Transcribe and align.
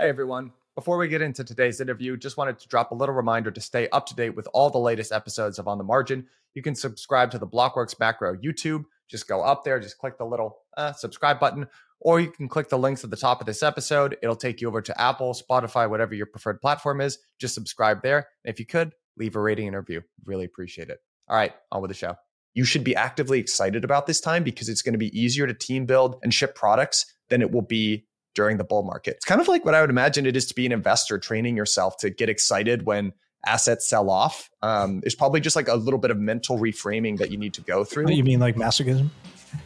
Hey, 0.00 0.08
everyone. 0.08 0.52
Before 0.76 0.96
we 0.96 1.08
get 1.08 1.20
into 1.20 1.44
today's 1.44 1.78
interview, 1.78 2.16
just 2.16 2.38
wanted 2.38 2.58
to 2.60 2.68
drop 2.68 2.90
a 2.90 2.94
little 2.94 3.14
reminder 3.14 3.50
to 3.50 3.60
stay 3.60 3.86
up 3.90 4.06
to 4.06 4.14
date 4.14 4.34
with 4.34 4.48
all 4.54 4.70
the 4.70 4.78
latest 4.78 5.12
episodes 5.12 5.58
of 5.58 5.68
On 5.68 5.76
the 5.76 5.84
Margin. 5.84 6.26
You 6.54 6.62
can 6.62 6.74
subscribe 6.74 7.30
to 7.32 7.38
the 7.38 7.46
Blockworks 7.46 8.00
Macro 8.00 8.34
YouTube. 8.34 8.84
Just 9.10 9.28
go 9.28 9.42
up 9.42 9.62
there, 9.62 9.78
just 9.78 9.98
click 9.98 10.16
the 10.16 10.24
little 10.24 10.56
uh, 10.74 10.94
subscribe 10.94 11.38
button, 11.38 11.66
or 12.00 12.18
you 12.18 12.30
can 12.30 12.48
click 12.48 12.70
the 12.70 12.78
links 12.78 13.04
at 13.04 13.10
the 13.10 13.16
top 13.18 13.42
of 13.42 13.46
this 13.46 13.62
episode. 13.62 14.16
It'll 14.22 14.36
take 14.36 14.62
you 14.62 14.68
over 14.68 14.80
to 14.80 14.98
Apple, 14.98 15.34
Spotify, 15.34 15.90
whatever 15.90 16.14
your 16.14 16.24
preferred 16.24 16.62
platform 16.62 17.02
is. 17.02 17.18
Just 17.38 17.52
subscribe 17.52 18.00
there. 18.02 18.28
And 18.42 18.54
if 18.54 18.58
you 18.58 18.64
could, 18.64 18.92
leave 19.18 19.36
a 19.36 19.40
rating 19.40 19.66
and 19.66 19.76
review. 19.76 20.02
Really 20.24 20.46
appreciate 20.46 20.88
it. 20.88 21.00
All 21.28 21.36
right, 21.36 21.52
on 21.70 21.82
with 21.82 21.90
the 21.90 21.94
show. 21.94 22.16
You 22.54 22.64
should 22.64 22.84
be 22.84 22.96
actively 22.96 23.38
excited 23.38 23.84
about 23.84 24.06
this 24.06 24.22
time 24.22 24.44
because 24.44 24.70
it's 24.70 24.80
going 24.80 24.94
to 24.94 24.98
be 24.98 25.14
easier 25.20 25.46
to 25.46 25.52
team 25.52 25.84
build 25.84 26.18
and 26.22 26.32
ship 26.32 26.54
products 26.54 27.04
than 27.28 27.42
it 27.42 27.50
will 27.50 27.60
be 27.60 28.06
during 28.34 28.56
the 28.56 28.64
bull 28.64 28.82
market. 28.82 29.16
It's 29.16 29.24
kind 29.24 29.40
of 29.40 29.48
like 29.48 29.64
what 29.64 29.74
I 29.74 29.80
would 29.80 29.90
imagine 29.90 30.26
it 30.26 30.36
is 30.36 30.46
to 30.46 30.54
be 30.54 30.66
an 30.66 30.72
investor, 30.72 31.18
training 31.18 31.56
yourself 31.56 31.96
to 31.98 32.10
get 32.10 32.28
excited 32.28 32.86
when 32.86 33.12
assets 33.46 33.88
sell 33.88 34.10
off. 34.10 34.50
Um, 34.62 35.00
there's 35.00 35.14
probably 35.14 35.40
just 35.40 35.56
like 35.56 35.68
a 35.68 35.74
little 35.74 35.98
bit 35.98 36.10
of 36.10 36.18
mental 36.18 36.58
reframing 36.58 37.18
that 37.18 37.30
you 37.30 37.38
need 37.38 37.54
to 37.54 37.60
go 37.62 37.84
through. 37.84 38.10
You 38.10 38.24
mean 38.24 38.40
like 38.40 38.56
masochism? 38.56 39.08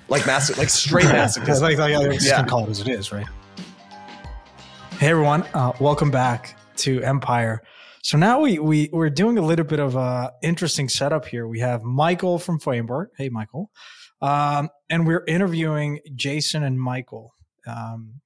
Like 0.08 0.27
mass, 0.27 0.56
like 0.56 0.70
straight 0.70 1.05
masochism. 1.06 1.60
like, 1.60 1.78
like, 1.78 1.96
like 1.96 2.20
yeah. 2.22 2.36
can 2.36 2.48
call 2.48 2.64
it 2.64 2.70
as 2.70 2.80
it 2.80 2.88
is, 2.88 3.12
right? 3.12 3.27
Hey 4.98 5.10
everyone, 5.10 5.42
uh, 5.55 5.72
welcome 5.80 6.10
back 6.10 6.58
to 6.77 7.02
Empire. 7.02 7.62
So 8.02 8.19
now 8.19 8.41
we 8.41 8.58
we 8.58 8.91
we're 8.92 9.10
doing 9.10 9.38
a 9.38 9.42
little 9.42 9.64
bit 9.64 9.80
of 9.80 9.96
a 9.96 10.33
interesting 10.42 10.88
setup 10.88 11.27
here. 11.27 11.48
We 11.48 11.60
have 11.60 11.83
Michael 11.83 12.38
from 12.38 12.58
Framework. 12.58 13.12
Hey, 13.16 13.28
Michael, 13.28 13.70
um, 14.20 14.69
and 14.91 15.06
we're 15.06 15.24
interviewing 15.27 16.00
Jason 16.14 16.62
and 16.62 16.80
Michael. 16.80 17.34
Um, 17.66 18.20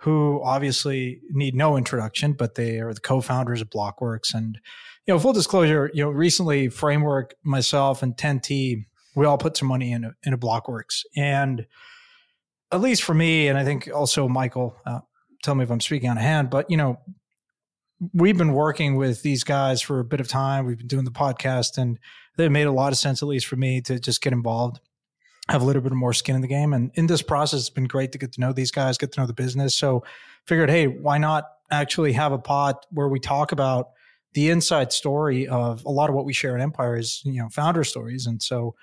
who 0.00 0.40
obviously 0.42 1.20
need 1.30 1.54
no 1.54 1.76
introduction, 1.76 2.32
but 2.32 2.54
they 2.54 2.80
are 2.80 2.94
the 2.94 3.00
co-founders 3.00 3.60
of 3.60 3.68
Blockworks. 3.68 4.32
And 4.32 4.58
you 5.06 5.14
know, 5.14 5.20
full 5.20 5.34
disclosure, 5.34 5.90
you 5.92 6.02
know, 6.02 6.10
recently 6.10 6.68
Framework, 6.68 7.34
myself, 7.44 8.02
and 8.02 8.16
10T, 8.16 8.84
we 9.14 9.26
all 9.26 9.36
put 9.36 9.56
some 9.56 9.68
money 9.68 9.92
into 9.92 10.14
into 10.22 10.38
Blockworks, 10.38 11.02
and 11.16 11.66
at 12.72 12.80
least 12.80 13.02
for 13.02 13.12
me, 13.12 13.48
and 13.48 13.58
I 13.58 13.64
think 13.64 13.90
also 13.92 14.28
Michael, 14.28 14.76
uh, 14.86 15.00
tell 15.42 15.54
me 15.54 15.64
if 15.64 15.70
I'm 15.70 15.80
speaking 15.80 16.08
on 16.08 16.16
a 16.16 16.22
hand, 16.22 16.48
but 16.48 16.70
you 16.70 16.76
know, 16.76 17.00
we've 18.14 18.38
been 18.38 18.52
working 18.52 18.96
with 18.96 19.22
these 19.22 19.44
guys 19.44 19.82
for 19.82 19.98
a 20.00 20.04
bit 20.04 20.20
of 20.20 20.28
time. 20.28 20.64
We've 20.64 20.78
been 20.78 20.86
doing 20.86 21.04
the 21.04 21.10
podcast, 21.10 21.76
and 21.76 21.98
it 22.38 22.50
made 22.50 22.66
a 22.66 22.72
lot 22.72 22.92
of 22.92 22.98
sense, 22.98 23.22
at 23.22 23.28
least 23.28 23.46
for 23.46 23.56
me, 23.56 23.80
to 23.82 23.98
just 23.98 24.22
get 24.22 24.32
involved 24.32 24.80
have 25.50 25.62
a 25.62 25.64
little 25.64 25.82
bit 25.82 25.92
more 25.92 26.12
skin 26.12 26.36
in 26.36 26.42
the 26.42 26.48
game. 26.48 26.72
And 26.72 26.92
in 26.94 27.08
this 27.08 27.22
process, 27.22 27.60
it's 27.60 27.70
been 27.70 27.86
great 27.86 28.12
to 28.12 28.18
get 28.18 28.32
to 28.34 28.40
know 28.40 28.52
these 28.52 28.70
guys, 28.70 28.96
get 28.96 29.12
to 29.12 29.20
know 29.20 29.26
the 29.26 29.32
business. 29.32 29.74
So 29.74 30.04
figured, 30.46 30.70
hey, 30.70 30.86
why 30.86 31.18
not 31.18 31.44
actually 31.72 32.12
have 32.12 32.32
a 32.32 32.38
pod 32.38 32.76
where 32.90 33.08
we 33.08 33.18
talk 33.18 33.50
about 33.50 33.88
the 34.34 34.48
inside 34.50 34.92
story 34.92 35.48
of 35.48 35.84
a 35.84 35.90
lot 35.90 36.08
of 36.08 36.14
what 36.14 36.24
we 36.24 36.32
share 36.32 36.54
in 36.54 36.62
Empire 36.62 36.96
is, 36.96 37.20
you 37.24 37.42
know, 37.42 37.48
founder 37.48 37.82
stories. 37.82 38.26
And 38.26 38.40
so 38.40 38.76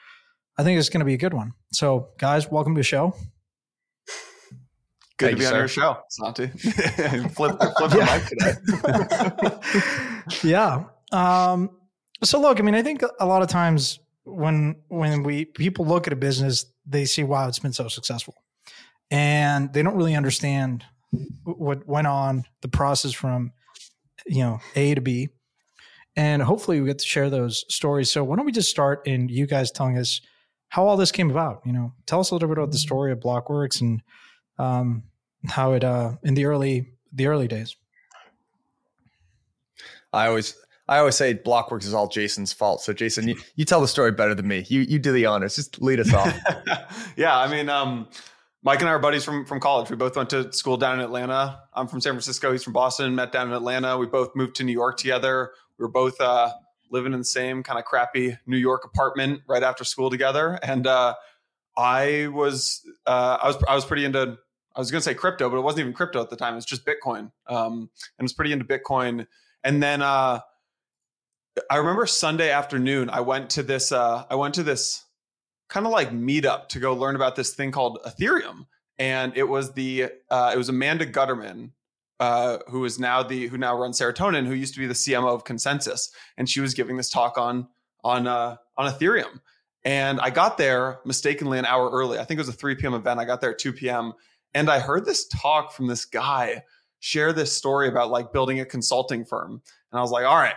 I 0.58 0.64
think 0.64 0.78
it's 0.78 0.90
going 0.90 1.00
to 1.00 1.06
be 1.06 1.14
a 1.14 1.18
good 1.18 1.34
one. 1.34 1.54
So 1.72 2.10
guys, 2.18 2.52
welcome 2.52 2.76
to 2.76 2.80
the 2.80 2.84
show. 2.84 3.14
Good 5.18 5.26
Thank 5.26 5.32
to 5.32 5.38
be 5.38 5.44
you, 5.44 5.48
on 5.48 5.54
sir. 5.54 5.60
your 5.60 5.68
show, 5.68 5.98
Santi. 6.10 6.48
flip, 7.30 7.58
flip 7.78 7.92
the 7.92 8.04
mic 8.06 8.26
today. 10.42 10.48
yeah. 10.50 10.84
Um, 11.12 11.72
so 12.24 12.42
look, 12.42 12.60
I 12.60 12.64
mean, 12.64 12.76
I 12.76 12.84
think 12.84 13.04
a 13.20 13.26
lot 13.26 13.42
of 13.42 13.48
times 13.48 14.00
when 14.28 14.76
when 14.90 15.24
we 15.24 15.46
people 15.46 15.86
look 15.86 16.08
at 16.08 16.14
a 16.14 16.18
business, 16.18 16.66
they 16.86 17.06
see 17.06 17.24
wow, 17.24 17.48
it's 17.48 17.60
been 17.60 17.74
so 17.74 17.88
successful, 17.88 18.36
and 19.10 19.72
they 19.74 19.82
don't 19.82 19.96
really 19.96 20.16
understand 20.16 20.84
what 21.44 21.88
went 21.88 22.08
on 22.08 22.44
the 22.62 22.68
process 22.68 23.14
from 23.14 23.54
you 24.26 24.44
know 24.44 24.60
A 24.76 24.96
to 24.96 25.02
B, 25.02 25.30
and 26.16 26.42
hopefully 26.42 26.82
we 26.82 26.88
get 26.88 27.00
to 27.00 27.08
share 27.08 27.30
those 27.30 27.64
stories. 27.74 28.12
So 28.12 28.24
why 28.24 28.36
don't 28.36 28.46
we 28.46 28.52
just 28.52 28.70
start 28.70 29.08
in 29.08 29.30
you 29.30 29.48
guys 29.48 29.72
telling 29.72 29.98
us 29.98 30.22
how 30.70 30.86
all 30.86 30.98
this 30.98 31.12
came 31.12 31.32
about? 31.32 31.62
You 31.66 31.72
know, 31.72 31.94
tell 32.06 32.20
us 32.20 32.32
a 32.32 32.36
little 32.36 32.50
bit 32.50 32.58
about 32.58 32.72
the 32.72 32.78
story 32.78 33.12
of 33.12 33.20
Blockworks 33.20 33.80
and 33.80 34.02
um, 34.60 35.04
how 35.48 35.74
it 35.74 35.84
uh, 35.84 36.14
in 36.24 36.34
the 36.34 36.46
early 36.46 36.90
the 37.14 37.28
early 37.28 37.48
days. 37.48 37.76
I 40.12 40.28
always 40.28 40.56
I 40.88 41.00
always 41.00 41.16
say 41.16 41.36
Blockworks 41.36 41.86
is 41.86 41.94
all 41.94 42.08
Jason's 42.08 42.54
fault. 42.54 42.82
So 42.82 42.94
Jason, 42.94 43.28
you, 43.28 43.36
you 43.56 43.66
tell 43.66 43.82
the 43.82 43.88
story 43.88 44.12
better 44.12 44.34
than 44.34 44.48
me. 44.48 44.66
You 44.68 44.82
you 44.82 45.00
do 45.00 45.12
the 45.12 45.26
honors. 45.26 45.56
Just 45.56 45.82
lead 45.82 46.00
us 46.00 46.14
off. 46.14 46.34
yeah, 47.18 47.38
I 47.38 47.50
mean, 47.50 47.70
um, 47.70 48.08
Mike 48.64 48.80
and 48.80 48.90
I 48.90 48.94
are 48.94 49.00
buddies 49.00 49.24
from 49.24 49.46
from 49.46 49.60
college. 49.60 49.90
We 49.90 49.96
both 49.96 50.16
went 50.16 50.30
to 50.32 50.52
school 50.54 50.78
down 50.78 51.00
in 51.00 51.06
Atlanta. 51.06 51.60
I'm 51.74 51.88
from 51.88 52.02
San 52.02 52.14
Francisco. 52.14 52.52
He's 52.52 52.64
from 52.64 52.74
Boston. 52.74 53.16
Met 53.16 53.32
down 53.32 53.48
in 53.48 53.54
Atlanta. 53.54 53.98
We 53.98 54.06
both 54.06 54.36
moved 54.36 54.56
to 54.58 54.64
New 54.64 54.74
York 54.74 54.98
together. 54.98 55.52
We 55.78 55.84
were 55.84 55.92
both 55.92 56.20
uh, 56.22 56.52
living 56.90 57.14
in 57.14 57.20
the 57.20 57.26
same 57.26 57.64
kind 57.64 57.78
of 57.78 57.86
crappy 57.86 58.38
New 58.46 58.58
York 58.58 58.86
apartment 58.86 59.42
right 59.48 59.64
after 59.64 59.84
school 59.84 60.10
together. 60.10 60.60
And 60.64 60.88
uh, 60.88 61.16
I 61.76 62.28
was 62.32 62.82
uh, 63.06 63.38
I 63.42 63.48
was 63.48 63.64
I 63.68 63.76
was 63.76 63.86
pretty 63.86 64.06
into 64.06 64.38
I 64.76 64.80
was 64.80 64.92
going 64.92 65.00
to 65.00 65.04
say 65.04 65.16
crypto, 65.16 65.50
but 65.50 65.58
it 65.58 65.62
wasn't 65.62 65.82
even 65.82 65.94
crypto 65.94 66.22
at 66.22 66.30
the 66.30 66.36
time. 66.36 66.54
It 66.54 66.58
was 66.58 66.66
just 66.66 66.86
Bitcoin. 66.86 67.32
Um, 67.48 67.90
and 68.18 68.20
I 68.20 68.24
was 68.24 68.34
pretty 68.34 68.52
into 68.52 68.66
Bitcoin. 68.66 69.26
And 69.64 69.82
then 69.82 70.02
uh, 70.02 70.42
I 71.70 71.78
remember 71.78 72.06
Sunday 72.06 72.52
afternoon, 72.52 73.10
I 73.10 73.22
went 73.22 73.50
to 73.52 73.64
this, 73.64 73.92
uh, 73.92 74.26
I 74.30 74.36
went 74.36 74.54
to 74.56 74.64
this 74.64 75.04
kind 75.70 75.86
of 75.86 75.92
like 75.92 76.12
meetup 76.12 76.70
to 76.70 76.80
go 76.80 76.94
learn 76.94 77.16
about 77.16 77.36
this 77.36 77.54
thing 77.54 77.72
called 77.72 78.00
Ethereum. 78.06 78.66
And 79.00 79.36
it 79.36 79.44
was 79.44 79.74
the, 79.74 80.10
uh, 80.30 80.52
it 80.54 80.58
was 80.58 80.70
Amanda 80.70 81.06
Gutterman, 81.06 81.72
uh, 82.20 82.60
who 82.68 82.86
is 82.86 83.00
now 83.00 83.22
the, 83.22 83.48
who 83.48 83.58
now 83.58 83.78
runs 83.78 84.00
Serotonin, 84.00 84.48
who 84.48 84.54
used 84.54 84.74
to 84.74 84.80
be 84.80 84.88
the 84.88 84.94
CMO 84.94 85.34
of 85.34 85.44
Consensus. 85.44 86.10
And 86.38 86.50
she 86.50 86.62
was 86.62 86.74
giving 86.74 86.98
this 86.98 87.10
talk 87.10 87.38
on, 87.38 87.68
on, 88.04 88.28
uh, 88.28 88.58
on 88.78 88.92
Ethereum. 88.92 89.40
And 89.84 90.20
I 90.20 90.30
got 90.30 90.58
there 90.58 91.00
mistakenly 91.06 91.60
an 91.60 91.66
hour 91.66 91.90
early. 91.92 92.18
I 92.18 92.24
think 92.26 92.40
it 92.40 92.42
was 92.42 92.50
a 92.50 92.54
3 92.54 92.76
p.m. 92.76 92.94
event. 92.94 93.20
I 93.20 93.26
got 93.26 93.40
there 93.40 93.52
at 93.52 93.60
2 93.60 93.74
p.m. 93.74 94.14
And 94.54 94.70
I 94.70 94.80
heard 94.80 95.06
this 95.06 95.28
talk 95.28 95.72
from 95.72 95.88
this 95.88 96.06
guy 96.06 96.64
share 97.00 97.32
this 97.32 97.54
story 97.54 97.88
about 97.88 98.10
like 98.10 98.34
building 98.34 98.60
a 98.60 98.66
consulting 98.66 99.24
firm. 99.24 99.62
And 99.92 100.00
I 100.00 100.02
was 100.02 100.12
like, 100.12 100.26
all 100.26 100.36
right, 100.36 100.56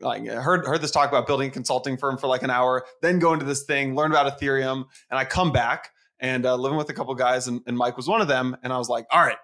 like 0.00 0.26
heard 0.26 0.66
heard 0.66 0.80
this 0.80 0.90
talk 0.90 1.08
about 1.08 1.26
building 1.26 1.48
a 1.48 1.52
consulting 1.52 1.96
firm 1.96 2.18
for 2.18 2.26
like 2.26 2.42
an 2.42 2.50
hour, 2.50 2.84
then 3.02 3.18
go 3.18 3.32
into 3.32 3.44
this 3.44 3.64
thing, 3.64 3.94
learn 3.94 4.10
about 4.10 4.38
Ethereum, 4.38 4.84
and 5.10 5.18
I 5.18 5.24
come 5.24 5.52
back 5.52 5.90
and 6.20 6.46
uh, 6.46 6.56
living 6.56 6.78
with 6.78 6.88
a 6.90 6.94
couple 6.94 7.14
guys, 7.14 7.46
and, 7.48 7.60
and, 7.66 7.76
Mike 7.76 7.96
was 7.96 8.08
one 8.08 8.20
of 8.20 8.26
them, 8.26 8.56
and 8.62 8.72
I 8.72 8.78
was 8.78 8.88
like, 8.88 9.06
all 9.12 9.20
right, 9.20 9.36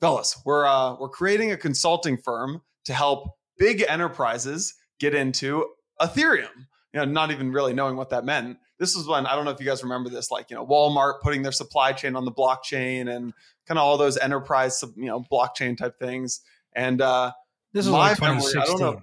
fellas, 0.00 0.40
we're 0.44 0.66
uh, 0.66 0.96
we're 0.96 1.08
creating 1.08 1.52
a 1.52 1.56
consulting 1.56 2.16
firm 2.16 2.62
to 2.84 2.92
help 2.92 3.30
big 3.58 3.84
enterprises 3.86 4.74
get 4.98 5.14
into 5.14 5.66
Ethereum. 6.00 6.66
You 6.92 7.00
know, 7.00 7.04
not 7.04 7.30
even 7.30 7.52
really 7.52 7.74
knowing 7.74 7.96
what 7.96 8.10
that 8.10 8.24
meant. 8.24 8.58
This 8.78 8.96
was 8.96 9.06
when 9.06 9.26
I 9.26 9.34
don't 9.34 9.44
know 9.44 9.50
if 9.50 9.60
you 9.60 9.66
guys 9.66 9.82
remember 9.82 10.08
this, 10.08 10.30
like 10.30 10.50
you 10.50 10.56
know, 10.56 10.66
Walmart 10.66 11.20
putting 11.22 11.42
their 11.42 11.52
supply 11.52 11.92
chain 11.92 12.16
on 12.16 12.24
the 12.24 12.32
blockchain 12.32 13.08
and 13.14 13.32
kind 13.66 13.78
of 13.78 13.84
all 13.84 13.98
those 13.98 14.16
enterprise, 14.16 14.82
you 14.96 15.06
know, 15.06 15.24
blockchain 15.30 15.76
type 15.76 15.98
things. 15.98 16.40
And 16.74 17.00
uh, 17.00 17.32
this 17.72 17.86
was 17.86 17.92
like 17.92 18.16
2016. 18.16 18.58
Memory, 18.58 18.62
I 18.62 18.66
don't 18.66 18.80
know 18.80 19.02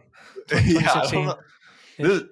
yeah, 0.51 1.35
this, 1.97 2.23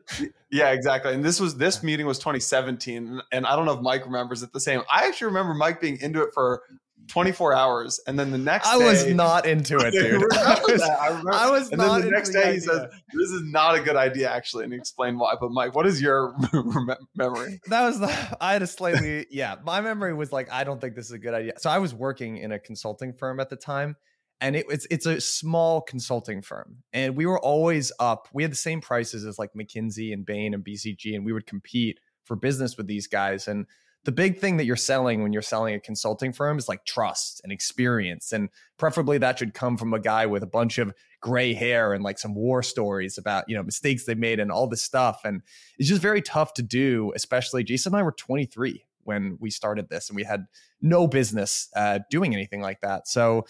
yeah, 0.51 0.71
exactly. 0.71 1.13
And 1.13 1.23
this 1.23 1.39
was 1.39 1.55
this 1.55 1.83
meeting 1.83 2.05
was 2.05 2.19
2017, 2.19 3.21
and 3.31 3.45
I 3.45 3.55
don't 3.55 3.65
know 3.65 3.73
if 3.73 3.81
Mike 3.81 4.05
remembers 4.05 4.43
it 4.43 4.51
the 4.53 4.59
same. 4.59 4.81
I 4.91 5.07
actually 5.07 5.27
remember 5.27 5.53
Mike 5.53 5.79
being 5.79 5.99
into 6.01 6.21
it 6.23 6.29
for 6.33 6.63
24 7.07 7.53
hours, 7.53 7.99
and 8.07 8.17
then 8.17 8.31
the 8.31 8.37
next 8.37 8.67
I 8.67 8.77
day, 8.77 8.85
was 8.85 9.07
not 9.07 9.45
into 9.45 9.77
it, 9.77 9.91
dude. 9.91 10.23
I 10.33 10.61
was, 10.67 10.81
I, 10.81 11.07
remember, 11.07 11.33
I 11.33 11.49
was 11.49 11.71
and 11.71 11.79
then 11.79 12.01
the 12.01 12.09
next 12.09 12.29
day 12.29 12.47
the 12.47 12.53
he 12.53 12.59
says, 12.59 12.89
"This 13.13 13.29
is 13.29 13.43
not 13.43 13.75
a 13.75 13.81
good 13.81 13.95
idea," 13.95 14.29
actually, 14.29 14.65
and 14.65 14.73
he 14.73 14.79
explained 14.79 15.19
why. 15.19 15.35
But 15.39 15.51
Mike, 15.51 15.75
what 15.75 15.85
is 15.85 16.01
your 16.01 16.35
memory? 17.15 17.61
That 17.67 17.85
was 17.85 17.99
the, 17.99 18.37
I 18.41 18.53
had 18.53 18.61
a 18.61 18.67
slightly 18.67 19.27
yeah. 19.29 19.55
My 19.63 19.81
memory 19.81 20.13
was 20.13 20.31
like, 20.31 20.51
I 20.51 20.63
don't 20.63 20.81
think 20.81 20.95
this 20.95 21.05
is 21.05 21.11
a 21.11 21.19
good 21.19 21.33
idea. 21.33 21.53
So 21.57 21.69
I 21.69 21.79
was 21.79 21.93
working 21.93 22.37
in 22.37 22.51
a 22.51 22.59
consulting 22.59 23.13
firm 23.13 23.39
at 23.39 23.49
the 23.49 23.55
time 23.55 23.95
and 24.41 24.55
it, 24.55 24.65
it's 24.69 24.87
it's 24.89 25.05
a 25.05 25.21
small 25.21 25.81
consulting 25.81 26.41
firm 26.41 26.77
and 26.91 27.15
we 27.15 27.25
were 27.25 27.39
always 27.39 27.91
up 27.99 28.27
we 28.33 28.43
had 28.43 28.51
the 28.51 28.57
same 28.57 28.81
prices 28.81 29.23
as 29.25 29.39
like 29.39 29.53
mckinsey 29.53 30.11
and 30.11 30.25
bain 30.25 30.53
and 30.53 30.65
bcg 30.65 31.15
and 31.15 31.23
we 31.23 31.31
would 31.31 31.45
compete 31.45 31.99
for 32.25 32.35
business 32.35 32.75
with 32.75 32.87
these 32.87 33.07
guys 33.07 33.47
and 33.47 33.65
the 34.03 34.11
big 34.11 34.39
thing 34.39 34.57
that 34.57 34.65
you're 34.65 34.75
selling 34.75 35.21
when 35.21 35.31
you're 35.31 35.43
selling 35.43 35.75
a 35.75 35.79
consulting 35.79 36.33
firm 36.33 36.57
is 36.57 36.67
like 36.67 36.83
trust 36.85 37.39
and 37.43 37.53
experience 37.53 38.33
and 38.33 38.49
preferably 38.77 39.19
that 39.19 39.37
should 39.37 39.53
come 39.53 39.77
from 39.77 39.93
a 39.93 39.99
guy 39.99 40.25
with 40.25 40.41
a 40.41 40.47
bunch 40.47 40.79
of 40.79 40.91
gray 41.21 41.53
hair 41.53 41.93
and 41.93 42.03
like 42.03 42.17
some 42.17 42.33
war 42.33 42.63
stories 42.63 43.17
about 43.19 43.47
you 43.47 43.55
know 43.55 43.63
mistakes 43.63 44.05
they 44.05 44.15
made 44.15 44.39
and 44.39 44.51
all 44.51 44.67
this 44.67 44.81
stuff 44.81 45.21
and 45.23 45.41
it's 45.77 45.87
just 45.87 46.01
very 46.01 46.21
tough 46.21 46.53
to 46.53 46.63
do 46.63 47.11
especially 47.15 47.63
jason 47.63 47.93
and 47.93 47.99
i 47.99 48.03
were 48.03 48.11
23 48.11 48.83
when 49.03 49.37
we 49.39 49.49
started 49.49 49.89
this 49.89 50.09
and 50.09 50.15
we 50.15 50.23
had 50.23 50.45
no 50.79 51.07
business 51.07 51.69
uh, 51.75 51.99
doing 52.09 52.33
anything 52.33 52.61
like 52.61 52.81
that 52.81 53.07
so 53.07 53.45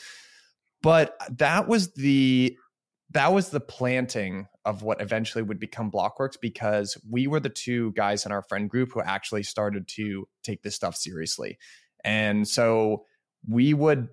but 0.81 1.17
that 1.37 1.67
was 1.67 1.93
the 1.93 2.57
that 3.13 3.33
was 3.33 3.49
the 3.49 3.59
planting 3.59 4.47
of 4.63 4.83
what 4.83 5.01
eventually 5.01 5.41
would 5.41 5.59
become 5.59 5.91
Blockworks 5.91 6.37
because 6.41 6.97
we 7.09 7.27
were 7.27 7.39
the 7.41 7.49
two 7.49 7.91
guys 7.91 8.25
in 8.25 8.31
our 8.31 8.43
friend 8.43 8.69
group 8.69 8.93
who 8.93 9.01
actually 9.01 9.43
started 9.43 9.87
to 9.89 10.27
take 10.43 10.61
this 10.63 10.75
stuff 10.75 10.95
seriously. 10.95 11.57
And 12.05 12.47
so 12.47 13.03
we 13.47 13.73
would 13.73 14.07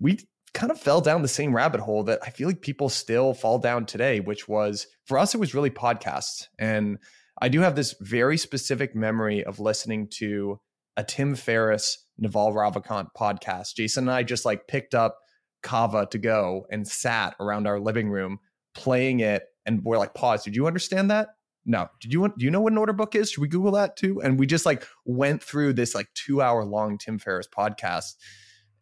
we 0.00 0.18
kind 0.54 0.72
of 0.72 0.80
fell 0.80 1.00
down 1.00 1.22
the 1.22 1.28
same 1.28 1.54
rabbit 1.54 1.80
hole 1.80 2.04
that 2.04 2.20
I 2.22 2.30
feel 2.30 2.48
like 2.48 2.60
people 2.60 2.88
still 2.88 3.32
fall 3.32 3.58
down 3.58 3.86
today, 3.86 4.20
which 4.20 4.48
was 4.48 4.86
for 5.06 5.18
us, 5.18 5.34
it 5.34 5.38
was 5.38 5.54
really 5.54 5.70
podcasts. 5.70 6.46
And 6.58 6.98
I 7.40 7.48
do 7.48 7.60
have 7.60 7.76
this 7.76 7.94
very 8.00 8.36
specific 8.36 8.94
memory 8.94 9.44
of 9.44 9.60
listening 9.60 10.08
to 10.18 10.60
a 10.96 11.04
Tim 11.04 11.34
Ferriss, 11.34 11.98
Naval 12.18 12.52
Ravikant 12.52 13.08
podcast. 13.16 13.76
Jason 13.76 14.04
and 14.04 14.10
I 14.10 14.22
just 14.22 14.44
like 14.44 14.68
picked 14.68 14.94
up 14.94 15.16
Cava 15.62 16.06
to 16.10 16.18
go 16.18 16.66
and 16.70 16.86
sat 16.86 17.34
around 17.40 17.66
our 17.66 17.80
living 17.80 18.08
room 18.08 18.38
playing 18.74 19.20
it. 19.20 19.44
And 19.66 19.84
we're 19.84 19.98
like, 19.98 20.14
pause. 20.14 20.44
Did 20.44 20.56
you 20.56 20.66
understand 20.66 21.10
that? 21.10 21.28
No. 21.64 21.88
Did 22.00 22.12
you 22.12 22.20
want, 22.20 22.38
do 22.38 22.44
you 22.44 22.50
know 22.50 22.60
what 22.60 22.72
an 22.72 22.78
order 22.78 22.92
book 22.92 23.14
is? 23.14 23.30
Should 23.30 23.40
we 23.40 23.48
Google 23.48 23.72
that 23.72 23.96
too? 23.96 24.20
And 24.20 24.38
we 24.38 24.46
just 24.46 24.66
like 24.66 24.86
went 25.04 25.42
through 25.42 25.74
this 25.74 25.94
like 25.94 26.08
two 26.14 26.42
hour 26.42 26.64
long 26.64 26.98
Tim 26.98 27.18
Ferriss 27.18 27.46
podcast. 27.46 28.14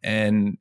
And 0.03 0.57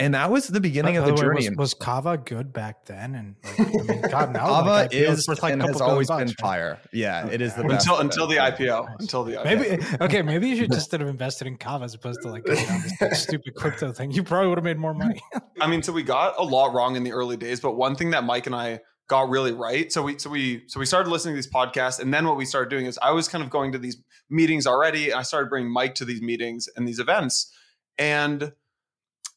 and 0.00 0.14
that 0.14 0.30
was 0.30 0.48
the 0.48 0.60
beginning 0.60 0.96
of 0.96 1.04
the, 1.04 1.12
the 1.12 1.20
journey. 1.20 1.48
Was, 1.50 1.58
was, 1.58 1.74
Cava 1.74 2.16
good 2.16 2.54
back 2.54 2.86
then? 2.86 3.14
And 3.14 3.36
like, 3.44 3.60
I 3.60 3.82
mean, 3.82 4.02
God, 4.10 4.32
now 4.32 4.46
Cava 4.46 4.70
like, 4.70 4.94
is 4.94 5.28
like 5.28 5.52
and 5.52 5.62
has 5.62 5.80
always 5.80 6.08
bucks, 6.08 6.18
been 6.20 6.28
right? 6.28 6.40
fire. 6.40 6.78
Yeah, 6.90 7.26
it 7.26 7.42
is 7.42 7.54
the 7.54 7.64
best 7.64 7.86
until 7.86 8.00
until 8.00 8.26
the 8.26 8.36
IPO. 8.36 8.96
Until 8.98 9.24
the 9.24 9.34
IPO. 9.34 9.44
maybe 9.44 9.84
okay, 10.00 10.22
maybe 10.22 10.48
you 10.48 10.56
should 10.56 10.72
just 10.72 10.90
have 10.92 11.02
invested 11.02 11.46
in 11.46 11.58
Cava 11.58 11.84
as 11.84 11.94
opposed 11.94 12.22
to 12.22 12.30
like 12.30 12.44
this 12.44 13.22
stupid 13.22 13.54
crypto 13.54 13.92
thing. 13.92 14.10
You 14.10 14.22
probably 14.22 14.48
would 14.48 14.58
have 14.58 14.64
made 14.64 14.78
more 14.78 14.94
money. 14.94 15.20
I 15.60 15.66
mean, 15.66 15.82
so 15.82 15.92
we 15.92 16.02
got 16.02 16.34
a 16.38 16.44
lot 16.44 16.72
wrong 16.72 16.96
in 16.96 17.04
the 17.04 17.12
early 17.12 17.36
days, 17.36 17.60
but 17.60 17.76
one 17.76 17.94
thing 17.94 18.10
that 18.12 18.24
Mike 18.24 18.46
and 18.46 18.54
I 18.54 18.80
got 19.06 19.28
really 19.28 19.52
right. 19.52 19.92
So 19.92 20.02
we 20.02 20.18
so 20.18 20.30
we 20.30 20.62
so 20.68 20.80
we 20.80 20.86
started 20.86 21.10
listening 21.10 21.34
to 21.34 21.36
these 21.36 21.52
podcasts, 21.52 22.00
and 22.00 22.14
then 22.14 22.26
what 22.26 22.38
we 22.38 22.46
started 22.46 22.70
doing 22.70 22.86
is 22.86 22.98
I 23.02 23.10
was 23.10 23.28
kind 23.28 23.44
of 23.44 23.50
going 23.50 23.72
to 23.72 23.78
these 23.78 23.98
meetings 24.30 24.66
already, 24.66 25.10
and 25.10 25.20
I 25.20 25.22
started 25.24 25.50
bringing 25.50 25.70
Mike 25.70 25.94
to 25.96 26.06
these 26.06 26.22
meetings 26.22 26.68
and 26.74 26.88
these 26.88 26.98
events, 26.98 27.52
and 27.98 28.52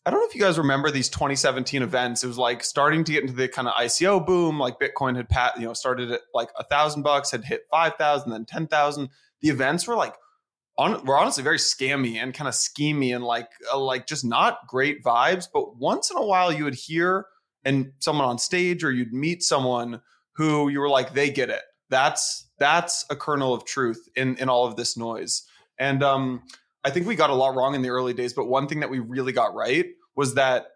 I 0.05 0.11
don't 0.11 0.19
know 0.19 0.27
if 0.27 0.35
you 0.35 0.41
guys 0.41 0.57
remember 0.57 0.91
these 0.91 1.07
2017 1.09 1.81
events. 1.81 2.23
It 2.23 2.27
was 2.27 2.37
like 2.37 2.63
starting 2.63 3.05
to 3.05 3.11
get 3.11 3.21
into 3.21 3.33
the 3.33 3.47
kind 3.47 3.69
of 3.69 3.73
ICO 3.75 4.25
boom. 4.25 4.59
Like 4.59 4.77
Bitcoin 4.77 5.15
had 5.15 5.29
pat, 5.29 5.53
you 5.57 5.65
know, 5.65 5.73
started 5.73 6.11
at 6.11 6.21
like 6.33 6.49
a 6.57 6.63
thousand 6.65 7.03
bucks, 7.03 7.31
had 7.31 7.45
hit 7.45 7.61
five 7.71 7.95
thousand, 7.95 8.31
then 8.31 8.45
ten 8.45 8.67
thousand. 8.67 9.09
The 9.41 9.49
events 9.49 9.87
were 9.87 9.95
like, 9.95 10.15
on, 10.77 11.05
were 11.05 11.17
honestly 11.17 11.43
very 11.43 11.57
scammy 11.57 12.15
and 12.15 12.33
kind 12.33 12.49
of 12.49 12.53
schemy 12.53 13.15
and 13.15 13.23
like, 13.23 13.47
uh, 13.71 13.79
like 13.79 14.05
just 14.05 14.25
not 14.25 14.67
great 14.67 15.03
vibes. 15.03 15.47
But 15.53 15.77
once 15.77 16.11
in 16.11 16.17
a 16.17 16.25
while, 16.25 16.51
you 16.51 16.65
would 16.65 16.75
hear 16.75 17.27
and 17.63 17.93
someone 17.99 18.27
on 18.27 18.37
stage, 18.37 18.83
or 18.83 18.91
you'd 18.91 19.13
meet 19.13 19.41
someone 19.41 20.01
who 20.35 20.67
you 20.67 20.81
were 20.81 20.89
like, 20.89 21.13
they 21.13 21.29
get 21.29 21.49
it. 21.49 21.61
That's 21.89 22.49
that's 22.59 23.05
a 23.09 23.15
kernel 23.15 23.53
of 23.53 23.63
truth 23.63 24.09
in 24.17 24.35
in 24.35 24.49
all 24.49 24.65
of 24.65 24.75
this 24.75 24.97
noise. 24.97 25.43
And 25.79 26.03
um, 26.03 26.43
I 26.83 26.89
think 26.89 27.07
we 27.07 27.15
got 27.15 27.29
a 27.29 27.35
lot 27.35 27.55
wrong 27.55 27.75
in 27.75 27.81
the 27.81 27.89
early 27.89 28.13
days, 28.13 28.33
but 28.33 28.45
one 28.45 28.67
thing 28.67 28.81
that 28.81 28.89
we 28.89 28.99
really 28.99 29.31
got 29.31 29.55
right 29.55 29.85
was 30.15 30.35
that 30.35 30.67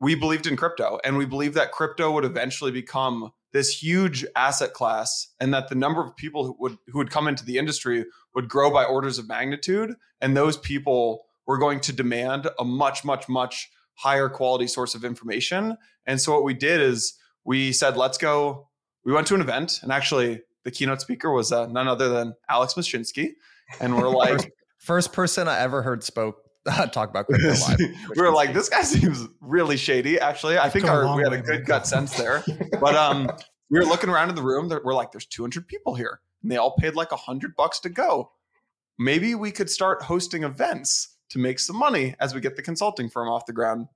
we 0.00 0.14
believed 0.14 0.46
in 0.46 0.56
crypto 0.56 0.98
and 1.04 1.16
we 1.16 1.24
believed 1.24 1.54
that 1.54 1.72
crypto 1.72 2.10
would 2.10 2.24
eventually 2.24 2.72
become 2.72 3.32
this 3.52 3.82
huge 3.82 4.26
asset 4.34 4.72
class 4.72 5.28
and 5.38 5.54
that 5.54 5.68
the 5.68 5.74
number 5.74 6.04
of 6.04 6.16
people 6.16 6.44
who 6.44 6.56
would 6.58 6.76
who 6.88 6.98
would 6.98 7.10
come 7.10 7.28
into 7.28 7.44
the 7.44 7.56
industry 7.56 8.04
would 8.34 8.48
grow 8.48 8.70
by 8.70 8.84
orders 8.84 9.18
of 9.18 9.28
magnitude 9.28 9.94
and 10.20 10.36
those 10.36 10.56
people 10.56 11.24
were 11.46 11.58
going 11.58 11.80
to 11.80 11.92
demand 11.92 12.48
a 12.58 12.64
much 12.64 13.04
much 13.04 13.28
much 13.28 13.70
higher 13.94 14.28
quality 14.28 14.66
source 14.66 14.94
of 14.94 15.04
information. 15.04 15.76
And 16.06 16.20
so 16.20 16.32
what 16.32 16.44
we 16.44 16.54
did 16.54 16.80
is 16.80 17.14
we 17.44 17.72
said 17.72 17.96
let's 17.96 18.18
go. 18.18 18.68
We 19.04 19.12
went 19.12 19.26
to 19.28 19.34
an 19.34 19.40
event 19.40 19.80
and 19.82 19.92
actually 19.92 20.42
the 20.64 20.70
keynote 20.70 21.00
speaker 21.00 21.30
was 21.30 21.52
uh, 21.52 21.66
none 21.66 21.88
other 21.88 22.08
than 22.08 22.34
alex 22.48 22.74
mashinsky 22.74 23.32
and 23.80 23.96
we're 23.96 24.08
like 24.16 24.52
First 24.82 25.12
person 25.12 25.46
I 25.46 25.60
ever 25.60 25.82
heard 25.82 26.02
spoke 26.02 26.42
talk 26.90 27.08
about 27.08 27.26
crypto 27.26 27.50
live. 27.50 27.78
we 28.16 28.20
were 28.20 28.32
like, 28.32 28.52
this 28.52 28.68
guy 28.68 28.82
seems 28.82 29.28
really 29.40 29.76
shady. 29.76 30.18
Actually, 30.18 30.58
I 30.58 30.70
think 30.70 30.86
our, 30.86 31.16
we 31.16 31.22
had 31.22 31.32
a 31.32 31.40
good 31.40 31.64
gut 31.64 31.86
sense 31.86 32.16
there. 32.16 32.42
But 32.80 32.96
um, 32.96 33.30
we 33.70 33.78
were 33.78 33.84
looking 33.84 34.10
around 34.10 34.30
in 34.30 34.34
the 34.34 34.42
room. 34.42 34.68
We're 34.68 34.92
like, 34.92 35.12
there's 35.12 35.26
200 35.26 35.68
people 35.68 35.94
here, 35.94 36.20
and 36.42 36.50
they 36.50 36.56
all 36.56 36.74
paid 36.74 36.96
like 36.96 37.12
a 37.12 37.16
hundred 37.16 37.54
bucks 37.54 37.78
to 37.80 37.90
go. 37.90 38.32
Maybe 38.98 39.36
we 39.36 39.52
could 39.52 39.70
start 39.70 40.02
hosting 40.02 40.42
events 40.42 41.16
to 41.30 41.38
make 41.38 41.60
some 41.60 41.76
money 41.76 42.16
as 42.18 42.34
we 42.34 42.40
get 42.40 42.56
the 42.56 42.62
consulting 42.62 43.08
firm 43.08 43.28
off 43.28 43.46
the 43.46 43.52
ground. 43.52 43.86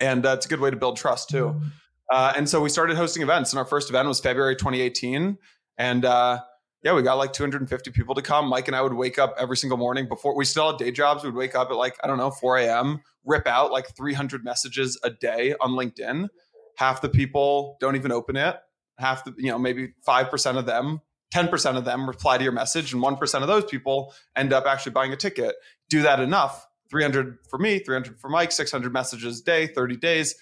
And 0.00 0.26
uh, 0.26 0.34
it's 0.34 0.44
a 0.44 0.50
good 0.50 0.60
way 0.60 0.70
to 0.70 0.76
build 0.76 0.98
trust 0.98 1.30
too. 1.30 1.46
Mm-hmm. 1.46 1.68
Uh, 2.10 2.34
and 2.36 2.46
so 2.46 2.60
we 2.60 2.68
started 2.68 2.98
hosting 2.98 3.22
events, 3.22 3.52
and 3.52 3.58
our 3.58 3.64
first 3.64 3.88
event 3.88 4.06
was 4.06 4.20
February 4.20 4.54
2018, 4.54 5.38
and 5.78 6.04
uh, 6.04 6.40
yeah, 6.82 6.94
we 6.94 7.02
got 7.02 7.14
like 7.14 7.32
250 7.32 7.90
people 7.90 8.14
to 8.14 8.22
come. 8.22 8.46
Mike 8.48 8.68
and 8.68 8.76
I 8.76 8.82
would 8.82 8.94
wake 8.94 9.18
up 9.18 9.34
every 9.38 9.56
single 9.56 9.78
morning 9.78 10.08
before 10.08 10.36
we 10.36 10.44
still 10.44 10.70
had 10.70 10.78
day 10.78 10.90
jobs. 10.90 11.24
We'd 11.24 11.34
wake 11.34 11.54
up 11.54 11.70
at 11.70 11.76
like, 11.76 11.96
I 12.02 12.06
don't 12.06 12.18
know, 12.18 12.30
4 12.30 12.58
a.m., 12.58 13.00
rip 13.24 13.46
out 13.46 13.72
like 13.72 13.88
300 13.96 14.44
messages 14.44 14.98
a 15.02 15.10
day 15.10 15.54
on 15.60 15.72
LinkedIn. 15.72 16.28
Half 16.76 17.00
the 17.00 17.08
people 17.08 17.76
don't 17.80 17.96
even 17.96 18.12
open 18.12 18.36
it. 18.36 18.56
Half 18.98 19.24
the, 19.24 19.34
you 19.36 19.50
know, 19.50 19.58
maybe 19.58 19.94
5% 20.06 20.56
of 20.58 20.66
them, 20.66 21.00
10% 21.34 21.76
of 21.76 21.84
them 21.84 22.06
reply 22.06 22.38
to 22.38 22.44
your 22.44 22.52
message, 22.52 22.92
and 22.92 23.02
1% 23.02 23.42
of 23.42 23.48
those 23.48 23.64
people 23.64 24.14
end 24.36 24.52
up 24.52 24.66
actually 24.66 24.92
buying 24.92 25.12
a 25.12 25.16
ticket. 25.16 25.56
Do 25.90 26.02
that 26.02 26.20
enough 26.20 26.66
300 26.90 27.38
for 27.48 27.58
me, 27.58 27.78
300 27.78 28.20
for 28.20 28.28
Mike, 28.28 28.52
600 28.52 28.92
messages 28.92 29.40
a 29.40 29.44
day, 29.44 29.66
30 29.66 29.96
days. 29.96 30.34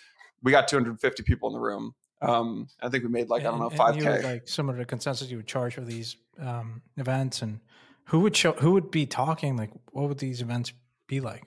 We 0.42 0.52
got 0.52 0.68
250 0.68 1.22
people 1.22 1.48
in 1.48 1.54
the 1.54 1.60
room. 1.60 1.94
Um, 2.20 2.68
I 2.80 2.88
think 2.88 3.02
we 3.02 3.10
made 3.10 3.28
like, 3.28 3.44
and, 3.44 3.48
I 3.48 3.58
don't 3.58 3.60
know, 3.60 3.70
5K. 3.70 4.22
like 4.24 4.48
similar 4.48 4.78
to 4.78 4.84
consensus 4.84 5.30
you 5.30 5.38
would 5.38 5.46
charge 5.46 5.74
for 5.74 5.80
these 5.82 6.16
um, 6.40 6.82
events 6.96 7.42
and 7.42 7.60
who 8.06 8.20
would 8.20 8.36
show 8.36 8.52
who 8.52 8.72
would 8.72 8.90
be 8.90 9.06
talking? 9.06 9.56
Like 9.56 9.70
what 9.92 10.08
would 10.08 10.18
these 10.18 10.40
events 10.40 10.72
be 11.06 11.20
like? 11.20 11.44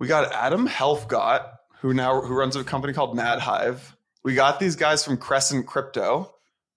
We 0.00 0.08
got 0.08 0.32
adam 0.32 0.68
helfgott 0.68 1.48
who 1.80 1.94
now 1.94 2.20
who 2.20 2.34
runs 2.34 2.56
a 2.56 2.64
company 2.64 2.92
called 2.92 3.16
madhive 3.16 3.94
we 4.24 4.34
got 4.34 4.60
these 4.60 4.76
guys 4.76 5.04
from 5.04 5.16
crescent 5.16 5.66
crypto 5.66 6.32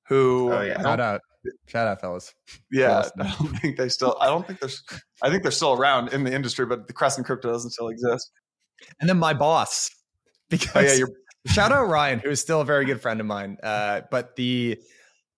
who 0.08 0.52
oh 0.52 0.62
yeah. 0.62 0.82
Shout 0.82 1.00
out. 1.00 1.22
Shout 1.68 1.88
out 1.88 2.02
fellas. 2.02 2.34
Yeah 2.72 3.08
i 3.20 3.36
don't 3.40 3.56
think 3.60 3.78
they 3.78 3.90
still 3.90 4.18
i 4.20 4.26
don't 4.26 4.48
think 4.48 4.60
there's 4.60 4.84
i 5.22 5.30
think 5.30 5.44
they're 5.44 5.52
still 5.52 5.74
around 5.74 6.12
in 6.12 6.24
the 6.24 6.34
industry 6.34 6.66
but 6.66 6.88
the 6.88 6.94
crescent 6.94 7.26
crypto 7.26 7.52
doesn't 7.52 7.72
still 7.72 7.90
exist. 7.90 8.32
And 9.00 9.08
then 9.08 9.18
my 9.18 9.34
boss 9.34 9.90
because 10.50 10.76
oh, 11.02 11.06
yeah, 11.06 11.52
shout 11.52 11.72
out 11.72 11.88
ryan 11.88 12.20
who 12.20 12.30
is 12.30 12.42
still 12.42 12.62
a 12.62 12.66
very 12.66 12.86
good 12.86 13.02
friend 13.02 13.20
of 13.20 13.26
mine. 13.26 13.58
Uh, 13.62 14.02
but 14.10 14.36
the 14.36 14.80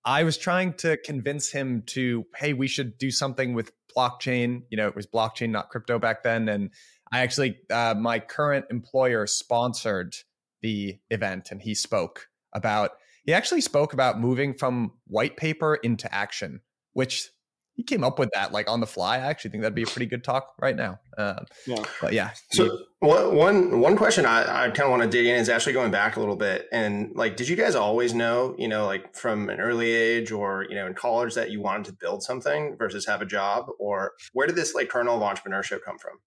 I 0.08 0.24
was 0.24 0.38
trying 0.38 0.72
to 0.76 0.96
convince 0.96 1.52
him 1.52 1.84
to, 1.88 2.26
hey, 2.38 2.54
we 2.54 2.70
should 2.70 2.98
do 2.98 3.12
something 3.12 3.54
with 3.54 3.74
blockchain. 3.96 4.64
You 4.70 4.78
know, 4.78 4.88
it 4.88 4.96
was 4.96 5.06
blockchain, 5.06 5.50
not 5.50 5.68
crypto 5.68 6.00
back 6.00 6.24
then. 6.24 6.48
And 6.48 6.70
I 7.12 7.20
actually, 7.20 7.60
uh, 7.70 7.94
my 7.98 8.20
current 8.20 8.68
employer 8.70 9.28
sponsored 9.28 10.16
the 10.62 10.98
event 11.10 11.52
and 11.52 11.62
he 11.62 11.76
spoke 11.76 12.30
about, 12.54 12.92
he 13.26 13.34
actually 13.34 13.60
spoke 13.60 13.92
about 13.92 14.18
moving 14.18 14.54
from 14.54 14.94
white 15.08 15.36
paper 15.36 15.76
into 15.76 16.12
action, 16.16 16.62
which 16.94 17.30
he 17.78 17.84
came 17.84 18.04
up 18.04 18.18
with 18.18 18.32
that 18.34 18.52
like 18.52 18.68
on 18.70 18.80
the 18.80 18.88
fly. 18.88 19.18
I 19.18 19.28
actually 19.28 19.52
think 19.52 19.62
that'd 19.62 19.76
be 19.76 19.84
a 19.84 19.88
pretty 19.88 20.08
good 20.08 20.24
talk 20.24 20.56
right 20.60 20.76
now. 20.76 21.00
Um, 21.16 21.46
yeah. 21.68 21.84
But 22.02 22.12
yeah. 22.12 22.32
So 22.52 22.76
one 23.00 23.80
one 23.80 23.96
question 23.96 24.26
I, 24.26 24.66
I 24.66 24.70
kind 24.70 24.82
of 24.82 24.90
want 24.90 25.04
to 25.04 25.08
dig 25.08 25.28
in 25.28 25.36
is 25.36 25.48
actually 25.48 25.74
going 25.74 25.92
back 25.92 26.16
a 26.18 26.20
little 26.20 26.36
bit 26.36 26.68
and 26.72 27.16
like, 27.16 27.38
did 27.38 27.48
you 27.48 27.56
guys 27.56 27.76
always 27.76 28.16
know, 28.16 28.56
you 28.58 28.68
know, 28.68 28.88
like 28.88 29.16
from 29.16 29.50
an 29.50 29.60
early 29.60 29.92
age 29.92 30.32
or 30.32 30.66
you 30.68 30.76
know 30.76 30.88
in 30.88 30.96
college 30.96 31.36
that 31.36 31.52
you 31.52 31.62
wanted 31.62 31.86
to 31.86 31.94
build 31.94 32.24
something 32.24 32.76
versus 32.78 33.06
have 33.06 33.22
a 33.22 33.26
job, 33.26 33.68
or 33.78 34.14
where 34.34 34.48
did 34.48 34.56
this 34.56 34.74
like 34.74 34.90
kernel 34.90 35.16
of 35.16 35.22
entrepreneurship 35.22 35.82
come 35.86 36.00
from? 36.00 36.18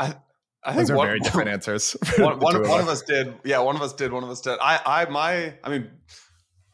I, 0.00 0.16
I 0.64 0.74
think 0.74 0.88
Those 0.88 0.90
are 0.90 0.96
one, 0.96 1.06
very 1.06 1.20
different 1.20 1.48
answers. 1.48 1.92
one, 2.18 2.38
one, 2.40 2.68
one 2.68 2.80
of 2.80 2.88
us 2.88 3.02
did. 3.02 3.34
Yeah, 3.44 3.60
one 3.60 3.76
of 3.76 3.82
us 3.82 3.92
did. 3.92 4.12
One 4.12 4.24
of 4.24 4.30
us 4.30 4.40
did. 4.40 4.58
I, 4.60 4.80
I, 4.84 5.04
my, 5.06 5.54
I 5.62 5.68
mean, 5.70 5.90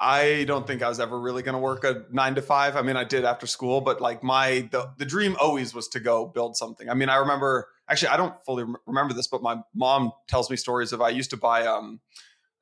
I 0.00 0.44
don't 0.46 0.66
think 0.66 0.82
I 0.82 0.88
was 0.88 1.00
ever 1.00 1.18
really 1.18 1.42
going 1.42 1.54
to 1.54 1.58
work 1.58 1.82
a 1.84 2.04
nine 2.12 2.36
to 2.36 2.42
five. 2.42 2.76
I 2.76 2.82
mean, 2.82 2.96
I 2.96 3.04
did 3.04 3.24
after 3.24 3.46
school, 3.46 3.80
but 3.80 4.00
like 4.00 4.22
my 4.22 4.68
the, 4.70 4.90
the 4.96 5.04
dream 5.04 5.36
always 5.40 5.74
was 5.74 5.88
to 5.88 6.00
go 6.00 6.26
build 6.26 6.56
something. 6.56 6.88
I 6.88 6.94
mean, 6.94 7.08
I 7.08 7.16
remember 7.16 7.68
actually 7.88 8.08
I 8.08 8.16
don't 8.16 8.34
fully 8.44 8.64
remember 8.86 9.14
this, 9.14 9.26
but 9.26 9.42
my 9.42 9.56
mom 9.74 10.12
tells 10.28 10.50
me 10.50 10.56
stories 10.56 10.92
of 10.92 11.00
I 11.00 11.08
used 11.08 11.30
to 11.30 11.36
buy 11.36 11.66
um 11.66 12.00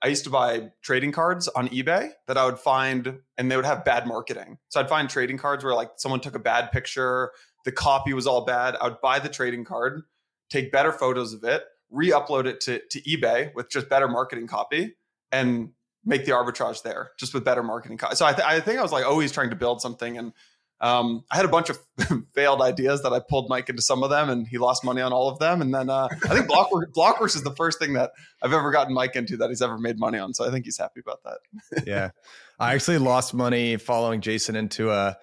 I 0.02 0.08
used 0.08 0.24
to 0.24 0.30
buy 0.30 0.70
trading 0.82 1.12
cards 1.12 1.48
on 1.48 1.68
eBay 1.68 2.10
that 2.26 2.38
I 2.38 2.46
would 2.46 2.58
find 2.58 3.18
and 3.36 3.50
they 3.50 3.56
would 3.56 3.64
have 3.64 3.84
bad 3.84 4.06
marketing. 4.06 4.58
So 4.68 4.80
I'd 4.80 4.88
find 4.88 5.08
trading 5.08 5.36
cards 5.36 5.64
where 5.64 5.74
like 5.74 5.92
someone 5.96 6.20
took 6.20 6.36
a 6.36 6.38
bad 6.40 6.70
picture, 6.70 7.32
the 7.64 7.72
copy 7.72 8.14
was 8.14 8.26
all 8.26 8.44
bad. 8.44 8.76
I 8.80 8.88
would 8.88 9.00
buy 9.00 9.18
the 9.18 9.28
trading 9.28 9.64
card, 9.64 10.02
take 10.48 10.72
better 10.72 10.92
photos 10.92 11.32
of 11.34 11.44
it, 11.44 11.64
re-upload 11.90 12.46
it 12.46 12.60
to 12.62 12.80
to 12.90 13.00
eBay 13.02 13.54
with 13.54 13.68
just 13.68 13.90
better 13.90 14.08
marketing 14.08 14.46
copy 14.46 14.96
and 15.32 15.72
make 16.06 16.24
the 16.24 16.32
arbitrage 16.32 16.82
there 16.82 17.10
just 17.18 17.34
with 17.34 17.44
better 17.44 17.62
marketing. 17.62 17.98
So 18.14 18.24
I, 18.24 18.32
th- 18.32 18.46
I 18.46 18.60
think 18.60 18.78
I 18.78 18.82
was 18.82 18.92
like 18.92 19.04
always 19.04 19.32
trying 19.32 19.50
to 19.50 19.56
build 19.56 19.82
something 19.82 20.16
and 20.16 20.32
um, 20.80 21.24
I 21.30 21.36
had 21.36 21.44
a 21.44 21.48
bunch 21.48 21.70
of 21.70 21.78
failed 22.34 22.60
ideas 22.60 23.02
that 23.02 23.12
I 23.12 23.20
pulled 23.20 23.48
Mike 23.48 23.68
into 23.68 23.82
some 23.82 24.02
of 24.02 24.10
them, 24.10 24.28
and 24.28 24.46
he 24.46 24.58
lost 24.58 24.84
money 24.84 25.00
on 25.00 25.12
all 25.12 25.28
of 25.28 25.38
them. 25.38 25.62
And 25.62 25.74
then 25.74 25.88
uh, 25.88 26.08
I 26.24 26.34
think 26.34 26.50
Blockworks, 26.50 26.92
Blockworks 26.96 27.34
is 27.34 27.42
the 27.42 27.54
first 27.54 27.78
thing 27.78 27.94
that 27.94 28.12
I've 28.42 28.52
ever 28.52 28.70
gotten 28.70 28.92
Mike 28.92 29.16
into 29.16 29.38
that 29.38 29.48
he's 29.48 29.62
ever 29.62 29.78
made 29.78 29.98
money 29.98 30.18
on. 30.18 30.34
So 30.34 30.46
I 30.46 30.50
think 30.50 30.64
he's 30.66 30.78
happy 30.78 31.00
about 31.00 31.22
that. 31.24 31.84
yeah, 31.86 32.10
I 32.58 32.74
actually 32.74 32.98
lost 32.98 33.32
money 33.32 33.76
following 33.76 34.20
Jason 34.20 34.54
into 34.54 34.90
a 34.90 35.16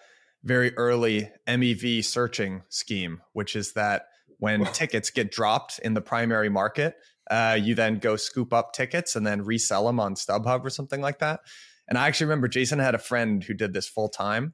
very 0.44 0.76
early 0.76 1.30
MEV 1.48 2.04
searching 2.04 2.64
scheme, 2.70 3.22
which 3.34 3.56
is 3.56 3.74
that 3.74 4.08
when 4.40 4.66
tickets 4.74 5.10
get 5.10 5.32
dropped 5.32 5.80
in 5.80 5.94
the 5.94 6.02
primary 6.02 6.50
market, 6.50 6.96
Uh, 7.30 7.58
you 7.62 7.74
then 7.76 8.00
go 8.00 8.16
scoop 8.16 8.54
up 8.54 8.74
tickets 8.74 9.16
and 9.16 9.26
then 9.26 9.44
resell 9.44 9.88
them 9.88 10.00
on 10.00 10.16
StubHub 10.16 10.64
or 10.64 10.70
something 10.70 11.02
like 11.02 11.20
that. 11.20 11.40
And 11.88 11.98
I 11.98 12.08
actually 12.08 12.26
remember 12.26 12.48
Jason 12.48 12.80
had 12.80 12.96
a 12.96 13.00
friend 13.00 13.44
who 13.44 13.54
did 13.54 13.74
this 13.74 13.88
full 13.88 14.10
time, 14.10 14.54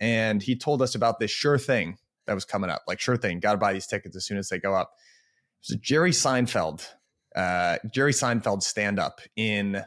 and 0.00 0.42
he 0.42 0.56
told 0.56 0.82
us 0.82 0.94
about 0.94 1.18
this 1.18 1.30
sure 1.30 1.58
thing 1.58 1.98
that 2.26 2.34
was 2.34 2.44
coming 2.44 2.70
up. 2.70 2.82
Like 2.86 3.00
sure 3.00 3.16
thing, 3.16 3.40
got 3.40 3.52
to 3.52 3.58
buy 3.58 3.72
these 3.72 3.86
tickets 3.86 4.16
as 4.16 4.24
soon 4.24 4.38
as 4.38 4.48
they 4.48 4.58
go 4.58 4.74
up. 4.74 4.92
It 4.96 5.68
was 5.70 5.76
a 5.76 5.80
Jerry 5.80 6.10
Seinfeld, 6.10 6.86
uh, 7.34 7.78
Jerry 7.90 8.12
Seinfeld 8.12 8.62
stand 8.62 8.98
up 8.98 9.20
in 9.36 9.82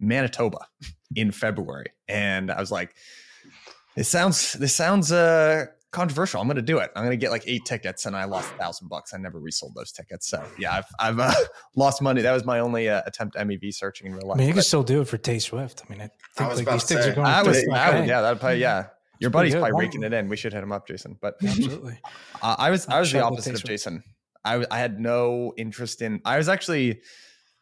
Manitoba 0.00 0.66
in 1.14 1.30
February, 1.30 1.92
and 2.08 2.50
I 2.50 2.60
was 2.60 2.70
like, 2.70 2.94
"This 3.96 4.08
sounds 4.08 4.52
this 4.54 4.74
sounds 4.74 5.12
uh, 5.12 5.66
controversial. 5.90 6.40
I'm 6.40 6.46
going 6.46 6.56
to 6.56 6.62
do 6.62 6.78
it. 6.78 6.90
I'm 6.94 7.02
going 7.02 7.18
to 7.18 7.20
get 7.20 7.30
like 7.30 7.44
eight 7.46 7.64
tickets, 7.64 8.06
and 8.06 8.16
I 8.16 8.24
lost 8.24 8.52
a 8.52 8.56
thousand 8.56 8.88
bucks. 8.88 9.14
I 9.14 9.18
never 9.18 9.38
resold 9.38 9.74
those 9.74 9.92
tickets. 9.92 10.28
So 10.28 10.44
yeah, 10.58 10.74
I've 10.74 10.86
I've 10.98 11.18
uh, 11.18 11.32
lost 11.76 12.02
money. 12.02 12.22
That 12.22 12.32
was 12.32 12.44
my 12.44 12.60
only 12.60 12.88
uh, 12.88 13.02
attempt 13.06 13.36
at 13.36 13.46
MEV 13.46 13.74
searching 13.74 14.08
in 14.08 14.14
real 14.14 14.28
life. 14.28 14.36
I 14.36 14.38
mean, 14.38 14.48
you 14.48 14.54
can 14.54 14.62
still 14.62 14.82
do 14.82 15.00
it 15.00 15.08
for 15.08 15.18
Tay 15.18 15.38
Swift. 15.38 15.82
I 15.86 15.92
mean, 15.92 16.00
I 16.00 16.10
think 16.36 16.50
I 16.50 16.54
like 16.54 16.66
these 16.66 16.84
to 16.84 16.94
things 16.94 17.04
say. 17.04 17.10
are 17.10 17.14
going. 17.14 17.26
I 17.26 17.42
was, 17.42 17.56
pretty 17.58 17.72
I 17.72 18.00
would, 18.00 18.08
yeah, 18.08 18.20
that'd 18.20 18.40
probably 18.40 18.60
yeah. 18.60 18.86
Your 19.20 19.30
buddy's 19.30 19.54
probably 19.54 19.72
Why- 19.72 19.80
raking 19.80 20.04
it 20.04 20.12
in. 20.12 20.28
We 20.28 20.36
should 20.36 20.52
hit 20.52 20.62
him 20.62 20.70
up, 20.72 20.86
Jason. 20.86 21.18
But 21.20 21.36
absolutely. 21.42 21.98
uh, 22.42 22.56
I 22.58 22.70
was 22.70 22.86
I 22.88 23.00
was 23.00 23.10
the 23.10 23.18
Shout 23.18 23.26
out 23.26 23.32
opposite 23.32 23.54
of 23.54 23.60
Swift. 23.60 23.66
Jason. 23.66 24.04
I 24.44 24.78
had 24.78 24.98
no 24.98 25.52
interest 25.58 26.00
in. 26.00 26.22
I 26.24 26.38
was 26.38 26.48
actually, 26.48 27.00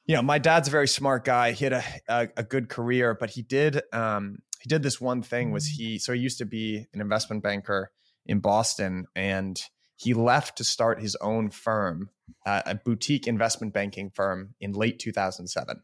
you 0.05 0.15
know, 0.15 0.23
my 0.23 0.39
dad's 0.39 0.69
a 0.69 0.71
very 0.71 0.87
smart 0.87 1.25
guy. 1.25 1.51
He 1.53 1.65
had 1.65 1.73
a 1.73 1.85
a, 2.09 2.29
a 2.37 2.43
good 2.45 2.69
career, 2.69 3.17
but 3.19 3.31
he 3.31 3.43
did 3.43 3.83
um 3.93 4.39
he 4.61 4.69
did 4.69 4.83
this 4.83 5.01
one 5.01 5.23
thing 5.23 5.53
was 5.53 5.67
he 5.67 5.99
so 5.99 6.13
he 6.13 6.21
used 6.21 6.39
to 6.39 6.45
be 6.45 6.87
an 6.93 7.01
investment 7.01 7.43
banker 7.43 7.91
in 8.27 8.41
Boston 8.41 9.07
and 9.15 9.61
he 9.97 10.13
left 10.13 10.59
to 10.59 10.65
start 10.65 11.01
his 11.01 11.17
own 11.17 11.51
firm, 11.51 12.11
uh, 12.45 12.63
a 12.67 12.75
boutique 12.75 13.27
investment 13.27 13.73
banking 13.73 14.11
firm 14.11 14.55
in 14.61 14.73
late 14.73 14.99
2007. 14.99 15.81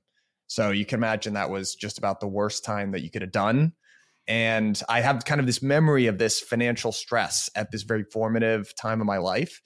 So 0.47 0.71
you 0.71 0.85
can 0.85 0.99
imagine 0.99 1.35
that 1.35 1.51
was 1.51 1.75
just 1.75 1.97
about 1.97 2.21
the 2.21 2.29
worst 2.29 2.65
time 2.65 2.93
that 2.93 3.01
you 3.01 3.11
could 3.11 3.23
have 3.23 3.33
done. 3.33 3.73
And 4.29 4.81
I 4.89 5.01
have 5.01 5.25
kind 5.25 5.41
of 5.41 5.47
this 5.47 5.63
memory 5.63 6.07
of 6.07 6.19
this 6.19 6.41
financial 6.41 6.93
stress 6.93 7.49
at 7.57 7.71
this 7.71 7.83
very 7.83 8.05
formative 8.05 8.75
time 8.77 9.01
of 9.01 9.07
my 9.07 9.17
life. 9.17 9.63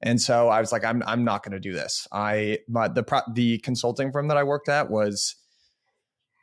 And 0.00 0.20
so 0.20 0.48
I 0.48 0.60
was 0.60 0.72
like, 0.72 0.84
I'm 0.84 1.02
I'm 1.06 1.24
not 1.24 1.42
going 1.42 1.52
to 1.52 1.60
do 1.60 1.72
this. 1.72 2.06
I 2.10 2.60
my, 2.68 2.88
the 2.88 3.04
the 3.34 3.58
consulting 3.58 4.12
firm 4.12 4.28
that 4.28 4.38
I 4.38 4.44
worked 4.44 4.68
at 4.68 4.90
was 4.90 5.36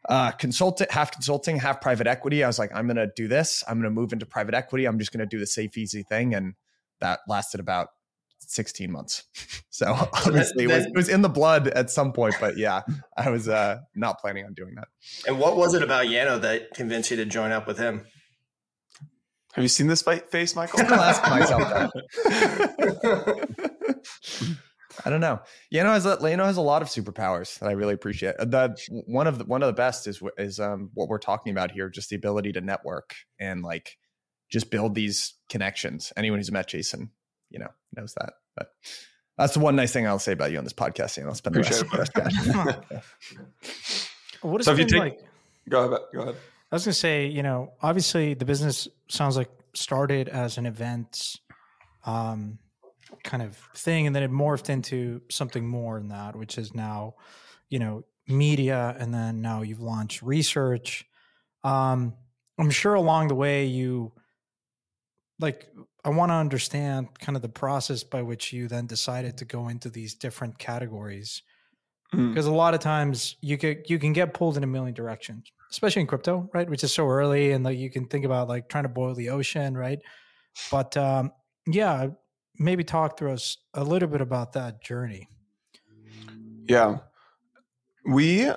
uh, 0.07 0.31
consultant, 0.31 0.91
half 0.91 1.11
consulting, 1.11 1.59
half 1.59 1.81
private 1.81 2.07
equity. 2.07 2.43
I 2.43 2.47
was 2.47 2.59
like, 2.59 2.71
I'm 2.73 2.87
going 2.87 2.97
to 2.97 3.11
do 3.15 3.27
this. 3.27 3.63
I'm 3.67 3.75
going 3.75 3.93
to 3.93 4.01
move 4.01 4.13
into 4.13 4.25
private 4.25 4.53
equity. 4.53 4.85
I'm 4.85 4.99
just 4.99 5.11
going 5.11 5.19
to 5.19 5.25
do 5.25 5.39
the 5.39 5.47
safe, 5.47 5.77
easy 5.77 6.03
thing, 6.03 6.33
and 6.33 6.53
that 6.99 7.19
lasted 7.27 7.59
about 7.59 7.89
16 8.39 8.91
months. 8.91 9.23
So 9.69 9.93
obviously, 10.25 10.63
it 10.63 10.67
was, 10.69 10.85
it 10.87 10.95
was 10.95 11.07
in 11.07 11.21
the 11.21 11.29
blood 11.29 11.67
at 11.67 11.91
some 11.91 12.11
point. 12.11 12.33
But 12.39 12.57
yeah, 12.57 12.81
I 13.15 13.29
was 13.29 13.47
uh, 13.47 13.77
not 13.93 14.19
planning 14.19 14.43
on 14.43 14.55
doing 14.55 14.73
that. 14.73 14.87
And 15.27 15.37
what 15.37 15.55
was 15.55 15.75
it 15.75 15.83
about 15.83 16.07
Yano 16.07 16.41
that 16.41 16.73
convinced 16.73 17.11
you 17.11 17.17
to 17.17 17.25
join 17.25 17.51
up 17.51 17.67
with 17.67 17.77
him? 17.77 18.03
Have 19.53 19.63
you 19.63 19.67
seen 19.67 19.85
this 19.85 20.01
face, 20.01 20.55
Michael? 20.55 20.79
I'll 20.87 20.99
ask 20.99 21.21
myself 21.29 21.91
that. 23.13 24.57
I 25.05 25.09
don't 25.09 25.21
know. 25.21 25.39
Yano 25.73 25.93
has 25.93 26.05
a 26.05 26.17
Yano 26.17 26.45
has 26.45 26.57
a 26.57 26.61
lot 26.61 26.81
of 26.81 26.87
superpowers 26.87 27.59
that 27.59 27.67
I 27.69 27.73
really 27.73 27.93
appreciate. 27.93 28.35
Uh, 28.39 28.45
The 28.45 29.03
one 29.07 29.27
of 29.27 29.37
the 29.37 29.45
one 29.45 29.61
of 29.63 29.67
the 29.67 29.73
best 29.73 30.07
is 30.07 30.21
is 30.37 30.59
um 30.59 30.89
what 30.93 31.07
we're 31.09 31.17
talking 31.19 31.51
about 31.51 31.71
here, 31.71 31.89
just 31.89 32.09
the 32.09 32.15
ability 32.15 32.51
to 32.53 32.61
network 32.61 33.13
and 33.39 33.61
like 33.63 33.97
just 34.49 34.71
build 34.71 34.95
these 34.95 35.33
connections. 35.49 36.11
Anyone 36.17 36.39
who's 36.39 36.51
met 36.51 36.67
Jason, 36.67 37.11
you 37.49 37.59
know, 37.59 37.69
knows 37.95 38.13
that. 38.15 38.33
But 38.55 38.71
that's 39.37 39.53
the 39.53 39.59
one 39.59 39.75
nice 39.75 39.91
thing 39.91 40.07
I'll 40.07 40.17
say 40.19 40.31
about 40.31 40.51
you 40.51 40.57
on 40.57 40.63
this 40.63 40.73
podcast. 40.73 41.17
And 41.17 41.27
I'll 41.27 41.35
spend 41.35 41.55
the 41.55 41.59
rest, 41.61 41.81
Appreciate 41.81 42.13
the 42.15 42.63
rest 42.63 42.81
of 42.91 42.91
it. 42.91 43.03
What 44.41 44.61
is 44.61 44.65
So 44.65 44.73
if 44.73 44.79
you 44.79 44.85
take- 44.85 44.99
like? 44.99 45.19
go 45.69 45.85
ahead. 45.85 45.99
Go 46.13 46.21
ahead. 46.21 46.35
I 46.71 46.75
was 46.75 46.85
gonna 46.85 46.93
say, 46.93 47.27
you 47.27 47.43
know, 47.43 47.73
obviously 47.81 48.33
the 48.33 48.45
business 48.45 48.87
sounds 49.09 49.37
like 49.37 49.49
started 49.73 50.27
as 50.27 50.57
an 50.57 50.65
event 50.65 51.37
um, 52.05 52.57
kind 53.23 53.43
of 53.43 53.57
thing, 53.75 54.07
and 54.07 54.15
then 54.15 54.23
it 54.23 54.31
morphed 54.31 54.69
into 54.69 55.21
something 55.29 55.67
more 55.67 55.99
than 55.99 56.09
that, 56.09 56.35
which 56.35 56.57
is 56.57 56.73
now, 56.73 57.15
you 57.69 57.79
know, 57.79 58.03
media, 58.27 58.95
and 58.99 59.13
then 59.13 59.41
now 59.41 59.61
you've 59.61 59.79
launched 59.81 60.21
research. 60.21 61.05
Um, 61.63 62.15
I'm 62.59 62.69
sure 62.71 62.95
along 62.95 63.27
the 63.29 63.35
way 63.35 63.65
you, 63.65 64.13
like, 65.39 65.69
I 66.03 66.09
want 66.09 66.29
to 66.29 66.35
understand 66.35 67.19
kind 67.19 67.35
of 67.35 67.41
the 67.41 67.49
process 67.49 68.03
by 68.03 68.21
which 68.21 68.53
you 68.53 68.67
then 68.67 68.87
decided 68.87 69.37
to 69.37 69.45
go 69.45 69.67
into 69.67 69.89
these 69.89 70.15
different 70.15 70.57
categories 70.57 71.43
Mm. 72.13 72.29
because 72.29 72.45
a 72.45 72.53
lot 72.53 72.73
of 72.73 72.79
times 72.79 73.35
you 73.41 73.57
could 73.57 73.89
you 73.89 73.99
can 73.99 74.13
get 74.13 74.33
pulled 74.33 74.55
in 74.55 74.63
a 74.63 74.67
million 74.67 74.93
directions 74.93 75.51
especially 75.71 76.01
in 76.01 76.07
crypto 76.07 76.49
right 76.53 76.69
which 76.69 76.83
is 76.83 76.93
so 76.93 77.05
early 77.07 77.51
and 77.51 77.65
like 77.65 77.77
you 77.77 77.89
can 77.89 78.07
think 78.07 78.23
about 78.23 78.47
like 78.47 78.69
trying 78.69 78.83
to 78.85 78.89
boil 78.89 79.13
the 79.13 79.29
ocean 79.29 79.77
right 79.77 79.99
but 80.71 80.95
um 80.95 81.33
yeah 81.67 82.07
maybe 82.59 82.83
talk 82.83 83.17
to 83.17 83.29
us 83.29 83.57
a 83.73 83.83
little 83.83 84.09
bit 84.09 84.21
about 84.21 84.53
that 84.53 84.81
journey 84.81 85.27
Yeah. 86.67 86.97
We 88.05 88.51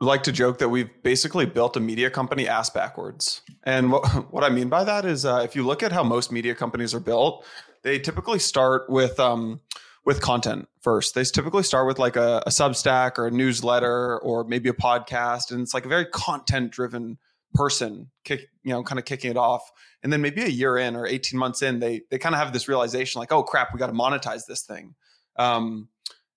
like 0.00 0.22
to 0.24 0.32
joke 0.32 0.58
that 0.58 0.68
we've 0.68 0.90
basically 1.02 1.46
built 1.46 1.76
a 1.76 1.80
media 1.80 2.10
company 2.10 2.48
ass 2.48 2.70
backwards. 2.70 3.40
And 3.62 3.92
what, 3.92 4.06
what 4.32 4.44
I 4.44 4.48
mean 4.48 4.68
by 4.68 4.84
that 4.84 5.04
is 5.04 5.24
uh, 5.24 5.40
if 5.44 5.56
you 5.56 5.64
look 5.64 5.82
at 5.82 5.92
how 5.92 6.02
most 6.02 6.30
media 6.30 6.54
companies 6.54 6.94
are 6.94 7.00
built, 7.00 7.44
they 7.82 7.98
typically 7.98 8.38
start 8.38 8.90
with 8.90 9.18
um, 9.20 9.60
with 10.04 10.20
content 10.20 10.68
first. 10.80 11.14
They 11.14 11.24
typically 11.24 11.62
start 11.62 11.86
with 11.86 11.98
like 11.98 12.16
a, 12.16 12.42
a 12.46 12.50
Substack 12.50 13.18
or 13.18 13.26
a 13.26 13.30
newsletter 13.30 14.18
or 14.18 14.44
maybe 14.44 14.68
a 14.68 14.74
podcast, 14.74 15.50
and 15.50 15.60
it's 15.60 15.74
like 15.74 15.84
a 15.84 15.88
very 15.88 16.06
content 16.06 16.72
driven 16.72 17.18
person, 17.56 18.10
kick, 18.24 18.48
you 18.62 18.72
know, 18.72 18.82
kind 18.82 18.98
of 18.98 19.04
kicking 19.04 19.30
it 19.30 19.36
off. 19.36 19.62
And 20.02 20.12
then 20.12 20.20
maybe 20.20 20.42
a 20.42 20.48
year 20.48 20.76
in 20.76 20.94
or 20.94 21.06
eighteen 21.06 21.38
months 21.38 21.62
in, 21.62 21.80
they 21.80 22.02
they 22.10 22.18
kind 22.18 22.34
of 22.34 22.40
have 22.40 22.52
this 22.52 22.68
realization 22.68 23.18
like, 23.18 23.32
oh 23.32 23.42
crap, 23.42 23.72
we 23.72 23.78
got 23.78 23.88
to 23.88 23.92
monetize 23.92 24.46
this 24.46 24.62
thing. 24.62 24.94
Um, 25.36 25.88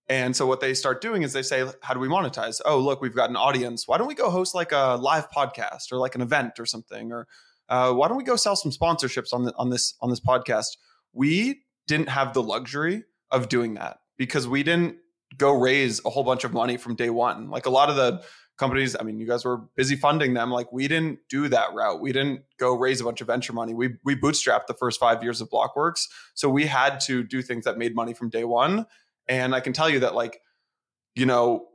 and 0.07 0.35
so 0.35 0.47
what 0.47 0.59
they 0.59 0.73
start 0.73 1.01
doing 1.01 1.21
is 1.21 1.33
they 1.33 1.43
say, 1.43 1.63
how 1.81 1.93
do 1.93 1.99
we 1.99 2.07
monetize? 2.07 2.59
Oh, 2.65 2.79
look, 2.79 2.99
we've 2.99 3.15
got 3.15 3.29
an 3.29 3.35
audience. 3.35 3.87
Why 3.87 3.99
don't 3.99 4.07
we 4.07 4.15
go 4.15 4.31
host 4.31 4.55
like 4.55 4.71
a 4.71 4.97
live 4.99 5.29
podcast 5.29 5.91
or 5.91 5.97
like 5.97 6.15
an 6.15 6.21
event 6.21 6.59
or 6.59 6.65
something? 6.65 7.11
Or 7.11 7.27
uh, 7.69 7.93
why 7.93 8.07
don't 8.07 8.17
we 8.17 8.23
go 8.23 8.35
sell 8.35 8.55
some 8.55 8.71
sponsorships 8.71 9.33
on 9.33 9.43
the, 9.43 9.53
on 9.55 9.69
this 9.69 9.93
on 10.01 10.09
this 10.09 10.19
podcast? 10.19 10.77
We 11.13 11.61
didn't 11.87 12.09
have 12.09 12.33
the 12.33 12.41
luxury 12.41 13.03
of 13.29 13.49
doing 13.49 13.75
that 13.75 13.99
because 14.17 14.47
we 14.47 14.63
didn't 14.63 14.95
go 15.37 15.51
raise 15.51 16.03
a 16.05 16.09
whole 16.09 16.23
bunch 16.23 16.43
of 16.43 16.53
money 16.53 16.77
from 16.77 16.95
day 16.95 17.11
one. 17.11 17.51
Like 17.51 17.67
a 17.67 17.69
lot 17.69 17.89
of 17.89 17.95
the 17.95 18.23
companies, 18.59 18.95
I 18.99 19.03
mean, 19.03 19.19
you 19.19 19.25
guys 19.25 19.45
were 19.45 19.57
busy 19.75 19.95
funding 19.95 20.33
them. 20.33 20.51
Like 20.51 20.71
we 20.71 20.87
didn't 20.87 21.19
do 21.29 21.47
that 21.47 21.73
route. 21.73 22.01
We 22.01 22.11
didn't 22.11 22.41
go 22.57 22.75
raise 22.75 23.01
a 23.01 23.03
bunch 23.03 23.21
of 23.21 23.27
venture 23.27 23.53
money. 23.53 23.73
We 23.73 23.95
we 24.03 24.15
bootstrapped 24.15 24.67
the 24.67 24.73
first 24.73 24.99
five 24.99 25.23
years 25.23 25.41
of 25.41 25.49
Blockworks. 25.49 26.07
So 26.35 26.49
we 26.49 26.65
had 26.65 26.99
to 27.01 27.23
do 27.23 27.41
things 27.41 27.65
that 27.65 27.77
made 27.77 27.95
money 27.95 28.13
from 28.13 28.29
day 28.29 28.43
one. 28.43 28.85
And 29.27 29.55
I 29.55 29.61
can 29.61 29.73
tell 29.73 29.89
you 29.89 30.01
that 30.01 30.13
like, 30.13 30.41
you 31.15 31.25
know, 31.25 31.67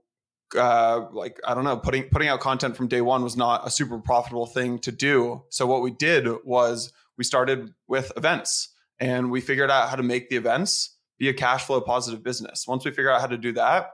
uh, 0.56 1.06
like 1.12 1.40
I 1.46 1.54
don't 1.54 1.64
know, 1.64 1.76
putting 1.76 2.04
putting 2.10 2.28
out 2.28 2.40
content 2.40 2.76
from 2.76 2.86
day 2.86 3.00
one 3.00 3.24
was 3.24 3.36
not 3.36 3.66
a 3.66 3.70
super 3.70 3.98
profitable 3.98 4.46
thing 4.46 4.78
to 4.80 4.92
do. 4.92 5.42
So 5.48 5.66
what 5.66 5.82
we 5.82 5.90
did 5.90 6.28
was 6.44 6.92
we 7.16 7.24
started 7.24 7.72
with 7.88 8.12
events 8.16 8.68
and 9.00 9.30
we 9.30 9.40
figured 9.40 9.70
out 9.70 9.88
how 9.88 9.96
to 9.96 10.02
make 10.02 10.28
the 10.28 10.36
events 10.36 10.96
be 11.18 11.28
a 11.28 11.34
cash 11.34 11.64
flow 11.64 11.80
positive 11.80 12.22
business. 12.22 12.66
Once 12.68 12.84
we 12.84 12.90
figured 12.90 13.12
out 13.14 13.20
how 13.20 13.26
to 13.26 13.38
do 13.38 13.52
that, 13.52 13.90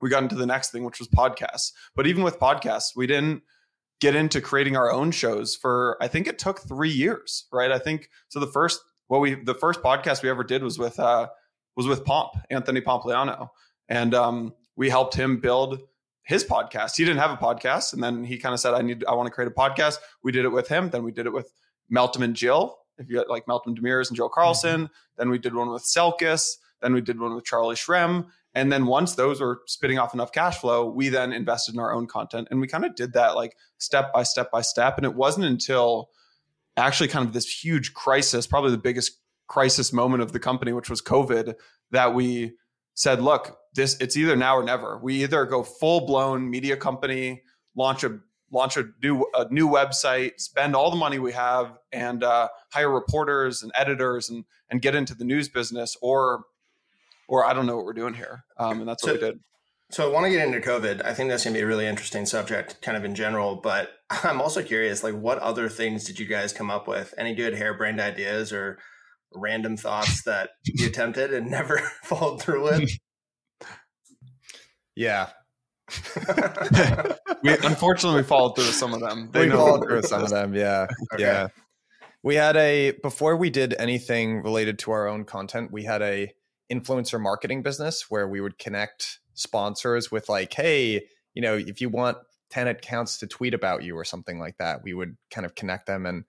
we 0.00 0.10
got 0.10 0.22
into 0.22 0.34
the 0.34 0.46
next 0.46 0.70
thing, 0.70 0.84
which 0.84 0.98
was 0.98 1.08
podcasts. 1.08 1.72
But 1.94 2.06
even 2.06 2.22
with 2.22 2.38
podcasts, 2.38 2.96
we 2.96 3.06
didn't 3.06 3.42
get 4.00 4.14
into 4.14 4.40
creating 4.40 4.76
our 4.76 4.90
own 4.90 5.10
shows 5.10 5.54
for 5.54 5.98
I 6.00 6.08
think 6.08 6.26
it 6.26 6.38
took 6.38 6.60
three 6.60 6.90
years, 6.90 7.46
right? 7.52 7.70
I 7.70 7.78
think 7.78 8.08
so. 8.28 8.40
The 8.40 8.46
first 8.46 8.80
what 9.08 9.20
we 9.20 9.34
the 9.34 9.54
first 9.54 9.82
podcast 9.82 10.22
we 10.22 10.30
ever 10.30 10.44
did 10.44 10.62
was 10.62 10.78
with 10.78 10.98
uh, 10.98 11.28
was 11.76 11.86
with 11.86 12.04
Pomp 12.04 12.32
Anthony 12.50 12.80
Pompliano, 12.80 13.48
and 13.88 14.14
um, 14.14 14.54
we 14.76 14.88
helped 14.88 15.14
him 15.14 15.38
build 15.38 15.80
his 16.22 16.44
podcast. 16.44 16.96
He 16.96 17.04
didn't 17.04 17.20
have 17.20 17.30
a 17.30 17.36
podcast, 17.36 17.92
and 17.92 18.02
then 18.02 18.24
he 18.24 18.38
kind 18.38 18.54
of 18.54 18.60
said, 18.60 18.74
"I 18.74 18.82
need 18.82 19.04
I 19.04 19.14
want 19.14 19.26
to 19.26 19.32
create 19.32 19.50
a 19.50 19.54
podcast." 19.54 19.98
We 20.22 20.32
did 20.32 20.44
it 20.44 20.50
with 20.50 20.68
him. 20.68 20.90
Then 20.90 21.02
we 21.02 21.12
did 21.12 21.26
it 21.26 21.32
with 21.32 21.52
Meltem 21.92 22.22
and 22.22 22.34
Jill. 22.34 22.78
If 22.98 23.08
you 23.08 23.16
got 23.16 23.28
like 23.28 23.46
Meltem 23.46 23.76
Demirors 23.76 24.08
and 24.08 24.16
Joe 24.16 24.28
Carlson, 24.28 24.90
then 25.16 25.30
we 25.30 25.38
did 25.38 25.54
one 25.54 25.70
with 25.70 25.82
Selkis. 25.82 26.56
Then 26.80 26.94
we 26.94 27.00
did 27.00 27.18
one 27.18 27.34
with 27.34 27.44
Charlie 27.44 27.74
Shrem. 27.74 28.26
And 28.54 28.72
then 28.72 28.86
once 28.86 29.14
those 29.14 29.40
were 29.40 29.60
spitting 29.66 29.98
off 29.98 30.12
enough 30.12 30.32
cash 30.32 30.58
flow, 30.58 30.90
we 30.90 31.08
then 31.08 31.32
invested 31.32 31.74
in 31.74 31.80
our 31.80 31.92
own 31.92 32.06
content. 32.06 32.48
And 32.50 32.60
we 32.60 32.66
kind 32.66 32.84
of 32.84 32.96
did 32.96 33.12
that 33.12 33.36
like 33.36 33.56
step 33.78 34.12
by 34.12 34.24
step 34.24 34.50
by 34.50 34.62
step. 34.62 34.96
And 34.96 35.06
it 35.06 35.14
wasn't 35.14 35.46
until 35.46 36.10
actually 36.76 37.08
kind 37.08 37.26
of 37.26 37.32
this 37.32 37.48
huge 37.64 37.94
crisis, 37.94 38.46
probably 38.46 38.72
the 38.72 38.78
biggest 38.78 39.20
crisis 39.46 39.92
moment 39.92 40.22
of 40.22 40.32
the 40.32 40.40
company, 40.40 40.72
which 40.72 40.90
was 40.90 41.00
COVID, 41.00 41.54
that 41.90 42.14
we 42.14 42.54
said, 42.94 43.20
look, 43.20 43.58
this 43.74 43.96
it's 44.00 44.16
either 44.16 44.36
now 44.36 44.56
or 44.56 44.64
never. 44.64 44.98
We 44.98 45.22
either 45.22 45.44
go 45.46 45.62
full 45.62 46.06
blown 46.06 46.50
media 46.50 46.76
company, 46.76 47.42
launch 47.76 48.02
a 48.04 48.18
launch 48.52 48.76
a 48.76 48.88
new 49.02 49.24
a 49.34 49.46
new 49.52 49.68
website, 49.68 50.40
spend 50.40 50.74
all 50.74 50.90
the 50.90 50.96
money 50.96 51.18
we 51.18 51.32
have, 51.32 51.78
and 51.92 52.24
uh, 52.24 52.48
hire 52.72 52.90
reporters 52.90 53.62
and 53.62 53.70
editors 53.74 54.28
and 54.28 54.44
and 54.70 54.82
get 54.82 54.94
into 54.94 55.14
the 55.14 55.24
news 55.24 55.48
business, 55.48 55.96
or 56.02 56.44
or 57.30 57.46
I 57.46 57.54
don't 57.54 57.64
know 57.64 57.76
what 57.76 57.84
we're 57.86 57.92
doing 57.92 58.14
here. 58.14 58.44
Um, 58.58 58.80
and 58.80 58.88
that's 58.88 59.02
what 59.04 59.10
So- 59.10 59.14
we 59.14 59.20
did. 59.32 59.40
So 59.92 60.08
I 60.08 60.12
want 60.12 60.24
to 60.26 60.30
get 60.30 60.46
into 60.46 60.60
COVID. 60.60 61.04
I 61.04 61.14
think 61.14 61.30
that's 61.30 61.42
going 61.42 61.52
to 61.54 61.58
be 61.58 61.64
a 61.64 61.66
really 61.66 61.86
interesting 61.86 62.24
subject, 62.24 62.80
kind 62.80 62.96
of 62.96 63.04
in 63.04 63.12
general. 63.16 63.56
But 63.56 63.90
I'm 64.22 64.40
also 64.40 64.62
curious, 64.62 65.02
like, 65.02 65.14
what 65.14 65.38
other 65.38 65.68
things 65.68 66.04
did 66.04 66.20
you 66.20 66.26
guys 66.26 66.52
come 66.52 66.70
up 66.70 66.86
with? 66.86 67.12
Any 67.18 67.34
good 67.34 67.56
harebrained 67.56 68.00
ideas 68.00 68.52
or 68.52 68.78
random 69.34 69.76
thoughts 69.76 70.22
that 70.24 70.50
you 70.64 70.86
attempted 70.86 71.32
and 71.32 71.50
never 71.50 71.78
followed 72.04 72.40
through 72.40 72.62
with? 72.64 72.90
Yeah. 74.94 75.30
we 77.42 77.50
unfortunately 77.64 78.20
we 78.20 78.26
followed 78.26 78.54
through 78.54 78.66
with 78.66 78.74
some 78.76 78.94
of 78.94 79.00
them. 79.00 79.28
They 79.32 79.46
we 79.46 79.50
followed 79.50 79.82
through 79.82 79.96
with 79.96 80.06
some 80.06 80.22
of 80.22 80.30
them. 80.30 80.54
Yeah. 80.54 80.86
Okay. 81.14 81.22
Yeah. 81.24 81.48
We 82.22 82.36
had 82.36 82.56
a 82.56 82.92
before 83.02 83.36
we 83.36 83.50
did 83.50 83.74
anything 83.78 84.42
related 84.42 84.78
to 84.80 84.92
our 84.92 85.08
own 85.08 85.24
content, 85.24 85.72
we 85.72 85.82
had 85.82 86.00
a 86.02 86.32
influencer 86.70 87.20
marketing 87.20 87.62
business 87.62 88.06
where 88.10 88.28
we 88.28 88.40
would 88.40 88.58
connect 88.58 89.18
sponsors 89.34 90.10
with 90.10 90.28
like, 90.28 90.52
hey, 90.54 91.02
you 91.34 91.42
know, 91.42 91.54
if 91.56 91.80
you 91.80 91.88
want 91.88 92.18
10 92.50 92.68
accounts 92.68 93.18
to 93.18 93.26
tweet 93.26 93.54
about 93.54 93.82
you 93.82 93.96
or 93.96 94.04
something 94.04 94.38
like 94.38 94.56
that, 94.58 94.82
we 94.82 94.92
would 94.94 95.16
kind 95.30 95.44
of 95.44 95.54
connect 95.54 95.86
them 95.86 96.06
and 96.06 96.24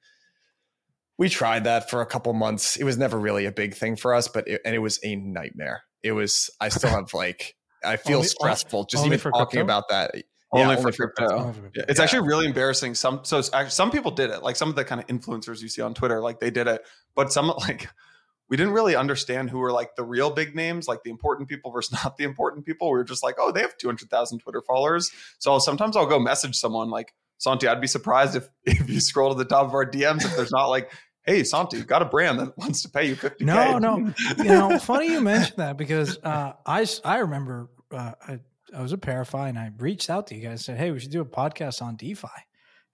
we 1.17 1.29
tried 1.29 1.65
that 1.65 1.89
for 1.89 2.01
a 2.01 2.05
couple 2.05 2.33
months. 2.33 2.77
It 2.77 2.83
was 2.83 2.97
never 2.97 3.19
really 3.19 3.45
a 3.45 3.51
big 3.51 3.75
thing 3.75 3.95
for 3.95 4.13
us, 4.13 4.27
but 4.27 4.47
it, 4.47 4.61
and 4.65 4.73
it 4.73 4.79
was 4.79 4.99
a 5.03 5.15
nightmare. 5.15 5.83
It 6.01 6.13
was 6.13 6.49
I 6.59 6.69
still 6.69 6.89
have 6.89 7.13
like 7.13 7.55
I 7.83 7.97
feel 7.97 8.17
Only- 8.17 8.27
stressful 8.27 8.85
just 8.85 9.05
even 9.05 9.19
talking 9.19 9.45
crypto? 9.45 9.61
about 9.61 9.89
that. 9.89 10.15
Only 10.51 10.75
Yeah, 10.75 10.81
for 10.81 10.91
crypto. 10.91 11.53
Yeah. 11.75 11.83
It's 11.87 11.99
Yeah. 11.99 12.03
actually 12.03 12.27
really 12.27 12.45
embarrassing. 12.47 12.95
Some 12.95 13.21
so 13.23 13.41
some 13.41 13.91
people 13.91 14.11
did 14.11 14.31
it. 14.31 14.41
Like 14.43 14.55
some 14.55 14.69
of 14.69 14.75
the 14.75 14.83
kind 14.83 14.99
of 14.99 15.07
influencers 15.07 15.61
you 15.61 15.69
see 15.69 15.81
on 15.81 15.93
Twitter, 15.93 16.21
like 16.21 16.39
they 16.39 16.49
did 16.51 16.67
it. 16.67 16.81
But 17.15 17.31
some 17.31 17.47
like 17.59 17.87
we 18.51 18.57
didn't 18.57 18.73
really 18.73 18.97
understand 18.97 19.49
who 19.49 19.59
were 19.59 19.71
like 19.71 19.95
the 19.95 20.03
real 20.03 20.29
big 20.29 20.57
names, 20.57 20.85
like 20.85 21.03
the 21.03 21.09
important 21.09 21.47
people 21.47 21.71
versus 21.71 21.93
not 22.03 22.17
the 22.17 22.25
important 22.25 22.65
people. 22.65 22.91
We 22.91 22.97
were 22.97 23.05
just 23.05 23.23
like, 23.23 23.35
oh, 23.39 23.51
they 23.51 23.61
have 23.61 23.77
two 23.77 23.87
hundred 23.87 24.11
thousand 24.11 24.39
Twitter 24.39 24.61
followers. 24.61 25.09
So 25.39 25.57
sometimes 25.57 25.95
I'll 25.95 26.05
go 26.05 26.19
message 26.19 26.57
someone 26.57 26.89
like 26.89 27.13
Santi. 27.37 27.67
I'd 27.67 27.81
be 27.81 27.87
surprised 27.87 28.35
if 28.35 28.49
if 28.65 28.89
you 28.89 28.99
scroll 28.99 29.33
to 29.33 29.37
the 29.37 29.45
top 29.45 29.65
of 29.65 29.73
our 29.73 29.89
DMs 29.89 30.25
if 30.25 30.35
there's 30.35 30.51
not 30.51 30.65
like, 30.65 30.91
hey, 31.23 31.45
Santi, 31.45 31.77
you 31.77 31.83
got 31.83 32.01
a 32.01 32.05
brand 32.05 32.39
that 32.41 32.57
wants 32.57 32.81
to 32.81 32.89
pay 32.89 33.07
you 33.07 33.15
fifty. 33.15 33.45
No, 33.45 33.77
no. 33.79 34.13
You 34.37 34.43
know, 34.43 34.77
funny 34.81 35.07
you 35.07 35.21
mentioned 35.21 35.57
that 35.57 35.77
because 35.77 36.19
uh, 36.21 36.51
I 36.65 37.17
remember 37.19 37.69
uh, 37.89 38.11
I, 38.27 38.39
I 38.75 38.81
was 38.81 38.91
a 38.91 38.97
ParaFi 38.97 39.47
and 39.47 39.57
I 39.57 39.71
reached 39.77 40.09
out 40.09 40.27
to 40.27 40.35
you 40.35 40.41
guys 40.41 40.51
and 40.51 40.59
said, 40.59 40.77
hey, 40.77 40.91
we 40.91 40.99
should 40.99 41.11
do 41.11 41.21
a 41.21 41.25
podcast 41.25 41.81
on 41.81 41.95
DeFi. 41.95 42.27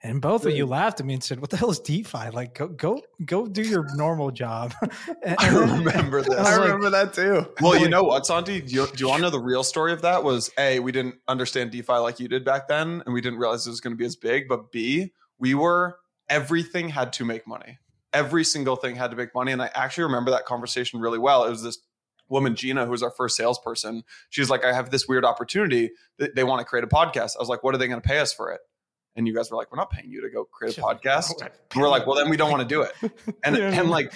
And 0.03 0.21
both 0.21 0.45
of 0.45 0.55
you 0.55 0.67
laughed 0.67 0.99
at 0.99 1.05
me 1.07 1.15
and 1.15 1.23
said, 1.23 1.39
"What 1.39 1.49
the 1.49 1.57
hell 1.57 1.71
is 1.71 1.79
DeFi? 1.79 2.29
Like, 2.31 2.53
go 2.53 2.67
go 2.67 3.01
go 3.25 3.47
do 3.47 3.63
your 3.63 3.87
normal 3.95 4.29
job." 4.29 4.73
And- 5.23 5.35
I 5.39 5.49
remember 5.49 6.21
this. 6.21 6.33
I 6.35 6.39
was 6.39 6.47
I 6.47 6.51
like- 6.57 6.61
remember 6.65 6.89
that 6.91 7.13
too. 7.13 7.47
Well, 7.61 7.79
you 7.79 7.89
know 7.89 8.03
what, 8.03 8.25
Santi? 8.25 8.61
Do 8.61 8.73
you, 8.73 8.85
do 8.87 8.93
you 8.97 9.07
want 9.09 9.19
to 9.19 9.23
know 9.23 9.29
the 9.31 9.39
real 9.39 9.63
story 9.63 9.91
of 9.93 10.03
that? 10.03 10.23
Was 10.23 10.51
A, 10.59 10.79
we 10.79 10.91
didn't 10.91 11.15
understand 11.27 11.71
DeFi 11.71 11.93
like 11.93 12.19
you 12.19 12.27
did 12.27 12.45
back 12.45 12.67
then, 12.67 13.01
and 13.05 13.13
we 13.13 13.21
didn't 13.21 13.39
realize 13.39 13.65
it 13.65 13.71
was 13.71 13.81
going 13.81 13.93
to 13.93 13.97
be 13.97 14.05
as 14.05 14.15
big. 14.15 14.47
But 14.47 14.71
B, 14.71 15.13
we 15.39 15.55
were, 15.55 15.97
everything 16.29 16.89
had 16.89 17.11
to 17.13 17.25
make 17.25 17.47
money. 17.47 17.79
Every 18.13 18.43
single 18.43 18.75
thing 18.75 18.95
had 18.95 19.09
to 19.11 19.17
make 19.17 19.33
money. 19.33 19.51
And 19.51 19.61
I 19.61 19.69
actually 19.73 20.03
remember 20.05 20.31
that 20.31 20.45
conversation 20.45 20.99
really 20.99 21.19
well. 21.19 21.43
It 21.43 21.49
was 21.49 21.63
this 21.63 21.79
woman, 22.29 22.55
Gina, 22.55 22.85
who 22.85 22.91
was 22.91 23.03
our 23.03 23.11
first 23.11 23.35
salesperson. 23.35 24.03
She 24.29 24.41
was 24.41 24.49
like, 24.49 24.63
I 24.63 24.73
have 24.73 24.89
this 24.91 25.07
weird 25.07 25.25
opportunity. 25.25 25.91
They, 26.19 26.29
they 26.35 26.43
want 26.43 26.59
to 26.59 26.65
create 26.65 26.83
a 26.83 26.87
podcast. 26.87 27.35
I 27.35 27.39
was 27.39 27.49
like, 27.49 27.63
what 27.63 27.73
are 27.73 27.77
they 27.77 27.87
going 27.87 28.01
to 28.01 28.07
pay 28.07 28.19
us 28.19 28.31
for 28.33 28.51
it? 28.51 28.61
And 29.17 29.27
you 29.27 29.33
guys 29.35 29.51
were 29.51 29.57
like, 29.57 29.71
we're 29.71 29.77
not 29.79 29.89
paying 29.89 30.09
you 30.09 30.21
to 30.21 30.29
go 30.29 30.45
create 30.45 30.77
a 30.77 30.81
podcast. 30.81 31.31
And 31.41 31.81
we're 31.81 31.89
like, 31.89 32.05
well, 32.07 32.15
then 32.15 32.29
we 32.29 32.37
don't 32.37 32.49
want 32.51 32.61
to 32.61 32.67
do 32.67 32.81
it. 32.83 32.93
And, 33.43 33.55
Yeah. 33.57 33.71
and 33.79 33.89
like, 33.89 34.13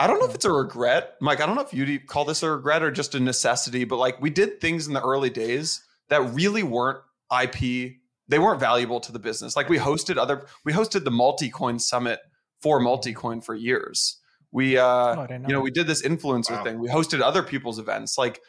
I 0.00 0.06
don't 0.06 0.18
know 0.18 0.26
if 0.26 0.34
it's 0.34 0.44
a 0.44 0.52
regret. 0.52 1.14
Mike, 1.20 1.40
I 1.40 1.46
don't 1.46 1.54
know 1.56 1.62
if 1.62 1.74
you'd 1.74 2.06
call 2.06 2.24
this 2.24 2.42
a 2.42 2.50
regret 2.50 2.82
or 2.82 2.90
just 2.90 3.14
a 3.14 3.20
necessity, 3.20 3.84
but 3.84 3.96
like 3.96 4.20
we 4.20 4.30
did 4.30 4.60
things 4.60 4.86
in 4.88 4.94
the 4.94 5.02
early 5.02 5.30
days 5.30 5.82
that 6.08 6.22
really 6.34 6.62
weren't 6.62 6.98
IP. 7.42 7.96
They 8.28 8.38
weren't 8.38 8.60
valuable 8.60 9.00
to 9.00 9.12
the 9.12 9.18
business. 9.18 9.56
Like 9.56 9.68
we 9.68 9.78
hosted 9.78 10.16
other, 10.16 10.46
we 10.64 10.72
hosted 10.72 11.04
the 11.04 11.10
multi-coin 11.10 11.78
summit 11.78 12.20
for 12.62 12.80
multi-coin 12.80 13.40
for 13.40 13.54
years. 13.54 14.18
We, 14.52 14.78
uh, 14.78 14.86
Oh, 14.86 15.26
didn't 15.26 15.42
you 15.48 15.52
know, 15.54 15.58
that. 15.60 15.64
we 15.64 15.70
did 15.70 15.86
this 15.86 16.02
influencer 16.02 16.52
Wow. 16.52 16.64
thing. 16.64 16.78
We 16.78 16.88
hosted 16.88 17.20
other 17.20 17.42
people's 17.42 17.78
events, 17.78 18.16
like, 18.16 18.40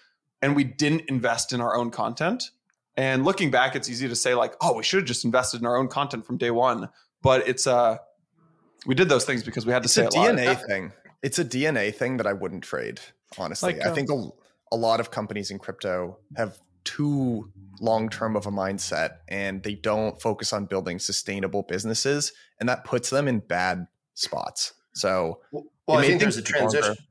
and 0.42 0.56
we 0.56 0.64
didn't 0.64 1.02
invest 1.10 1.52
in 1.52 1.60
our 1.60 1.76
own 1.76 1.92
content. 1.92 2.52
And 3.00 3.24
looking 3.24 3.50
back, 3.50 3.78
it's 3.78 3.90
easy 3.90 4.10
to 4.10 4.16
say 4.16 4.36
like, 4.36 4.56
oh, 4.60 4.74
we 4.76 4.84
should 4.84 4.98
have 5.00 5.08
just 5.08 5.24
invested 5.24 5.62
in 5.62 5.66
our 5.66 5.78
own 5.78 5.88
content 5.88 6.26
from 6.26 6.36
day 6.36 6.52
one. 6.52 6.90
But 7.22 7.48
it's 7.48 7.66
uh, 7.66 7.98
we 8.86 8.94
did 8.94 9.08
those 9.08 9.24
things 9.24 9.42
because 9.42 9.66
we 9.66 9.72
had 9.72 9.84
to 9.84 9.86
It's 9.88 9.94
say 9.94 10.04
a 10.04 10.08
it 10.08 10.16
live. 10.16 10.36
DNA 10.36 10.68
thing. 10.68 10.92
It's 11.24 11.40
a 11.40 11.46
DNA 11.46 11.96
thing 11.96 12.18
that 12.18 12.28
I 12.28 12.34
wouldn't 12.34 12.62
trade. 12.64 13.00
Honestly, 13.38 13.74
Like, 13.74 13.86
I 13.86 13.90
um, 13.90 13.96
think 13.96 14.10
a, 14.12 14.30
a 14.74 14.76
lot 14.76 15.00
of 15.00 15.12
companies 15.12 15.50
in 15.50 15.60
crypto 15.60 16.18
have 16.36 16.58
too 16.84 17.50
long 17.80 18.10
term 18.10 18.36
of 18.36 18.46
a 18.46 18.52
mindset, 18.52 19.20
and 19.30 19.64
they 19.64 19.76
don't 19.76 20.22
focus 20.22 20.52
on 20.52 20.66
building 20.66 21.00
sustainable 21.00 21.64
businesses, 21.64 22.34
and 22.60 22.68
that 22.68 22.84
puts 22.84 23.10
them 23.12 23.30
in 23.30 23.40
bad 23.40 23.88
spots. 24.16 24.74
So, 24.94 25.40
Well, 25.54 25.64
It 25.88 25.94
I 25.94 26.06
think 26.06 26.20
there's 26.20 26.36
a 26.36 26.42
transition 26.42 26.88
longer. 26.90 27.02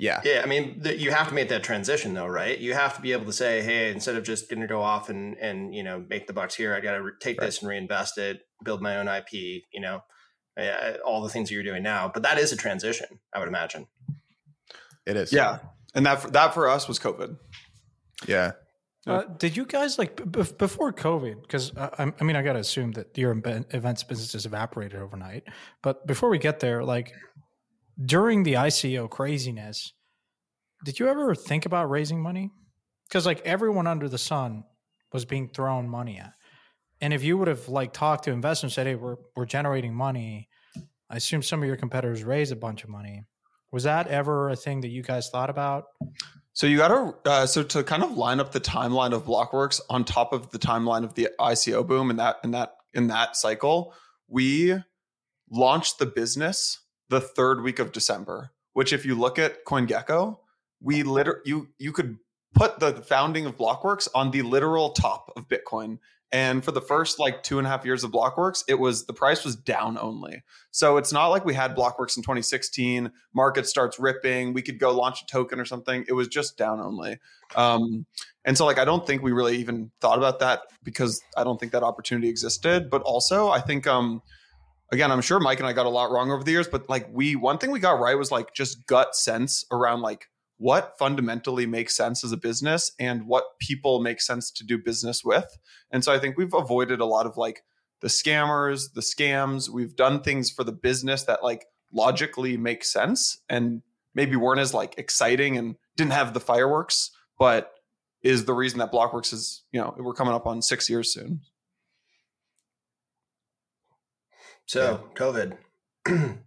Transition. 0.00 0.22
yeah, 0.24 0.36
Yeah, 0.36 0.42
I 0.42 0.46
mean, 0.46 0.82
th- 0.82 1.00
you 1.00 1.10
have 1.10 1.28
to 1.28 1.34
make 1.34 1.48
that 1.50 1.62
transition 1.62 2.14
though, 2.14 2.26
right? 2.26 2.58
You 2.58 2.74
have 2.74 2.94
to 2.96 3.02
be 3.02 3.12
able 3.12 3.26
to 3.26 3.32
say, 3.32 3.62
"Hey, 3.62 3.90
instead 3.90 4.16
of 4.16 4.24
just 4.24 4.48
going 4.50 4.60
to 4.60 4.66
go 4.66 4.80
off 4.82 5.08
and 5.08 5.36
and 5.38 5.74
you 5.74 5.82
know 5.82 6.04
make 6.08 6.26
the 6.26 6.32
bucks 6.32 6.54
here, 6.54 6.74
I 6.74 6.80
got 6.80 6.92
to 6.92 7.02
re- 7.02 7.12
take 7.20 7.40
Right. 7.40 7.46
this 7.46 7.60
and 7.60 7.68
reinvest 7.68 8.18
it, 8.18 8.40
build 8.64 8.80
my 8.82 8.96
own 8.98 9.08
IP." 9.08 9.32
You 9.72 9.80
know, 9.80 10.02
uh, 10.60 10.94
all 11.04 11.22
the 11.22 11.28
things 11.28 11.48
that 11.48 11.54
you're 11.54 11.62
doing 11.64 11.82
now. 11.82 12.10
But 12.12 12.22
that 12.22 12.38
is 12.38 12.52
a 12.52 12.56
transition, 12.56 13.20
I 13.34 13.38
would 13.38 13.48
imagine. 13.48 13.86
it 15.06 15.16
is. 15.16 15.32
Yeah, 15.32 15.58
and 15.94 16.04
that 16.06 16.20
for, 16.22 16.30
that 16.30 16.54
for 16.54 16.68
us 16.68 16.86
was 16.88 16.98
COVID. 16.98 17.36
yeah. 18.26 18.52
Uh, 19.06 19.22
did 19.38 19.56
you 19.56 19.64
guys 19.64 19.98
like 19.98 20.16
b- 20.16 20.24
b- 20.42 20.52
before 20.58 20.92
COVID? 20.92 21.40
Because 21.40 21.74
uh, 21.74 21.88
I, 21.98 22.12
I 22.20 22.24
mean, 22.24 22.36
I 22.36 22.42
got 22.42 22.52
to 22.54 22.58
assume 22.58 22.92
that 22.92 23.16
your 23.16 23.32
events 23.32 24.02
business 24.02 24.34
has 24.34 24.44
evaporated 24.44 25.00
overnight. 25.00 25.44
But 25.82 26.06
before 26.06 26.28
we 26.28 26.36
get 26.36 26.60
there, 26.60 26.84
like 26.84 27.14
during 28.02 28.42
the 28.42 28.54
ICO 28.54 29.08
craziness, 29.10 29.92
did 30.84 30.98
you 30.98 31.08
ever 31.08 31.34
think 31.34 31.66
about 31.66 31.90
raising 31.90 32.22
money? 32.22 32.50
Because 33.08 33.26
like 33.26 33.40
everyone 33.44 33.86
under 33.86 34.08
the 34.08 34.18
sun 34.18 34.64
was 35.12 35.24
being 35.24 35.48
thrown 35.48 35.88
money 35.88 36.18
at, 36.18 36.32
and 37.00 37.12
if 37.12 37.24
you 37.24 37.38
would 37.38 37.48
have 37.48 37.68
like 37.68 37.92
talked 37.92 38.24
to 38.24 38.32
investors 38.32 38.64
and 38.64 38.72
said, 38.72 38.86
"Hey, 38.86 38.94
we're 38.94 39.16
we're 39.34 39.46
generating 39.46 39.94
money," 39.94 40.48
I 41.10 41.16
assume 41.16 41.42
some 41.42 41.62
of 41.62 41.66
your 41.66 41.76
competitors 41.76 42.22
raised 42.22 42.52
a 42.52 42.56
bunch 42.56 42.84
of 42.84 42.90
money. 42.90 43.24
Was 43.72 43.84
that 43.84 44.08
ever 44.08 44.50
a 44.50 44.56
thing 44.56 44.82
that 44.82 44.88
you 44.88 45.02
guys 45.02 45.30
thought 45.30 45.50
about? 45.50 45.84
So 46.52 46.66
you 46.66 46.76
got 46.76 46.88
to 46.88 47.30
uh, 47.30 47.46
so 47.46 47.62
to 47.62 47.82
kind 47.82 48.02
of 48.02 48.16
line 48.16 48.40
up 48.40 48.52
the 48.52 48.60
timeline 48.60 49.12
of 49.12 49.24
Blockworks 49.24 49.80
on 49.88 50.04
top 50.04 50.32
of 50.32 50.50
the 50.50 50.58
timeline 50.58 51.04
of 51.04 51.14
the 51.14 51.28
ICO 51.40 51.86
boom 51.86 52.10
and 52.10 52.18
that 52.18 52.36
in 52.44 52.50
that 52.52 52.74
in 52.94 53.06
that 53.08 53.36
cycle, 53.36 53.94
we 54.28 54.74
launched 55.50 55.98
the 55.98 56.06
business 56.06 56.78
the 57.08 57.20
third 57.20 57.62
week 57.62 57.78
of 57.78 57.92
December. 57.92 58.50
Which, 58.72 58.92
if 58.92 59.04
you 59.04 59.14
look 59.14 59.38
at 59.38 59.64
CoinGecko, 59.64 60.38
we 60.80 61.02
liter 61.02 61.42
you 61.44 61.68
you 61.78 61.92
could 61.92 62.18
put 62.54 62.80
the 62.80 62.92
founding 62.92 63.46
of 63.46 63.56
Blockworks 63.56 64.08
on 64.14 64.30
the 64.30 64.42
literal 64.42 64.90
top 64.90 65.32
of 65.36 65.48
Bitcoin. 65.48 65.98
And 66.30 66.62
for 66.62 66.72
the 66.72 66.80
first 66.80 67.18
like 67.18 67.42
two 67.42 67.56
and 67.58 67.66
a 67.66 67.70
half 67.70 67.86
years 67.86 68.04
of 68.04 68.10
Blockworks, 68.10 68.62
it 68.68 68.74
was 68.74 69.06
the 69.06 69.14
price 69.14 69.44
was 69.44 69.56
down 69.56 69.96
only. 69.96 70.42
So 70.70 70.98
it's 70.98 71.12
not 71.12 71.28
like 71.28 71.46
we 71.46 71.54
had 71.54 71.74
Blockworks 71.74 72.18
in 72.18 72.22
2016. 72.22 73.10
Market 73.34 73.66
starts 73.66 73.98
ripping. 73.98 74.52
We 74.52 74.60
could 74.60 74.78
go 74.78 74.94
launch 74.94 75.22
a 75.22 75.26
token 75.26 75.58
or 75.58 75.64
something. 75.64 76.04
It 76.06 76.12
was 76.12 76.28
just 76.28 76.58
down 76.58 76.80
only. 76.80 77.18
Um, 77.56 78.04
and 78.44 78.58
so 78.58 78.66
like 78.66 78.78
I 78.78 78.84
don't 78.84 79.06
think 79.06 79.22
we 79.22 79.32
really 79.32 79.56
even 79.56 79.90
thought 80.02 80.18
about 80.18 80.40
that 80.40 80.60
because 80.82 81.22
I 81.36 81.44
don't 81.44 81.58
think 81.58 81.72
that 81.72 81.82
opportunity 81.82 82.28
existed. 82.28 82.90
But 82.90 83.02
also 83.02 83.48
I 83.48 83.60
think 83.60 83.86
um, 83.86 84.20
again 84.92 85.10
I'm 85.10 85.20
sure 85.20 85.40
Mike 85.40 85.58
and 85.58 85.68
I 85.68 85.72
got 85.72 85.86
a 85.86 85.90
lot 85.90 86.10
wrong 86.10 86.30
over 86.30 86.42
the 86.42 86.50
years. 86.50 86.68
But 86.68 86.88
like 86.88 87.08
we 87.12 87.36
one 87.36 87.58
thing 87.58 87.70
we 87.70 87.80
got 87.80 88.00
right 88.00 88.16
was 88.18 88.30
like 88.30 88.54
just 88.54 88.86
gut 88.86 89.14
sense 89.14 89.64
around 89.70 90.02
like 90.02 90.26
what 90.58 90.98
fundamentally 90.98 91.66
makes 91.66 91.96
sense 91.96 92.24
as 92.24 92.32
a 92.32 92.36
business 92.36 92.90
and 92.98 93.26
what 93.26 93.44
people 93.60 94.00
make 94.00 94.20
sense 94.20 94.50
to 94.50 94.64
do 94.64 94.76
business 94.76 95.24
with. 95.24 95.56
And 95.90 96.04
so 96.04 96.12
I 96.12 96.18
think 96.18 96.36
we've 96.36 96.54
avoided 96.54 97.00
a 97.00 97.06
lot 97.06 97.26
of 97.26 97.36
like 97.36 97.62
the 98.00 98.08
scammers, 98.08 98.92
the 98.92 99.00
scams. 99.00 99.68
We've 99.68 99.94
done 99.94 100.20
things 100.22 100.50
for 100.50 100.64
the 100.64 100.72
business 100.72 101.24
that 101.24 101.42
like 101.42 101.66
logically 101.92 102.56
make 102.56 102.84
sense 102.84 103.40
and 103.48 103.82
maybe 104.14 104.36
weren't 104.36 104.60
as 104.60 104.74
like 104.74 104.94
exciting 104.98 105.56
and 105.56 105.76
didn't 105.96 106.12
have 106.12 106.34
the 106.34 106.40
fireworks, 106.40 107.10
but 107.38 107.72
is 108.22 108.44
the 108.44 108.54
reason 108.54 108.80
that 108.80 108.92
Blockworks 108.92 109.32
is, 109.32 109.62
you 109.70 109.80
know, 109.80 109.94
we're 109.96 110.12
coming 110.12 110.34
up 110.34 110.46
on 110.46 110.60
six 110.60 110.90
years 110.90 111.12
soon. 111.12 111.40
So 114.68 115.08
COVID, 115.14 115.56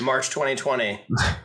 March 0.00 0.30
2020, 0.30 0.98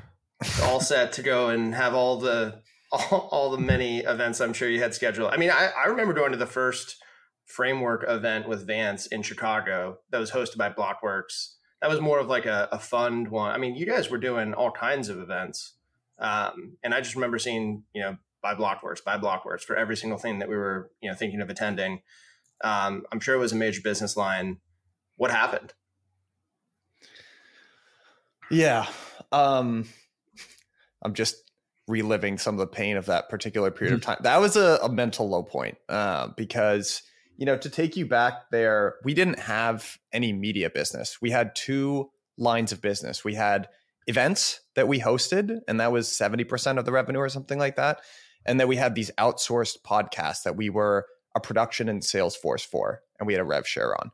all 0.63 0.79
set 0.79 1.11
to 1.11 1.21
go 1.21 1.49
and 1.49 1.75
have 1.75 1.93
all 1.93 2.21
the 2.21 2.61
all, 2.89 3.27
all 3.33 3.51
the 3.51 3.57
many 3.57 3.99
events 3.99 4.39
I'm 4.39 4.53
sure 4.53 4.69
you 4.69 4.79
had 4.79 4.93
scheduled. 4.93 5.33
I 5.33 5.35
mean, 5.35 5.49
I, 5.49 5.71
I 5.77 5.87
remember 5.87 6.13
going 6.13 6.31
to 6.31 6.37
the 6.37 6.45
first 6.45 6.95
framework 7.43 8.05
event 8.07 8.47
with 8.47 8.65
Vance 8.65 9.07
in 9.07 9.23
Chicago 9.23 9.97
that 10.09 10.19
was 10.19 10.31
hosted 10.31 10.55
by 10.55 10.69
Blockworks. 10.69 11.55
That 11.81 11.89
was 11.89 11.99
more 11.99 12.19
of 12.19 12.27
like 12.27 12.45
a, 12.45 12.69
a 12.71 12.79
fund 12.79 13.27
one. 13.27 13.51
I 13.51 13.57
mean, 13.57 13.75
you 13.75 13.85
guys 13.85 14.09
were 14.09 14.17
doing 14.17 14.53
all 14.53 14.71
kinds 14.71 15.09
of 15.09 15.19
events, 15.19 15.73
um, 16.17 16.77
and 16.81 16.93
I 16.93 17.01
just 17.01 17.15
remember 17.15 17.39
seeing 17.39 17.83
you 17.93 18.01
know 18.01 18.15
by 18.41 18.55
Blockworks, 18.55 19.03
by 19.03 19.17
Blockworks 19.17 19.63
for 19.63 19.75
every 19.75 19.97
single 19.97 20.17
thing 20.17 20.39
that 20.39 20.47
we 20.47 20.55
were, 20.55 20.91
you 21.01 21.09
know, 21.09 21.15
thinking 21.17 21.41
of 21.41 21.49
attending. 21.49 22.03
Um, 22.63 23.03
I'm 23.11 23.19
sure 23.19 23.35
it 23.35 23.39
was 23.39 23.51
a 23.51 23.57
major 23.57 23.81
business 23.83 24.15
line. 24.15 24.59
What 25.17 25.31
happened? 25.31 25.73
Yeah. 28.51 28.87
Um, 29.31 29.85
I'm 31.01 31.13
just 31.13 31.35
reliving 31.87 32.37
some 32.37 32.55
of 32.55 32.59
the 32.59 32.67
pain 32.67 32.97
of 32.97 33.05
that 33.07 33.29
particular 33.29 33.71
period 33.71 33.93
of 33.93 34.01
time. 34.01 34.17
That 34.21 34.39
was 34.39 34.55
a, 34.55 34.79
a 34.81 34.89
mental 34.89 35.29
low 35.29 35.43
point 35.43 35.77
uh, 35.87 36.27
because, 36.35 37.03
you 37.37 37.45
know, 37.45 37.57
to 37.57 37.69
take 37.69 37.95
you 37.95 38.05
back 38.05 38.49
there, 38.51 38.95
we 39.03 39.13
didn't 39.13 39.39
have 39.39 39.97
any 40.11 40.33
media 40.33 40.69
business. 40.69 41.21
We 41.21 41.31
had 41.31 41.55
two 41.55 42.09
lines 42.37 42.71
of 42.71 42.81
business. 42.81 43.23
We 43.23 43.35
had 43.35 43.69
events 44.07 44.61
that 44.75 44.87
we 44.87 44.99
hosted, 44.99 45.59
and 45.67 45.79
that 45.79 45.91
was 45.91 46.07
70% 46.07 46.77
of 46.77 46.85
the 46.85 46.91
revenue 46.91 47.19
or 47.19 47.29
something 47.29 47.59
like 47.59 47.75
that. 47.75 48.01
And 48.45 48.59
then 48.59 48.67
we 48.67 48.75
had 48.75 48.95
these 48.95 49.11
outsourced 49.17 49.81
podcasts 49.81 50.43
that 50.43 50.55
we 50.55 50.69
were 50.69 51.07
a 51.35 51.39
production 51.39 51.89
and 51.89 52.03
sales 52.03 52.35
force 52.35 52.63
for, 52.63 53.01
and 53.19 53.27
we 53.27 53.33
had 53.33 53.41
a 53.41 53.45
rev 53.45 53.67
share 53.67 53.95
on. 53.99 54.11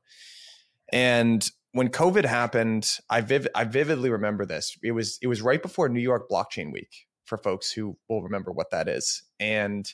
And 0.92 1.48
when 1.74 1.90
COVID 1.90 2.26
happened, 2.26 3.00
I 3.10 3.22
viv- 3.22 3.48
I 3.56 3.64
vividly 3.64 4.10
remember 4.10 4.46
this. 4.46 4.78
It 4.84 4.92
was 4.92 5.18
it 5.22 5.28
was 5.28 5.42
right 5.42 5.62
before 5.62 5.90
New 5.90 6.02
York 6.02 6.30
Blockchain 6.30 6.72
Week 6.72 7.08
for 7.26 7.38
folks 7.38 7.72
who 7.72 7.98
will 8.10 8.24
remember 8.24 8.52
what 8.52 8.72
that 8.72 8.90
is. 8.90 9.24
And 9.40 9.92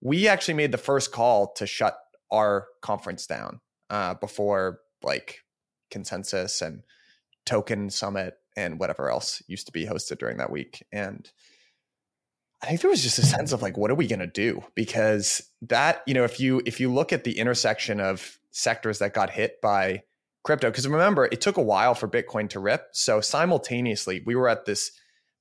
we 0.00 0.28
actually 0.28 0.54
made 0.54 0.72
the 0.72 0.78
first 0.78 1.12
call 1.12 1.52
to 1.54 1.66
shut 1.66 1.98
our 2.30 2.66
conference 2.80 3.26
down 3.26 3.60
uh, 3.90 4.14
before 4.14 4.80
like 5.02 5.40
consensus 5.90 6.62
and 6.62 6.82
token 7.44 7.90
summit 7.90 8.34
and 8.56 8.78
whatever 8.78 9.10
else 9.10 9.42
used 9.46 9.66
to 9.66 9.72
be 9.72 9.86
hosted 9.86 10.18
during 10.18 10.38
that 10.38 10.50
week. 10.50 10.84
And 10.92 11.30
I 12.62 12.66
think 12.66 12.80
there 12.80 12.90
was 12.90 13.02
just 13.02 13.18
a 13.18 13.26
sense 13.26 13.52
of 13.52 13.60
like, 13.60 13.76
what 13.76 13.90
are 13.90 13.94
we 13.94 14.06
going 14.06 14.20
to 14.20 14.26
do? 14.26 14.64
Because 14.74 15.42
that, 15.62 16.02
you 16.06 16.14
know, 16.14 16.24
if 16.24 16.40
you 16.40 16.62
if 16.64 16.80
you 16.80 16.90
look 16.90 17.12
at 17.12 17.24
the 17.24 17.38
intersection 17.38 18.00
of 18.00 18.38
sectors 18.52 19.00
that 19.00 19.12
got 19.12 19.30
hit 19.30 19.60
by 19.60 20.02
crypto, 20.44 20.70
because 20.70 20.86
remember, 20.86 21.26
it 21.26 21.40
took 21.40 21.56
a 21.56 21.62
while 21.62 21.94
for 21.94 22.08
Bitcoin 22.08 22.48
to 22.50 22.60
rip. 22.60 22.88
So 22.92 23.20
simultaneously, 23.20 24.22
we 24.24 24.36
were 24.36 24.48
at 24.48 24.64
this 24.66 24.92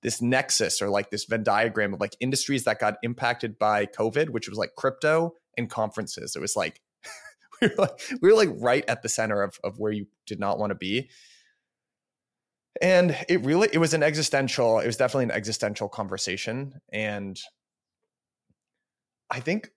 this 0.01 0.21
nexus 0.21 0.81
or 0.81 0.89
like 0.89 1.11
this 1.11 1.23
Venn 1.25 1.43
diagram 1.43 1.93
of 1.93 2.01
like 2.01 2.17
industries 2.19 2.65
that 2.65 2.79
got 2.79 2.95
impacted 3.03 3.57
by 3.57 3.85
COVID, 3.85 4.29
which 4.29 4.49
was 4.49 4.57
like 4.57 4.75
crypto 4.75 5.35
and 5.57 5.69
conferences. 5.69 6.35
It 6.35 6.41
was 6.41 6.55
like 6.55 6.81
we 7.61 7.67
were 7.67 7.75
like 7.77 8.01
we 8.21 8.29
were 8.29 8.37
like 8.37 8.49
right 8.55 8.83
at 8.87 9.01
the 9.03 9.09
center 9.09 9.43
of 9.43 9.59
of 9.63 9.77
where 9.79 9.91
you 9.91 10.07
did 10.25 10.39
not 10.39 10.57
want 10.57 10.71
to 10.71 10.75
be 10.75 11.09
and 12.81 13.15
it 13.29 13.43
really 13.43 13.69
it 13.71 13.77
was 13.77 13.93
an 13.93 14.03
existential 14.03 14.79
it 14.79 14.85
was 14.85 14.97
definitely 14.97 15.25
an 15.25 15.31
existential 15.31 15.87
conversation 15.87 16.73
and 16.91 17.39
i 19.29 19.39
think 19.39 19.69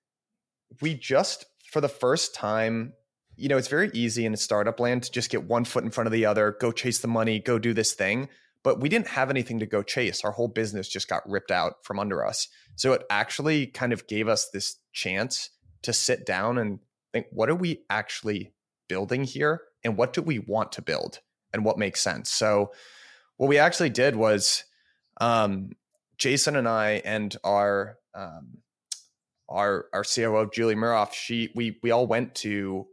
we 0.80 0.94
just 0.94 1.46
for 1.70 1.80
the 1.80 1.88
first 1.88 2.34
time 2.34 2.92
you 3.37 3.49
know 3.49 3.57
it's 3.57 3.68
very 3.68 3.90
easy 3.92 4.25
in 4.25 4.35
a 4.35 4.38
startup 4.38 4.81
land 4.81 5.05
to 5.05 5.11
just 5.11 5.31
get 5.31 5.44
one 5.44 5.64
foot 5.64 5.85
in 5.85 5.90
front 5.90 6.07
of 6.07 6.12
the 6.12 6.27
other 6.27 6.57
go 6.61 6.72
chase 6.72 6.99
the 6.99 7.09
money 7.09 7.38
go 7.38 7.59
do 7.59 7.75
this 7.75 7.92
thing. 7.92 8.29
But 8.62 8.81
we 8.81 8.88
didn't 8.88 9.09
have 9.09 9.31
anything 9.31 9.61
to 9.61 9.66
go 9.66 9.85
chase. 9.85 10.25
Our 10.25 10.33
whole 10.33 10.49
business 10.49 10.88
just 10.88 11.09
got 11.09 11.29
ripped 11.29 11.53
out 11.53 11.85
from 11.85 12.01
under 12.01 12.27
us. 12.27 12.49
So 12.75 12.94
it 12.94 13.05
actually 13.09 13.68
kind 13.68 13.92
of 13.92 14.09
gave 14.09 14.27
us 14.27 14.49
this 14.49 14.79
chance 14.92 15.51
to 15.83 15.92
sit 15.92 16.27
down 16.27 16.59
and 16.59 16.81
think 17.12 17.27
what 17.31 17.49
are 17.49 17.55
we 17.55 17.83
actually 17.88 18.53
building 18.88 19.22
here? 19.22 19.62
And 19.85 19.96
what 19.96 20.12
do 20.12 20.20
we 20.20 20.40
want 20.40 20.72
to 20.72 20.83
build? 20.83 21.20
And 21.53 21.64
what 21.64 21.79
makes 21.79 22.01
sense. 22.01 22.29
So 22.31 22.72
what 23.37 23.46
we 23.49 23.59
actually 23.59 23.90
did 23.90 24.16
was 24.16 24.64
um, 25.20 25.70
Jason 26.18 26.57
and 26.57 26.68
I 26.68 27.03
and 27.05 27.37
our 27.44 27.99
um, 28.14 28.59
our 29.49 29.87
our 29.92 30.03
COO 30.03 30.51
Julie 30.53 30.75
Muroff, 30.75 31.12
she 31.12 31.51
we 31.55 31.79
we 31.83 31.90
all 31.90 32.07
went 32.07 32.35
to 32.37 32.87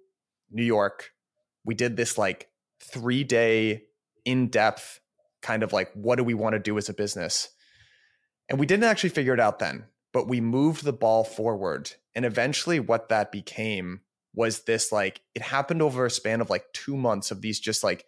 New 0.53 0.63
York. 0.63 1.11
We 1.65 1.75
did 1.75 1.97
this 1.97 2.17
like 2.17 2.49
three 2.81 3.23
day 3.23 3.83
in 4.25 4.47
depth 4.47 4.99
kind 5.41 5.63
of 5.63 5.73
like 5.73 5.91
what 5.93 6.15
do 6.15 6.23
we 6.23 6.33
want 6.33 6.53
to 6.53 6.59
do 6.59 6.77
as 6.77 6.89
a 6.89 6.93
business, 6.93 7.49
and 8.49 8.59
we 8.59 8.65
didn't 8.65 8.85
actually 8.85 9.09
figure 9.09 9.33
it 9.33 9.39
out 9.39 9.59
then, 9.59 9.85
but 10.13 10.27
we 10.27 10.39
moved 10.39 10.83
the 10.83 10.93
ball 10.93 11.23
forward, 11.23 11.91
and 12.15 12.25
eventually 12.25 12.79
what 12.79 13.09
that 13.09 13.31
became 13.31 14.01
was 14.35 14.63
this 14.63 14.91
like 14.91 15.21
it 15.35 15.41
happened 15.41 15.81
over 15.81 16.05
a 16.05 16.09
span 16.09 16.41
of 16.41 16.49
like 16.49 16.65
two 16.73 16.97
months 16.97 17.29
of 17.31 17.41
these 17.41 17.59
just 17.59 17.83
like 17.83 18.05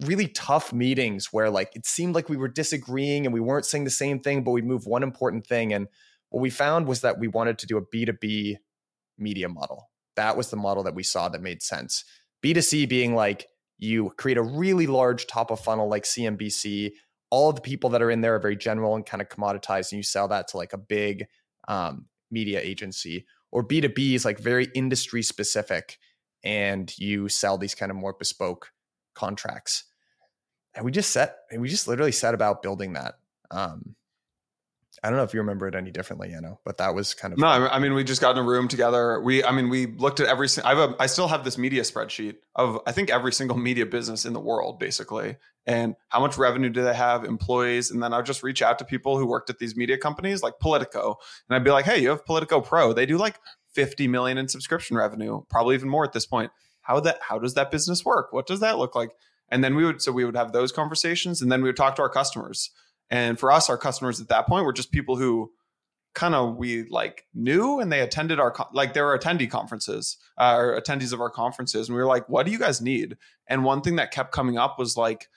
really 0.00 0.28
tough 0.28 0.72
meetings 0.72 1.32
where 1.32 1.50
like 1.50 1.74
it 1.74 1.86
seemed 1.86 2.14
like 2.14 2.28
we 2.28 2.36
were 2.36 2.48
disagreeing 2.48 3.26
and 3.26 3.32
we 3.32 3.40
weren't 3.40 3.66
saying 3.66 3.84
the 3.84 3.90
same 3.90 4.20
thing, 4.20 4.42
but 4.42 4.52
we 4.52 4.62
moved 4.62 4.86
one 4.86 5.02
important 5.02 5.46
thing. 5.46 5.72
And 5.72 5.88
what 6.30 6.40
we 6.40 6.50
found 6.50 6.86
was 6.86 7.02
that 7.02 7.18
we 7.18 7.28
wanted 7.28 7.58
to 7.58 7.66
do 7.66 7.76
a 7.76 7.84
B2B 7.84 8.56
media 9.18 9.48
model. 9.48 9.90
That 10.16 10.36
was 10.36 10.50
the 10.50 10.56
model 10.56 10.82
that 10.84 10.94
we 10.94 11.02
saw 11.02 11.28
that 11.28 11.42
made 11.42 11.62
sense. 11.62 12.04
B2C 12.44 12.88
being 12.88 13.14
like 13.14 13.48
you 13.78 14.12
create 14.16 14.38
a 14.38 14.42
really 14.42 14.86
large 14.86 15.26
top 15.26 15.50
of 15.50 15.60
funnel 15.60 15.88
like 15.88 16.04
CNBC. 16.04 16.92
All 17.30 17.50
of 17.50 17.56
the 17.56 17.62
people 17.62 17.90
that 17.90 18.02
are 18.02 18.10
in 18.10 18.20
there 18.20 18.34
are 18.34 18.40
very 18.40 18.56
general 18.56 18.94
and 18.94 19.06
kind 19.06 19.22
of 19.22 19.28
commoditized, 19.28 19.92
and 19.92 19.98
you 19.98 20.02
sell 20.02 20.28
that 20.28 20.48
to 20.48 20.56
like 20.56 20.72
a 20.72 20.78
big 20.78 21.26
um, 21.68 22.06
media 22.30 22.60
agency. 22.60 23.26
Or 23.50 23.66
B2B 23.66 24.14
is 24.14 24.24
like 24.24 24.38
very 24.38 24.68
industry 24.74 25.22
specific, 25.22 25.98
and 26.44 26.96
you 26.98 27.28
sell 27.28 27.58
these 27.58 27.74
kind 27.74 27.90
of 27.90 27.96
more 27.96 28.14
bespoke 28.18 28.70
contracts. 29.14 29.84
And 30.74 30.84
we 30.84 30.92
just 30.92 31.10
set, 31.10 31.36
we 31.56 31.68
just 31.68 31.88
literally 31.88 32.12
set 32.12 32.34
about 32.34 32.62
building 32.62 32.94
that. 32.94 33.14
Um, 33.50 33.94
I 35.02 35.08
don't 35.08 35.16
know 35.16 35.24
if 35.24 35.32
you 35.32 35.40
remember 35.40 35.66
it 35.66 35.74
any 35.74 35.90
differently, 35.90 36.30
you 36.30 36.40
know, 36.40 36.60
but 36.64 36.78
that 36.78 36.94
was 36.94 37.14
kind 37.14 37.32
of 37.32 37.38
no. 37.38 37.46
I 37.46 37.78
mean, 37.78 37.94
we 37.94 38.04
just 38.04 38.20
got 38.20 38.32
in 38.32 38.38
a 38.38 38.46
room 38.46 38.68
together. 38.68 39.20
We, 39.20 39.42
I 39.42 39.50
mean, 39.50 39.68
we 39.68 39.86
looked 39.86 40.20
at 40.20 40.28
every. 40.28 40.48
I 40.64 40.74
have 40.74 40.78
a, 40.78 40.96
I 41.00 41.06
still 41.06 41.28
have 41.28 41.44
this 41.44 41.56
media 41.56 41.82
spreadsheet 41.82 42.36
of 42.54 42.80
I 42.86 42.92
think 42.92 43.10
every 43.10 43.32
single 43.32 43.56
media 43.56 43.86
business 43.86 44.24
in 44.24 44.32
the 44.32 44.40
world, 44.40 44.78
basically, 44.78 45.36
and 45.66 45.96
how 46.10 46.20
much 46.20 46.36
revenue 46.36 46.68
do 46.68 46.82
they 46.82 46.94
have, 46.94 47.24
employees, 47.24 47.90
and 47.90 48.02
then 48.02 48.12
I'll 48.12 48.22
just 48.22 48.42
reach 48.42 48.62
out 48.62 48.78
to 48.80 48.84
people 48.84 49.18
who 49.18 49.26
worked 49.26 49.50
at 49.50 49.58
these 49.58 49.76
media 49.76 49.98
companies 49.98 50.42
like 50.42 50.58
Politico, 50.60 51.16
and 51.48 51.56
I'd 51.56 51.64
be 51.64 51.70
like, 51.70 51.84
hey, 51.84 51.98
you 51.98 52.10
have 52.10 52.24
Politico 52.24 52.60
Pro. 52.60 52.92
They 52.92 53.06
do 53.06 53.16
like 53.16 53.38
fifty 53.72 54.06
million 54.06 54.38
in 54.38 54.48
subscription 54.48 54.96
revenue, 54.96 55.42
probably 55.48 55.74
even 55.74 55.88
more 55.88 56.04
at 56.04 56.12
this 56.12 56.26
point 56.26 56.50
how 56.82 57.00
that 57.00 57.18
how 57.22 57.38
does 57.38 57.54
that 57.54 57.70
business 57.70 58.04
work 58.04 58.32
what 58.32 58.46
does 58.46 58.60
that 58.60 58.78
look 58.78 58.94
like 58.94 59.10
and 59.48 59.64
then 59.64 59.74
we 59.74 59.84
would 59.84 60.02
so 60.02 60.12
we 60.12 60.24
would 60.24 60.36
have 60.36 60.52
those 60.52 60.70
conversations 60.70 61.40
and 61.40 61.50
then 61.50 61.62
we 61.62 61.68
would 61.68 61.76
talk 61.76 61.96
to 61.96 62.02
our 62.02 62.08
customers 62.08 62.70
and 63.12 63.38
for 63.38 63.52
us 63.52 63.70
our 63.70 63.78
customers 63.78 64.20
at 64.20 64.28
that 64.28 64.48
point 64.48 64.64
were 64.64 64.72
just 64.72 64.90
people 64.90 65.16
who 65.16 65.52
kind 66.14 66.34
of 66.34 66.56
we 66.56 66.84
like 66.88 67.26
knew 67.34 67.78
and 67.78 67.92
they 67.92 68.00
attended 68.00 68.40
our 68.40 68.54
like 68.72 68.94
there 68.94 69.04
were 69.06 69.16
attendee 69.16 69.50
conferences 69.50 70.16
uh, 70.38 70.56
or 70.58 70.80
attendees 70.80 71.12
of 71.12 71.20
our 71.20 71.30
conferences. 71.30 71.88
And 71.88 71.96
we 71.96 72.02
were 72.02 72.08
like 72.08 72.28
what 72.28 72.44
do 72.44 72.52
you 72.52 72.58
guys 72.58 72.80
need? 72.80 73.16
And 73.46 73.64
one 73.64 73.82
thing 73.82 73.96
that 73.96 74.10
kept 74.10 74.32
coming 74.32 74.58
up 74.58 74.78
was 74.78 74.96
like 74.96 75.28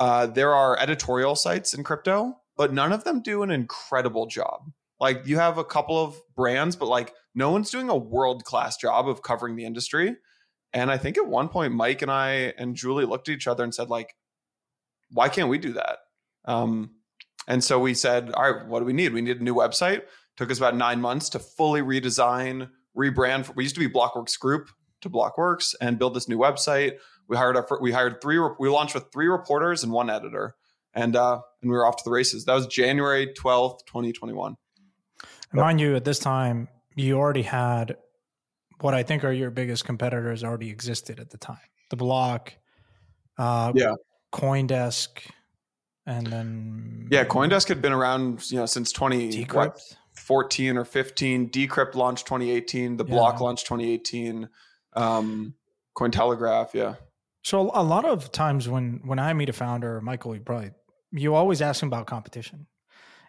uh, 0.00 0.26
there 0.26 0.54
are 0.54 0.78
editorial 0.78 1.34
sites 1.34 1.72
in 1.72 1.82
crypto 1.84 2.36
but 2.56 2.72
none 2.72 2.92
of 2.92 3.04
them 3.04 3.22
do 3.22 3.42
an 3.42 3.50
incredible 3.50 4.26
job. 4.26 4.70
Like 5.00 5.26
you 5.26 5.38
have 5.38 5.58
a 5.58 5.64
couple 5.64 6.02
of 6.02 6.20
brands 6.36 6.76
but 6.76 6.86
like 6.86 7.14
no 7.34 7.50
one's 7.50 7.70
doing 7.70 7.88
a 7.88 7.96
world 7.96 8.44
class 8.44 8.76
job 8.76 9.08
of 9.08 9.22
covering 9.22 9.54
the 9.54 9.64
industry. 9.64 10.16
And 10.72 10.90
I 10.90 10.98
think 10.98 11.16
at 11.16 11.26
one 11.26 11.48
point, 11.48 11.72
Mike 11.72 12.02
and 12.02 12.10
I 12.10 12.52
and 12.58 12.76
Julie 12.76 13.06
looked 13.06 13.28
at 13.28 13.34
each 13.34 13.46
other 13.46 13.64
and 13.64 13.74
said, 13.74 13.88
like, 13.88 14.14
why 15.10 15.30
can't 15.30 15.48
we 15.48 15.56
do 15.56 15.72
that? 15.72 15.98
Um, 16.48 16.90
and 17.46 17.62
so 17.62 17.78
we 17.78 17.94
said, 17.94 18.32
all 18.32 18.52
right, 18.52 18.66
what 18.66 18.80
do 18.80 18.84
we 18.84 18.92
need? 18.92 19.12
We 19.12 19.20
need 19.20 19.40
a 19.40 19.44
new 19.44 19.54
website. 19.54 20.02
Took 20.36 20.50
us 20.50 20.58
about 20.58 20.74
nine 20.76 21.00
months 21.00 21.28
to 21.30 21.38
fully 21.38 21.82
redesign, 21.82 22.70
rebrand. 22.96 23.54
We 23.54 23.62
used 23.62 23.76
to 23.76 23.80
be 23.80 23.88
Blockworks 23.88 24.38
Group 24.38 24.68
to 25.02 25.10
Blockworks 25.10 25.74
and 25.80 25.98
build 25.98 26.14
this 26.14 26.28
new 26.28 26.38
website. 26.38 26.94
We 27.28 27.36
hired 27.36 27.56
our 27.56 27.66
we 27.80 27.92
hired 27.92 28.20
three. 28.20 28.38
We 28.58 28.68
launched 28.68 28.94
with 28.94 29.12
three 29.12 29.28
reporters 29.28 29.84
and 29.84 29.92
one 29.92 30.10
editor, 30.10 30.54
and 30.94 31.14
uh, 31.14 31.40
and 31.60 31.70
we 31.70 31.76
were 31.76 31.86
off 31.86 31.96
to 31.96 32.02
the 32.04 32.10
races. 32.10 32.46
That 32.46 32.54
was 32.54 32.66
January 32.66 33.32
twelfth, 33.34 33.84
twenty 33.84 34.12
twenty 34.12 34.34
one. 34.34 34.56
Mind 35.52 35.80
you, 35.80 35.96
at 35.96 36.04
this 36.04 36.18
time, 36.18 36.68
you 36.94 37.18
already 37.18 37.42
had 37.42 37.96
what 38.80 38.94
I 38.94 39.02
think 39.02 39.24
are 39.24 39.32
your 39.32 39.50
biggest 39.50 39.84
competitors 39.84 40.44
already 40.44 40.70
existed 40.70 41.20
at 41.20 41.30
the 41.30 41.38
time. 41.38 41.58
The 41.90 41.96
Block, 41.96 42.54
uh, 43.38 43.72
yeah, 43.74 43.94
CoinDesk, 44.32 45.08
and 46.08 46.26
then 46.26 47.08
yeah, 47.10 47.24
CoinDesk 47.24 47.68
had 47.68 47.82
been 47.82 47.92
around 47.92 48.50
you 48.50 48.58
know 48.58 48.66
since 48.66 48.90
twenty 48.90 49.46
fourteen 50.14 50.76
or 50.76 50.84
fifteen. 50.84 51.50
Decrypt 51.50 51.94
launched 51.94 52.26
twenty 52.26 52.50
eighteen. 52.50 52.96
The 52.96 53.04
Block 53.04 53.40
launched 53.40 53.66
twenty 53.66 53.92
eighteen. 53.92 54.48
Um, 54.94 55.54
Cointelegraph, 55.96 56.72
yeah. 56.72 56.94
So 57.44 57.70
a 57.74 57.82
lot 57.82 58.06
of 58.06 58.32
times 58.32 58.68
when 58.68 59.02
when 59.04 59.18
I 59.18 59.32
meet 59.34 59.50
a 59.50 59.52
founder, 59.52 60.00
Michael, 60.00 60.34
you 60.34 60.40
probably 60.40 60.70
you 61.12 61.34
always 61.34 61.60
ask 61.60 61.82
him 61.82 61.88
about 61.88 62.06
competition, 62.06 62.66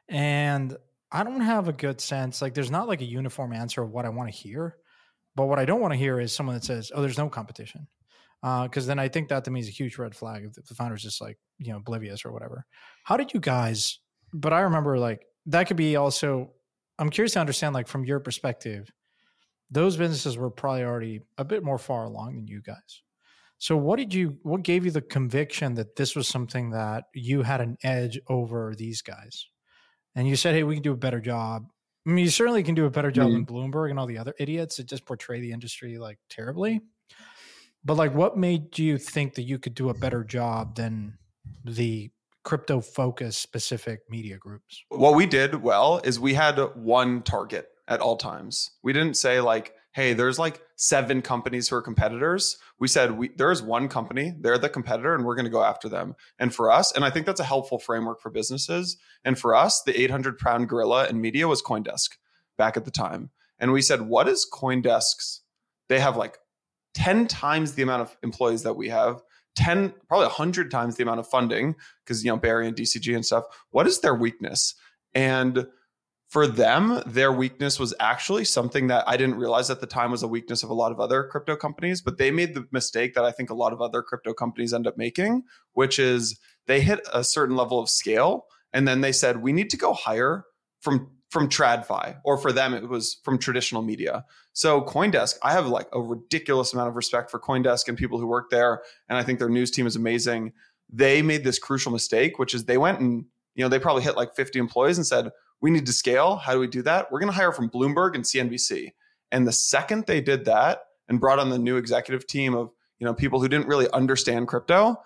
and 0.08 0.76
I 1.12 1.24
don't 1.24 1.42
have 1.42 1.68
a 1.68 1.74
good 1.74 2.00
sense. 2.00 2.42
Like, 2.42 2.54
there's 2.54 2.72
not 2.72 2.88
like 2.88 3.02
a 3.02 3.06
uniform 3.06 3.52
answer 3.52 3.84
of 3.84 3.92
what 3.92 4.06
I 4.06 4.10
want 4.10 4.32
to 4.32 4.36
hear. 4.36 4.78
But 5.36 5.46
what 5.46 5.60
I 5.60 5.66
don't 5.66 5.82
want 5.82 5.94
to 5.94 5.98
hear 5.98 6.20
is 6.20 6.34
someone 6.34 6.56
that 6.56 6.64
says, 6.64 6.92
"Oh, 6.96 7.02
there's 7.02 7.18
no 7.18 7.30
competition," 7.30 7.88
because 8.42 8.86
uh, 8.86 8.88
then 8.88 9.00
I 9.00 9.10
think 9.10 9.30
that 9.30 9.44
to 9.46 9.52
me 9.52 9.60
is 9.60 9.68
a 9.68 9.72
huge 9.72 9.98
red 9.98 10.16
flag. 10.16 10.44
If 10.46 10.66
the 10.66 10.76
founder's 10.76 11.04
just 11.04 11.22
like 11.22 11.38
you 11.58 11.72
know 11.72 11.78
oblivious 11.78 12.26
or 12.26 12.32
whatever. 12.32 12.66
How 13.04 13.18
did 13.18 13.34
you 13.34 13.40
guys? 13.40 14.00
But 14.34 14.54
I 14.54 14.62
remember 14.62 14.98
like 14.98 15.22
that 15.48 15.68
could 15.68 15.78
be 15.78 15.96
also 15.96 16.52
I'm 17.00 17.10
curious 17.10 17.34
to 17.34 17.40
understand, 17.40 17.74
like 17.74 17.88
from 17.88 18.04
your 18.04 18.20
perspective, 18.20 18.92
those 19.72 19.98
businesses 19.98 20.38
were 20.38 20.50
probably 20.50 20.84
already 20.84 21.22
a 21.38 21.46
bit 21.46 21.64
more 21.64 21.78
far 21.78 22.04
along 22.06 22.36
than 22.36 22.48
you 22.48 22.62
guys. 22.62 23.02
So 23.58 23.76
what 23.76 23.98
did 23.98 24.14
you 24.14 24.38
what 24.44 24.64
gave 24.64 24.86
you 24.86 24.92
the 24.92 25.02
conviction 25.02 25.76
that 25.76 25.96
this 25.96 26.16
was 26.16 26.28
something 26.28 26.72
that 26.72 27.06
you 27.14 27.44
had 27.44 27.62
an 27.62 27.78
edge 27.84 28.20
over 28.28 28.74
these 28.78 29.02
guys? 29.02 29.48
And 30.16 30.28
you 30.28 30.36
said, 30.36 30.56
"Hey, 30.56 30.64
we 30.64 30.76
can 30.76 30.84
do 30.84 30.94
a 30.94 30.98
better 30.98 31.22
job." 31.22 31.64
I 32.06 32.12
mean, 32.12 32.24
you 32.26 32.32
certainly 32.32 32.64
can 32.64 32.76
do 32.76 32.86
a 32.86 32.90
better 32.90 33.12
job 33.12 33.28
mm-hmm. 33.28 33.44
than 33.44 33.46
Bloomberg 33.46 33.90
and 33.90 34.00
all 34.00 34.08
the 34.08 34.18
other 34.18 34.34
idiots 34.40 34.78
that 34.78 34.88
just 34.88 35.06
portray 35.06 35.42
the 35.42 35.52
industry 35.52 35.98
like 35.98 36.18
terribly. 36.30 36.82
But 37.84 37.98
like 37.98 38.14
what 38.14 38.38
made 38.38 38.78
you 38.78 38.98
think 38.98 39.36
that 39.36 39.44
you 39.44 39.60
could 39.60 39.76
do 39.76 39.90
a 39.90 39.94
better 39.94 40.24
job 40.24 40.76
than 40.76 41.18
the 41.64 42.12
crypto 42.44 42.82
focus 42.82 43.38
specific 43.38 44.02
media 44.10 44.38
groups? 44.38 44.84
What 44.90 45.16
we 45.16 45.26
did 45.26 45.62
well 45.62 46.02
is 46.04 46.20
we 46.20 46.34
had 46.34 46.58
one 46.76 47.22
target 47.22 47.68
at 47.88 48.00
all 48.00 48.18
times. 48.18 48.72
We 48.84 48.94
didn't 48.94 49.16
say 49.16 49.42
like, 49.42 49.74
hey, 49.92 50.14
there's 50.14 50.40
like 50.40 50.62
seven 50.76 51.22
companies 51.22 51.68
who 51.68 51.76
are 51.76 51.82
competitors. 51.82 52.58
We 52.80 52.88
said 52.88 53.18
we 53.18 53.30
there's 53.30 53.62
one 53.62 53.90
company, 53.90 54.34
they're 54.40 54.58
the 54.58 54.70
competitor, 54.70 55.16
and 55.16 55.26
we're 55.26 55.36
going 55.36 55.46
to 55.46 55.52
go 55.52 55.64
after 55.64 55.90
them. 55.90 56.16
And 56.38 56.54
for 56.54 56.72
us, 56.72 56.92
and 56.92 57.04
I 57.04 57.10
think 57.10 57.26
that's 57.26 57.40
a 57.40 57.46
helpful 57.46 57.80
framework 57.80 58.22
for 58.22 58.30
businesses. 58.30 58.98
And 59.26 59.38
for 59.38 59.56
us, 59.56 59.82
the 59.82 60.00
800 60.00 60.38
pound 60.38 60.70
gorilla 60.70 61.08
in 61.08 61.20
media 61.20 61.48
was 61.48 61.62
CoinDesk 61.62 62.12
back 62.58 62.78
at 62.78 62.86
the 62.86 62.92
time. 62.92 63.32
And 63.60 63.72
we 63.72 63.82
said, 63.82 64.02
what 64.04 64.30
is 64.30 64.48
CoinDesk's? 64.52 65.42
They 65.90 66.00
have 66.00 66.16
like 66.16 66.38
10 67.00 67.28
times 67.28 67.74
the 67.74 67.82
amount 67.82 68.02
of 68.02 68.16
employees 68.24 68.64
that 68.64 68.76
we 68.76 68.90
have. 68.90 69.22
10 69.56 69.94
probably 70.08 70.28
100 70.28 70.70
times 70.70 70.96
the 70.96 71.04
amount 71.04 71.20
of 71.20 71.28
funding 71.28 71.76
because 72.06 72.24
you 72.24 72.30
know 72.30 72.38
barry 72.38 72.68
and 72.68 72.78
dcg 72.78 73.14
and 73.14 73.26
stuff 73.26 73.44
what 73.72 73.88
is 73.88 74.00
their 74.00 74.14
weakness 74.14 74.76
and 75.16 75.66
for 76.30 76.46
them, 76.46 77.02
their 77.08 77.32
weakness 77.32 77.80
was 77.80 77.94
actually 78.00 78.46
something 78.46 78.88
that 78.88 79.04
I 79.08 79.18
didn't 79.18 79.38
realize 79.38 79.72
at 79.72 79.82
the 79.82 79.88
time 79.88 80.12
was 80.12 80.22
a 80.22 80.28
weakness 80.28 80.62
of 80.62 80.70
a 80.70 80.76
lot 80.76 80.92
of 80.92 81.00
other 81.00 81.24
crypto 81.24 81.56
companies. 81.56 82.02
But 82.02 82.20
they 82.20 82.30
made 82.30 82.54
the 82.54 82.68
mistake 82.72 83.16
that 83.16 83.26
I 83.26 83.32
think 83.32 83.50
a 83.50 83.56
lot 83.56 83.74
of 83.74 83.82
other 83.82 84.04
crypto 84.04 84.34
companies 84.34 84.72
end 84.72 84.86
up 84.86 84.96
making, 84.96 85.44
which 85.74 85.98
is 85.98 86.40
they 86.68 86.82
hit 86.82 87.02
a 87.12 87.24
certain 87.24 87.56
level 87.56 87.80
of 87.80 87.90
scale 87.90 88.46
and 88.74 88.88
then 88.88 89.02
they 89.02 89.12
said, 89.12 89.42
we 89.42 89.52
need 89.52 89.72
to 89.72 89.78
go 89.78 89.94
higher 89.94 90.46
from 90.82 91.10
from 91.30 91.48
TradFi, 91.48 92.18
or 92.24 92.38
for 92.38 92.52
them, 92.52 92.74
it 92.74 92.88
was 92.88 93.20
from 93.24 93.38
traditional 93.38 93.82
media. 93.82 94.26
So 94.54 94.82
Coindesk, 94.82 95.38
I 95.44 95.52
have 95.52 95.68
like 95.68 95.88
a 95.94 96.02
ridiculous 96.02 96.74
amount 96.74 96.90
of 96.90 96.96
respect 96.96 97.30
for 97.30 97.40
Coindesk 97.40 97.88
and 97.88 97.98
people 97.98 98.20
who 98.20 98.28
work 98.28 98.50
there. 98.50 98.82
And 99.08 99.18
I 99.18 99.24
think 99.24 99.40
their 99.40 99.50
news 99.50 99.70
team 99.70 99.86
is 99.86 99.96
amazing. 99.96 100.54
They 100.92 101.22
made 101.22 101.44
this 101.44 101.60
crucial 101.60 101.92
mistake, 101.92 102.40
which 102.40 102.56
is 102.56 102.66
they 102.66 102.78
went 102.78 103.00
and, 103.00 103.26
you 103.54 103.64
know, 103.64 103.70
they 103.70 103.80
probably 103.80 104.02
hit 104.02 104.18
like 104.18 104.36
50 104.36 104.58
employees 104.58 104.98
and 104.98 105.06
said, 105.06 105.30
we 105.62 105.70
need 105.70 105.86
to 105.86 105.94
scale. 105.94 106.38
How 106.38 106.54
do 106.54 106.60
we 106.60 106.68
do 106.68 106.82
that? 106.84 107.12
We're 107.12 107.20
going 107.20 107.32
to 107.32 107.38
hire 107.38 107.52
from 107.52 107.70
Bloomberg 107.70 108.16
and 108.16 108.24
CNBC. 108.24 108.94
And 109.32 109.48
the 109.48 109.52
second 109.52 110.06
they 110.08 110.22
did 110.22 110.46
that 110.46 110.82
and 111.08 111.20
brought 111.20 111.40
on 111.40 111.50
the 111.50 111.60
new 111.60 111.78
executive 111.78 112.26
team 112.28 112.56
of 112.56 112.72
you 113.00 113.06
know 113.06 113.14
people 113.14 113.42
who 113.42 113.48
didn't 113.48 113.68
really 113.68 113.90
understand 113.92 114.48
crypto, 114.48 115.02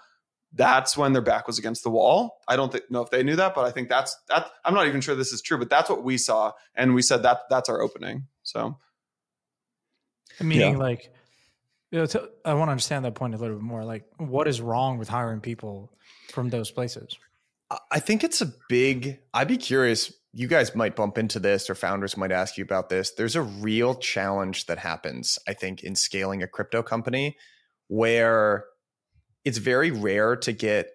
that's 0.54 0.96
when 0.96 1.14
their 1.14 1.22
back 1.22 1.48
was 1.48 1.58
against 1.58 1.84
the 1.84 1.90
wall. 1.90 2.38
I 2.48 2.56
don't 2.56 2.72
think, 2.72 2.90
know 2.90 3.02
if 3.02 3.10
they 3.10 3.24
knew 3.24 3.36
that, 3.36 3.56
but 3.56 3.66
I 3.66 3.72
think 3.72 3.90
that's 3.90 4.16
that. 4.30 4.52
I'm 4.64 4.74
not 4.74 4.88
even 4.88 5.02
sure 5.02 5.16
this 5.16 5.34
is 5.34 5.42
true, 5.42 5.58
but 5.58 5.70
that's 5.70 5.90
what 5.90 6.04
we 6.04 6.18
saw, 6.18 6.52
and 6.76 6.94
we 6.94 7.02
said 7.02 7.24
that 7.24 7.42
that's 7.50 7.70
our 7.70 7.82
opening. 7.82 8.28
So, 8.44 8.78
meaning 10.40 10.74
yeah. 10.74 10.80
like, 10.80 11.12
you 11.92 12.00
know, 12.00 12.06
to, 12.06 12.30
I 12.46 12.54
want 12.54 12.68
to 12.68 12.72
understand 12.72 13.06
that 13.06 13.16
point 13.16 13.34
a 13.34 13.38
little 13.38 13.56
bit 13.56 13.64
more. 13.64 13.84
Like, 13.84 14.06
what 14.18 14.48
is 14.48 14.62
wrong 14.62 14.98
with 14.98 15.10
hiring 15.10 15.42
people 15.42 15.92
from 16.30 16.50
those 16.50 16.72
places? 16.72 17.18
I 17.92 18.00
think 18.00 18.24
it's 18.24 18.42
a 18.42 18.54
big. 18.70 19.20
I'd 19.34 19.48
be 19.48 19.58
curious 19.58 20.14
you 20.34 20.48
guys 20.48 20.76
might 20.76 20.96
bump 20.96 21.18
into 21.18 21.40
this 21.40 21.70
or 21.70 21.76
founders 21.76 22.18
might 22.18 22.32
ask 22.32 22.58
you 22.58 22.64
about 22.64 22.90
this. 22.90 23.12
There's 23.12 23.36
a 23.36 23.44
real 23.44 23.96
challenge 23.96 24.66
that 24.66 24.80
happens, 24.80 25.38
I 25.48 25.54
think, 25.54 25.84
in 25.84 25.96
scaling 25.96 26.42
a 26.42 26.48
crypto 26.48 26.82
company 26.82 27.38
where 27.88 28.66
it's 29.46 29.58
very 29.58 29.92
rare 29.92 30.36
to 30.38 30.52
get 30.52 30.92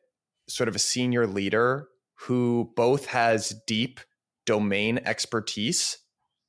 sort 0.49 0.69
of 0.69 0.77
a 0.77 0.81
senior 0.81 1.27
leader 1.27 1.89
who 2.21 2.73
both 2.77 3.07
has 3.07 3.55
deep 3.67 4.01
domain 4.47 4.99
expertise, 5.05 5.99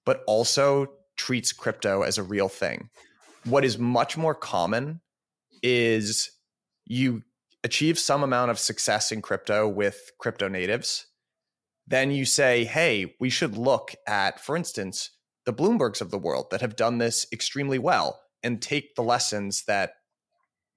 but 0.06 0.24
also 0.26 0.88
treats 1.18 1.52
crypto 1.52 2.02
as 2.02 2.18
a 2.18 2.24
real 2.24 2.48
thing. 2.48 2.90
What 3.44 3.66
is 3.66 3.78
much 3.78 4.18
more 4.18 4.36
common 4.36 5.02
is 5.62 6.32
you 6.86 7.24
achieve 7.64 8.00
some 8.00 8.24
amount 8.24 8.52
of 8.52 8.60
success 8.60 9.12
in 9.12 9.22
crypto 9.22 9.68
with 9.68 10.12
crypto 10.18 10.48
natives 10.48 11.06
then 11.90 12.12
you 12.12 12.24
say, 12.24 12.66
hey, 12.66 13.16
we 13.20 13.32
should 13.32 13.58
look 13.58 13.96
at, 14.08 14.40
for 14.40 14.56
instance, 14.56 15.10
the 15.46 15.54
Bloombergs 15.54 16.02
of 16.02 16.12
the 16.12 16.20
world 16.20 16.52
that 16.52 16.62
have 16.62 16.76
done 16.76 17.00
this 17.00 17.26
extremely 17.34 17.80
well 17.80 18.22
and 18.44 18.62
take 18.62 18.94
the 18.94 19.02
lessons 19.02 19.64
that 19.66 19.94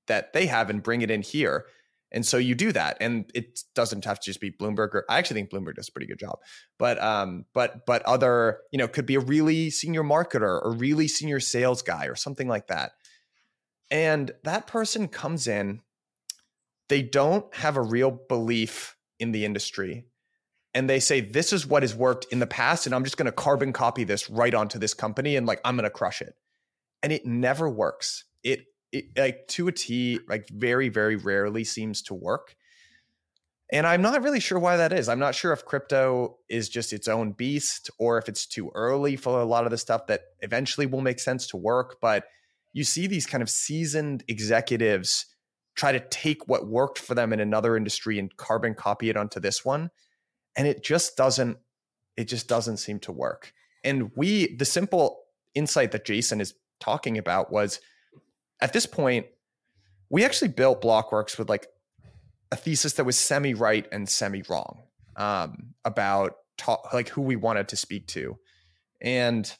that 0.06 0.32
they 0.32 0.46
have 0.46 0.70
and 0.70 0.82
bring 0.82 1.02
it 1.02 1.10
in 1.10 1.22
here. 1.22 1.66
And 2.14 2.26
so 2.26 2.36
you 2.36 2.54
do 2.54 2.72
that, 2.72 2.98
and 3.00 3.30
it 3.34 3.60
doesn't 3.74 4.04
have 4.04 4.20
to 4.20 4.26
just 4.26 4.40
be 4.40 4.50
Bloomberg. 4.50 4.94
Or 4.94 5.06
I 5.08 5.18
actually 5.18 5.40
think 5.40 5.50
Bloomberg 5.50 5.76
does 5.76 5.88
a 5.88 5.92
pretty 5.92 6.06
good 6.06 6.18
job, 6.18 6.38
but 6.78 7.02
um, 7.02 7.46
but 7.54 7.86
but 7.86 8.02
other, 8.02 8.60
you 8.70 8.78
know, 8.78 8.86
could 8.86 9.06
be 9.06 9.14
a 9.14 9.20
really 9.20 9.70
senior 9.70 10.02
marketer 10.02 10.62
or 10.62 10.72
really 10.72 11.08
senior 11.08 11.40
sales 11.40 11.80
guy 11.80 12.06
or 12.06 12.14
something 12.14 12.48
like 12.48 12.66
that. 12.66 12.92
And 13.90 14.30
that 14.44 14.66
person 14.66 15.08
comes 15.08 15.46
in, 15.46 15.80
they 16.90 17.00
don't 17.00 17.54
have 17.56 17.78
a 17.78 17.82
real 17.82 18.10
belief 18.10 18.94
in 19.18 19.32
the 19.32 19.46
industry 19.46 20.04
and 20.74 20.88
they 20.88 21.00
say 21.00 21.20
this 21.20 21.52
is 21.52 21.66
what 21.66 21.82
has 21.82 21.94
worked 21.94 22.26
in 22.32 22.38
the 22.38 22.46
past 22.46 22.86
and 22.86 22.94
i'm 22.94 23.04
just 23.04 23.16
going 23.16 23.26
to 23.26 23.32
carbon 23.32 23.72
copy 23.72 24.04
this 24.04 24.28
right 24.28 24.54
onto 24.54 24.78
this 24.78 24.94
company 24.94 25.36
and 25.36 25.46
like 25.46 25.60
i'm 25.64 25.76
going 25.76 25.84
to 25.84 25.90
crush 25.90 26.20
it 26.20 26.34
and 27.02 27.12
it 27.12 27.24
never 27.26 27.68
works 27.68 28.24
it, 28.42 28.64
it 28.92 29.06
like 29.16 29.48
to 29.48 29.68
a 29.68 29.72
t 29.72 30.20
like 30.28 30.48
very 30.50 30.88
very 30.88 31.16
rarely 31.16 31.64
seems 31.64 32.02
to 32.02 32.14
work. 32.14 32.56
And 33.72 33.86
i'm 33.86 34.02
not 34.02 34.22
really 34.22 34.40
sure 34.40 34.58
why 34.58 34.76
that 34.76 34.92
is. 34.92 35.08
I'm 35.08 35.18
not 35.18 35.34
sure 35.34 35.52
if 35.52 35.64
crypto 35.64 36.38
is 36.48 36.68
just 36.68 36.92
its 36.92 37.08
own 37.08 37.32
beast 37.32 37.90
or 37.98 38.18
if 38.18 38.28
it's 38.28 38.46
too 38.46 38.70
early 38.74 39.16
for 39.16 39.40
a 39.40 39.44
lot 39.44 39.64
of 39.64 39.70
the 39.70 39.78
stuff 39.78 40.06
that 40.08 40.20
eventually 40.40 40.86
will 40.86 41.00
make 41.00 41.20
sense 41.20 41.46
to 41.48 41.56
work 41.56 41.96
but 42.00 42.24
you 42.74 42.84
see 42.84 43.06
these 43.06 43.26
kind 43.26 43.42
of 43.42 43.50
seasoned 43.50 44.24
executives 44.28 45.26
try 45.74 45.92
to 45.92 46.00
take 46.00 46.48
what 46.48 46.66
worked 46.66 46.98
for 46.98 47.14
them 47.14 47.32
in 47.32 47.40
another 47.40 47.76
industry 47.76 48.18
and 48.18 48.36
carbon 48.36 48.74
copy 48.74 49.08
it 49.08 49.16
onto 49.16 49.40
this 49.40 49.64
one 49.64 49.90
and 50.56 50.66
it 50.66 50.82
just 50.84 51.16
doesn't 51.16 51.56
it 52.16 52.24
just 52.24 52.48
doesn't 52.48 52.76
seem 52.76 52.98
to 53.00 53.12
work. 53.12 53.52
And 53.84 54.10
we 54.16 54.54
the 54.56 54.64
simple 54.64 55.20
insight 55.54 55.92
that 55.92 56.04
jason 56.04 56.40
is 56.40 56.54
talking 56.80 57.18
about 57.18 57.52
was 57.52 57.80
at 58.62 58.72
this 58.72 58.86
point 58.86 59.26
we 60.08 60.24
actually 60.24 60.48
built 60.48 60.80
blockworks 60.82 61.38
with 61.38 61.48
like 61.48 61.66
a 62.50 62.56
thesis 62.56 62.92
that 62.94 63.04
was 63.04 63.18
semi 63.18 63.54
right 63.54 63.86
and 63.90 64.08
semi 64.08 64.42
wrong 64.48 64.82
um, 65.16 65.74
about 65.84 66.34
like 66.92 67.08
who 67.08 67.22
we 67.22 67.34
wanted 67.34 67.68
to 67.68 67.76
speak 67.76 68.06
to. 68.08 68.38
And 69.00 69.52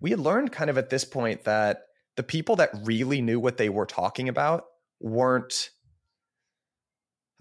we 0.00 0.10
had 0.10 0.20
learned 0.20 0.52
kind 0.52 0.70
of 0.70 0.78
at 0.78 0.90
this 0.90 1.04
point 1.04 1.44
that 1.44 1.82
the 2.16 2.22
people 2.22 2.56
that 2.56 2.70
really 2.84 3.20
knew 3.20 3.40
what 3.40 3.56
they 3.56 3.68
were 3.68 3.84
talking 3.84 4.28
about 4.28 4.64
weren't 5.00 5.70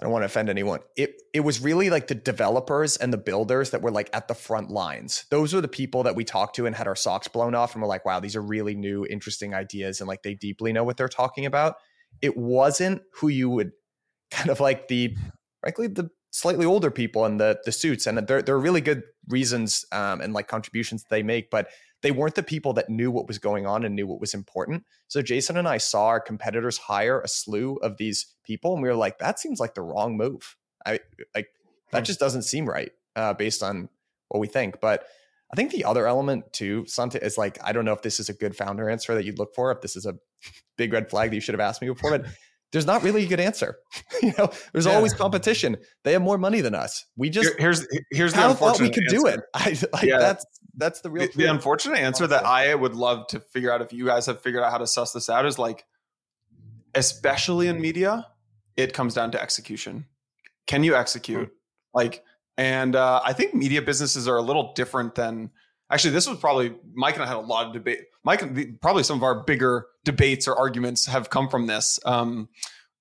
I 0.01 0.05
don't 0.05 0.13
want 0.13 0.23
to 0.23 0.25
offend 0.25 0.49
anyone. 0.49 0.79
It 0.95 1.21
it 1.31 1.41
was 1.41 1.61
really 1.61 1.91
like 1.91 2.07
the 2.07 2.15
developers 2.15 2.97
and 2.97 3.13
the 3.13 3.19
builders 3.19 3.69
that 3.69 3.83
were 3.83 3.91
like 3.91 4.09
at 4.13 4.27
the 4.27 4.33
front 4.33 4.71
lines. 4.71 5.25
Those 5.29 5.53
were 5.53 5.61
the 5.61 5.67
people 5.67 6.01
that 6.03 6.15
we 6.15 6.23
talked 6.23 6.55
to 6.55 6.65
and 6.65 6.75
had 6.75 6.87
our 6.87 6.95
socks 6.95 7.27
blown 7.27 7.53
off 7.53 7.75
and 7.75 7.83
were 7.83 7.87
like, 7.87 8.03
wow, 8.03 8.19
these 8.19 8.35
are 8.35 8.41
really 8.41 8.73
new, 8.73 9.05
interesting 9.05 9.53
ideas 9.53 10.01
and 10.01 10.07
like 10.07 10.23
they 10.23 10.33
deeply 10.33 10.73
know 10.73 10.83
what 10.83 10.97
they're 10.97 11.07
talking 11.07 11.45
about. 11.45 11.75
It 12.19 12.35
wasn't 12.35 13.03
who 13.13 13.27
you 13.27 13.49
would 13.51 13.73
kind 14.31 14.49
of 14.49 14.59
like 14.59 14.87
the 14.87 15.15
frankly 15.59 15.87
the 15.87 16.09
slightly 16.31 16.65
older 16.65 16.89
people 16.89 17.25
and 17.25 17.39
the 17.39 17.59
the 17.65 17.71
suits 17.71 18.07
and 18.07 18.17
there 18.27 18.41
there 18.41 18.55
are 18.55 18.59
really 18.59 18.81
good 18.81 19.03
reasons 19.27 19.85
um, 19.91 20.19
and 20.21 20.33
like 20.33 20.47
contributions 20.47 21.05
they 21.09 21.21
make, 21.21 21.51
but 21.51 21.67
they 22.01 22.11
weren't 22.11 22.35
the 22.35 22.43
people 22.43 22.73
that 22.73 22.89
knew 22.89 23.11
what 23.11 23.27
was 23.27 23.37
going 23.37 23.65
on 23.65 23.85
and 23.85 23.95
knew 23.95 24.07
what 24.07 24.19
was 24.19 24.33
important. 24.33 24.83
So 25.07 25.21
Jason 25.21 25.57
and 25.57 25.67
I 25.67 25.77
saw 25.77 26.07
our 26.07 26.19
competitors 26.19 26.77
hire 26.77 27.21
a 27.21 27.27
slew 27.27 27.75
of 27.77 27.97
these 27.97 28.33
people, 28.43 28.73
and 28.73 28.81
we 28.81 28.89
were 28.89 28.95
like, 28.95 29.19
that 29.19 29.39
seems 29.39 29.59
like 29.59 29.75
the 29.75 29.81
wrong 29.81 30.17
move. 30.17 30.55
I 30.85 30.99
like 31.35 31.47
that 31.91 31.99
hmm. 31.99 32.05
just 32.05 32.19
doesn't 32.19 32.43
seem 32.43 32.67
right 32.67 32.91
uh, 33.15 33.33
based 33.33 33.61
on 33.61 33.89
what 34.29 34.39
we 34.39 34.47
think. 34.47 34.79
But 34.81 35.05
I 35.51 35.55
think 35.55 35.71
the 35.71 35.85
other 35.85 36.07
element 36.07 36.51
too, 36.53 36.85
Santi, 36.87 37.19
is 37.19 37.37
like 37.37 37.59
I 37.63 37.71
don't 37.71 37.85
know 37.85 37.93
if 37.93 38.01
this 38.01 38.19
is 38.19 38.29
a 38.29 38.33
good 38.33 38.55
founder 38.55 38.89
answer 38.89 39.13
that 39.15 39.25
you'd 39.25 39.39
look 39.39 39.53
for. 39.53 39.71
If 39.71 39.81
this 39.81 39.95
is 39.95 40.05
a 40.05 40.15
big 40.77 40.93
red 40.93 41.09
flag 41.09 41.29
that 41.29 41.35
you 41.35 41.41
should 41.41 41.53
have 41.53 41.59
asked 41.59 41.81
me 41.81 41.89
before, 41.89 42.17
but 42.17 42.25
there's 42.71 42.85
not 42.85 43.03
really 43.03 43.23
a 43.23 43.27
good 43.27 43.39
answer. 43.39 43.77
you 44.21 44.33
know, 44.37 44.49
there's 44.71 44.85
yeah. 44.85 44.93
always 44.93 45.13
competition. 45.13 45.77
They 46.03 46.13
have 46.13 46.21
more 46.21 46.37
money 46.37 46.61
than 46.61 46.73
us. 46.75 47.05
We 47.17 47.29
just 47.29 47.49
Here, 47.49 47.57
here's 47.59 47.87
here's 48.11 48.33
the 48.33 48.49
unfortunate 48.49 48.89
we 48.89 48.93
could 48.93 49.03
answer. 49.03 49.17
do 49.17 49.27
it. 49.27 49.39
I, 49.53 49.77
like, 49.93 50.03
yeah. 50.03 50.19
that's 50.19 50.45
that's 50.75 51.01
the 51.01 51.11
real. 51.11 51.27
The, 51.27 51.43
the 51.43 51.51
unfortunate 51.51 51.99
answer 51.99 52.27
that 52.27 52.45
I 52.45 52.73
would 52.73 52.95
love 52.95 53.27
to 53.27 53.39
figure 53.39 53.71
out 53.71 53.81
if 53.81 53.91
you 53.91 54.05
guys 54.05 54.25
have 54.25 54.41
figured 54.41 54.63
out 54.63 54.71
how 54.71 54.77
to 54.77 54.87
suss 54.87 55.11
this 55.11 55.29
out 55.29 55.45
is 55.45 55.59
like, 55.59 55.85
especially 56.95 57.67
in 57.67 57.81
media, 57.81 58.27
it 58.77 58.93
comes 58.93 59.13
down 59.13 59.31
to 59.31 59.41
execution. 59.41 60.05
Can 60.67 60.83
you 60.83 60.95
execute? 60.95 61.47
Mm-hmm. 61.47 61.55
Like 61.93 62.23
And 62.57 62.95
uh, 62.95 63.21
I 63.23 63.33
think 63.33 63.53
media 63.53 63.81
businesses 63.81 64.27
are 64.27 64.37
a 64.37 64.41
little 64.41 64.71
different 64.73 65.15
than 65.15 65.51
actually. 65.91 66.11
This 66.11 66.27
was 66.27 66.39
probably 66.39 66.73
Mike 66.93 67.15
and 67.15 67.23
I 67.23 67.27
had 67.27 67.37
a 67.37 67.39
lot 67.39 67.67
of 67.67 67.73
debate. 67.73 67.99
Mike, 68.23 68.81
probably 68.81 69.03
some 69.03 69.17
of 69.17 69.23
our 69.23 69.43
bigger 69.43 69.87
debates 70.05 70.47
or 70.47 70.55
arguments 70.55 71.05
have 71.05 71.29
come 71.29 71.49
from 71.49 71.67
this, 71.67 71.99
um, 72.05 72.49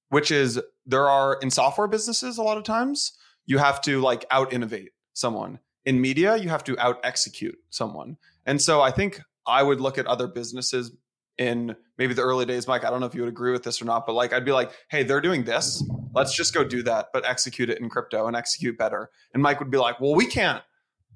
which 0.09 0.31
is 0.31 0.61
there 0.87 1.09
are 1.09 1.39
in 1.41 1.51
software 1.51 1.87
businesses 1.87 2.39
a 2.39 2.43
lot 2.43 2.59
of 2.59 2.65
times 2.65 3.13
you 3.47 3.59
have 3.59 3.81
to 3.83 4.01
like 4.01 4.25
out 4.31 4.53
innovate 4.53 4.93
someone. 5.13 5.59
In 5.85 6.01
media, 6.01 6.37
you 6.37 6.49
have 6.51 6.63
to 6.65 6.79
out 6.79 7.01
execute 7.03 7.57
someone. 7.71 8.17
And 8.47 8.63
so 8.63 8.81
I 8.81 8.91
think 8.93 9.21
I 9.47 9.63
would 9.63 9.81
look 9.81 9.99
at 9.99 10.07
other 10.07 10.29
businesses 10.29 10.97
in 11.37 11.75
maybe 11.99 12.15
the 12.15 12.23
early 12.23 12.45
days, 12.45 12.69
Mike. 12.69 12.85
I 12.85 12.91
don't 12.91 13.01
know 13.01 13.07
if 13.07 13.15
you 13.15 13.23
would 13.23 13.29
agree 13.29 13.51
with 13.51 13.65
this 13.65 13.83
or 13.83 13.87
not, 13.87 14.07
but 14.07 14.13
like 14.13 14.33
I'd 14.33 14.45
be 14.45 14.53
like, 14.53 14.71
hey, 14.89 15.03
they're 15.03 15.21
doing 15.21 15.43
this. 15.43 15.83
Let's 16.15 16.37
just 16.37 16.55
go 16.55 16.63
do 16.63 16.83
that, 16.85 17.09
but 17.13 17.25
execute 17.27 17.71
it 17.71 17.81
in 17.81 17.89
crypto 17.89 18.29
and 18.29 18.37
execute 18.37 18.79
better. 18.79 19.11
And 19.35 19.43
Mike 19.43 19.59
would 19.59 19.71
be 19.71 19.79
like, 19.79 20.01
well, 20.01 20.15
we 20.15 20.27
can't. 20.27 20.63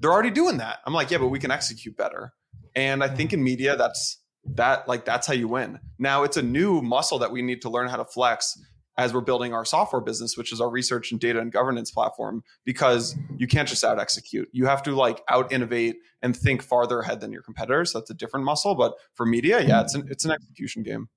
They're 0.01 0.13
already 0.13 0.31
doing 0.31 0.59
that. 0.59 0.79
I'm 0.87 0.93
like, 0.93 1.11
yeah, 1.11 1.19
but 1.19 1.29
we 1.29 1.39
can 1.39 1.51
execute 1.51 1.97
better. 1.97 2.33
And 2.75 3.03
I 3.03 3.09
think 3.09 3.33
in 3.33 3.39
mm-hmm. 3.39 3.45
media, 3.45 3.77
that's 3.77 4.19
that 4.55 4.89
like 4.89 5.05
that's 5.05 5.27
how 5.27 5.33
you 5.33 5.49
win. 5.49 5.81
Now 5.99 6.23
it's 6.23 6.37
a 6.37 6.43
new 6.43 6.83
muscle 6.83 7.19
that 7.21 7.33
we 7.33 7.43
need 7.43 7.63
to 7.63 7.71
learn 7.71 7.89
how 7.89 7.97
to 7.97 8.05
flex 8.05 8.59
as 8.97 9.13
we're 9.13 9.21
building 9.21 9.53
our 9.53 9.65
software 9.65 10.01
business, 10.01 10.37
which 10.37 10.53
is 10.53 10.61
our 10.61 10.71
research 10.71 11.11
and 11.11 11.21
data 11.21 11.41
and 11.41 11.51
governance 11.51 11.91
platform, 11.91 12.45
because 12.65 13.17
you 13.37 13.47
can't 13.47 13.69
just 13.69 13.83
out 13.83 13.99
execute. 13.99 14.49
You 14.53 14.67
have 14.67 14.83
to 14.85 14.95
like 14.95 15.23
out 15.29 15.53
innovate 15.53 15.97
and 16.23 16.37
think 16.37 16.63
farther 16.63 17.01
ahead 17.01 17.21
than 17.21 17.33
your 17.33 17.43
competitors. 17.43 17.93
That's 17.93 18.11
a 18.11 18.15
different 18.15 18.47
muscle. 18.47 18.75
But 18.75 18.95
for 19.15 19.27
media, 19.27 19.61
yeah, 19.61 19.81
it's 19.81 19.95
an 19.95 20.03
mm-hmm. 20.03 20.13
it's 20.13 20.25
an 20.25 20.31
execution 20.31 20.83
game. 20.83 21.09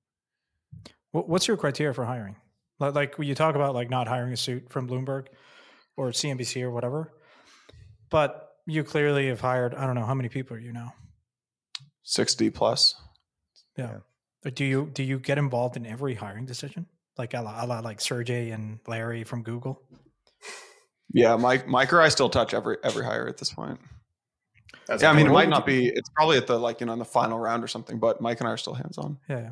What's 1.12 1.48
your 1.48 1.56
criteria 1.56 1.94
for 1.94 2.04
hiring? 2.04 2.36
Like 2.80 3.18
when 3.18 3.26
you 3.26 3.34
talk 3.34 3.54
about 3.54 3.74
like 3.74 3.90
not 3.90 4.06
hiring 4.08 4.32
a 4.32 4.36
suit 4.36 4.70
from 4.70 4.88
Bloomberg 4.88 5.26
or 5.96 6.10
CNBC 6.10 6.62
or 6.62 6.70
whatever, 6.70 7.12
but 8.10 8.47
you 8.68 8.84
clearly 8.84 9.28
have 9.28 9.40
hired. 9.40 9.74
I 9.74 9.86
don't 9.86 9.96
know 9.96 10.04
how 10.04 10.14
many 10.14 10.28
people 10.28 10.56
are 10.56 10.60
you 10.60 10.72
now. 10.72 10.94
Sixty 12.04 12.50
plus. 12.50 12.94
Yeah. 13.76 13.98
yeah. 14.44 14.50
Do 14.52 14.64
you 14.64 14.90
do 14.92 15.02
you 15.02 15.18
get 15.18 15.38
involved 15.38 15.76
in 15.76 15.84
every 15.86 16.14
hiring 16.14 16.46
decision? 16.46 16.86
like 17.18 17.34
a 17.34 17.42
lot, 17.42 17.62
a 17.62 17.66
lot 17.66 17.84
like 17.84 18.00
Sergey 18.00 18.50
and 18.50 18.78
Larry 18.86 19.24
from 19.24 19.42
Google? 19.42 19.82
Yeah, 21.12 21.36
Mike, 21.36 21.66
Mike 21.66 21.92
or 21.92 22.00
I 22.00 22.08
still 22.08 22.30
touch 22.30 22.54
every 22.54 22.76
every 22.84 23.04
hire 23.04 23.28
at 23.28 23.38
this 23.38 23.52
point. 23.52 23.80
That's 24.86 25.02
yeah, 25.02 25.10
I 25.10 25.14
mean, 25.14 25.26
it 25.26 25.32
might 25.32 25.48
not 25.48 25.66
be. 25.66 25.88
It's 25.88 26.08
probably 26.10 26.36
at 26.36 26.46
the 26.46 26.58
like 26.58 26.80
you 26.80 26.86
know 26.86 26.92
in 26.92 26.98
the 26.98 27.04
final 27.04 27.38
round 27.38 27.64
or 27.64 27.66
something. 27.66 27.98
But 27.98 28.20
Mike 28.20 28.40
and 28.40 28.48
I 28.48 28.52
are 28.52 28.56
still 28.56 28.74
hands 28.74 28.98
on. 28.98 29.18
Yeah, 29.28 29.40
yeah, 29.40 29.50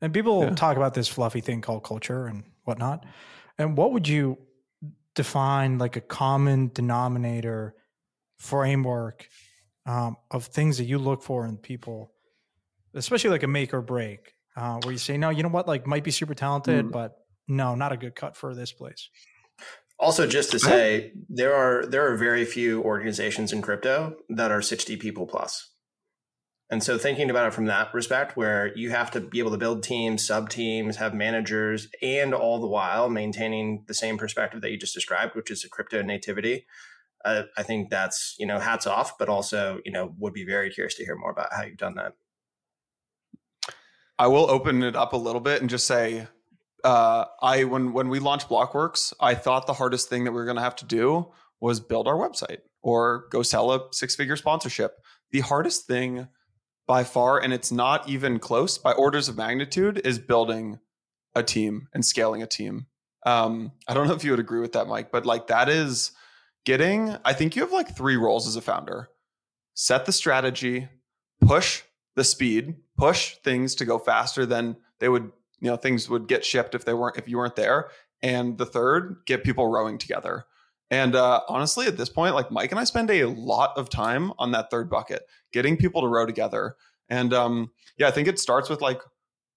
and 0.00 0.14
people 0.14 0.44
yeah. 0.44 0.50
talk 0.50 0.76
about 0.76 0.94
this 0.94 1.08
fluffy 1.08 1.40
thing 1.40 1.60
called 1.62 1.82
culture 1.84 2.26
and 2.26 2.44
whatnot. 2.64 3.04
And 3.58 3.76
what 3.76 3.92
would 3.92 4.08
you 4.08 4.38
define 5.14 5.78
like 5.78 5.96
a 5.96 6.00
common 6.00 6.70
denominator 6.72 7.74
framework 8.40 9.28
um, 9.86 10.16
of 10.32 10.46
things 10.46 10.78
that 10.78 10.84
you 10.84 10.98
look 10.98 11.22
for 11.22 11.46
in 11.46 11.56
people, 11.56 12.10
especially 12.94 13.30
like 13.30 13.44
a 13.44 13.48
make 13.48 13.72
or 13.72 13.80
break? 13.80 14.34
uh, 14.56 14.78
where 14.82 14.92
you 14.92 14.98
say, 14.98 15.16
no, 15.16 15.30
you 15.30 15.42
know 15.42 15.48
what, 15.48 15.68
like 15.68 15.86
might 15.86 16.04
be 16.04 16.10
super 16.10 16.34
talented, 16.34 16.86
mm. 16.86 16.92
but 16.92 17.16
no, 17.48 17.74
not 17.74 17.92
a 17.92 17.96
good 17.96 18.14
cut 18.14 18.36
for 18.36 18.54
this 18.54 18.72
place. 18.72 19.08
Also, 19.98 20.26
just 20.26 20.50
to 20.52 20.58
say, 20.58 21.12
there 21.28 21.54
are 21.54 21.84
there 21.86 22.10
are 22.10 22.16
very 22.16 22.44
few 22.44 22.82
organizations 22.82 23.52
in 23.52 23.60
crypto 23.60 24.16
that 24.30 24.50
are 24.50 24.62
sixty 24.62 24.96
people 24.96 25.26
plus. 25.26 25.68
And 26.70 26.82
so, 26.82 26.96
thinking 26.96 27.28
about 27.28 27.48
it 27.48 27.54
from 27.54 27.66
that 27.66 27.92
respect, 27.92 28.36
where 28.36 28.74
you 28.76 28.90
have 28.90 29.10
to 29.10 29.20
be 29.20 29.40
able 29.40 29.50
to 29.50 29.58
build 29.58 29.82
teams, 29.82 30.26
sub 30.26 30.48
teams, 30.48 30.96
have 30.96 31.12
managers, 31.14 31.88
and 32.00 32.32
all 32.32 32.60
the 32.60 32.66
while 32.66 33.10
maintaining 33.10 33.84
the 33.88 33.94
same 33.94 34.16
perspective 34.16 34.62
that 34.62 34.70
you 34.70 34.78
just 34.78 34.94
described, 34.94 35.34
which 35.34 35.50
is 35.50 35.64
a 35.64 35.68
crypto 35.68 36.00
nativity. 36.00 36.64
Uh, 37.24 37.42
I 37.56 37.62
think 37.62 37.90
that's 37.90 38.34
you 38.38 38.46
know 38.46 38.58
hats 38.58 38.86
off, 38.86 39.18
but 39.18 39.28
also 39.28 39.80
you 39.84 39.92
know 39.92 40.14
would 40.18 40.32
be 40.32 40.44
very 40.44 40.70
curious 40.70 40.94
to 40.96 41.04
hear 41.04 41.16
more 41.16 41.30
about 41.30 41.52
how 41.52 41.62
you've 41.62 41.76
done 41.76 41.94
that. 41.96 42.14
I 44.18 44.26
will 44.26 44.50
open 44.50 44.82
it 44.82 44.96
up 44.96 45.12
a 45.12 45.16
little 45.16 45.40
bit 45.40 45.60
and 45.60 45.70
just 45.70 45.86
say, 45.86 46.28
uh, 46.84 47.24
I 47.42 47.64
when 47.64 47.92
when 47.92 48.08
we 48.08 48.18
launched 48.18 48.48
Blockworks, 48.48 49.12
I 49.20 49.34
thought 49.34 49.66
the 49.66 49.74
hardest 49.74 50.08
thing 50.08 50.24
that 50.24 50.32
we 50.32 50.36
were 50.36 50.44
going 50.44 50.56
to 50.56 50.62
have 50.62 50.76
to 50.76 50.84
do 50.84 51.32
was 51.60 51.80
build 51.80 52.08
our 52.08 52.16
website 52.16 52.58
or 52.82 53.26
go 53.30 53.42
sell 53.42 53.72
a 53.72 53.88
six 53.92 54.16
figure 54.16 54.36
sponsorship. 54.36 54.98
The 55.30 55.40
hardest 55.40 55.86
thing 55.86 56.28
by 56.86 57.04
far, 57.04 57.38
and 57.38 57.52
it's 57.52 57.70
not 57.70 58.08
even 58.08 58.38
close 58.38 58.78
by 58.78 58.92
orders 58.92 59.28
of 59.28 59.36
magnitude, 59.36 60.00
is 60.04 60.18
building 60.18 60.80
a 61.34 61.42
team 61.42 61.88
and 61.94 62.04
scaling 62.04 62.42
a 62.42 62.46
team. 62.46 62.86
Um, 63.24 63.72
I 63.86 63.94
don't 63.94 64.08
know 64.08 64.14
if 64.14 64.24
you 64.24 64.32
would 64.32 64.40
agree 64.40 64.60
with 64.60 64.72
that, 64.72 64.88
Mike, 64.88 65.12
but 65.12 65.26
like 65.26 65.46
that 65.48 65.68
is 65.68 66.12
getting. 66.64 67.16
I 67.24 67.32
think 67.32 67.56
you 67.56 67.62
have 67.62 67.72
like 67.72 67.96
three 67.96 68.16
roles 68.16 68.46
as 68.46 68.56
a 68.56 68.60
founder: 68.60 69.08
set 69.74 70.06
the 70.06 70.12
strategy, 70.12 70.88
push 71.40 71.82
the 72.16 72.24
speed, 72.24 72.76
push 72.96 73.36
things 73.44 73.74
to 73.76 73.84
go 73.84 73.98
faster 73.98 74.44
than 74.44 74.76
they 74.98 75.08
would, 75.08 75.30
you 75.60 75.70
know, 75.70 75.76
things 75.76 76.08
would 76.08 76.28
get 76.28 76.44
shipped 76.44 76.74
if 76.74 76.84
they 76.84 76.94
weren't 76.94 77.16
if 77.16 77.28
you 77.28 77.38
weren't 77.38 77.56
there. 77.56 77.90
And 78.22 78.58
the 78.58 78.66
third, 78.66 79.22
get 79.26 79.44
people 79.44 79.68
rowing 79.68 79.96
together. 79.96 80.44
And 80.90 81.14
uh, 81.14 81.40
honestly, 81.48 81.86
at 81.86 81.96
this 81.96 82.08
point, 82.08 82.34
like 82.34 82.50
Mike 82.50 82.72
and 82.72 82.80
I 82.80 82.84
spend 82.84 83.10
a 83.10 83.24
lot 83.24 83.78
of 83.78 83.88
time 83.88 84.32
on 84.38 84.50
that 84.52 84.70
third 84.70 84.90
bucket, 84.90 85.22
getting 85.52 85.76
people 85.76 86.02
to 86.02 86.08
row 86.08 86.26
together. 86.26 86.76
And 87.08 87.32
um, 87.32 87.70
yeah, 87.96 88.08
I 88.08 88.10
think 88.10 88.28
it 88.28 88.38
starts 88.38 88.68
with 88.68 88.80
like 88.80 89.00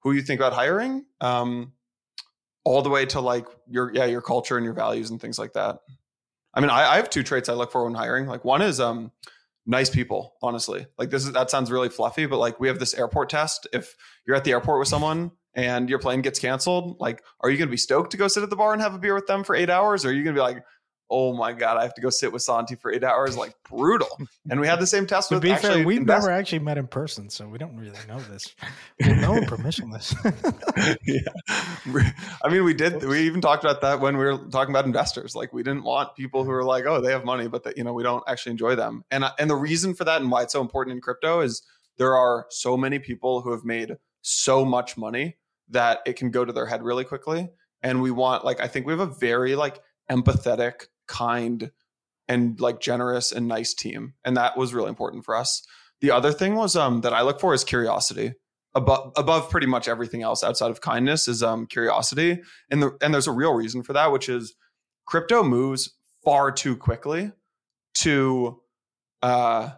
who 0.02 0.12
you 0.12 0.22
think 0.22 0.40
about 0.40 0.54
hiring, 0.54 1.06
um, 1.22 1.74
all 2.64 2.82
the 2.82 2.90
way 2.90 3.06
to 3.08 3.20
like 3.20 3.46
your 3.68 3.92
yeah 3.94 4.06
your 4.06 4.22
culture 4.22 4.58
and 4.58 4.64
your 4.64 4.74
values 4.74 5.10
and 5.10 5.20
things 5.20 5.40
like 5.40 5.54
that. 5.54 5.80
I 6.54 6.62
mean, 6.62 6.70
I, 6.70 6.94
I 6.94 6.96
have 6.98 7.10
two 7.10 7.24
traits 7.24 7.50
I 7.50 7.54
look 7.54 7.72
for 7.72 7.84
when 7.86 7.94
hiring. 7.96 8.28
Like 8.28 8.46
one 8.46 8.62
is 8.62 8.80
um, 8.80 9.12
nice 9.66 9.90
people 9.90 10.36
honestly. 10.42 10.86
Like 10.98 11.10
this 11.10 11.26
is 11.26 11.34
that 11.34 11.50
sounds 11.50 11.72
really 11.72 11.90
fluffy 11.90 12.26
but 12.26 12.38
like 12.38 12.60
we 12.60 12.68
have 12.68 12.80
this 12.80 12.94
airport 12.94 13.30
test. 13.30 13.68
If 13.74 13.96
you're 14.28 14.36
at 14.36 14.44
the 14.44 14.52
airport 14.52 14.80
with 14.80 14.88
someone 14.88 15.32
and 15.56 15.90
your 15.90 16.00
plane 16.00 16.22
gets 16.22 16.40
canceled 16.40 17.00
like 17.00 17.24
are 17.42 17.50
you 17.50 17.58
going 17.58 17.68
to 17.68 17.72
be 17.72 17.78
stoked 17.78 18.12
to 18.12 18.18
go 18.18 18.28
sit 18.28 18.44
at 18.44 18.50
the 18.50 18.56
bar 18.56 18.74
and 18.74 18.82
have 18.82 18.96
a 18.96 18.98
beer 18.98 19.14
with 19.14 19.28
them 19.28 19.44
for 19.44 19.56
eight 19.56 19.70
hours? 19.70 20.06
Or 20.06 20.10
are 20.10 20.12
you 20.12 20.24
going 20.24 20.36
to 20.36 20.40
be 20.40 20.44
like 20.44 20.64
oh 21.14 21.32
my 21.32 21.54
god, 21.54 21.78
I 21.78 21.84
have 21.84 21.94
to 21.94 22.02
go 22.02 22.10
sit 22.10 22.34
with 22.34 22.42
Santi 22.42 22.74
for 22.74 22.92
eight 22.92 23.04
hours, 23.04 23.38
like 23.38 23.56
brutal. 23.70 24.10
And 24.50 24.60
we 24.60 24.68
had 24.68 24.80
the 24.80 24.88
same 24.88 25.06
test 25.06 25.30
to 25.30 25.36
with. 25.36 25.44
be 25.44 25.56
fair, 25.56 25.86
we've 25.86 26.00
invest- 26.00 26.26
never 26.26 26.34
actually 26.34 26.60
met 26.60 26.80
in 26.80 26.88
person, 26.88 27.30
so 27.30 27.48
we 27.48 27.60
don't 27.60 27.78
really 27.78 27.98
know 28.08 28.20
this. 28.22 28.56
We 29.00 29.06
have 29.06 29.18
no 29.18 29.34
permissionless. 29.42 30.16
yeah, 31.06 32.12
I 32.44 32.50
mean, 32.50 32.64
we 32.64 32.74
did. 32.74 33.04
We 33.04 33.20
even 33.22 33.42
talked 33.42 33.64
about 33.64 33.82
that 33.82 34.00
when 34.00 34.18
we 34.18 34.26
were 34.26 34.40
talking 34.50 34.74
about 34.74 34.86
investors. 34.86 35.36
Like, 35.36 35.54
we 35.54 35.62
didn't 35.62 35.84
want 35.84 36.16
people 36.16 36.44
who 36.44 36.52
are 36.52 36.64
like, 36.64 36.86
oh, 36.88 37.00
they 37.00 37.12
have 37.12 37.24
money, 37.24 37.48
but 37.48 37.64
that 37.64 37.78
you 37.78 37.84
know, 37.84 37.94
we 37.94 38.02
don't 38.02 38.24
actually 38.28 38.52
enjoy 38.52 38.76
them. 38.76 39.06
And 39.12 39.24
and 39.38 39.50
the 39.50 39.56
reason 39.56 39.94
for 39.94 40.04
that 40.06 40.20
and 40.20 40.32
why 40.32 40.42
it's 40.42 40.54
so 40.54 40.62
important 40.62 40.96
in 40.96 41.02
crypto 41.02 41.42
is 41.42 41.62
there 41.98 42.16
are 42.16 42.48
so 42.50 42.76
many 42.76 42.98
people 42.98 43.42
who 43.42 43.52
have 43.52 43.64
made 43.64 43.98
so 44.24 44.66
much 44.66 44.98
money 44.98 45.38
that 45.70 46.00
it 46.06 46.16
can 46.16 46.32
go 46.32 46.44
to 46.44 46.52
their 46.52 46.66
head 46.66 46.82
really 46.82 47.04
quickly. 47.04 47.50
And 47.84 48.02
we 48.02 48.12
want, 48.12 48.46
like, 48.46 48.62
I 48.62 48.68
think 48.68 48.88
we 48.88 48.94
have 48.94 49.00
a 49.00 49.06
very 49.06 49.56
like 49.56 49.80
empathetic 50.10 50.88
kind 51.14 51.72
and 52.28 52.60
like 52.60 52.80
generous 52.82 53.32
and 53.32 53.48
nice 53.48 53.74
team 53.74 54.14
and 54.26 54.36
that 54.36 54.58
was 54.58 54.74
really 54.74 54.90
important 54.90 55.24
for 55.24 55.36
us. 55.36 55.64
The 56.02 56.12
other 56.12 56.34
thing 56.34 56.56
was 56.56 56.76
um 56.76 57.02
that 57.02 57.14
i 57.14 57.22
look 57.22 57.40
for 57.40 57.54
is 57.54 57.64
curiosity. 57.64 58.34
Above 58.76 59.14
above 59.16 59.52
pretty 59.52 59.68
much 59.68 59.88
everything 59.88 60.24
else 60.24 60.44
outside 60.44 60.72
of 60.72 60.82
kindness 60.82 61.28
is 61.28 61.44
um 61.44 61.68
curiosity 61.68 62.42
and 62.72 62.82
the 62.82 62.98
and 63.02 63.14
there's 63.14 63.28
a 63.28 63.32
real 63.32 63.54
reason 63.54 63.84
for 63.84 63.94
that 63.94 64.12
which 64.12 64.28
is 64.28 64.56
crypto 65.06 65.44
moves 65.44 65.94
far 66.26 66.52
too 66.52 66.76
quickly 66.76 67.32
to 67.94 68.60
uh 69.22 69.70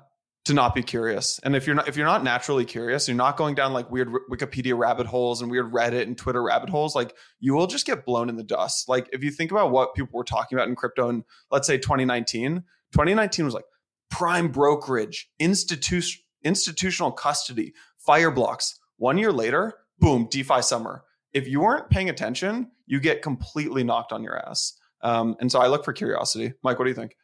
to 0.45 0.53
not 0.53 0.75
be 0.75 0.83
curious. 0.83 1.39
And 1.43 1.55
if 1.55 1.65
you're 1.65 1.75
not 1.75 1.87
if 1.87 1.97
you're 1.97 2.05
not 2.05 2.23
naturally 2.23 2.65
curious, 2.65 3.07
you're 3.07 3.17
not 3.17 3.35
going 3.35 3.55
down 3.55 3.73
like 3.73 3.91
weird 3.91 4.09
Wikipedia 4.31 4.77
rabbit 4.77 5.07
holes 5.07 5.41
and 5.41 5.49
weird 5.51 5.71
Reddit 5.71 6.03
and 6.03 6.17
Twitter 6.17 6.41
rabbit 6.41 6.69
holes, 6.69 6.95
like 6.95 7.15
you 7.39 7.53
will 7.53 7.67
just 7.67 7.85
get 7.85 8.05
blown 8.05 8.29
in 8.29 8.35
the 8.35 8.43
dust. 8.43 8.87
Like 8.87 9.09
if 9.11 9.23
you 9.23 9.31
think 9.31 9.51
about 9.51 9.71
what 9.71 9.95
people 9.95 10.17
were 10.17 10.23
talking 10.23 10.57
about 10.57 10.67
in 10.67 10.75
crypto 10.75 11.09
in 11.09 11.23
let's 11.51 11.67
say 11.67 11.77
2019, 11.77 12.63
2019 12.91 13.45
was 13.45 13.53
like 13.53 13.65
prime 14.09 14.49
brokerage, 14.49 15.29
institution 15.39 16.21
institutional 16.43 17.11
custody, 17.11 17.73
Fireblocks. 18.07 18.75
One 18.97 19.17
year 19.17 19.31
later, 19.31 19.73
boom, 19.99 20.27
DeFi 20.29 20.61
summer. 20.61 21.03
If 21.33 21.47
you 21.47 21.59
weren't 21.59 21.89
paying 21.89 22.09
attention, 22.09 22.71
you 22.85 22.99
get 22.99 23.23
completely 23.23 23.83
knocked 23.83 24.13
on 24.13 24.23
your 24.23 24.37
ass. 24.47 24.73
Um, 25.01 25.35
and 25.39 25.51
so 25.51 25.59
I 25.59 25.67
look 25.67 25.83
for 25.83 25.91
curiosity. 25.91 26.53
Mike, 26.63 26.77
what 26.77 26.85
do 26.85 26.91
you 26.91 26.95
think? 26.95 27.15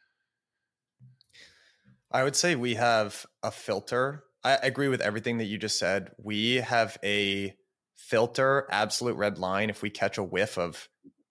I 2.12 2.24
would 2.24 2.36
say 2.36 2.54
we 2.54 2.74
have 2.74 3.26
a 3.42 3.50
filter. 3.50 4.24
I 4.44 4.54
agree 4.62 4.88
with 4.88 5.00
everything 5.00 5.38
that 5.38 5.46
you 5.46 5.58
just 5.58 5.78
said. 5.78 6.10
We 6.22 6.56
have 6.56 6.98
a 7.02 7.54
filter, 7.96 8.66
absolute 8.70 9.16
red 9.16 9.38
line. 9.38 9.70
If 9.70 9.82
we 9.82 9.90
catch 9.90 10.18
a 10.18 10.22
whiff 10.22 10.58
of 10.58 10.88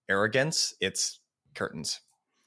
arrogance, 0.10 0.74
it's 0.82 1.20
curtains. 1.54 2.00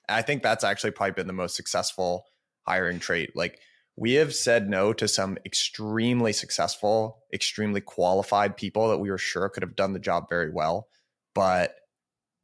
I 0.08 0.22
think 0.22 0.42
that's 0.42 0.64
actually 0.64 0.90
probably 0.90 1.12
been 1.12 1.26
the 1.26 1.32
most 1.32 1.56
successful 1.56 2.24
hiring 2.66 2.98
trait. 2.98 3.30
Like 3.36 3.58
we 3.96 4.14
have 4.14 4.34
said 4.34 4.68
no 4.68 4.92
to 4.94 5.06
some 5.06 5.38
extremely 5.46 6.32
successful, 6.32 7.22
extremely 7.32 7.80
qualified 7.80 8.56
people 8.56 8.88
that 8.88 8.98
we 8.98 9.10
were 9.10 9.18
sure 9.18 9.48
could 9.48 9.62
have 9.62 9.76
done 9.76 9.92
the 9.92 10.00
job 10.00 10.28
very 10.28 10.50
well, 10.50 10.88
but 11.34 11.76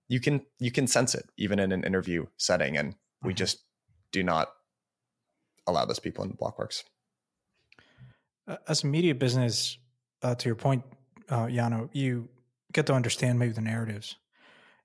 you 0.08 0.20
can 0.20 0.42
you 0.58 0.70
can 0.70 0.86
sense 0.86 1.14
it 1.14 1.24
even 1.36 1.58
in 1.58 1.72
an 1.72 1.84
interview 1.84 2.26
setting 2.36 2.76
and 2.76 2.94
we 3.22 3.30
mm-hmm. 3.30 3.36
just 3.36 3.64
do 4.12 4.22
not 4.22 4.48
allow 5.66 5.84
those 5.84 5.98
people 5.98 6.24
into 6.24 6.36
Blockworks. 6.36 6.84
As 8.68 8.82
a 8.82 8.86
media 8.86 9.14
business, 9.14 9.78
uh, 10.22 10.34
to 10.34 10.48
your 10.48 10.56
point, 10.56 10.82
uh, 11.28 11.46
Yano, 11.46 11.88
you 11.92 12.28
get 12.72 12.86
to 12.86 12.94
understand 12.94 13.38
maybe 13.38 13.52
the 13.52 13.60
narratives 13.60 14.16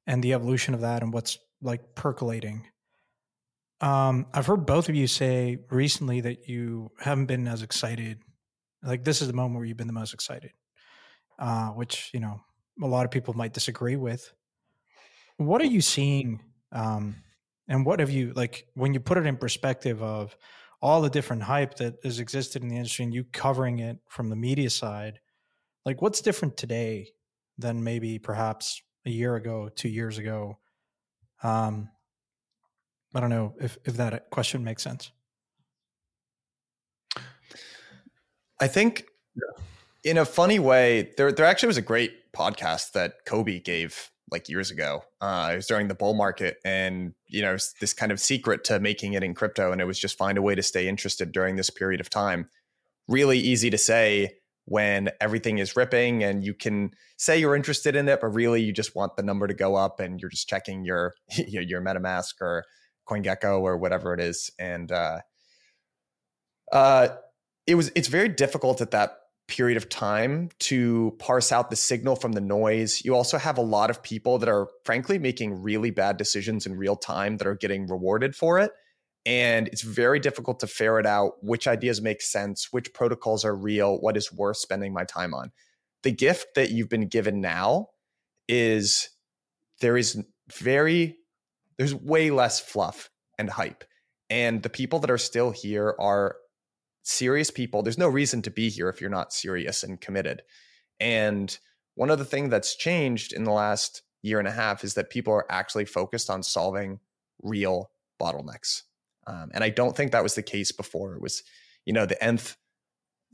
and 0.07 0.23
the 0.23 0.33
evolution 0.33 0.73
of 0.73 0.81
that 0.81 1.01
and 1.01 1.13
what's 1.13 1.37
like 1.61 1.95
percolating. 1.95 2.67
Um, 3.81 4.27
I've 4.33 4.45
heard 4.45 4.65
both 4.65 4.87
of 4.89 4.95
you 4.95 5.07
say 5.07 5.57
recently 5.69 6.21
that 6.21 6.47
you 6.47 6.91
haven't 6.99 7.25
been 7.25 7.47
as 7.47 7.61
excited. 7.61 8.19
Like 8.83 9.03
this 9.03 9.21
is 9.21 9.27
the 9.27 9.33
moment 9.33 9.57
where 9.57 9.65
you've 9.65 9.77
been 9.77 9.87
the 9.87 9.93
most 9.93 10.13
excited, 10.13 10.51
uh, 11.39 11.69
which 11.69 12.11
you 12.13 12.19
know 12.19 12.41
a 12.81 12.87
lot 12.87 13.05
of 13.05 13.11
people 13.11 13.33
might 13.33 13.53
disagree 13.53 13.95
with. 13.95 14.31
What 15.37 15.61
are 15.61 15.65
you 15.65 15.81
seeing, 15.81 16.41
um, 16.71 17.15
and 17.67 17.85
what 17.85 17.99
have 17.99 18.11
you 18.11 18.31
like 18.33 18.67
when 18.75 18.93
you 18.93 18.99
put 18.99 19.17
it 19.17 19.25
in 19.25 19.37
perspective 19.37 20.01
of 20.01 20.37
all 20.85 21.01
the 21.01 21.09
different 21.09 21.41
hype 21.41 21.73
that 21.73 21.95
has 22.03 22.19
existed 22.19 22.61
in 22.61 22.69
the 22.69 22.75
industry 22.75 23.03
and 23.03 23.11
you 23.11 23.23
covering 23.23 23.79
it 23.79 23.97
from 24.07 24.29
the 24.29 24.35
media 24.35 24.69
side? 24.69 25.19
Like, 25.83 25.99
what's 25.99 26.21
different 26.21 26.57
today 26.57 27.09
than 27.57 27.83
maybe 27.83 28.19
perhaps 28.19 28.83
a 29.03 29.09
year 29.09 29.35
ago, 29.35 29.67
two 29.75 29.89
years 29.89 30.19
ago? 30.19 30.59
Um, 31.41 31.89
I 33.15 33.19
don't 33.19 33.31
know 33.31 33.55
if 33.59 33.79
if 33.85 33.97
that 33.97 34.29
question 34.29 34.63
makes 34.63 34.83
sense. 34.83 35.09
I 38.61 38.67
think 38.67 39.07
in 40.03 40.19
a 40.19 40.25
funny 40.25 40.59
way, 40.59 41.13
there 41.17 41.31
there 41.31 41.47
actually 41.47 41.67
was 41.67 41.77
a 41.77 41.81
great 41.81 42.31
podcast 42.31 42.91
that 42.91 43.25
Cobie 43.25 43.59
gave 43.59 44.11
like 44.31 44.49
years 44.49 44.71
ago. 44.71 45.03
Uh, 45.21 45.51
it 45.53 45.55
was 45.55 45.67
during 45.67 45.87
the 45.87 45.95
bull 45.95 46.13
market, 46.13 46.57
and 46.65 47.13
you 47.27 47.41
know 47.41 47.57
this 47.79 47.93
kind 47.93 48.11
of 48.11 48.19
secret 48.19 48.63
to 48.65 48.79
making 48.79 49.13
it 49.13 49.23
in 49.23 49.33
crypto, 49.33 49.71
and 49.71 49.81
it 49.81 49.85
was 49.85 49.99
just 49.99 50.17
find 50.17 50.37
a 50.37 50.41
way 50.41 50.55
to 50.55 50.63
stay 50.63 50.87
interested 50.87 51.31
during 51.31 51.55
this 51.55 51.69
period 51.69 52.01
of 52.01 52.09
time. 52.09 52.49
Really 53.07 53.37
easy 53.37 53.69
to 53.69 53.77
say 53.77 54.37
when 54.65 55.09
everything 55.21 55.59
is 55.59 55.75
ripping, 55.75 56.23
and 56.23 56.43
you 56.43 56.53
can 56.53 56.91
say 57.17 57.37
you're 57.37 57.55
interested 57.55 57.95
in 57.95 58.09
it, 58.09 58.19
but 58.21 58.29
really 58.29 58.61
you 58.63 58.73
just 58.73 58.95
want 58.95 59.15
the 59.15 59.23
number 59.23 59.47
to 59.47 59.53
go 59.53 59.75
up, 59.75 59.99
and 59.99 60.19
you're 60.19 60.31
just 60.31 60.49
checking 60.49 60.83
your 60.83 61.13
your 61.47 61.81
MetaMask 61.81 62.33
or 62.41 62.63
CoinGecko 63.07 63.61
or 63.61 63.77
whatever 63.77 64.13
it 64.13 64.19
is, 64.19 64.49
and 64.57 64.91
uh, 64.91 65.19
uh, 66.71 67.09
it 67.67 67.75
was 67.75 67.91
it's 67.95 68.07
very 68.07 68.29
difficult 68.29 68.81
at 68.81 68.91
that 68.91 69.17
period 69.47 69.77
of 69.77 69.89
time 69.89 70.49
to 70.59 71.15
parse 71.19 71.51
out 71.51 71.69
the 71.69 71.75
signal 71.75 72.15
from 72.15 72.31
the 72.31 72.41
noise. 72.41 73.03
You 73.05 73.15
also 73.15 73.37
have 73.37 73.57
a 73.57 73.61
lot 73.61 73.89
of 73.89 74.01
people 74.01 74.39
that 74.39 74.49
are 74.49 74.67
frankly 74.83 75.19
making 75.19 75.61
really 75.61 75.91
bad 75.91 76.17
decisions 76.17 76.65
in 76.65 76.75
real 76.75 76.95
time 76.95 77.37
that 77.37 77.47
are 77.47 77.55
getting 77.55 77.87
rewarded 77.87 78.35
for 78.35 78.59
it. 78.59 78.71
And 79.25 79.67
it's 79.69 79.81
very 79.81 80.19
difficult 80.19 80.59
to 80.59 80.67
ferret 80.67 81.05
out 81.05 81.33
which 81.41 81.67
ideas 81.67 82.01
make 82.01 82.21
sense, 82.21 82.69
which 82.71 82.93
protocols 82.93 83.43
are 83.43 83.55
real, 83.55 83.99
what 83.99 84.17
is 84.17 84.31
worth 84.31 84.57
spending 84.57 84.93
my 84.93 85.03
time 85.03 85.33
on. 85.33 85.51
The 86.03 86.11
gift 86.11 86.47
that 86.55 86.69
you've 86.69 86.89
been 86.89 87.07
given 87.07 87.41
now 87.41 87.87
is 88.47 89.09
there 89.81 89.97
is 89.97 90.23
very, 90.53 91.17
there's 91.77 91.95
way 91.95 92.29
less 92.29 92.59
fluff 92.59 93.09
and 93.39 93.49
hype. 93.49 93.83
And 94.29 94.61
the 94.61 94.69
people 94.69 94.99
that 94.99 95.11
are 95.11 95.17
still 95.17 95.51
here 95.51 95.95
are 95.99 96.35
serious 97.05 97.51
people. 97.51 97.83
There's 97.83 97.97
no 97.97 98.07
reason 98.07 98.41
to 98.43 98.51
be 98.51 98.69
here 98.69 98.89
if 98.89 98.99
you're 98.99 99.09
not 99.09 99.31
serious 99.31 99.83
and 99.83 100.01
committed. 100.01 100.41
And 100.99 101.57
one 101.93 102.09
of 102.09 102.19
the 102.19 102.25
things 102.25 102.49
that's 102.49 102.75
changed 102.75 103.31
in 103.31 103.43
the 103.43 103.51
last 103.51 104.01
year 104.21 104.39
and 104.39 104.47
a 104.47 104.51
half 104.51 104.83
is 104.83 104.95
that 104.95 105.09
people 105.09 105.33
are 105.33 105.45
actually 105.49 105.85
focused 105.85 106.29
on 106.29 106.43
solving 106.43 106.99
real 107.41 107.91
bottlenecks. 108.19 108.81
Um, 109.27 109.51
and 109.53 109.63
I 109.63 109.69
don't 109.69 109.95
think 109.95 110.11
that 110.11 110.23
was 110.23 110.35
the 110.35 110.43
case 110.43 110.71
before. 110.71 111.15
It 111.15 111.21
was, 111.21 111.43
you 111.85 111.93
know, 111.93 112.05
the 112.05 112.21
nth 112.23 112.57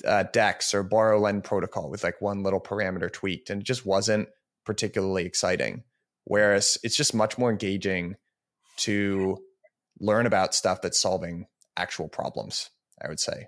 uh, 0.05 0.23
DEX 0.31 0.73
or 0.73 0.83
borrow 0.83 1.19
lend 1.19 1.43
protocol 1.43 1.89
with 1.89 2.03
like 2.03 2.21
one 2.21 2.43
little 2.43 2.61
parameter 2.61 3.11
tweaked, 3.11 3.49
and 3.49 3.61
it 3.61 3.65
just 3.65 3.85
wasn't 3.85 4.29
particularly 4.65 5.25
exciting. 5.25 5.83
Whereas 6.25 6.77
it's 6.83 6.95
just 6.95 7.13
much 7.13 7.37
more 7.37 7.49
engaging 7.49 8.15
to 8.77 9.37
learn 9.99 10.25
about 10.25 10.55
stuff 10.55 10.81
that's 10.81 10.99
solving 10.99 11.47
actual 11.77 12.07
problems. 12.07 12.69
I 13.03 13.07
would 13.07 13.19
say 13.19 13.47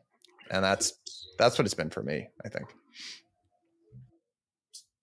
and 0.54 0.64
that's 0.64 0.94
that's 1.38 1.58
what 1.58 1.66
it's 1.66 1.74
been 1.74 1.90
for 1.90 2.04
me 2.04 2.28
i 2.46 2.50
think. 2.50 2.68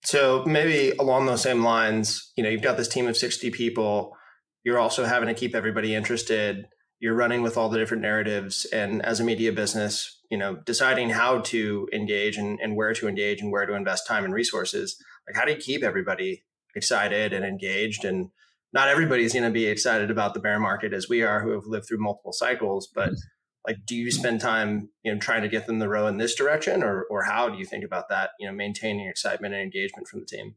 So 0.03 0.43
maybe 0.45 0.91
along 0.97 1.27
those 1.27 1.43
same 1.43 1.63
lines 1.63 2.31
you 2.35 2.43
know 2.43 2.49
you've 2.49 2.63
got 2.63 2.77
this 2.77 2.87
team 2.87 3.07
of 3.07 3.15
60 3.15 3.51
people. 3.51 4.15
You're 4.63 4.79
also 4.79 5.05
having 5.05 5.27
to 5.27 5.33
keep 5.33 5.55
everybody 5.55 5.93
interested. 5.93 6.65
You're 6.99 7.15
running 7.15 7.41
with 7.41 7.57
all 7.57 7.69
the 7.69 7.77
different 7.77 8.03
narratives. 8.03 8.65
And 8.71 9.03
as 9.05 9.19
a 9.19 9.23
media 9.23 9.51
business 9.51 10.19
you 10.31 10.37
know 10.37 10.55
deciding 10.65 11.11
how 11.11 11.41
to 11.41 11.87
engage 11.93 12.37
and, 12.37 12.59
and 12.61 12.75
where 12.75 12.93
to 12.93 13.07
engage 13.07 13.41
and 13.41 13.51
where 13.51 13.65
to 13.65 13.75
invest 13.75 14.07
time 14.07 14.23
and 14.23 14.33
resources 14.33 14.97
like 15.27 15.35
how 15.35 15.45
do 15.45 15.51
you 15.51 15.57
keep 15.57 15.83
everybody 15.83 16.43
excited 16.75 17.33
and 17.33 17.45
engaged? 17.45 18.05
And 18.05 18.29
not 18.73 18.87
everybody's 18.87 19.33
going 19.33 19.43
to 19.43 19.51
be 19.51 19.67
excited 19.67 20.09
about 20.09 20.33
the 20.33 20.39
bear 20.39 20.59
market 20.59 20.93
as 20.93 21.09
we 21.09 21.21
are 21.21 21.41
who 21.41 21.51
have 21.51 21.65
lived 21.65 21.87
through 21.87 21.99
multiple 21.99 22.33
cycles 22.33 22.87
but 22.87 23.11
like 23.65 23.85
do 23.85 23.95
you 23.95 24.11
spend 24.11 24.41
time 24.41 24.89
you 25.03 25.13
know 25.13 25.19
trying 25.19 25.41
to 25.41 25.49
get 25.49 25.67
them 25.67 25.79
to 25.79 25.87
row 25.87 26.07
in 26.07 26.17
this 26.17 26.35
direction 26.35 26.83
or 26.83 27.05
or 27.09 27.23
how 27.23 27.49
do 27.49 27.57
you 27.57 27.65
think 27.65 27.83
about 27.83 28.09
that 28.09 28.31
you 28.39 28.47
know 28.47 28.53
maintaining 28.53 29.07
excitement 29.07 29.53
and 29.53 29.63
engagement 29.63 30.07
from 30.07 30.21
the 30.21 30.25
team? 30.25 30.55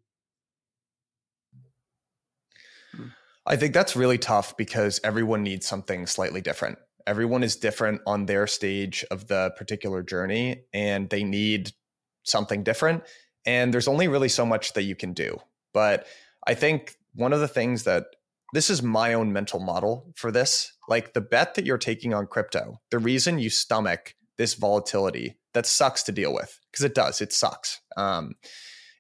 I 3.47 3.57
think 3.57 3.75
that's 3.75 3.95
really 3.95 4.17
tough 4.17 4.57
because 4.57 5.01
everyone 5.05 5.43
needs 5.43 5.67
something 5.67 6.07
slightly 6.07 6.41
different. 6.41 6.79
Everyone 7.07 7.43
is 7.43 7.57
different 7.57 8.01
on 8.07 8.25
their 8.25 8.47
stage 8.47 9.05
of 9.11 9.29
the 9.29 9.53
particular 9.59 10.03
journey 10.03 10.63
and 10.73 11.11
they 11.11 11.23
need 11.23 11.73
something 12.23 12.63
different 12.63 13.03
and 13.45 13.75
there's 13.75 13.89
only 13.89 14.09
really 14.09 14.31
so 14.31 14.47
much 14.47 14.73
that 14.73 14.85
you 14.85 14.97
can 14.97 15.13
do. 15.13 15.39
But 15.73 16.07
i 16.47 16.55
think 16.55 16.97
one 17.15 17.33
of 17.33 17.41
the 17.41 17.49
things 17.49 17.85
that 17.85 18.07
this 18.55 18.71
is 18.71 18.85
my 18.85 19.15
own 19.15 19.33
mental 19.33 19.59
model 19.59 20.13
for 20.15 20.31
this. 20.31 20.73
Like 20.89 21.13
the 21.13 21.21
bet 21.21 21.55
that 21.55 21.67
you're 21.67 21.77
taking 21.77 22.15
on 22.15 22.29
crypto, 22.29 22.81
the 22.93 23.01
reason 23.01 23.41
you 23.41 23.51
stomach 23.51 24.15
this 24.39 24.55
volatility 24.55 25.37
that 25.55 25.67
sucks 25.67 26.05
to 26.05 26.13
deal 26.13 26.33
with, 26.33 26.61
because 26.71 26.85
it 26.85 26.95
does, 26.95 27.21
it 27.21 27.33
sucks. 27.33 27.81
Um, 27.97 28.35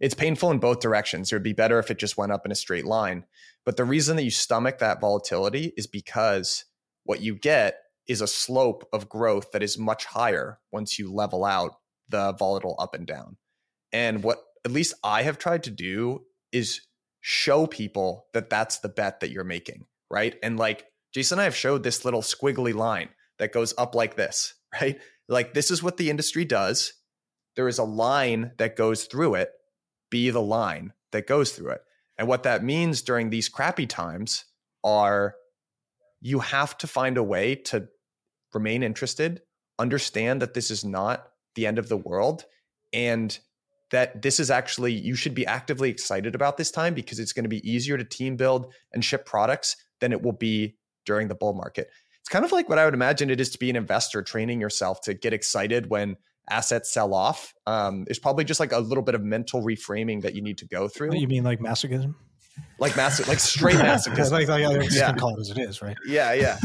it's 0.00 0.14
painful 0.14 0.50
in 0.50 0.58
both 0.58 0.80
directions. 0.80 1.30
It 1.30 1.36
would 1.36 1.44
be 1.44 1.52
better 1.52 1.78
if 1.78 1.88
it 1.88 2.00
just 2.00 2.18
went 2.18 2.32
up 2.32 2.44
in 2.44 2.50
a 2.50 2.56
straight 2.56 2.84
line. 2.84 3.26
But 3.64 3.76
the 3.76 3.84
reason 3.84 4.16
that 4.16 4.24
you 4.24 4.30
stomach 4.30 4.78
that 4.78 5.00
volatility 5.00 5.72
is 5.76 5.86
because 5.86 6.64
what 7.04 7.20
you 7.20 7.36
get 7.36 7.76
is 8.08 8.20
a 8.20 8.26
slope 8.26 8.88
of 8.92 9.08
growth 9.08 9.52
that 9.52 9.62
is 9.62 9.78
much 9.78 10.04
higher 10.04 10.58
once 10.72 10.98
you 10.98 11.12
level 11.12 11.44
out 11.44 11.76
the 12.08 12.32
volatile 12.32 12.74
up 12.80 12.92
and 12.92 13.06
down. 13.06 13.36
And 13.92 14.24
what 14.24 14.42
at 14.64 14.72
least 14.72 14.94
I 15.04 15.22
have 15.22 15.38
tried 15.38 15.62
to 15.62 15.70
do 15.70 16.24
is 16.50 16.80
show 17.26 17.66
people 17.66 18.26
that 18.34 18.50
that's 18.50 18.80
the 18.80 18.88
bet 18.88 19.20
that 19.20 19.30
you're 19.30 19.44
making, 19.44 19.86
right? 20.10 20.38
And 20.42 20.58
like 20.58 20.84
Jason 21.14 21.36
and 21.36 21.40
I 21.40 21.44
have 21.44 21.56
showed 21.56 21.82
this 21.82 22.04
little 22.04 22.20
squiggly 22.20 22.74
line 22.74 23.08
that 23.38 23.50
goes 23.50 23.72
up 23.78 23.94
like 23.94 24.14
this, 24.14 24.52
right? 24.80 25.00
Like 25.26 25.54
this 25.54 25.70
is 25.70 25.82
what 25.82 25.96
the 25.96 26.10
industry 26.10 26.44
does. 26.44 26.92
There 27.56 27.66
is 27.66 27.78
a 27.78 27.84
line 27.84 28.52
that 28.58 28.76
goes 28.76 29.04
through 29.04 29.36
it. 29.36 29.52
Be 30.10 30.28
the 30.28 30.42
line 30.42 30.92
that 31.12 31.26
goes 31.26 31.52
through 31.52 31.70
it. 31.70 31.80
And 32.18 32.28
what 32.28 32.42
that 32.42 32.62
means 32.62 33.00
during 33.00 33.30
these 33.30 33.48
crappy 33.48 33.86
times 33.86 34.44
are 34.84 35.34
you 36.20 36.40
have 36.40 36.76
to 36.76 36.86
find 36.86 37.16
a 37.16 37.22
way 37.22 37.54
to 37.54 37.88
remain 38.52 38.82
interested, 38.82 39.40
understand 39.78 40.42
that 40.42 40.52
this 40.52 40.70
is 40.70 40.84
not 40.84 41.26
the 41.54 41.66
end 41.66 41.78
of 41.78 41.88
the 41.88 41.96
world, 41.96 42.44
and 42.92 43.38
that 43.94 44.22
this 44.22 44.40
is 44.40 44.50
actually 44.50 44.92
you 44.92 45.14
should 45.14 45.34
be 45.34 45.46
actively 45.46 45.88
excited 45.88 46.34
about 46.34 46.56
this 46.56 46.72
time 46.72 46.94
because 46.94 47.20
it's 47.20 47.32
going 47.32 47.44
to 47.44 47.48
be 47.48 47.68
easier 47.68 47.96
to 47.96 48.04
team 48.04 48.36
build 48.36 48.74
and 48.92 49.04
ship 49.04 49.24
products 49.24 49.76
than 50.00 50.10
it 50.10 50.20
will 50.20 50.32
be 50.32 50.76
during 51.06 51.28
the 51.28 51.34
bull 51.36 51.54
market. 51.54 51.88
It's 52.18 52.28
kind 52.28 52.44
of 52.44 52.50
like 52.50 52.68
what 52.68 52.76
I 52.76 52.86
would 52.86 52.94
imagine 52.94 53.30
it 53.30 53.40
is 53.40 53.50
to 53.50 53.58
be 53.58 53.70
an 53.70 53.76
investor 53.76 54.20
training 54.20 54.60
yourself 54.60 55.00
to 55.02 55.14
get 55.14 55.32
excited 55.32 55.90
when 55.90 56.16
assets 56.50 56.92
sell 56.92 57.14
off. 57.14 57.54
Um, 57.68 58.02
there's 58.04 58.18
probably 58.18 58.44
just 58.44 58.58
like 58.58 58.72
a 58.72 58.80
little 58.80 59.04
bit 59.04 59.14
of 59.14 59.22
mental 59.22 59.62
reframing 59.62 60.22
that 60.22 60.34
you 60.34 60.42
need 60.42 60.58
to 60.58 60.66
go 60.66 60.88
through. 60.88 61.14
You 61.14 61.28
mean 61.28 61.44
like 61.44 61.60
masochism? 61.60 62.16
Like 62.78 62.96
massive, 62.96 63.28
like 63.28 63.38
straight 63.38 63.76
masochism. 63.76 64.30
like, 64.32 64.48
like, 64.48 64.66
like 64.66 64.90
yeah. 64.90 65.12
call 65.14 65.36
it 65.36 65.40
as 65.40 65.50
it 65.50 65.58
is, 65.58 65.80
right? 65.80 65.96
Yeah, 66.06 66.32
yeah. 66.32 66.58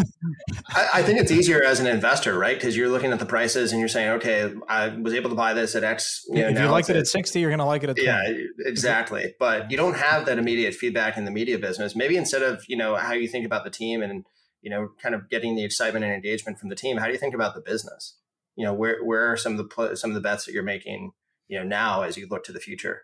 I, 0.69 0.87
I, 0.95 1.03
think 1.03 1.19
it's 1.19 1.31
easier 1.31 1.63
as 1.63 1.79
an 1.79 1.87
investor, 1.87 2.37
right? 2.37 2.57
Because 2.57 2.75
you're 2.75 2.89
looking 2.89 3.11
at 3.11 3.19
the 3.19 3.25
prices 3.25 3.71
and 3.71 3.79
you're 3.79 3.89
saying, 3.89 4.09
okay, 4.13 4.53
I 4.67 4.89
was 4.89 5.13
able 5.13 5.29
to 5.29 5.35
buy 5.35 5.53
this 5.53 5.75
at 5.75 5.83
X. 5.83 6.25
You 6.29 6.41
know, 6.41 6.47
if 6.49 6.59
you 6.59 6.65
like 6.67 6.89
it 6.89 6.95
at 6.95 7.07
60, 7.07 7.39
you're 7.39 7.49
going 7.49 7.59
to 7.59 7.65
like 7.65 7.83
it 7.83 7.89
at 7.89 7.95
20. 7.95 8.07
Yeah, 8.07 8.23
exactly. 8.65 9.35
But 9.39 9.69
you 9.69 9.77
don't 9.77 9.95
have 9.95 10.25
that 10.25 10.39
immediate 10.39 10.73
feedback 10.73 11.17
in 11.17 11.25
the 11.25 11.31
media 11.31 11.59
business. 11.59 11.95
Maybe 11.95 12.17
instead 12.17 12.41
of, 12.41 12.63
you 12.67 12.75
know, 12.75 12.95
how 12.95 13.13
you 13.13 13.27
think 13.27 13.45
about 13.45 13.63
the 13.63 13.69
team 13.69 14.01
and, 14.01 14.25
you 14.61 14.69
know, 14.69 14.89
kind 15.01 15.13
of 15.13 15.29
getting 15.29 15.55
the 15.55 15.63
excitement 15.63 16.03
and 16.03 16.13
engagement 16.13 16.59
from 16.59 16.69
the 16.69 16.75
team, 16.75 16.97
how 16.97 17.05
do 17.05 17.11
you 17.11 17.19
think 17.19 17.35
about 17.35 17.53
the 17.53 17.61
business? 17.61 18.17
You 18.55 18.65
know, 18.65 18.73
where, 18.73 19.03
where 19.03 19.31
are 19.31 19.37
some 19.37 19.57
of 19.57 19.69
the, 19.69 19.95
some 19.95 20.09
of 20.09 20.15
the 20.15 20.21
bets 20.21 20.45
that 20.45 20.53
you're 20.53 20.63
making, 20.63 21.11
you 21.47 21.59
know, 21.59 21.63
now 21.63 22.01
as 22.01 22.17
you 22.17 22.27
look 22.29 22.43
to 22.45 22.51
the 22.51 22.59
future? 22.59 23.03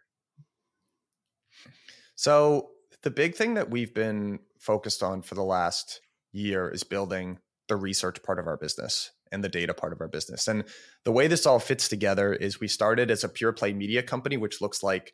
So 2.15 2.71
the 3.06 3.12
big 3.12 3.36
thing 3.36 3.53
that 3.53 3.70
we've 3.70 3.93
been 3.93 4.39
focused 4.60 5.03
on 5.03 5.22
for 5.22 5.36
the 5.36 5.43
last 5.43 6.01
year 6.34 6.68
is 6.68 6.84
building 6.84 7.38
the 7.68 7.76
research 7.76 8.22
part 8.24 8.39
of 8.39 8.47
our 8.47 8.58
business 8.58 9.12
and 9.32 9.43
the 9.43 9.49
data 9.49 9.76
part 9.76 9.93
of 9.93 10.01
our 10.01 10.08
business. 10.08 10.47
And 10.47 10.66
the 11.03 11.12
way 11.12 11.28
this 11.28 11.45
all 11.45 11.60
fits 11.60 11.88
together 11.88 12.34
is 12.34 12.60
we 12.60 12.68
started 12.68 13.12
as 13.12 13.24
a 13.24 13.30
pure 13.30 13.53
play 13.53 13.74
media 13.74 14.01
company, 14.01 14.38
which 14.38 14.60
looks 14.60 14.82
like 14.82 15.14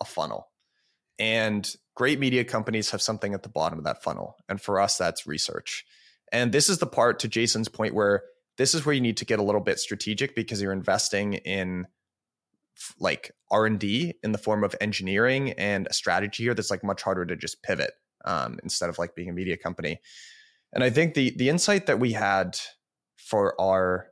a 0.00 0.04
funnel. 0.04 0.48
And 1.20 1.72
great 1.94 2.18
media 2.18 2.44
companies 2.44 2.90
have 2.90 3.00
something 3.00 3.34
at 3.34 3.44
the 3.44 3.48
bottom 3.48 3.78
of 3.78 3.84
that 3.84 4.02
funnel. 4.02 4.36
And 4.48 4.60
for 4.60 4.80
us, 4.80 4.98
that's 4.98 5.26
research. 5.26 5.84
And 6.32 6.50
this 6.50 6.68
is 6.68 6.78
the 6.78 6.86
part 6.86 7.20
to 7.20 7.28
Jason's 7.28 7.68
point 7.68 7.94
where 7.94 8.22
this 8.56 8.74
is 8.74 8.84
where 8.84 8.94
you 8.94 9.00
need 9.00 9.16
to 9.18 9.24
get 9.24 9.38
a 9.38 9.44
little 9.44 9.60
bit 9.60 9.78
strategic 9.78 10.34
because 10.34 10.60
you're 10.60 10.72
investing 10.72 11.34
in 11.34 11.86
like 13.00 13.32
r&d 13.50 14.14
in 14.22 14.32
the 14.32 14.38
form 14.38 14.64
of 14.64 14.74
engineering 14.80 15.52
and 15.52 15.86
a 15.88 15.92
strategy 15.92 16.44
here 16.44 16.54
that's 16.54 16.70
like 16.70 16.84
much 16.84 17.02
harder 17.02 17.26
to 17.26 17.36
just 17.36 17.62
pivot 17.62 17.92
um, 18.24 18.58
instead 18.62 18.88
of 18.88 18.98
like 18.98 19.14
being 19.14 19.28
a 19.28 19.32
media 19.32 19.56
company. 19.56 20.00
And 20.72 20.84
i 20.84 20.90
think 20.90 21.14
the 21.14 21.34
the 21.36 21.48
insight 21.48 21.86
that 21.86 22.00
we 22.00 22.12
had 22.12 22.58
for 23.16 23.58
our 23.60 24.08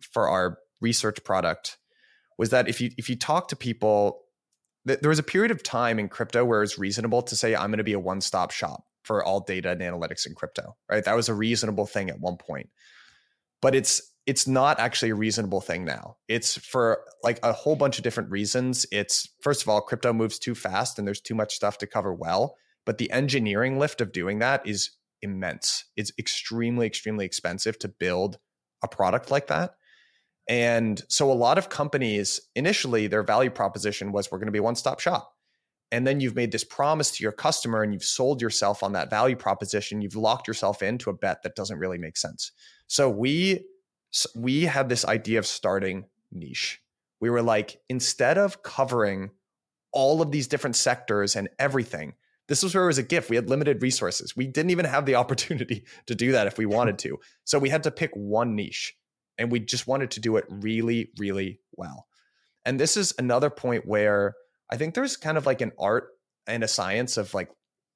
for 0.00 0.28
our 0.28 0.58
research 0.80 1.22
product 1.24 1.78
was 2.36 2.50
that 2.50 2.68
if 2.68 2.80
you 2.80 2.90
if 2.98 3.08
you 3.08 3.16
talk 3.16 3.48
to 3.48 3.56
people 3.56 4.22
there 4.84 5.10
was 5.10 5.18
a 5.18 5.24
period 5.24 5.50
of 5.50 5.62
time 5.62 5.98
in 5.98 6.08
crypto 6.08 6.44
where 6.44 6.62
it's 6.62 6.78
reasonable 6.78 7.20
to 7.22 7.34
say 7.36 7.56
i'm 7.56 7.70
going 7.70 7.78
to 7.78 7.84
be 7.84 7.94
a 7.94 7.98
one-stop 7.98 8.50
shop 8.50 8.84
for 9.02 9.24
all 9.24 9.40
data 9.40 9.70
and 9.70 9.80
analytics 9.80 10.26
in 10.26 10.34
crypto 10.34 10.76
right? 10.90 11.04
That 11.04 11.16
was 11.16 11.28
a 11.28 11.34
reasonable 11.34 11.86
thing 11.86 12.10
at 12.10 12.20
one 12.20 12.36
point. 12.36 12.70
But 13.60 13.74
it's 13.74 14.00
it's 14.28 14.46
not 14.46 14.78
actually 14.78 15.10
a 15.10 15.14
reasonable 15.14 15.60
thing 15.60 15.84
now 15.84 16.16
it's 16.28 16.56
for 16.58 17.00
like 17.24 17.40
a 17.42 17.52
whole 17.52 17.74
bunch 17.74 17.98
of 17.98 18.04
different 18.04 18.30
reasons 18.30 18.86
it's 18.92 19.28
first 19.40 19.62
of 19.62 19.68
all 19.68 19.80
crypto 19.80 20.12
moves 20.12 20.38
too 20.38 20.54
fast 20.54 20.98
and 20.98 21.08
there's 21.08 21.20
too 21.20 21.34
much 21.34 21.54
stuff 21.54 21.78
to 21.78 21.86
cover 21.86 22.14
well 22.14 22.56
but 22.86 22.98
the 22.98 23.10
engineering 23.10 23.78
lift 23.78 24.00
of 24.00 24.12
doing 24.12 24.38
that 24.38 24.64
is 24.66 24.90
immense 25.22 25.84
it's 25.96 26.12
extremely 26.18 26.86
extremely 26.86 27.24
expensive 27.24 27.78
to 27.78 27.88
build 27.88 28.38
a 28.84 28.88
product 28.88 29.30
like 29.30 29.48
that 29.48 29.72
and 30.48 31.02
so 31.08 31.30
a 31.30 31.34
lot 31.34 31.58
of 31.58 31.68
companies 31.68 32.40
initially 32.56 33.06
their 33.06 33.22
value 33.22 33.50
proposition 33.50 34.12
was 34.12 34.30
we're 34.30 34.38
going 34.38 34.46
to 34.46 34.52
be 34.52 34.60
one 34.60 34.76
stop 34.76 34.98
shop. 34.98 35.34
And 35.92 36.06
then 36.06 36.20
you've 36.20 36.34
made 36.34 36.52
this 36.52 36.64
promise 36.64 37.10
to 37.12 37.22
your 37.22 37.32
customer 37.32 37.82
and 37.82 37.92
you've 37.92 38.04
sold 38.04 38.42
yourself 38.42 38.82
on 38.82 38.92
that 38.92 39.10
value 39.10 39.36
proposition. 39.36 40.02
You've 40.02 40.16
locked 40.16 40.48
yourself 40.48 40.82
into 40.82 41.10
a 41.10 41.14
bet 41.14 41.42
that 41.42 41.54
doesn't 41.54 41.78
really 41.78 41.98
make 41.98 42.16
sense. 42.16 42.52
So 42.88 43.08
we 43.08 43.64
we 44.34 44.64
had 44.64 44.88
this 44.88 45.04
idea 45.04 45.38
of 45.38 45.46
starting 45.46 46.06
niche. 46.32 46.80
We 47.20 47.30
were 47.30 47.42
like 47.42 47.80
instead 47.88 48.38
of 48.38 48.62
covering 48.62 49.30
all 49.92 50.22
of 50.22 50.30
these 50.30 50.46
different 50.46 50.76
sectors 50.76 51.36
and 51.36 51.48
everything, 51.58 52.14
this 52.48 52.62
was 52.62 52.74
where 52.74 52.84
it 52.84 52.88
was 52.88 52.98
a 52.98 53.02
gift. 53.02 53.30
We 53.30 53.36
had 53.36 53.50
limited 53.50 53.82
resources. 53.82 54.36
We 54.36 54.46
didn't 54.46 54.70
even 54.70 54.86
have 54.86 55.06
the 55.06 55.14
opportunity 55.22 55.84
to 56.06 56.14
do 56.14 56.32
that 56.32 56.46
if 56.46 56.58
we 56.58 56.66
wanted 56.66 56.98
to. 57.00 57.18
So 57.44 57.58
we 57.58 57.68
had 57.68 57.82
to 57.84 57.90
pick 57.90 58.10
one 58.14 58.54
niche 58.54 58.94
and 59.36 59.52
we 59.52 59.60
just 59.60 59.86
wanted 59.86 60.10
to 60.12 60.20
do 60.20 60.36
it 60.36 60.46
really, 60.48 61.10
really 61.18 61.60
well. 61.76 62.06
And 62.64 62.78
this 62.78 62.96
is 62.96 63.14
another 63.18 63.50
point 63.50 63.86
where 63.86 64.34
I 64.70 64.76
think 64.76 64.94
there's 64.94 65.16
kind 65.16 65.38
of 65.38 65.46
like 65.46 65.60
an 65.60 65.72
art 65.78 66.08
and 66.46 66.64
a 66.64 66.68
science 66.68 67.16
of 67.16 67.32
like, 67.34 67.50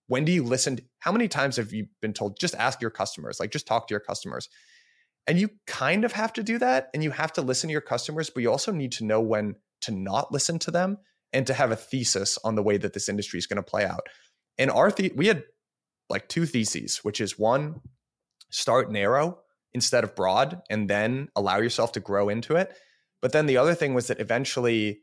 when 0.07 0.25
do 0.25 0.33
you 0.33 0.43
listen? 0.43 0.79
How 0.99 1.13
many 1.13 1.29
times 1.29 1.57
have 1.57 1.73
you 1.73 1.87
been 2.01 2.13
told, 2.13 2.39
just 2.39 2.55
ask 2.55 2.81
your 2.81 2.91
customers, 2.91 3.41
like 3.41 3.51
just 3.51 3.67
talk 3.67 3.89
to 3.89 3.93
your 3.93 4.01
customers? 4.01 4.49
And 5.27 5.39
you 5.39 5.51
kind 5.67 6.05
of 6.05 6.13
have 6.13 6.33
to 6.35 6.43
do 6.43 6.59
that 6.59 6.91
and 6.95 7.03
you 7.03 7.11
have 7.13 7.33
to 7.35 7.43
listen 7.43 7.69
to 7.69 7.73
your 7.73 7.81
customers, 7.81 8.31
but 8.31 8.43
you 8.43 8.51
also 8.51 8.73
need 8.73 8.93
to 8.93 9.05
know 9.05 9.21
when 9.21 9.55
to 9.83 9.93
not 9.93 10.33
listen 10.33 10.59
to 10.61 10.71
them 10.71 10.99
and 11.33 11.47
to 11.47 11.55
have 11.55 11.71
a 11.71 11.77
thesis 11.77 12.39
on 12.45 12.55
the 12.55 12.63
way 12.63 12.77
that 12.77 12.93
this 12.93 13.09
industry 13.09 13.39
is 13.39 13.47
going 13.47 13.57
to 13.57 13.63
play 13.63 13.85
out. 13.85 14.09
And 14.59 14.71
our 14.71 14.91
the- 14.91 15.13
we 15.15 15.29
had 15.29 15.45
like 16.11 16.29
two 16.29 16.45
theses, 16.45 16.99
which 16.99 17.21
is 17.21 17.39
one, 17.39 17.81
start 18.51 18.91
narrow 18.91 19.39
instead 19.73 20.05
of 20.05 20.15
broad 20.15 20.61
and 20.69 20.91
then 20.91 21.29
allow 21.35 21.59
yourself 21.59 21.93
to 21.93 22.01
grow 22.01 22.29
into 22.29 22.57
it. 22.57 22.77
But 23.23 23.33
then 23.33 23.47
the 23.47 23.57
other 23.57 23.75
thing 23.75 23.95
was 23.95 24.09
that 24.09 24.21
eventually 24.21 25.03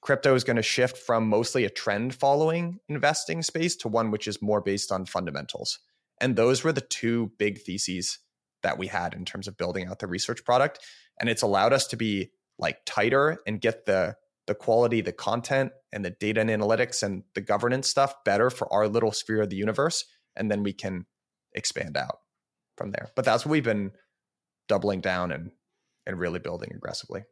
crypto 0.00 0.34
is 0.34 0.44
going 0.44 0.56
to 0.56 0.62
shift 0.62 0.96
from 0.98 1.28
mostly 1.28 1.64
a 1.64 1.70
trend 1.70 2.14
following 2.14 2.80
investing 2.88 3.42
space 3.42 3.76
to 3.76 3.88
one 3.88 4.10
which 4.10 4.26
is 4.26 4.42
more 4.42 4.60
based 4.60 4.90
on 4.90 5.04
fundamentals. 5.04 5.78
And 6.20 6.36
those 6.36 6.64
were 6.64 6.72
the 6.72 6.80
two 6.80 7.32
big 7.38 7.60
theses 7.60 8.18
that 8.62 8.78
we 8.78 8.86
had 8.86 9.14
in 9.14 9.24
terms 9.24 9.48
of 9.48 9.56
building 9.56 9.86
out 9.86 9.98
the 9.98 10.06
research 10.06 10.44
product. 10.44 10.78
And 11.18 11.28
it's 11.28 11.42
allowed 11.42 11.72
us 11.72 11.86
to 11.88 11.96
be 11.96 12.30
like 12.58 12.78
tighter 12.84 13.38
and 13.46 13.60
get 13.60 13.86
the 13.86 14.16
the 14.46 14.54
quality, 14.54 15.00
the 15.00 15.12
content, 15.12 15.70
and 15.92 16.04
the 16.04 16.10
data 16.10 16.40
and 16.40 16.50
analytics 16.50 17.04
and 17.04 17.22
the 17.34 17.40
governance 17.40 17.88
stuff 17.88 18.14
better 18.24 18.50
for 18.50 18.72
our 18.72 18.88
little 18.88 19.12
sphere 19.12 19.42
of 19.42 19.50
the 19.50 19.56
universe. 19.56 20.04
And 20.34 20.50
then 20.50 20.64
we 20.64 20.72
can 20.72 21.06
expand 21.52 21.96
out 21.96 22.18
from 22.76 22.90
there. 22.90 23.10
But 23.14 23.24
that's 23.24 23.44
what 23.44 23.52
we've 23.52 23.62
been 23.62 23.92
doubling 24.68 25.00
down 25.00 25.30
and 25.30 25.52
and 26.06 26.18
really 26.18 26.38
building 26.38 26.72
aggressively. 26.74 27.24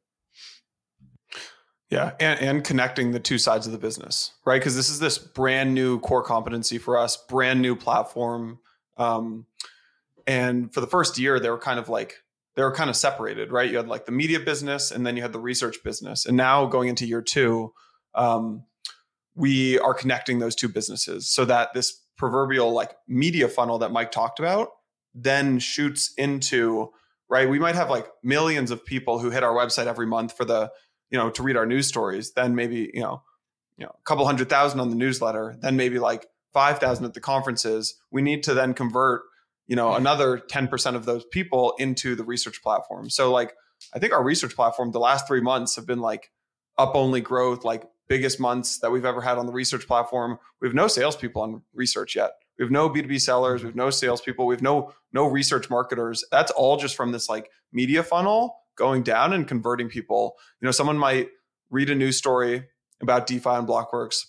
Yeah, 1.91 2.12
and, 2.20 2.41
and 2.41 2.64
connecting 2.64 3.12
the 3.12 3.20
two 3.20 3.39
sides 3.39 3.64
of 3.66 3.72
the 3.72 3.79
business, 3.79 4.33
right? 4.45 4.61
Because 4.61 4.76
this 4.76 4.91
is 4.91 4.99
this 4.99 5.16
brand 5.16 5.72
new 5.72 5.99
core 6.01 6.22
competency 6.22 6.76
for 6.76 6.99
us, 6.99 7.16
brand 7.16 7.62
new 7.62 7.74
platform. 7.74 8.59
Um, 8.99 9.47
and 10.29 10.72
for 10.72 10.81
the 10.81 10.87
first 10.87 11.18
year, 11.18 11.41
they 11.41 11.51
were 11.51 11.59
kind 11.59 11.81
of 11.81 11.89
like 11.89 12.22
they 12.55 12.62
were 12.62 12.72
kind 12.72 12.91
of 12.91 12.97
separated, 12.97 13.51
right? 13.51 13.70
You 13.70 13.79
had 13.79 13.89
like 13.89 14.05
the 14.05 14.12
media 14.12 14.39
business, 14.39 14.91
and 14.91 15.05
then 15.07 15.16
you 15.16 15.22
had 15.22 15.33
the 15.33 15.41
research 15.41 15.79
business. 15.83 16.26
And 16.26 16.37
now 16.37 16.66
going 16.66 16.89
into 16.89 17.07
year 17.07 17.22
two, 17.22 17.72
um, 18.14 18.64
we 19.35 19.79
are 19.79 19.95
connecting 19.95 20.39
those 20.39 20.55
two 20.55 20.68
businesses 20.68 21.31
so 21.31 21.45
that 21.47 21.72
this 21.72 22.05
proverbial 22.18 22.72
like 22.72 22.95
media 23.07 23.49
funnel 23.49 23.79
that 23.79 23.93
Mike 23.93 24.11
talked 24.11 24.39
about 24.39 24.68
then 25.14 25.59
shoots 25.59 26.12
into 26.18 26.91
right 27.29 27.49
we 27.49 27.59
might 27.59 27.74
have 27.74 27.89
like 27.89 28.07
millions 28.22 28.70
of 28.70 28.85
people 28.85 29.18
who 29.18 29.31
hit 29.31 29.43
our 29.43 29.55
website 29.55 29.87
every 29.87 30.07
month 30.07 30.37
for 30.37 30.45
the 30.45 30.70
you 31.11 31.18
know 31.18 31.31
to 31.31 31.43
read 31.43 31.57
our 31.57 31.64
news 31.64 31.87
stories 31.87 32.33
then 32.33 32.55
maybe 32.55 32.91
you 32.93 33.01
know 33.01 33.22
you 33.76 33.85
know 33.85 33.93
a 33.97 34.03
couple 34.05 34.26
hundred 34.26 34.49
thousand 34.49 34.81
on 34.81 34.91
the 34.91 34.97
newsletter 34.97 35.57
then 35.61 35.76
maybe 35.76 35.99
like 35.99 36.26
5000 36.53 37.05
at 37.05 37.14
the 37.14 37.20
conferences 37.20 37.95
we 38.11 38.20
need 38.20 38.43
to 38.43 38.55
then 38.55 38.74
convert 38.74 39.22
you 39.69 39.77
know 39.77 39.95
another 39.95 40.39
10% 40.39 40.95
of 40.97 41.05
those 41.05 41.25
people 41.27 41.75
into 41.79 42.16
the 42.16 42.25
research 42.25 42.61
platform 42.62 43.09
so 43.09 43.31
like 43.31 43.55
i 43.95 43.99
think 43.99 44.12
our 44.12 44.23
research 44.23 44.57
platform 44.57 44.91
the 44.91 44.99
last 44.99 45.29
three 45.29 45.41
months 45.41 45.77
have 45.77 45.87
been 45.87 46.01
like 46.01 46.31
up 46.77 46.97
only 46.97 47.21
growth 47.21 47.64
like 47.64 47.85
biggest 48.09 48.41
months 48.41 48.81
that 48.81 48.91
we've 48.91 49.05
ever 49.05 49.21
had 49.21 49.39
on 49.39 49.47
the 49.47 49.53
research 49.53 49.87
platform 49.87 50.39
we 50.61 50.66
have 50.66 50.75
no 50.75 50.89
salespeople 50.89 51.43
on 51.43 51.62
research 51.73 52.16
yet 52.16 52.33
we 52.59 52.64
have 52.64 52.73
no 52.73 52.91
B2B 52.91 53.21
sellers. 53.21 53.62
We 53.62 53.69
have 53.69 53.77
no 53.77 53.91
salespeople. 53.91 54.47
We 54.47 54.55
have 54.55 54.62
no 54.62 54.93
no 55.12 55.27
research 55.27 55.71
marketers. 55.71 56.25
That's 56.31 56.51
all 56.51 56.77
just 56.77 56.97
from 56.97 57.12
this 57.12 57.29
like 57.29 57.51
media 57.73 58.03
funnel 58.03 58.57
going 58.77 59.03
down 59.03 59.33
and 59.33 59.47
converting 59.47 59.89
people. 59.89 60.37
You 60.61 60.66
know, 60.66 60.73
someone 60.73 60.99
might 60.99 61.29
read 61.71 61.91
a 61.91 61.95
news 61.95 62.16
story 62.16 62.64
about 63.01 63.27
DeFi 63.27 63.51
and 63.51 63.69
Blockworks. 63.69 64.25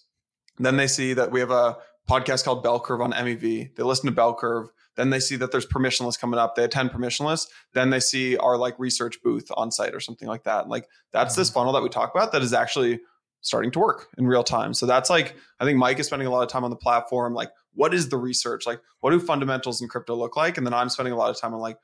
And 0.57 0.65
then 0.65 0.77
they 0.77 0.87
see 0.87 1.13
that 1.13 1.31
we 1.31 1.39
have 1.39 1.51
a 1.51 1.77
podcast 2.09 2.43
called 2.43 2.63
Bell 2.63 2.79
Curve 2.79 3.01
on 3.01 3.13
MEV. 3.13 3.75
They 3.75 3.83
listen 3.83 4.05
to 4.05 4.11
Bell 4.11 4.35
Curve. 4.35 4.69
Then 4.99 5.11
they 5.11 5.21
see 5.21 5.37
that 5.37 5.53
there's 5.53 5.65
permissionless 5.65 6.19
coming 6.19 6.37
up. 6.37 6.55
They 6.55 6.65
attend 6.65 6.91
permissionless. 6.91 7.47
Then 7.73 7.89
they 7.89 8.01
see 8.01 8.35
our 8.35 8.57
like 8.57 8.77
research 8.77 9.21
booth 9.23 9.49
on 9.55 9.71
site 9.71 9.95
or 9.95 10.01
something 10.01 10.27
like 10.27 10.43
that. 10.43 10.63
And 10.63 10.69
like 10.69 10.89
that's 11.13 11.35
this 11.35 11.49
mm-hmm. 11.49 11.59
funnel 11.59 11.73
that 11.73 11.83
we 11.83 11.89
talk 11.89 12.13
about 12.13 12.33
that 12.33 12.41
is 12.41 12.53
actually 12.53 12.99
starting 13.41 13.71
to 13.71 13.79
work 13.79 14.09
in 14.17 14.27
real 14.27 14.43
time. 14.43 14.73
So 14.73 14.85
that's 14.85 15.09
like 15.09 15.35
I 15.59 15.65
think 15.65 15.77
Mike 15.77 15.99
is 15.99 16.07
spending 16.07 16.27
a 16.27 16.31
lot 16.31 16.43
of 16.43 16.49
time 16.49 16.65
on 16.65 16.69
the 16.69 16.75
platform, 16.75 17.33
like 17.33 17.51
what 17.73 17.93
is 17.93 18.09
the 18.09 18.17
research 18.17 18.65
like 18.65 18.81
what 18.99 19.11
do 19.11 19.19
fundamentals 19.19 19.81
in 19.81 19.87
crypto 19.87 20.15
look 20.15 20.35
like 20.35 20.57
and 20.57 20.65
then 20.65 20.73
i'm 20.73 20.89
spending 20.89 21.13
a 21.13 21.15
lot 21.15 21.29
of 21.29 21.39
time 21.39 21.53
on 21.53 21.59
like 21.59 21.77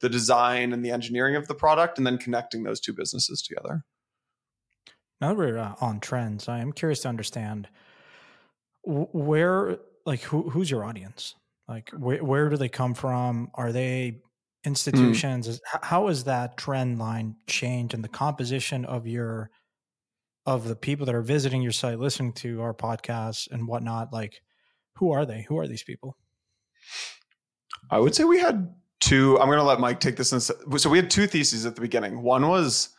the 0.00 0.08
design 0.08 0.72
and 0.72 0.84
the 0.84 0.90
engineering 0.90 1.36
of 1.36 1.46
the 1.48 1.54
product 1.54 1.98
and 1.98 2.06
then 2.06 2.18
connecting 2.18 2.62
those 2.62 2.80
two 2.80 2.92
businesses 2.92 3.42
together 3.42 3.84
now 5.20 5.28
that 5.28 5.36
we're 5.36 5.58
uh, 5.58 5.74
on 5.80 6.00
trends 6.00 6.48
i 6.48 6.58
am 6.58 6.72
curious 6.72 7.00
to 7.00 7.08
understand 7.08 7.68
where 8.82 9.78
like 10.04 10.20
who, 10.22 10.50
who's 10.50 10.70
your 10.70 10.84
audience 10.84 11.34
like 11.68 11.90
where, 11.90 12.22
where 12.22 12.48
do 12.48 12.56
they 12.56 12.68
come 12.68 12.94
from 12.94 13.50
are 13.54 13.72
they 13.72 14.12
mm. 14.12 14.20
institutions 14.64 15.48
mm. 15.48 15.60
how 15.82 16.08
has 16.08 16.24
that 16.24 16.56
trend 16.56 16.98
line 16.98 17.36
changed 17.46 17.94
in 17.94 18.02
the 18.02 18.08
composition 18.08 18.84
of 18.84 19.06
your 19.06 19.50
of 20.44 20.68
the 20.68 20.76
people 20.76 21.06
that 21.06 21.14
are 21.14 21.22
visiting 21.22 21.62
your 21.62 21.72
site 21.72 21.98
listening 21.98 22.32
to 22.32 22.60
our 22.62 22.74
podcasts 22.74 23.50
and 23.50 23.66
whatnot 23.66 24.12
like 24.12 24.40
who 24.96 25.12
are 25.12 25.24
they? 25.24 25.44
Who 25.48 25.58
are 25.58 25.66
these 25.66 25.82
people? 25.82 26.16
I 27.90 27.98
would 27.98 28.14
say 28.14 28.24
we 28.24 28.38
had 28.38 28.74
two. 29.00 29.38
I'm 29.38 29.46
going 29.46 29.58
to 29.58 29.64
let 29.64 29.80
Mike 29.80 30.00
take 30.00 30.16
this. 30.16 30.32
In, 30.32 30.40
so 30.40 30.90
we 30.90 30.98
had 30.98 31.10
two 31.10 31.26
theses 31.26 31.66
at 31.66 31.74
the 31.74 31.80
beginning. 31.80 32.22
One 32.22 32.48
was 32.48 32.90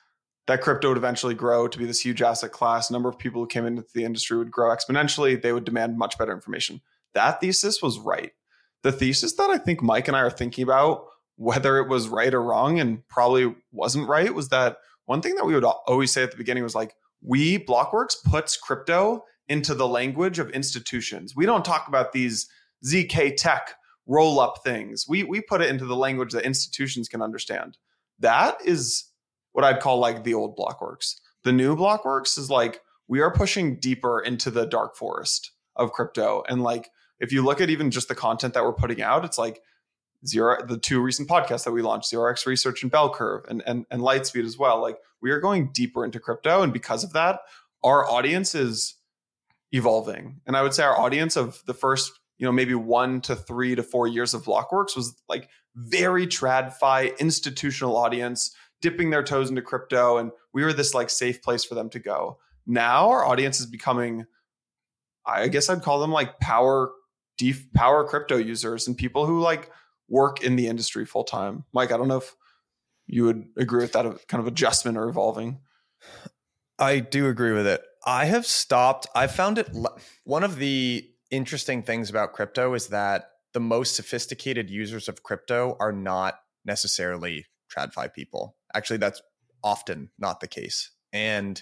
that 0.46 0.62
crypto 0.62 0.90
would 0.90 0.98
eventually 0.98 1.34
grow 1.34 1.68
to 1.68 1.78
be 1.78 1.86
this 1.86 2.00
huge 2.00 2.22
asset 2.22 2.52
class. 2.52 2.90
A 2.90 2.94
number 2.94 3.10
of 3.10 3.18
people 3.18 3.42
who 3.42 3.48
came 3.48 3.66
into 3.66 3.84
the 3.94 4.06
industry 4.06 4.38
would 4.38 4.52
grow 4.52 4.74
exponentially. 4.74 5.42
They 5.42 5.52
would 5.52 5.66
demand 5.66 5.98
much 5.98 6.18
better 6.18 6.32
information. 6.32 6.82
That 7.14 7.42
thesis 7.42 7.82
was 7.82 8.00
right. 8.00 8.32
The 8.88 8.94
thesis 8.94 9.34
that 9.34 9.50
I 9.50 9.58
think 9.58 9.82
Mike 9.82 10.08
and 10.08 10.16
I 10.16 10.22
are 10.22 10.30
thinking 10.30 10.64
about, 10.64 11.08
whether 11.36 11.78
it 11.80 11.90
was 11.90 12.08
right 12.08 12.34
or 12.34 12.42
wrong, 12.42 12.80
and 12.80 13.06
probably 13.10 13.54
wasn't 13.70 14.08
right, 14.08 14.34
was 14.34 14.48
that 14.48 14.78
one 15.08 15.22
thing 15.22 15.36
that 15.36 15.44
we 15.44 15.54
would 15.54 15.66
always 15.66 16.14
say 16.14 16.24
at 16.24 16.32
the 16.32 16.38
beginning 16.38 16.64
was 16.64 16.74
like, 16.74 16.96
we, 17.22 17.60
Blockworks, 17.60 18.16
puts 18.24 18.56
crypto 18.56 19.26
into 19.50 19.76
the 19.76 19.90
language 19.90 20.40
of 20.40 20.50
institutions. 20.52 21.36
We 21.36 21.46
don't 21.46 21.66
talk 21.66 21.90
about 21.90 22.14
these 22.14 22.48
ZK 22.86 23.36
Tech 23.36 23.74
roll 24.06 24.40
up 24.40 24.64
things. 24.64 25.04
We 25.06 25.26
we 25.26 25.42
put 25.42 25.60
it 25.60 25.70
into 25.70 25.84
the 25.84 25.98
language 25.98 26.32
that 26.32 26.46
institutions 26.46 27.10
can 27.10 27.22
understand. 27.22 27.78
That 28.20 28.56
is 28.64 29.04
what 29.52 29.66
I'd 29.66 29.82
call 29.82 30.00
like 30.00 30.24
the 30.24 30.34
old 30.34 30.58
Blockworks. 30.58 31.16
The 31.44 31.52
new 31.52 31.76
Blockworks 31.76 32.38
is 32.38 32.50
like 32.50 32.80
we 33.10 33.20
are 33.20 33.34
pushing 33.34 33.82
deeper 33.82 34.22
into 34.22 34.50
the 34.50 34.66
dark 34.66 34.96
forest 34.96 35.52
of 35.76 35.92
crypto. 35.92 36.42
And 36.48 36.64
like 36.64 36.90
if 37.20 37.32
you 37.32 37.44
look 37.44 37.62
at 37.62 37.70
even 37.70 37.92
just 37.92 38.08
the 38.08 38.16
content 38.16 38.54
that 38.54 38.64
we're 38.64 38.74
putting 38.74 39.02
out, 39.02 39.26
it's 39.26 39.38
like 39.38 39.62
zero 40.26 40.64
the 40.66 40.78
two 40.78 41.02
recent 41.02 41.28
podcasts 41.30 41.64
that 41.66 41.72
we 41.72 41.82
launched, 41.82 42.10
Zero 42.10 42.30
X 42.30 42.46
Research 42.46 42.84
and 42.84 42.92
Bell 42.92 43.14
Curve 43.14 43.46
and, 43.50 43.64
and 43.66 43.86
and 43.90 44.02
Lightspeed 44.02 44.46
as 44.46 44.58
well. 44.58 44.82
Like 44.82 44.98
we 45.22 45.32
are 45.32 45.40
going 45.40 45.72
deeper 45.74 46.06
into 46.06 46.20
crypto. 46.20 46.62
And 46.62 46.74
because 46.74 47.04
of 47.04 47.14
that, 47.14 47.42
our 47.84 48.10
audience 48.10 48.56
is 48.56 48.96
evolving. 49.72 50.42
And 50.46 50.56
I 50.56 50.62
would 50.62 50.74
say 50.74 50.84
our 50.84 51.00
audience 51.00 51.36
of 51.36 51.62
the 51.66 51.74
first, 51.74 52.12
you 52.38 52.46
know, 52.46 52.52
maybe 52.52 52.76
one 52.76 53.22
to 53.22 53.36
three 53.36 53.76
to 53.76 53.84
four 53.84 54.08
years 54.08 54.34
of 54.34 54.44
Blockworks 54.44 54.96
was 54.96 55.22
like 55.28 55.50
very 55.76 56.26
tradfi 56.28 57.18
institutional 57.20 57.98
audience 57.98 58.56
dipping 58.82 59.10
their 59.10 59.24
toes 59.24 59.50
into 59.50 59.62
crypto. 59.62 60.18
And 60.18 60.32
we 60.54 60.64
were 60.64 60.74
this 60.74 60.94
like 60.94 61.10
safe 61.10 61.42
place 61.42 61.64
for 61.64 61.76
them 61.76 61.90
to 61.90 62.00
go. 62.00 62.38
Now 62.66 63.10
our 63.10 63.26
audience 63.26 63.60
is 63.60 63.66
becoming, 63.66 64.26
I 65.26 65.48
guess 65.48 65.70
I'd 65.70 65.82
call 65.82 66.00
them 66.00 66.12
like 66.12 66.40
power 66.40 66.92
deep 67.38 67.74
power 67.74 68.04
crypto 68.04 68.38
users 68.38 68.88
and 68.88 68.98
people 68.98 69.26
who 69.26 69.40
like 69.40 69.72
work 70.10 70.44
in 70.44 70.56
the 70.56 70.68
industry 70.68 71.06
full 71.06 71.24
time. 71.24 71.66
Mike, 71.74 71.92
I 71.92 71.98
don't 71.98 72.08
know 72.08 72.18
if 72.18 72.36
you 73.08 73.26
would 73.26 73.46
agree 73.58 73.82
with 73.82 73.94
that 73.94 74.28
kind 74.28 74.42
of 74.42 74.48
adjustment 74.48 74.98
or 74.98 75.08
evolving. 75.08 75.60
I 76.80 77.00
do 77.00 77.28
agree 77.28 77.54
with 77.54 77.68
it. 77.68 77.82
I 78.06 78.26
have 78.26 78.46
stopped. 78.46 79.08
I 79.16 79.28
found 79.28 79.58
it 79.58 79.70
one 80.24 80.44
of 80.44 80.58
the 80.58 81.10
interesting 81.32 81.84
things 81.84 82.10
about 82.10 82.34
crypto 82.34 82.74
is 82.74 82.88
that 82.88 83.32
the 83.54 83.60
most 83.60 83.96
sophisticated 83.96 84.70
users 84.70 85.10
of 85.10 85.24
crypto 85.24 85.76
are 85.80 85.92
not 85.92 86.40
necessarily 86.66 87.46
TradFi 87.76 88.14
people. 88.14 88.56
Actually, 88.74 88.98
that's 88.98 89.22
often 89.64 90.10
not 90.20 90.40
the 90.40 90.48
case. 90.48 90.92
And 91.12 91.62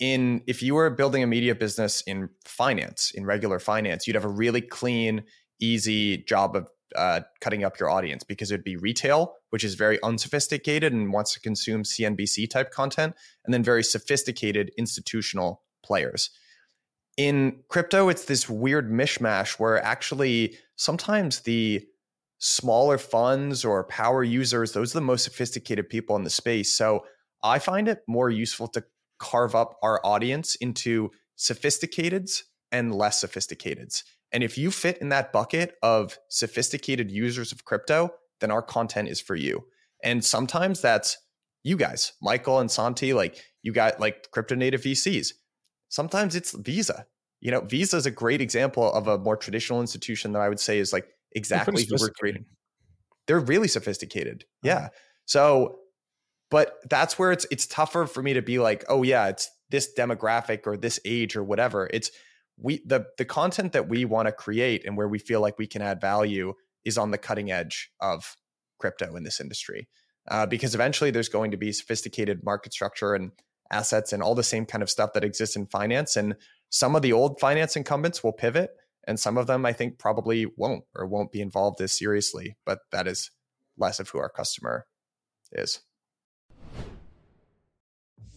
in 0.00 0.42
if 0.46 0.62
you 0.62 0.74
were 0.74 0.90
building 0.90 1.22
a 1.22 1.26
media 1.26 1.54
business 1.54 2.00
in 2.06 2.30
finance, 2.44 3.12
in 3.14 3.26
regular 3.26 3.58
finance, 3.58 4.06
you'd 4.06 4.16
have 4.16 4.24
a 4.24 4.28
really 4.28 4.62
clean, 4.62 5.22
easy 5.60 6.18
job 6.24 6.56
of 6.56 6.68
uh, 6.96 7.20
cutting 7.40 7.62
up 7.62 7.78
your 7.78 7.90
audience 7.90 8.24
because 8.24 8.50
it'd 8.50 8.64
be 8.64 8.76
retail, 8.76 9.34
which 9.50 9.62
is 9.62 9.74
very 9.74 10.02
unsophisticated 10.02 10.92
and 10.92 11.12
wants 11.12 11.34
to 11.34 11.40
consume 11.40 11.82
CNBC 11.82 12.48
type 12.50 12.72
content, 12.72 13.14
and 13.44 13.54
then 13.54 13.62
very 13.62 13.84
sophisticated 13.84 14.72
institutional 14.76 15.62
players. 15.84 16.30
In 17.16 17.60
crypto, 17.68 18.08
it's 18.08 18.24
this 18.24 18.48
weird 18.48 18.90
mishmash 18.90 19.60
where 19.60 19.82
actually 19.84 20.56
sometimes 20.76 21.40
the 21.40 21.86
smaller 22.38 22.96
funds 22.96 23.64
or 23.64 23.84
power 23.84 24.24
users, 24.24 24.72
those 24.72 24.94
are 24.94 24.98
the 24.98 25.04
most 25.04 25.24
sophisticated 25.24 25.88
people 25.90 26.16
in 26.16 26.24
the 26.24 26.30
space. 26.30 26.74
So 26.74 27.04
I 27.42 27.58
find 27.58 27.86
it 27.86 28.02
more 28.08 28.30
useful 28.30 28.68
to 28.68 28.82
carve 29.20 29.54
up 29.54 29.76
our 29.82 30.04
audience 30.04 30.56
into 30.56 31.10
sophisticateds 31.38 32.42
and 32.72 32.94
less 32.94 33.22
sophisticateds. 33.24 34.02
And 34.32 34.42
if 34.42 34.58
you 34.58 34.70
fit 34.70 34.98
in 34.98 35.08
that 35.10 35.32
bucket 35.32 35.76
of 35.82 36.18
sophisticated 36.28 37.10
users 37.10 37.52
of 37.52 37.64
crypto, 37.64 38.10
then 38.40 38.50
our 38.50 38.62
content 38.62 39.08
is 39.08 39.20
for 39.20 39.36
you. 39.36 39.64
And 40.02 40.24
sometimes 40.24 40.80
that's 40.80 41.16
you 41.62 41.76
guys, 41.76 42.12
Michael 42.22 42.58
and 42.58 42.70
Santi, 42.70 43.12
like 43.12 43.42
you 43.62 43.72
got 43.72 44.00
like 44.00 44.30
crypto 44.30 44.54
native 44.54 44.82
VCs. 44.82 45.34
Sometimes 45.88 46.34
it's 46.34 46.52
Visa. 46.52 47.06
You 47.40 47.50
know, 47.50 47.60
Visa 47.60 47.96
is 47.96 48.06
a 48.06 48.10
great 48.10 48.40
example 48.40 48.90
of 48.92 49.08
a 49.08 49.18
more 49.18 49.36
traditional 49.36 49.80
institution 49.80 50.32
that 50.32 50.40
I 50.42 50.48
would 50.48 50.60
say 50.60 50.78
is 50.78 50.92
like 50.92 51.08
exactly 51.32 51.84
who 51.84 51.96
we're 51.98 52.10
creating. 52.10 52.44
They're 53.26 53.40
really 53.40 53.68
sophisticated. 53.68 54.44
Yeah. 54.62 54.88
So, 55.26 55.76
but 56.50 56.78
that's 56.88 57.18
where 57.18 57.32
it's 57.32 57.46
it's 57.50 57.66
tougher 57.66 58.06
for 58.06 58.22
me 58.22 58.34
to 58.34 58.42
be 58.42 58.58
like, 58.58 58.84
oh 58.88 59.02
yeah, 59.02 59.28
it's 59.28 59.50
this 59.70 59.88
demographic 59.96 60.66
or 60.66 60.76
this 60.76 60.98
age 61.04 61.36
or 61.36 61.44
whatever. 61.44 61.88
It's 61.92 62.10
we 62.60 62.82
the 62.84 63.06
the 63.16 63.24
content 63.24 63.72
that 63.72 63.88
we 63.88 64.04
want 64.04 64.26
to 64.26 64.32
create 64.32 64.84
and 64.84 64.96
where 64.96 65.08
we 65.08 65.18
feel 65.18 65.40
like 65.40 65.58
we 65.58 65.66
can 65.66 65.82
add 65.82 66.00
value 66.00 66.54
is 66.84 66.98
on 66.98 67.10
the 67.10 67.18
cutting 67.18 67.50
edge 67.50 67.90
of 68.00 68.36
crypto 68.78 69.16
in 69.16 69.22
this 69.22 69.40
industry 69.40 69.88
uh, 70.30 70.46
because 70.46 70.74
eventually 70.74 71.10
there's 71.10 71.28
going 71.28 71.50
to 71.50 71.56
be 71.56 71.72
sophisticated 71.72 72.44
market 72.44 72.72
structure 72.72 73.14
and 73.14 73.32
assets 73.70 74.12
and 74.12 74.22
all 74.22 74.34
the 74.34 74.42
same 74.42 74.66
kind 74.66 74.82
of 74.82 74.90
stuff 74.90 75.12
that 75.12 75.24
exists 75.24 75.56
in 75.56 75.66
finance 75.66 76.16
and 76.16 76.34
some 76.70 76.96
of 76.96 77.02
the 77.02 77.12
old 77.12 77.38
finance 77.38 77.76
incumbents 77.76 78.24
will 78.24 78.32
pivot 78.32 78.70
and 79.06 79.20
some 79.20 79.38
of 79.38 79.46
them 79.46 79.64
i 79.64 79.72
think 79.72 79.98
probably 79.98 80.46
won't 80.56 80.84
or 80.96 81.06
won't 81.06 81.30
be 81.30 81.40
involved 81.40 81.80
as 81.80 81.96
seriously 81.96 82.56
but 82.66 82.80
that 82.90 83.06
is 83.06 83.30
less 83.78 84.00
of 84.00 84.08
who 84.08 84.18
our 84.18 84.28
customer 84.28 84.86
is 85.52 85.80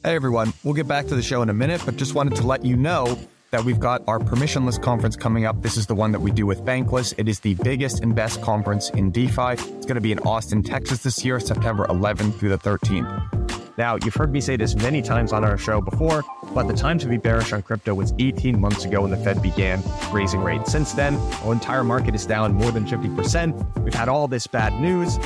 Hey 0.05 0.15
everyone, 0.15 0.51
we'll 0.65 0.73
get 0.73 0.85
back 0.85 1.07
to 1.07 1.15
the 1.15 1.21
show 1.21 1.43
in 1.43 1.49
a 1.49 1.53
minute, 1.53 1.81
but 1.85 1.95
just 1.95 2.13
wanted 2.13 2.35
to 2.35 2.45
let 2.45 2.65
you 2.65 2.75
know 2.75 3.17
that 3.51 3.63
we've 3.63 3.79
got 3.79 4.03
our 4.05 4.19
permissionless 4.19 4.81
conference 4.81 5.15
coming 5.15 5.45
up. 5.45 5.61
This 5.61 5.77
is 5.77 5.87
the 5.87 5.95
one 5.95 6.11
that 6.11 6.19
we 6.19 6.29
do 6.29 6.45
with 6.45 6.61
Bankless. 6.65 7.13
It 7.17 7.29
is 7.29 7.39
the 7.39 7.53
biggest 7.53 8.01
and 8.01 8.13
best 8.13 8.41
conference 8.41 8.89
in 8.89 9.11
DeFi. 9.11 9.53
It's 9.53 9.85
going 9.85 9.95
to 9.95 10.01
be 10.01 10.11
in 10.11 10.19
Austin, 10.19 10.61
Texas 10.61 11.03
this 11.03 11.23
year, 11.23 11.39
September 11.39 11.85
11th 11.85 12.37
through 12.37 12.49
the 12.49 12.57
13th. 12.57 13.77
Now, 13.77 13.97
you've 14.03 14.13
heard 14.13 14.33
me 14.33 14.41
say 14.41 14.57
this 14.57 14.75
many 14.75 15.01
times 15.01 15.31
on 15.31 15.45
our 15.45 15.57
show 15.57 15.79
before, 15.79 16.21
but 16.53 16.67
the 16.67 16.73
time 16.73 16.99
to 16.99 17.07
be 17.07 17.15
bearish 17.15 17.53
on 17.53 17.61
crypto 17.61 17.95
was 17.95 18.13
18 18.19 18.59
months 18.59 18.83
ago 18.83 19.03
when 19.03 19.11
the 19.11 19.17
Fed 19.17 19.41
began 19.41 19.81
raising 20.11 20.41
rates. 20.41 20.69
Since 20.69 20.91
then, 20.95 21.15
our 21.45 21.53
entire 21.53 21.85
market 21.85 22.13
is 22.13 22.25
down 22.25 22.55
more 22.55 22.71
than 22.71 22.85
50%. 22.85 23.83
We've 23.85 23.93
had 23.93 24.09
all 24.09 24.27
this 24.27 24.47
bad 24.47 24.73
news. 24.81 25.17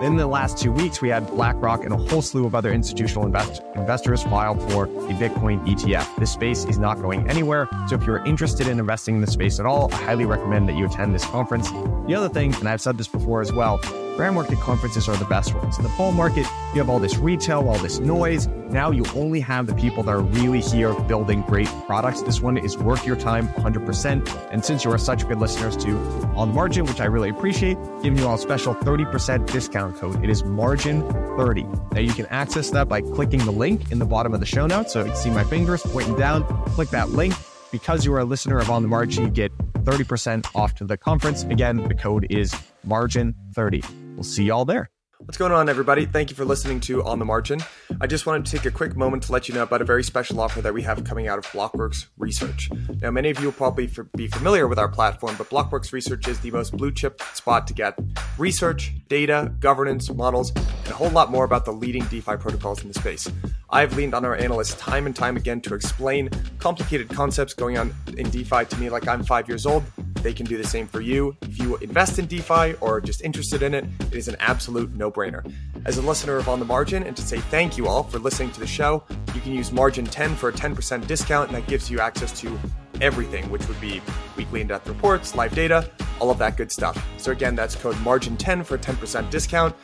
In 0.00 0.14
the 0.14 0.28
last 0.28 0.56
two 0.56 0.70
weeks, 0.70 1.02
we 1.02 1.08
had 1.08 1.26
BlackRock 1.26 1.82
and 1.82 1.92
a 1.92 1.96
whole 1.96 2.22
slew 2.22 2.46
of 2.46 2.54
other 2.54 2.72
institutional 2.72 3.26
invest- 3.26 3.62
investors 3.74 4.22
file 4.22 4.54
for 4.54 4.84
a 4.84 5.12
Bitcoin 5.14 5.58
ETF. 5.66 6.14
This 6.20 6.30
space 6.30 6.64
is 6.66 6.78
not 6.78 7.02
going 7.02 7.28
anywhere. 7.28 7.68
So 7.88 7.96
if 7.96 8.06
you're 8.06 8.24
interested 8.24 8.68
in 8.68 8.78
investing 8.78 9.16
in 9.16 9.20
the 9.20 9.26
space 9.30 9.58
at 9.58 9.66
all, 9.66 9.92
I 9.92 9.96
highly 9.96 10.24
recommend 10.24 10.68
that 10.68 10.76
you 10.76 10.86
attend 10.86 11.16
this 11.16 11.24
conference. 11.24 11.72
The 12.06 12.14
other 12.14 12.28
thing, 12.28 12.54
and 12.54 12.68
I've 12.68 12.80
said 12.80 12.96
this 12.96 13.08
before 13.08 13.40
as 13.40 13.52
well, 13.52 13.80
bear 14.18 14.32
market 14.32 14.58
conferences 14.58 15.08
are 15.08 15.16
the 15.16 15.24
best 15.26 15.54
ones. 15.54 15.78
In 15.78 15.84
the 15.84 15.90
bull 15.90 16.10
market, 16.10 16.44
you 16.74 16.80
have 16.80 16.90
all 16.90 16.98
this 16.98 17.16
retail, 17.16 17.68
all 17.68 17.78
this 17.78 18.00
noise. 18.00 18.48
Now 18.68 18.90
you 18.90 19.04
only 19.14 19.38
have 19.38 19.68
the 19.68 19.74
people 19.74 20.02
that 20.02 20.10
are 20.10 20.20
really 20.20 20.60
here 20.60 20.92
building 21.02 21.42
great 21.42 21.68
products. 21.86 22.22
This 22.22 22.40
one 22.40 22.58
is 22.58 22.76
worth 22.76 23.06
your 23.06 23.14
time 23.14 23.46
100%. 23.50 24.50
And 24.50 24.64
since 24.64 24.84
you 24.84 24.90
are 24.90 24.98
such 24.98 25.26
good 25.28 25.38
listeners 25.38 25.76
to 25.78 25.96
On 26.34 26.52
Margin, 26.52 26.84
which 26.84 27.00
I 27.00 27.04
really 27.04 27.30
appreciate, 27.30 27.78
giving 28.02 28.18
you 28.18 28.26
all 28.26 28.34
a 28.34 28.38
special 28.38 28.74
30% 28.74 29.50
discount 29.52 29.96
code. 29.96 30.22
It 30.24 30.30
is 30.30 30.42
margin30. 30.42 31.92
Now 31.94 32.00
you 32.00 32.12
can 32.12 32.26
access 32.26 32.70
that 32.70 32.88
by 32.88 33.00
clicking 33.00 33.44
the 33.44 33.52
link 33.52 33.92
in 33.92 34.00
the 34.00 34.04
bottom 34.04 34.34
of 34.34 34.40
the 34.40 34.46
show 34.46 34.66
notes. 34.66 34.94
So 34.94 35.04
you 35.04 35.06
can 35.06 35.16
see 35.16 35.30
my 35.30 35.44
fingers 35.44 35.80
pointing 35.82 36.16
down, 36.16 36.44
click 36.72 36.90
that 36.90 37.10
link. 37.10 37.34
Because 37.70 38.04
you 38.04 38.12
are 38.14 38.20
a 38.20 38.24
listener 38.24 38.58
of 38.58 38.68
On 38.68 38.82
the 38.82 38.88
Margin, 38.88 39.24
you 39.24 39.30
get 39.30 39.56
30% 39.84 40.46
off 40.56 40.74
to 40.76 40.84
the 40.84 40.96
conference. 40.96 41.44
Again, 41.44 41.86
the 41.86 41.94
code 41.94 42.26
is 42.30 42.52
margin30. 42.86 44.07
We'll 44.18 44.24
see 44.24 44.42
y'all 44.42 44.64
there. 44.64 44.90
What's 45.20 45.38
going 45.38 45.52
on, 45.52 45.68
everybody? 45.68 46.04
Thank 46.04 46.30
you 46.30 46.34
for 46.34 46.44
listening 46.44 46.80
to 46.80 47.04
On 47.04 47.20
the 47.20 47.24
Margin. 47.24 47.60
I 48.00 48.08
just 48.08 48.26
wanted 48.26 48.46
to 48.46 48.56
take 48.56 48.66
a 48.66 48.70
quick 48.72 48.96
moment 48.96 49.22
to 49.24 49.32
let 49.32 49.48
you 49.48 49.54
know 49.54 49.62
about 49.62 49.80
a 49.80 49.84
very 49.84 50.02
special 50.02 50.40
offer 50.40 50.60
that 50.60 50.74
we 50.74 50.82
have 50.82 51.04
coming 51.04 51.28
out 51.28 51.38
of 51.38 51.46
Blockworks 51.46 52.06
Research. 52.16 52.68
Now, 53.00 53.12
many 53.12 53.30
of 53.30 53.38
you 53.38 53.44
will 53.44 53.52
probably 53.52 53.88
be 54.16 54.26
familiar 54.26 54.66
with 54.66 54.76
our 54.76 54.88
platform, 54.88 55.36
but 55.38 55.48
Blockworks 55.50 55.92
Research 55.92 56.26
is 56.26 56.40
the 56.40 56.50
most 56.50 56.76
blue 56.76 56.90
chip 56.90 57.22
spot 57.32 57.68
to 57.68 57.74
get 57.74 57.96
research, 58.38 58.92
data, 59.06 59.52
governance, 59.60 60.12
models, 60.12 60.50
and 60.50 60.88
a 60.88 60.94
whole 60.94 61.10
lot 61.10 61.30
more 61.30 61.44
about 61.44 61.64
the 61.64 61.72
leading 61.72 62.04
DeFi 62.06 62.38
protocols 62.38 62.82
in 62.82 62.88
the 62.88 62.94
space. 62.94 63.30
I've 63.70 63.94
leaned 63.96 64.14
on 64.14 64.24
our 64.24 64.34
analysts 64.34 64.74
time 64.76 65.04
and 65.04 65.14
time 65.14 65.36
again 65.36 65.60
to 65.62 65.74
explain 65.74 66.30
complicated 66.58 67.10
concepts 67.10 67.52
going 67.52 67.76
on 67.76 67.94
in 68.16 68.30
DeFi 68.30 68.64
to 68.64 68.76
me 68.78 68.88
like 68.88 69.06
I'm 69.06 69.22
five 69.22 69.46
years 69.46 69.66
old. 69.66 69.84
They 70.22 70.32
can 70.32 70.46
do 70.46 70.56
the 70.56 70.64
same 70.64 70.86
for 70.86 71.02
you. 71.02 71.36
If 71.42 71.58
you 71.58 71.76
invest 71.76 72.18
in 72.18 72.26
DeFi 72.26 72.74
or 72.80 72.96
are 72.96 73.00
just 73.00 73.20
interested 73.22 73.62
in 73.62 73.74
it, 73.74 73.84
it 74.10 74.14
is 74.14 74.26
an 74.26 74.36
absolute 74.40 74.94
no 74.94 75.10
brainer. 75.10 75.52
As 75.84 75.98
a 75.98 76.02
listener 76.02 76.36
of 76.36 76.48
On 76.48 76.58
the 76.58 76.64
Margin, 76.64 77.02
and 77.02 77.14
to 77.16 77.22
say 77.22 77.38
thank 77.38 77.76
you 77.76 77.86
all 77.86 78.02
for 78.02 78.18
listening 78.18 78.50
to 78.52 78.60
the 78.60 78.66
show, 78.66 79.04
you 79.34 79.40
can 79.42 79.52
use 79.52 79.70
Margin 79.70 80.06
10 80.06 80.34
for 80.34 80.48
a 80.48 80.52
10% 80.52 81.06
discount, 81.06 81.48
and 81.50 81.56
that 81.56 81.68
gives 81.68 81.90
you 81.90 82.00
access 82.00 82.38
to 82.40 82.58
everything, 83.00 83.48
which 83.50 83.68
would 83.68 83.80
be 83.80 84.00
weekly 84.36 84.62
in 84.62 84.66
depth 84.66 84.88
reports, 84.88 85.34
live 85.34 85.54
data, 85.54 85.88
all 86.20 86.30
of 86.30 86.38
that 86.38 86.56
good 86.56 86.72
stuff. 86.72 87.06
So, 87.18 87.32
again, 87.32 87.54
that's 87.54 87.76
code 87.76 87.96
Margin10 87.96 88.64
for 88.64 88.74
a 88.74 88.78
10% 88.78 89.30
discount. 89.30 89.76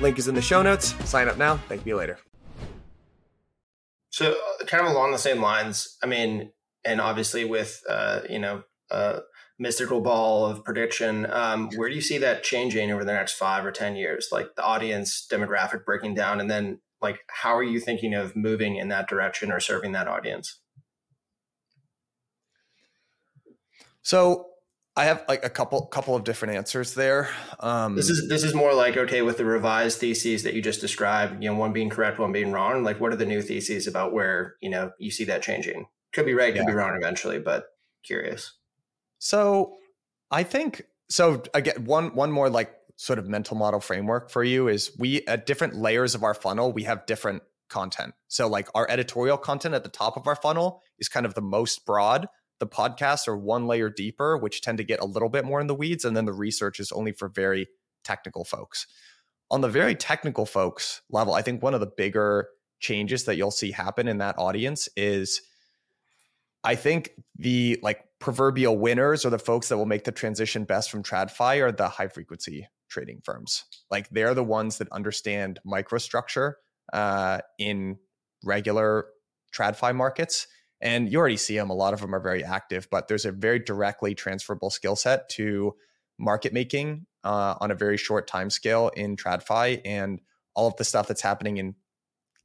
Link 0.00 0.18
is 0.18 0.28
in 0.28 0.34
the 0.34 0.42
show 0.42 0.62
notes. 0.62 0.94
Sign 1.08 1.26
up 1.26 1.38
now. 1.38 1.56
Thank 1.68 1.84
you 1.86 1.96
later. 1.96 2.18
So, 4.20 4.32
uh, 4.32 4.66
kind 4.66 4.86
of 4.86 4.92
along 4.92 5.12
the 5.12 5.18
same 5.18 5.40
lines, 5.40 5.96
I 6.02 6.06
mean, 6.06 6.52
and 6.84 7.00
obviously 7.00 7.46
with, 7.46 7.82
uh, 7.88 8.20
you 8.28 8.38
know, 8.38 8.64
uh, 8.90 9.20
mystical 9.58 10.02
ball 10.02 10.44
of 10.44 10.62
prediction. 10.62 11.24
Um, 11.30 11.70
where 11.76 11.88
do 11.88 11.94
you 11.94 12.02
see 12.02 12.18
that 12.18 12.42
changing 12.42 12.92
over 12.92 13.02
the 13.02 13.14
next 13.14 13.32
five 13.38 13.64
or 13.64 13.72
10 13.72 13.96
years? 13.96 14.28
Like 14.30 14.56
the 14.56 14.62
audience 14.62 15.26
demographic 15.26 15.86
breaking 15.86 16.16
down, 16.16 16.38
and 16.38 16.50
then 16.50 16.82
like 17.00 17.20
how 17.30 17.56
are 17.56 17.62
you 17.62 17.80
thinking 17.80 18.12
of 18.12 18.36
moving 18.36 18.76
in 18.76 18.88
that 18.88 19.08
direction 19.08 19.50
or 19.50 19.58
serving 19.58 19.92
that 19.92 20.06
audience? 20.06 20.60
So 24.02 24.49
I 25.00 25.04
have 25.04 25.24
like 25.28 25.46
a 25.46 25.48
couple 25.48 25.80
couple 25.86 26.14
of 26.14 26.24
different 26.24 26.56
answers 26.56 26.92
there. 26.92 27.30
Um, 27.58 27.96
this 27.96 28.10
is 28.10 28.28
this 28.28 28.44
is 28.44 28.52
more 28.52 28.74
like 28.74 28.98
okay 28.98 29.22
with 29.22 29.38
the 29.38 29.46
revised 29.46 29.98
theses 29.98 30.42
that 30.42 30.52
you 30.52 30.60
just 30.60 30.82
described. 30.82 31.42
You 31.42 31.48
know, 31.48 31.56
one 31.56 31.72
being 31.72 31.88
correct, 31.88 32.18
one 32.18 32.32
being 32.32 32.52
wrong. 32.52 32.84
Like, 32.84 33.00
what 33.00 33.10
are 33.10 33.16
the 33.16 33.24
new 33.24 33.40
theses 33.40 33.86
about 33.86 34.12
where 34.12 34.56
you 34.60 34.68
know 34.68 34.92
you 34.98 35.10
see 35.10 35.24
that 35.24 35.40
changing? 35.40 35.86
Could 36.12 36.26
be 36.26 36.34
right, 36.34 36.52
could 36.52 36.64
yeah. 36.64 36.66
be 36.66 36.74
wrong 36.74 36.98
eventually, 37.00 37.38
but 37.38 37.68
curious. 38.02 38.52
So, 39.18 39.78
I 40.30 40.42
think 40.42 40.82
so. 41.08 41.44
Again, 41.54 41.86
one 41.86 42.14
one 42.14 42.30
more 42.30 42.50
like 42.50 42.70
sort 42.96 43.18
of 43.18 43.26
mental 43.26 43.56
model 43.56 43.80
framework 43.80 44.28
for 44.28 44.44
you 44.44 44.68
is 44.68 44.92
we 44.98 45.26
at 45.26 45.46
different 45.46 45.76
layers 45.76 46.14
of 46.14 46.22
our 46.22 46.34
funnel 46.34 46.74
we 46.74 46.82
have 46.82 47.06
different 47.06 47.42
content. 47.70 48.12
So, 48.28 48.48
like 48.48 48.68
our 48.74 48.86
editorial 48.90 49.38
content 49.38 49.74
at 49.74 49.82
the 49.82 49.88
top 49.88 50.18
of 50.18 50.26
our 50.26 50.36
funnel 50.36 50.82
is 50.98 51.08
kind 51.08 51.24
of 51.24 51.32
the 51.32 51.40
most 51.40 51.86
broad 51.86 52.26
the 52.60 52.66
podcasts 52.66 53.26
are 53.26 53.36
one 53.36 53.66
layer 53.66 53.90
deeper, 53.90 54.36
which 54.36 54.60
tend 54.60 54.78
to 54.78 54.84
get 54.84 55.00
a 55.00 55.06
little 55.06 55.30
bit 55.30 55.44
more 55.44 55.60
in 55.60 55.66
the 55.66 55.74
weeds. 55.74 56.04
And 56.04 56.16
then 56.16 56.26
the 56.26 56.32
research 56.32 56.78
is 56.78 56.92
only 56.92 57.10
for 57.10 57.28
very 57.28 57.66
technical 58.04 58.44
folks. 58.44 58.86
On 59.50 59.62
the 59.62 59.68
very 59.68 59.96
technical 59.96 60.46
folks 60.46 61.00
level, 61.10 61.34
I 61.34 61.42
think 61.42 61.62
one 61.62 61.74
of 61.74 61.80
the 61.80 61.86
bigger 61.86 62.48
changes 62.78 63.24
that 63.24 63.36
you'll 63.36 63.50
see 63.50 63.72
happen 63.72 64.06
in 64.06 64.18
that 64.18 64.38
audience 64.38 64.88
is 64.96 65.42
I 66.62 66.76
think 66.76 67.10
the 67.36 67.80
like 67.82 68.04
proverbial 68.20 68.78
winners 68.78 69.24
or 69.24 69.30
the 69.30 69.38
folks 69.38 69.68
that 69.70 69.78
will 69.78 69.86
make 69.86 70.04
the 70.04 70.12
transition 70.12 70.64
best 70.64 70.90
from 70.90 71.02
TradFi 71.02 71.62
are 71.62 71.72
the 71.72 71.88
high 71.88 72.08
frequency 72.08 72.68
trading 72.88 73.20
firms. 73.24 73.64
Like 73.90 74.08
they're 74.10 74.34
the 74.34 74.44
ones 74.44 74.78
that 74.78 74.92
understand 74.92 75.58
microstructure 75.66 76.54
uh, 76.92 77.40
in 77.58 77.98
regular 78.44 79.06
TradFi 79.54 79.94
markets 79.94 80.46
and 80.80 81.10
you 81.10 81.18
already 81.18 81.36
see 81.36 81.56
them. 81.56 81.70
A 81.70 81.74
lot 81.74 81.92
of 81.92 82.00
them 82.00 82.14
are 82.14 82.20
very 82.20 82.44
active, 82.44 82.88
but 82.90 83.08
there's 83.08 83.24
a 83.24 83.32
very 83.32 83.58
directly 83.58 84.14
transferable 84.14 84.70
skill 84.70 84.96
set 84.96 85.28
to 85.30 85.74
market 86.18 86.52
making 86.52 87.06
uh, 87.24 87.54
on 87.60 87.70
a 87.70 87.74
very 87.74 87.96
short 87.96 88.26
time 88.26 88.50
scale 88.50 88.90
in 88.96 89.16
TradFi 89.16 89.80
and 89.84 90.20
all 90.54 90.68
of 90.68 90.76
the 90.76 90.84
stuff 90.84 91.08
that's 91.08 91.22
happening 91.22 91.56
in 91.58 91.74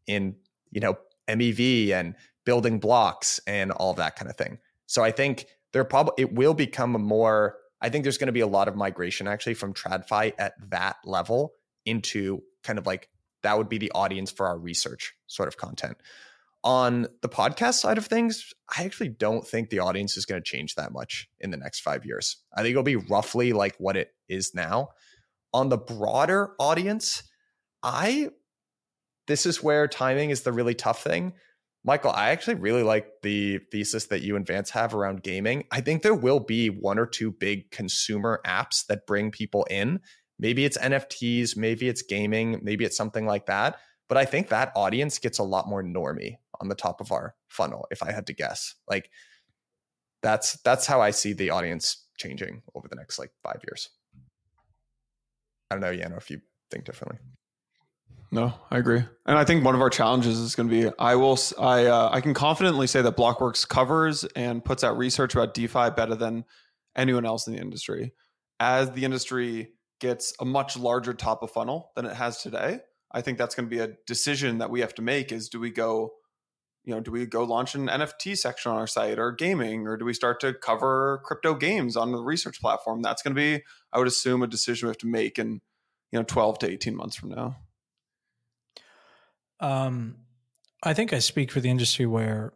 in 0.07 0.35
you 0.71 0.81
know 0.81 0.97
MEV 1.27 1.91
and 1.91 2.15
building 2.45 2.79
blocks 2.79 3.39
and 3.47 3.71
all 3.71 3.93
that 3.95 4.15
kind 4.15 4.29
of 4.29 4.37
thing. 4.37 4.59
So 4.85 5.03
I 5.03 5.11
think 5.11 5.47
there 5.73 5.83
probably 5.83 6.13
it 6.17 6.33
will 6.33 6.53
become 6.53 6.95
a 6.95 6.99
more. 6.99 7.57
I 7.81 7.89
think 7.89 8.03
there's 8.03 8.17
going 8.17 8.27
to 8.27 8.33
be 8.33 8.41
a 8.41 8.47
lot 8.47 8.67
of 8.67 8.75
migration 8.75 9.27
actually 9.27 9.53
from 9.53 9.73
TradFi 9.73 10.33
at 10.37 10.53
that 10.69 10.97
level 11.05 11.53
into 11.85 12.41
kind 12.63 12.79
of 12.79 12.85
like 12.87 13.09
that 13.43 13.57
would 13.57 13.69
be 13.69 13.77
the 13.77 13.91
audience 13.93 14.31
for 14.31 14.47
our 14.47 14.57
research 14.57 15.13
sort 15.27 15.47
of 15.47 15.57
content. 15.57 15.97
On 16.65 17.07
the 17.21 17.29
podcast 17.29 17.75
side 17.75 17.99
of 17.99 18.07
things, 18.07 18.51
I 18.75 18.85
actually 18.85 19.09
don't 19.09 19.47
think 19.47 19.69
the 19.69 19.79
audience 19.79 20.17
is 20.17 20.25
going 20.25 20.41
to 20.41 20.49
change 20.49 20.73
that 20.75 20.91
much 20.91 21.29
in 21.39 21.51
the 21.51 21.57
next 21.57 21.81
five 21.81 22.07
years. 22.07 22.37
I 22.55 22.63
think 22.63 22.71
it'll 22.71 22.81
be 22.81 22.95
roughly 22.95 23.53
like 23.53 23.75
what 23.77 23.95
it 23.95 24.09
is 24.27 24.55
now. 24.55 24.89
On 25.53 25.69
the 25.69 25.77
broader 25.77 26.53
audience, 26.59 27.21
I 27.83 28.29
this 29.27 29.45
is 29.45 29.61
where 29.61 29.87
timing 29.87 30.31
is 30.31 30.41
the 30.41 30.51
really 30.51 30.73
tough 30.73 31.03
thing. 31.03 31.33
Michael, 31.83 32.11
I 32.11 32.29
actually 32.29 32.55
really 32.55 32.81
like 32.81 33.07
the 33.21 33.59
thesis 33.71 34.07
that 34.07 34.23
you 34.23 34.35
and 34.35 34.45
Vance 34.45 34.71
have 34.71 34.95
around 34.95 35.21
gaming. 35.21 35.65
I 35.71 35.81
think 35.81 36.01
there 36.01 36.15
will 36.15 36.39
be 36.39 36.69
one 36.69 36.97
or 36.97 37.05
two 37.05 37.31
big 37.31 37.69
consumer 37.69 38.41
apps 38.43 38.87
that 38.87 39.05
bring 39.05 39.29
people 39.29 39.67
in. 39.69 39.99
Maybe 40.39 40.65
it's 40.65 40.79
NFTs, 40.79 41.55
maybe 41.55 41.87
it's 41.87 42.01
gaming, 42.01 42.59
maybe 42.63 42.85
it's 42.85 42.97
something 42.97 43.27
like 43.27 43.45
that. 43.45 43.77
But 44.09 44.17
I 44.17 44.25
think 44.25 44.49
that 44.49 44.71
audience 44.75 45.19
gets 45.19 45.37
a 45.37 45.43
lot 45.43 45.67
more 45.67 45.83
normy 45.83 46.37
on 46.61 46.67
the 46.67 46.75
top 46.75 47.01
of 47.01 47.11
our 47.11 47.35
funnel, 47.47 47.87
if 47.91 48.03
I 48.03 48.11
had 48.11 48.27
to 48.27 48.33
guess. 48.33 48.75
Like 48.89 49.09
that's 50.21 50.59
that's 50.63 50.85
how 50.85 51.01
I 51.01 51.11
see 51.11 51.33
the 51.33 51.51
audience 51.51 52.05
changing 52.17 52.61
over 52.73 52.87
the 52.87 52.95
next 52.95 53.19
like 53.19 53.31
five 53.43 53.61
years. 53.67 53.89
I 55.69 55.75
don't 55.75 55.81
know, 55.81 55.91
Yano, 55.91 56.17
if 56.17 56.29
you 56.29 56.41
think 56.71 56.85
differently. 56.85 57.19
No, 58.31 58.53
I 58.71 58.79
agree, 58.79 59.03
and 59.25 59.37
I 59.37 59.45
think 59.45 59.63
one 59.63 59.75
of 59.75 59.81
our 59.81 59.89
challenges 59.89 60.39
is 60.39 60.55
going 60.55 60.67
to 60.67 60.83
be 60.83 60.91
I 60.99 61.15
will 61.15 61.39
I 61.59 61.85
uh, 61.85 62.09
I 62.11 62.21
can 62.21 62.33
confidently 62.33 62.87
say 62.87 63.01
that 63.01 63.15
Blockworks 63.15 63.67
covers 63.67 64.23
and 64.35 64.65
puts 64.65 64.83
out 64.83 64.97
research 64.97 65.35
about 65.35 65.53
DeFi 65.53 65.91
better 65.91 66.15
than 66.15 66.43
anyone 66.95 67.25
else 67.25 67.47
in 67.47 67.53
the 67.53 67.61
industry. 67.61 68.13
As 68.59 68.91
the 68.91 69.05
industry 69.05 69.73
gets 69.99 70.33
a 70.39 70.45
much 70.45 70.77
larger 70.77 71.13
top 71.13 71.43
of 71.43 71.51
funnel 71.51 71.91
than 71.95 72.05
it 72.05 72.15
has 72.15 72.41
today, 72.41 72.79
I 73.11 73.21
think 73.21 73.37
that's 73.37 73.55
going 73.55 73.69
to 73.69 73.75
be 73.75 73.81
a 73.81 73.95
decision 74.05 74.57
that 74.57 74.69
we 74.69 74.81
have 74.81 74.93
to 74.95 75.01
make 75.01 75.31
is 75.31 75.49
do 75.49 75.59
we 75.59 75.71
go 75.71 76.11
you 76.85 76.93
know, 76.93 76.99
do 76.99 77.11
we 77.11 77.25
go 77.25 77.43
launch 77.43 77.73
an 77.73 77.87
NFT 77.87 78.37
section 78.37 78.71
on 78.71 78.77
our 78.77 78.85
site 78.87 79.17
or 79.17 79.31
gaming, 79.31 79.87
or 79.87 79.97
do 79.97 80.05
we 80.05 80.13
start 80.13 80.39
to 80.41 80.53
cover 80.53 81.19
crypto 81.23 81.55
games 81.55 81.97
on 81.97 82.11
the 82.11 82.19
research 82.19 82.61
platform? 82.61 83.01
That's 83.01 83.23
going 83.23 83.35
to 83.35 83.41
be, 83.41 83.63
I 83.91 83.97
would 83.97 84.07
assume, 84.07 84.43
a 84.43 84.47
decision 84.47 84.87
we 84.87 84.91
have 84.91 84.99
to 84.99 85.07
make 85.07 85.39
in, 85.39 85.61
you 86.11 86.19
know, 86.19 86.23
12 86.23 86.59
to 86.59 86.69
18 86.69 86.95
months 86.95 87.15
from 87.15 87.29
now. 87.29 87.55
Um, 89.59 90.17
I 90.83 90.93
think 90.93 91.11
I 91.11 91.19
speak 91.19 91.51
for 91.51 91.59
the 91.59 91.71
industry 91.71 92.05
where 92.05 92.53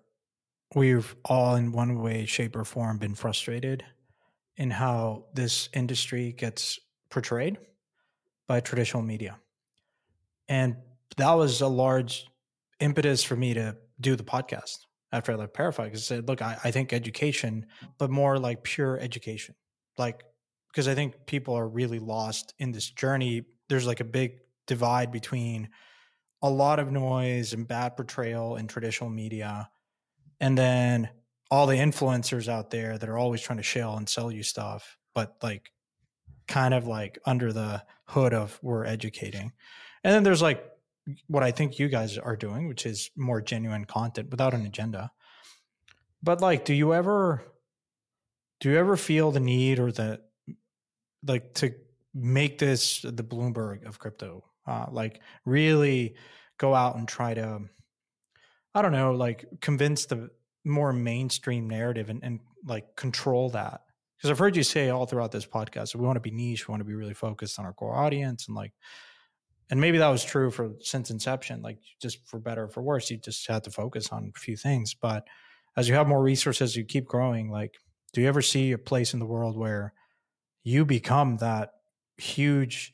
we've 0.75 1.15
all, 1.25 1.55
in 1.55 1.71
one 1.71 1.99
way, 1.99 2.25
shape, 2.25 2.55
or 2.55 2.65
form, 2.65 2.99
been 2.99 3.15
frustrated 3.15 3.83
in 4.57 4.69
how 4.69 5.25
this 5.33 5.69
industry 5.73 6.33
gets 6.33 6.79
portrayed 7.09 7.57
by 8.47 8.59
traditional 8.59 9.01
media. 9.01 9.39
And 10.47 10.75
that 11.17 11.33
was 11.33 11.61
a 11.61 11.67
large 11.67 12.27
impetus 12.79 13.23
for 13.23 13.35
me 13.35 13.55
to 13.55 13.77
do 13.99 14.15
the 14.15 14.23
podcast 14.23 14.77
after 15.11 15.31
I 15.31 15.35
left 15.35 15.53
ParaFi 15.53 15.85
because 15.85 16.01
I 16.01 16.15
said, 16.15 16.27
look, 16.27 16.41
I, 16.41 16.57
I 16.63 16.71
think 16.71 16.93
education, 16.93 17.65
but 17.97 18.09
more 18.09 18.37
like 18.37 18.63
pure 18.63 18.99
education. 18.99 19.55
Like, 19.97 20.23
because 20.71 20.87
I 20.87 20.95
think 20.95 21.25
people 21.25 21.55
are 21.55 21.67
really 21.67 21.99
lost 21.99 22.53
in 22.59 22.71
this 22.71 22.89
journey. 22.89 23.43
There's 23.69 23.87
like 23.87 23.99
a 23.99 24.05
big 24.05 24.39
divide 24.67 25.11
between 25.11 25.69
a 26.41 26.49
lot 26.49 26.79
of 26.79 26.91
noise 26.91 27.53
and 27.53 27.67
bad 27.67 27.97
portrayal 27.97 28.55
in 28.55 28.67
traditional 28.67 29.09
media, 29.09 29.69
and 30.39 30.57
then 30.57 31.09
all 31.51 31.65
the 31.65 31.75
influencers 31.75 32.47
out 32.47 32.69
there 32.69 32.97
that 32.97 33.09
are 33.09 33.17
always 33.17 33.41
trying 33.41 33.57
to 33.57 33.63
shell 33.63 33.97
and 33.97 34.07
sell 34.07 34.31
you 34.31 34.43
stuff, 34.43 34.97
but 35.15 35.35
like 35.41 35.71
kind 36.47 36.73
of 36.73 36.87
like 36.87 37.17
under 37.25 37.51
the 37.51 37.83
hood 38.05 38.33
of 38.33 38.59
we're 38.61 38.85
educating. 38.85 39.51
And 40.03 40.13
then 40.13 40.23
there's 40.23 40.41
like 40.41 40.63
what 41.27 41.43
I 41.43 41.51
think 41.51 41.79
you 41.79 41.87
guys 41.87 42.17
are 42.17 42.35
doing, 42.35 42.67
which 42.67 42.85
is 42.85 43.09
more 43.15 43.41
genuine 43.41 43.85
content 43.85 44.29
without 44.29 44.53
an 44.53 44.65
agenda. 44.65 45.11
But 46.21 46.41
like, 46.41 46.65
do 46.65 46.73
you 46.73 46.93
ever 46.93 47.43
do 48.59 48.69
you 48.69 48.77
ever 48.77 48.97
feel 48.97 49.31
the 49.31 49.39
need 49.39 49.79
or 49.79 49.91
the 49.91 50.21
like 51.25 51.53
to 51.55 51.73
make 52.13 52.57
this 52.59 53.01
the 53.01 53.23
Bloomberg 53.23 53.85
of 53.85 53.99
crypto? 53.99 54.43
Uh, 54.67 54.85
like 54.91 55.21
really 55.45 56.15
go 56.57 56.75
out 56.75 56.95
and 56.95 57.07
try 57.07 57.33
to 57.33 57.61
I 58.75 58.81
don't 58.81 58.91
know, 58.91 59.13
like 59.13 59.45
convince 59.61 60.05
the 60.05 60.29
more 60.63 60.93
mainstream 60.93 61.67
narrative 61.67 62.09
and, 62.09 62.23
and 62.23 62.39
like 62.65 62.95
control 62.95 63.49
that. 63.51 63.81
Because 64.17 64.31
I've 64.31 64.39
heard 64.39 64.57
you 64.57 64.63
say 64.63 64.89
all 64.89 65.05
throughout 65.05 65.31
this 65.31 65.45
podcast, 65.45 65.95
we 65.95 66.05
want 66.05 66.17
to 66.17 66.21
be 66.21 66.31
niche, 66.31 66.67
we 66.67 66.73
want 66.73 66.81
to 66.81 66.85
be 66.85 66.93
really 66.93 67.13
focused 67.13 67.57
on 67.57 67.65
our 67.65 67.73
core 67.73 67.95
audience 67.95 68.47
and 68.47 68.55
like 68.55 68.73
and 69.69 69.79
maybe 69.79 69.97
that 69.99 70.07
was 70.07 70.23
true 70.23 70.49
for 70.51 70.71
since 70.81 71.09
inception 71.11 71.61
like 71.61 71.77
just 72.01 72.27
for 72.27 72.39
better 72.39 72.63
or 72.63 72.69
for 72.69 72.81
worse 72.81 73.09
you 73.09 73.17
just 73.17 73.47
had 73.47 73.63
to 73.63 73.71
focus 73.71 74.09
on 74.11 74.31
a 74.35 74.39
few 74.39 74.57
things. 74.57 74.93
But 74.93 75.27
as 75.77 75.87
you 75.87 75.95
have 75.95 76.07
more 76.07 76.21
resources 76.21 76.75
you 76.75 76.83
keep 76.83 77.05
growing 77.05 77.49
like 77.49 77.77
do 78.13 78.21
you 78.21 78.27
ever 78.27 78.41
see 78.41 78.71
a 78.71 78.77
place 78.77 79.13
in 79.13 79.19
the 79.19 79.25
world 79.25 79.57
where 79.57 79.93
you 80.63 80.85
become 80.85 81.37
that 81.37 81.71
huge 82.17 82.93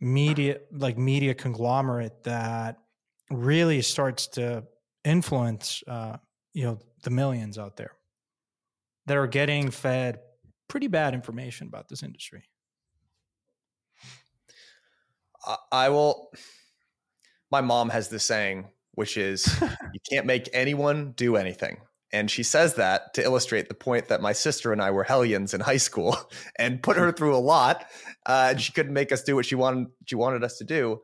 media 0.00 0.58
like 0.72 0.96
media 0.96 1.34
conglomerate 1.34 2.24
that 2.24 2.78
really 3.30 3.82
starts 3.82 4.26
to 4.26 4.64
influence 5.04 5.82
uh, 5.86 6.16
you 6.54 6.64
know 6.64 6.78
the 7.02 7.10
millions 7.10 7.58
out 7.58 7.76
there 7.76 7.92
that 9.06 9.16
are 9.16 9.26
getting 9.26 9.70
fed 9.70 10.18
pretty 10.68 10.86
bad 10.86 11.14
information 11.14 11.66
about 11.66 11.88
this 11.88 12.02
industry 12.02 12.44
I 15.70 15.88
will. 15.88 16.30
My 17.50 17.60
mom 17.60 17.90
has 17.90 18.08
this 18.08 18.24
saying, 18.24 18.68
which 18.92 19.16
is, 19.16 19.60
"You 19.92 20.00
can't 20.08 20.26
make 20.26 20.48
anyone 20.52 21.12
do 21.12 21.36
anything." 21.36 21.78
And 22.12 22.30
she 22.30 22.42
says 22.42 22.74
that 22.74 23.14
to 23.14 23.22
illustrate 23.22 23.68
the 23.68 23.74
point 23.74 24.08
that 24.08 24.20
my 24.20 24.32
sister 24.32 24.70
and 24.70 24.82
I 24.82 24.90
were 24.90 25.04
hellions 25.04 25.54
in 25.54 25.62
high 25.62 25.78
school 25.78 26.16
and 26.58 26.82
put 26.82 26.98
her 26.98 27.10
through 27.10 27.34
a 27.34 27.38
lot. 27.38 27.86
Uh, 28.26 28.48
and 28.50 28.60
she 28.60 28.72
couldn't 28.72 28.92
make 28.92 29.12
us 29.12 29.22
do 29.22 29.34
what 29.34 29.46
she 29.46 29.54
wanted 29.54 29.88
she 30.06 30.14
wanted 30.14 30.44
us 30.44 30.58
to 30.58 30.64
do. 30.64 31.00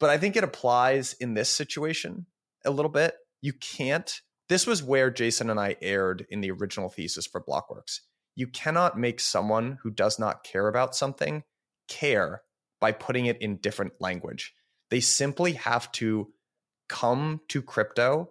But 0.00 0.10
I 0.10 0.18
think 0.18 0.36
it 0.36 0.44
applies 0.44 1.12
in 1.14 1.34
this 1.34 1.48
situation 1.48 2.26
a 2.64 2.70
little 2.70 2.90
bit. 2.90 3.14
You 3.42 3.52
can't. 3.52 4.20
This 4.48 4.66
was 4.66 4.82
where 4.82 5.10
Jason 5.10 5.50
and 5.50 5.60
I 5.60 5.76
erred 5.82 6.26
in 6.30 6.40
the 6.40 6.50
original 6.50 6.88
thesis 6.88 7.26
for 7.26 7.42
Blockworks. 7.44 8.00
You 8.34 8.46
cannot 8.46 8.98
make 8.98 9.20
someone 9.20 9.78
who 9.82 9.90
does 9.90 10.18
not 10.18 10.44
care 10.44 10.68
about 10.68 10.96
something 10.96 11.42
care 11.88 12.42
by 12.80 12.92
putting 12.92 13.26
it 13.26 13.40
in 13.40 13.56
different 13.56 13.92
language. 14.00 14.54
They 14.90 15.00
simply 15.00 15.52
have 15.54 15.90
to 15.92 16.32
come 16.88 17.40
to 17.48 17.62
crypto 17.62 18.30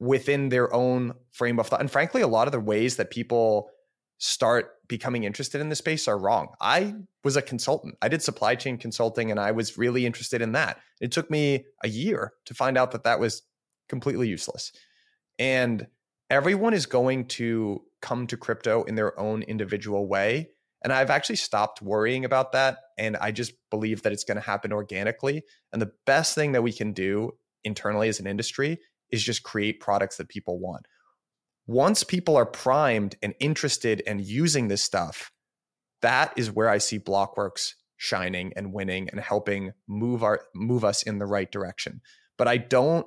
within 0.00 0.48
their 0.48 0.72
own 0.72 1.14
frame 1.32 1.58
of 1.58 1.68
thought. 1.68 1.80
And 1.80 1.90
frankly, 1.90 2.22
a 2.22 2.28
lot 2.28 2.48
of 2.48 2.52
the 2.52 2.60
ways 2.60 2.96
that 2.96 3.10
people 3.10 3.70
start 4.18 4.72
becoming 4.88 5.24
interested 5.24 5.60
in 5.60 5.68
the 5.68 5.76
space 5.76 6.08
are 6.08 6.18
wrong. 6.18 6.48
I 6.60 6.94
was 7.24 7.36
a 7.36 7.42
consultant. 7.42 7.96
I 8.02 8.08
did 8.08 8.22
supply 8.22 8.54
chain 8.54 8.78
consulting 8.78 9.30
and 9.30 9.40
I 9.40 9.52
was 9.52 9.78
really 9.78 10.06
interested 10.06 10.42
in 10.42 10.52
that. 10.52 10.78
It 11.00 11.12
took 11.12 11.30
me 11.30 11.64
a 11.82 11.88
year 11.88 12.32
to 12.46 12.54
find 12.54 12.78
out 12.78 12.92
that 12.92 13.04
that 13.04 13.20
was 13.20 13.42
completely 13.88 14.28
useless. 14.28 14.72
And 15.38 15.86
everyone 16.30 16.74
is 16.74 16.86
going 16.86 17.26
to 17.26 17.82
come 18.00 18.26
to 18.26 18.36
crypto 18.36 18.84
in 18.84 18.94
their 18.94 19.18
own 19.18 19.42
individual 19.42 20.06
way. 20.06 20.50
And 20.84 20.92
I've 20.92 21.10
actually 21.10 21.36
stopped 21.36 21.82
worrying 21.82 22.24
about 22.24 22.52
that. 22.52 22.78
And 22.98 23.16
I 23.16 23.32
just 23.32 23.54
believe 23.70 24.02
that 24.02 24.12
it's 24.12 24.24
going 24.24 24.36
to 24.36 24.42
happen 24.42 24.72
organically. 24.72 25.42
And 25.72 25.80
the 25.80 25.92
best 26.06 26.34
thing 26.34 26.52
that 26.52 26.62
we 26.62 26.72
can 26.72 26.92
do 26.92 27.32
internally 27.64 28.08
as 28.08 28.20
an 28.20 28.26
industry 28.26 28.78
is 29.10 29.24
just 29.24 29.42
create 29.42 29.80
products 29.80 30.18
that 30.18 30.28
people 30.28 30.60
want. 30.60 30.86
Once 31.66 32.04
people 32.04 32.36
are 32.36 32.44
primed 32.44 33.16
and 33.22 33.34
interested 33.40 34.02
and 34.06 34.20
using 34.20 34.68
this 34.68 34.82
stuff, 34.82 35.32
that 36.02 36.32
is 36.36 36.52
where 36.52 36.68
I 36.68 36.76
see 36.76 36.98
Blockworks 36.98 37.72
shining 37.96 38.52
and 38.54 38.74
winning 38.74 39.08
and 39.08 39.20
helping 39.20 39.72
move 39.88 40.22
our 40.22 40.42
move 40.54 40.84
us 40.84 41.02
in 41.02 41.18
the 41.18 41.26
right 41.26 41.50
direction. 41.50 42.02
But 42.36 42.48
I 42.48 42.58
don't 42.58 43.06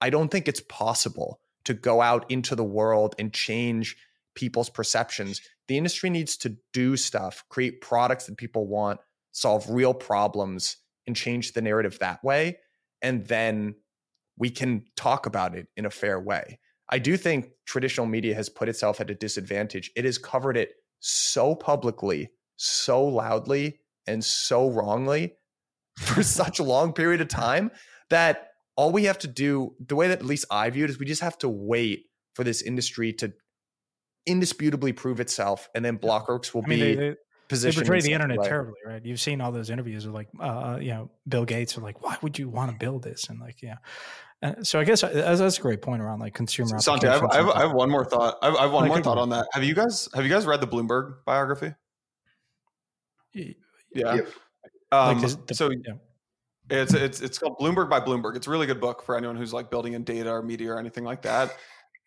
I 0.00 0.10
don't 0.10 0.30
think 0.30 0.46
it's 0.46 0.62
possible 0.68 1.40
to 1.64 1.74
go 1.74 2.00
out 2.00 2.30
into 2.30 2.54
the 2.54 2.64
world 2.64 3.16
and 3.18 3.32
change 3.32 3.96
people's 4.36 4.70
perceptions. 4.70 5.40
The 5.68 5.76
industry 5.76 6.10
needs 6.10 6.36
to 6.38 6.56
do 6.72 6.96
stuff, 6.96 7.44
create 7.50 7.80
products 7.80 8.26
that 8.26 8.36
people 8.36 8.66
want, 8.66 9.00
solve 9.32 9.68
real 9.68 9.94
problems, 9.94 10.76
and 11.06 11.16
change 11.16 11.52
the 11.52 11.62
narrative 11.62 11.98
that 12.00 12.22
way. 12.22 12.58
And 13.02 13.26
then 13.26 13.74
we 14.38 14.50
can 14.50 14.84
talk 14.96 15.26
about 15.26 15.54
it 15.54 15.66
in 15.76 15.86
a 15.86 15.90
fair 15.90 16.20
way. 16.20 16.58
I 16.88 16.98
do 16.98 17.16
think 17.16 17.50
traditional 17.66 18.06
media 18.06 18.34
has 18.34 18.48
put 18.48 18.68
itself 18.68 19.00
at 19.00 19.10
a 19.10 19.14
disadvantage. 19.14 19.90
It 19.96 20.04
has 20.04 20.18
covered 20.18 20.56
it 20.56 20.70
so 21.00 21.54
publicly, 21.54 22.30
so 22.56 23.04
loudly, 23.04 23.80
and 24.06 24.24
so 24.24 24.70
wrongly 24.70 25.34
for 25.98 26.22
such 26.22 26.58
a 26.58 26.64
long 26.64 26.92
period 26.92 27.20
of 27.20 27.28
time 27.28 27.70
that 28.10 28.50
all 28.76 28.92
we 28.92 29.04
have 29.04 29.18
to 29.18 29.26
do, 29.26 29.74
the 29.84 29.96
way 29.96 30.08
that 30.08 30.18
at 30.18 30.24
least 30.24 30.44
I 30.50 30.70
view 30.70 30.84
it, 30.84 30.90
is 30.90 30.98
we 30.98 31.06
just 31.06 31.22
have 31.22 31.38
to 31.38 31.48
wait 31.48 32.04
for 32.34 32.44
this 32.44 32.62
industry 32.62 33.12
to 33.14 33.32
indisputably 34.26 34.92
prove 34.92 35.20
itself, 35.20 35.68
and 35.74 35.84
then 35.84 35.98
Blockworks 35.98 36.54
will 36.54 36.62
I 36.64 36.68
mean, 36.68 36.78
be. 36.78 36.94
They, 36.94 36.94
they, 36.94 37.16
They 37.48 37.72
portray 37.72 38.00
the 38.00 38.12
internet 38.12 38.38
way. 38.38 38.48
terribly, 38.48 38.74
right? 38.84 39.04
You've 39.04 39.20
seen 39.20 39.40
all 39.40 39.52
those 39.52 39.70
interviews 39.70 40.04
of 40.04 40.12
like, 40.12 40.28
uh, 40.40 40.42
uh, 40.42 40.78
you 40.80 40.90
know, 40.90 41.10
Bill 41.28 41.44
Gates 41.44 41.78
are 41.78 41.80
like, 41.80 42.02
why 42.02 42.16
would 42.20 42.38
you 42.38 42.48
want 42.48 42.72
to 42.72 42.76
build 42.76 43.04
this? 43.04 43.28
And 43.28 43.38
like, 43.38 43.62
yeah. 43.62 43.76
Uh, 44.42 44.62
so 44.62 44.78
I 44.80 44.84
guess 44.84 45.02
uh, 45.02 45.10
that's, 45.10 45.40
that's, 45.40 45.58
a 45.58 45.62
great 45.62 45.80
point 45.80 46.02
around 46.02 46.18
like 46.18 46.34
consumer. 46.34 46.78
Santi, 46.78 47.06
I 47.06 47.12
have, 47.12 47.24
I, 47.30 47.36
have, 47.36 47.48
I 47.50 47.60
have, 47.60 47.72
one 47.72 47.88
more 47.88 48.04
thought. 48.04 48.36
I 48.42 48.46
have, 48.46 48.56
I 48.56 48.62
have 48.62 48.72
one 48.72 48.82
like, 48.82 48.88
more 48.90 49.02
thought 49.02 49.18
on 49.18 49.30
that. 49.30 49.46
Have 49.52 49.64
you 49.64 49.74
guys 49.74 50.08
have 50.14 50.24
you 50.24 50.30
guys 50.30 50.44
read 50.44 50.60
the 50.60 50.66
Bloomberg 50.66 51.24
biography? 51.24 51.72
Yeah. 53.32 53.52
Yep. 53.94 54.28
Um, 54.92 55.22
like 55.22 55.46
the, 55.46 55.54
so 55.54 55.70
yeah. 55.70 55.94
It's 56.68 56.94
it's 56.94 57.20
it's 57.20 57.38
called 57.38 57.58
Bloomberg 57.58 57.88
by 57.88 58.00
Bloomberg. 58.00 58.36
It's 58.36 58.46
a 58.46 58.50
really 58.50 58.66
good 58.66 58.80
book 58.80 59.02
for 59.02 59.16
anyone 59.16 59.36
who's 59.36 59.52
like 59.52 59.70
building 59.70 59.92
in 59.92 60.02
data 60.02 60.30
or 60.30 60.42
media 60.42 60.72
or 60.72 60.78
anything 60.78 61.04
like 61.04 61.22
that. 61.22 61.56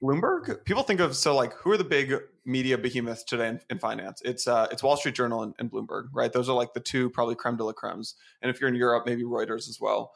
Bloomberg, 0.02 0.64
people 0.64 0.84
think 0.84 1.02
of 1.02 1.16
so 1.16 1.36
like 1.36 1.54
who 1.54 1.72
are 1.72 1.78
the 1.78 1.84
big 1.84 2.16
media 2.45 2.78
behemoths 2.78 3.24
today 3.24 3.50
in, 3.50 3.60
in 3.70 3.80
finance? 3.80 4.22
It's 4.24 4.47
uh 4.47 4.68
it's 4.72 4.82
Wall 4.82 4.95
Street 4.95 5.16
Journal 5.16 5.43
and, 5.43 5.54
and, 5.60 5.70
Bloomberg, 5.70 6.08
right? 6.14 6.32
Those 6.32 6.47
are 6.47 6.56
like 6.56 6.74
the 6.74 6.80
two 6.80 7.10
probably 7.10 7.36
creme 7.36 7.58
de 7.58 7.64
la 7.66 7.74
cremes. 7.74 8.16
And 8.41 8.50
if 8.50 8.62
you're 8.62 8.70
in 8.70 8.76
Europe, 8.76 9.06
maybe 9.06 9.24
Reuters 9.24 9.68
as 9.68 9.78
well. 9.80 10.12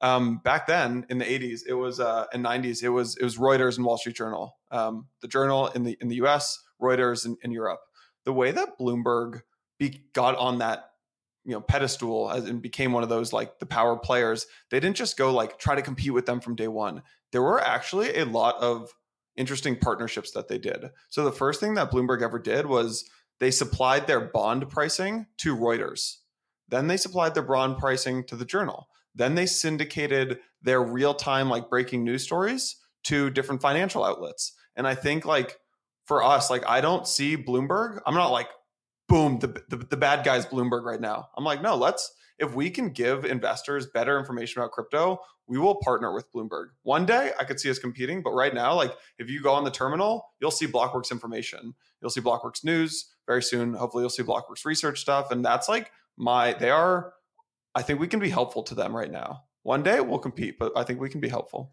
Um, 0.00 0.38
back 0.44 0.66
then 0.66 1.06
in 1.08 1.18
the 1.18 1.24
80s, 1.24 1.60
it 1.66 1.74
was 1.74 2.00
uh 2.00 2.26
and 2.32 2.44
90s, 2.44 2.82
it 2.82 2.88
was 2.88 3.16
it 3.16 3.24
was 3.24 3.36
Reuters 3.36 3.76
and 3.76 3.84
Wall 3.84 3.98
Street 3.98 4.16
Journal. 4.16 4.56
Um, 4.70 5.08
the 5.20 5.28
journal 5.28 5.68
in 5.68 5.84
the 5.84 5.98
in 6.00 6.08
the 6.08 6.16
US, 6.24 6.58
Reuters 6.80 7.26
in, 7.26 7.36
in 7.42 7.50
Europe. 7.50 7.80
The 8.24 8.32
way 8.32 8.50
that 8.52 8.78
Bloomberg 8.78 9.42
be, 9.78 10.02
got 10.14 10.36
on 10.36 10.58
that 10.58 10.90
you 11.44 11.52
know 11.52 11.60
pedestal 11.60 12.30
as, 12.30 12.44
and 12.44 12.62
became 12.62 12.92
one 12.92 13.02
of 13.02 13.10
those 13.10 13.32
like 13.32 13.58
the 13.58 13.66
power 13.66 13.96
players 13.96 14.46
they 14.70 14.80
didn't 14.80 14.96
just 14.96 15.16
go 15.16 15.32
like 15.32 15.58
try 15.58 15.74
to 15.74 15.82
compete 15.82 16.12
with 16.12 16.26
them 16.26 16.40
from 16.40 16.56
day 16.56 16.66
one 16.66 17.02
there 17.30 17.42
were 17.42 17.60
actually 17.60 18.16
a 18.18 18.24
lot 18.24 18.56
of 18.56 18.92
interesting 19.36 19.76
partnerships 19.76 20.30
that 20.32 20.48
they 20.48 20.58
did. 20.58 20.90
So 21.08 21.24
the 21.24 21.32
first 21.32 21.60
thing 21.60 21.74
that 21.74 21.90
bloomberg 21.90 22.22
ever 22.22 22.38
did 22.38 22.66
was 22.66 23.08
they 23.38 23.50
supplied 23.50 24.06
their 24.06 24.20
bond 24.20 24.68
pricing 24.68 25.26
to 25.38 25.56
reuters. 25.56 26.16
Then 26.68 26.86
they 26.86 26.96
supplied 26.96 27.34
their 27.34 27.42
bond 27.42 27.78
pricing 27.78 28.24
to 28.24 28.36
the 28.36 28.44
journal. 28.44 28.88
Then 29.14 29.34
they 29.34 29.46
syndicated 29.46 30.40
their 30.62 30.82
real-time 30.82 31.48
like 31.48 31.70
breaking 31.70 32.04
news 32.04 32.24
stories 32.24 32.76
to 33.04 33.30
different 33.30 33.62
financial 33.62 34.04
outlets. 34.04 34.52
And 34.74 34.86
i 34.86 34.94
think 34.94 35.24
like 35.24 35.58
for 36.04 36.22
us 36.22 36.50
like 36.50 36.66
i 36.68 36.80
don't 36.80 37.06
see 37.06 37.36
bloomberg 37.36 38.00
i'm 38.06 38.14
not 38.14 38.30
like 38.30 38.48
boom, 39.08 39.38
the, 39.38 39.48
the, 39.68 39.76
the 39.76 39.96
bad 39.96 40.24
guy's 40.24 40.46
Bloomberg 40.46 40.84
right 40.84 41.00
now. 41.00 41.28
I'm 41.36 41.44
like, 41.44 41.62
no, 41.62 41.76
let's, 41.76 42.12
if 42.38 42.54
we 42.54 42.70
can 42.70 42.90
give 42.90 43.24
investors 43.24 43.86
better 43.86 44.18
information 44.18 44.60
about 44.60 44.72
crypto, 44.72 45.18
we 45.46 45.58
will 45.58 45.76
partner 45.76 46.12
with 46.12 46.30
Bloomberg. 46.32 46.66
One 46.82 47.06
day 47.06 47.32
I 47.38 47.44
could 47.44 47.60
see 47.60 47.70
us 47.70 47.78
competing, 47.78 48.22
but 48.22 48.32
right 48.32 48.52
now, 48.52 48.74
like 48.74 48.92
if 49.18 49.30
you 49.30 49.42
go 49.42 49.52
on 49.52 49.64
the 49.64 49.70
terminal, 49.70 50.32
you'll 50.40 50.50
see 50.50 50.66
Blockworks 50.66 51.10
information. 51.10 51.74
You'll 52.00 52.10
see 52.10 52.20
Blockworks 52.20 52.64
news 52.64 53.14
very 53.26 53.42
soon. 53.42 53.74
Hopefully 53.74 54.02
you'll 54.02 54.10
see 54.10 54.22
Blockworks 54.22 54.64
research 54.64 55.00
stuff. 55.00 55.30
And 55.30 55.44
that's 55.44 55.68
like 55.68 55.92
my, 56.16 56.52
they 56.54 56.70
are, 56.70 57.12
I 57.74 57.82
think 57.82 58.00
we 58.00 58.08
can 58.08 58.20
be 58.20 58.30
helpful 58.30 58.62
to 58.64 58.74
them 58.74 58.94
right 58.94 59.10
now. 59.10 59.44
One 59.62 59.82
day 59.82 60.00
we'll 60.00 60.18
compete, 60.18 60.58
but 60.58 60.72
I 60.76 60.84
think 60.84 61.00
we 61.00 61.08
can 61.08 61.20
be 61.20 61.28
helpful. 61.28 61.72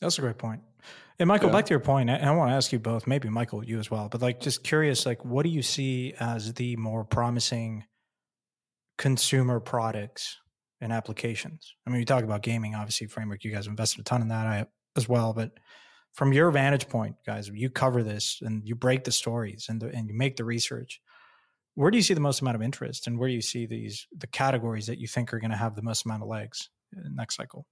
That's 0.00 0.18
a 0.18 0.20
great 0.20 0.38
point. 0.38 0.62
And 1.18 1.28
Michael, 1.28 1.48
yeah. 1.48 1.52
back 1.52 1.66
to 1.66 1.70
your 1.70 1.80
point, 1.80 2.10
and 2.10 2.24
I 2.28 2.32
want 2.32 2.50
to 2.50 2.54
ask 2.54 2.72
you 2.72 2.80
both, 2.80 3.06
maybe 3.06 3.28
Michael, 3.28 3.64
you 3.64 3.78
as 3.78 3.90
well, 3.90 4.08
but 4.08 4.20
like 4.20 4.40
just 4.40 4.64
curious, 4.64 5.06
like 5.06 5.24
what 5.24 5.44
do 5.44 5.50
you 5.50 5.62
see 5.62 6.14
as 6.18 6.54
the 6.54 6.74
more 6.76 7.04
promising 7.04 7.84
consumer 8.98 9.60
products 9.60 10.38
and 10.80 10.92
applications? 10.92 11.74
I 11.86 11.90
mean, 11.90 12.00
you 12.00 12.06
talk 12.06 12.24
about 12.24 12.42
gaming, 12.42 12.74
obviously, 12.74 13.06
framework. 13.06 13.44
You 13.44 13.52
guys 13.52 13.66
invested 13.66 14.00
a 14.00 14.04
ton 14.04 14.22
in 14.22 14.28
that 14.28 14.46
I, 14.46 14.66
as 14.96 15.08
well, 15.08 15.32
but 15.32 15.52
from 16.12 16.32
your 16.32 16.50
vantage 16.50 16.88
point, 16.88 17.16
guys, 17.24 17.48
you 17.48 17.70
cover 17.70 18.02
this 18.02 18.40
and 18.42 18.62
you 18.66 18.74
break 18.74 19.04
the 19.04 19.12
stories 19.12 19.66
and 19.68 19.80
the, 19.80 19.88
and 19.88 20.08
you 20.08 20.14
make 20.14 20.36
the 20.36 20.44
research. 20.44 21.00
Where 21.74 21.90
do 21.90 21.96
you 21.96 22.02
see 22.02 22.12
the 22.12 22.20
most 22.20 22.42
amount 22.42 22.56
of 22.56 22.62
interest, 22.62 23.06
and 23.06 23.18
where 23.18 23.28
do 23.28 23.34
you 23.34 23.40
see 23.40 23.64
these 23.64 24.06
the 24.18 24.26
categories 24.26 24.86
that 24.88 24.98
you 24.98 25.06
think 25.06 25.32
are 25.32 25.40
going 25.40 25.52
to 25.52 25.56
have 25.56 25.74
the 25.74 25.82
most 25.82 26.04
amount 26.04 26.22
of 26.22 26.28
legs 26.28 26.68
in 26.94 27.02
the 27.02 27.10
next 27.10 27.36
cycle? 27.36 27.66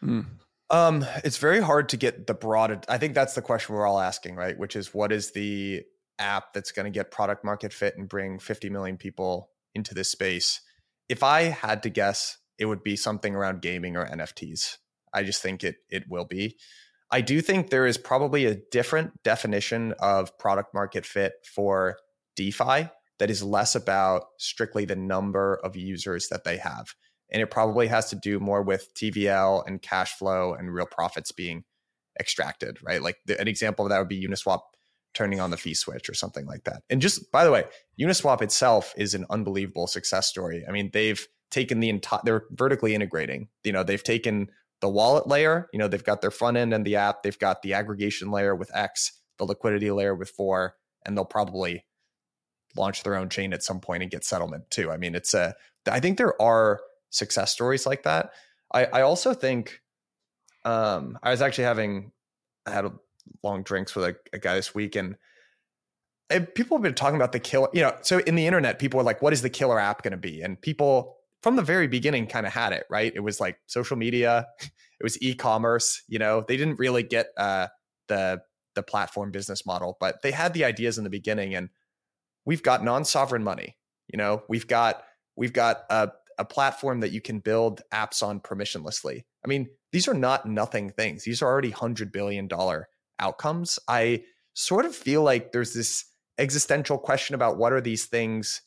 Mm. 0.00 0.26
Um, 0.70 1.04
it's 1.24 1.38
very 1.38 1.60
hard 1.60 1.88
to 1.88 1.96
get 1.96 2.28
the 2.28 2.34
broad. 2.34 2.84
I 2.88 2.98
think 2.98 3.14
that's 3.14 3.34
the 3.34 3.42
question 3.42 3.74
we're 3.74 3.86
all 3.86 4.00
asking, 4.00 4.36
right? 4.36 4.56
Which 4.56 4.76
is 4.76 4.94
what 4.94 5.10
is 5.10 5.32
the 5.32 5.82
app 6.18 6.52
that's 6.52 6.72
going 6.72 6.84
to 6.84 6.96
get 6.96 7.10
product 7.10 7.44
market 7.44 7.72
fit 7.72 7.96
and 7.96 8.08
bring 8.08 8.38
50 8.38 8.70
million 8.70 8.96
people 8.96 9.50
into 9.74 9.94
this 9.94 10.10
space? 10.10 10.60
If 11.08 11.22
I 11.22 11.42
had 11.42 11.82
to 11.82 11.90
guess, 11.90 12.38
it 12.58 12.66
would 12.66 12.82
be 12.82 12.96
something 12.96 13.34
around 13.34 13.62
gaming 13.62 13.96
or 13.96 14.06
NFTs. 14.06 14.78
I 15.12 15.22
just 15.22 15.42
think 15.42 15.62
it 15.62 15.76
it 15.90 16.04
will 16.08 16.24
be. 16.24 16.56
I 17.10 17.20
do 17.20 17.40
think 17.40 17.70
there 17.70 17.86
is 17.86 17.98
probably 17.98 18.46
a 18.46 18.56
different 18.72 19.22
definition 19.22 19.94
of 20.00 20.36
product 20.38 20.74
market 20.74 21.06
fit 21.06 21.34
for 21.54 21.98
DeFi 22.36 22.88
that 23.18 23.30
is 23.30 23.42
less 23.42 23.76
about 23.76 24.24
strictly 24.38 24.84
the 24.84 24.96
number 24.96 25.60
of 25.62 25.76
users 25.76 26.28
that 26.28 26.44
they 26.44 26.56
have 26.56 26.94
and 27.34 27.42
it 27.42 27.50
probably 27.50 27.88
has 27.88 28.10
to 28.10 28.16
do 28.16 28.38
more 28.38 28.62
with 28.62 28.94
TVL 28.94 29.66
and 29.66 29.82
cash 29.82 30.12
flow 30.14 30.54
and 30.54 30.72
real 30.72 30.86
profits 30.86 31.32
being 31.32 31.64
extracted, 32.20 32.78
right? 32.82 33.02
Like 33.02 33.16
the, 33.26 33.40
an 33.40 33.48
example 33.48 33.84
of 33.84 33.90
that 33.90 33.98
would 33.98 34.08
be 34.08 34.24
Uniswap 34.24 34.60
turning 35.14 35.40
on 35.40 35.50
the 35.50 35.56
fee 35.56 35.74
switch 35.74 36.08
or 36.08 36.14
something 36.14 36.46
like 36.46 36.64
that. 36.64 36.82
And 36.90 37.00
just 37.00 37.30
by 37.32 37.44
the 37.44 37.52
way, 37.52 37.64
Uniswap 37.98 38.42
itself 38.42 38.92
is 38.96 39.14
an 39.14 39.24
unbelievable 39.30 39.86
success 39.86 40.26
story. 40.26 40.64
I 40.68 40.72
mean, 40.72 40.90
they've 40.92 41.26
taken 41.50 41.80
the 41.80 41.88
entire 41.88 42.20
they're 42.24 42.44
vertically 42.50 42.94
integrating. 42.94 43.48
You 43.62 43.72
know, 43.72 43.84
they've 43.84 44.02
taken 44.02 44.48
the 44.80 44.88
wallet 44.88 45.26
layer, 45.26 45.68
you 45.72 45.78
know, 45.78 45.88
they've 45.88 46.04
got 46.04 46.20
their 46.20 46.30
front 46.30 46.56
end 46.56 46.74
and 46.74 46.84
the 46.84 46.96
app, 46.96 47.22
they've 47.22 47.38
got 47.38 47.62
the 47.62 47.74
aggregation 47.74 48.30
layer 48.30 48.54
with 48.54 48.74
X, 48.74 49.18
the 49.38 49.44
liquidity 49.44 49.90
layer 49.90 50.14
with 50.14 50.30
4, 50.30 50.74
and 51.06 51.16
they'll 51.16 51.24
probably 51.24 51.86
launch 52.76 53.02
their 53.02 53.14
own 53.14 53.28
chain 53.28 53.52
at 53.52 53.62
some 53.62 53.80
point 53.80 54.02
and 54.02 54.10
get 54.10 54.24
settlement 54.24 54.68
too. 54.70 54.90
I 54.90 54.96
mean, 54.96 55.14
it's 55.14 55.32
a 55.32 55.54
I 55.88 56.00
think 56.00 56.18
there 56.18 56.40
are 56.42 56.80
success 57.10 57.52
stories 57.52 57.86
like 57.86 58.02
that. 58.02 58.30
I, 58.72 58.86
I 58.86 59.00
also 59.02 59.32
think 59.32 59.80
um, 60.64 61.18
I 61.22 61.30
was 61.30 61.40
actually 61.40 61.64
having 61.64 62.12
I 62.66 62.72
had 62.72 62.86
a 62.86 62.92
long 63.42 63.62
drinks 63.62 63.94
with 63.94 64.04
a, 64.04 64.16
a 64.32 64.38
guy 64.38 64.54
this 64.54 64.74
week 64.74 64.96
and, 64.96 65.16
and 66.30 66.52
people 66.54 66.76
have 66.76 66.82
been 66.82 66.94
talking 66.94 67.16
about 67.16 67.32
the 67.32 67.38
killer, 67.38 67.68
you 67.72 67.82
know, 67.82 67.94
so 68.02 68.18
in 68.18 68.34
the 68.34 68.46
internet, 68.46 68.78
people 68.78 68.98
were 68.98 69.04
like, 69.04 69.20
what 69.20 69.32
is 69.32 69.42
the 69.42 69.50
killer 69.50 69.78
app 69.78 70.02
going 70.02 70.12
to 70.12 70.16
be? 70.16 70.40
And 70.40 70.60
people 70.60 71.18
from 71.42 71.56
the 71.56 71.62
very 71.62 71.86
beginning 71.86 72.26
kind 72.26 72.46
of 72.46 72.52
had 72.52 72.72
it, 72.72 72.84
right? 72.88 73.12
It 73.14 73.20
was 73.20 73.40
like 73.40 73.58
social 73.66 73.96
media, 73.96 74.46
it 74.60 75.02
was 75.02 75.20
e-commerce, 75.22 76.02
you 76.08 76.18
know, 76.18 76.44
they 76.46 76.56
didn't 76.56 76.78
really 76.78 77.02
get 77.02 77.28
uh, 77.36 77.68
the 78.08 78.40
the 78.74 78.82
platform 78.82 79.30
business 79.30 79.64
model, 79.64 79.96
but 80.00 80.20
they 80.22 80.32
had 80.32 80.52
the 80.52 80.64
ideas 80.64 80.98
in 80.98 81.04
the 81.04 81.10
beginning 81.10 81.54
and 81.54 81.68
we've 82.44 82.62
got 82.62 82.82
non-sovereign 82.82 83.44
money, 83.44 83.76
you 84.08 84.16
know, 84.16 84.42
we've 84.48 84.66
got 84.66 85.04
we've 85.36 85.52
got 85.52 85.84
a 85.90 86.10
a 86.38 86.44
platform 86.44 87.00
that 87.00 87.12
you 87.12 87.20
can 87.20 87.38
build 87.38 87.82
apps 87.92 88.22
on 88.22 88.40
permissionlessly. 88.40 89.22
I 89.44 89.48
mean, 89.48 89.68
these 89.92 90.08
are 90.08 90.14
not 90.14 90.46
nothing 90.46 90.90
things. 90.90 91.24
These 91.24 91.42
are 91.42 91.46
already 91.46 91.70
hundred 91.70 92.10
billion 92.10 92.48
dollar 92.48 92.88
outcomes. 93.18 93.78
I 93.88 94.24
sort 94.54 94.84
of 94.84 94.94
feel 94.94 95.22
like 95.22 95.52
there's 95.52 95.74
this 95.74 96.04
existential 96.38 96.98
question 96.98 97.34
about 97.34 97.56
what 97.56 97.72
are 97.72 97.80
these 97.80 98.06
things 98.06 98.62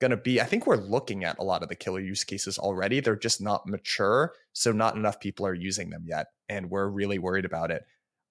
going 0.00 0.10
to 0.10 0.16
be. 0.16 0.40
I 0.40 0.44
think 0.44 0.66
we're 0.66 0.76
looking 0.76 1.24
at 1.24 1.38
a 1.38 1.44
lot 1.44 1.62
of 1.62 1.68
the 1.68 1.76
killer 1.76 2.00
use 2.00 2.24
cases 2.24 2.58
already. 2.58 3.00
They're 3.00 3.16
just 3.16 3.40
not 3.40 3.66
mature. 3.66 4.34
So 4.52 4.72
not 4.72 4.96
enough 4.96 5.20
people 5.20 5.46
are 5.46 5.54
using 5.54 5.90
them 5.90 6.04
yet. 6.06 6.26
And 6.48 6.70
we're 6.70 6.88
really 6.88 7.18
worried 7.18 7.44
about 7.44 7.70
it. 7.70 7.84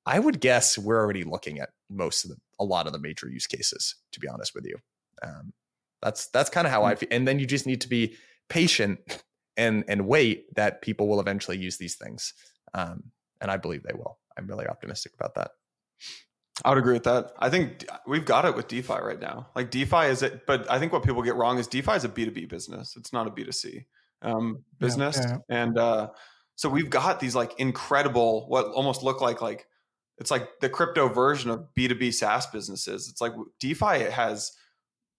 I 0.05 0.19
would 0.19 0.41
guess 0.41 0.77
we're 0.77 0.99
already 0.99 1.23
looking 1.23 1.59
at 1.59 1.69
most 1.89 2.25
of 2.25 2.31
the, 2.31 2.37
a 2.59 2.65
lot 2.65 2.87
of 2.87 2.93
the 2.93 2.99
major 2.99 3.29
use 3.29 3.47
cases, 3.47 3.95
to 4.11 4.19
be 4.19 4.27
honest 4.27 4.53
with 4.53 4.65
you. 4.65 4.77
Um, 5.23 5.53
that's, 6.01 6.27
that's 6.27 6.49
kind 6.49 6.67
of 6.67 6.73
how 6.73 6.83
I 6.83 6.93
hmm. 6.93 6.97
feel. 6.97 7.09
And 7.11 7.27
then 7.27 7.39
you 7.39 7.45
just 7.45 7.65
need 7.65 7.81
to 7.81 7.89
be 7.89 8.15
patient 8.49 8.99
and, 9.57 9.83
and 9.87 10.07
wait 10.07 10.53
that 10.55 10.81
people 10.81 11.07
will 11.07 11.19
eventually 11.19 11.57
use 11.57 11.77
these 11.77 11.95
things. 11.95 12.33
Um, 12.73 13.03
and 13.39 13.49
I 13.49 13.57
believe 13.57 13.83
they 13.83 13.93
will. 13.93 14.17
I'm 14.37 14.47
really 14.47 14.67
optimistic 14.67 15.13
about 15.13 15.35
that. 15.35 15.51
I 16.63 16.69
would 16.69 16.77
agree 16.77 16.93
with 16.93 17.03
that. 17.03 17.31
I 17.39 17.49
think 17.49 17.85
we've 18.05 18.25
got 18.25 18.45
it 18.45 18.55
with 18.55 18.67
DeFi 18.67 18.93
right 18.93 19.19
now. 19.19 19.47
Like 19.55 19.71
DeFi 19.71 20.07
is 20.07 20.21
it, 20.21 20.45
but 20.45 20.69
I 20.69 20.79
think 20.79 20.93
what 20.93 21.03
people 21.03 21.23
get 21.23 21.35
wrong 21.35 21.57
is 21.57 21.67
DeFi 21.67 21.93
is 21.93 22.03
a 22.03 22.09
B2B 22.09 22.49
business. 22.49 22.95
It's 22.95 23.11
not 23.11 23.27
a 23.27 23.31
B2C 23.31 23.85
um, 24.21 24.63
business. 24.79 25.17
Yeah, 25.17 25.29
yeah. 25.29 25.37
And 25.49 25.77
uh, 25.77 26.09
so 26.55 26.69
we've 26.69 26.89
got 26.89 27.19
these 27.19 27.35
like 27.35 27.59
incredible, 27.59 28.47
what 28.47 28.65
almost 28.67 29.01
look 29.01 29.21
like 29.21 29.41
like 29.41 29.65
it's 30.17 30.29
like 30.29 30.59
the 30.59 30.69
crypto 30.69 31.07
version 31.07 31.49
of 31.49 31.65
B2B 31.75 32.13
SaaS 32.13 32.45
businesses. 32.47 33.09
It's 33.09 33.21
like 33.21 33.33
DeFi 33.59 33.95
it 33.95 34.11
has 34.11 34.51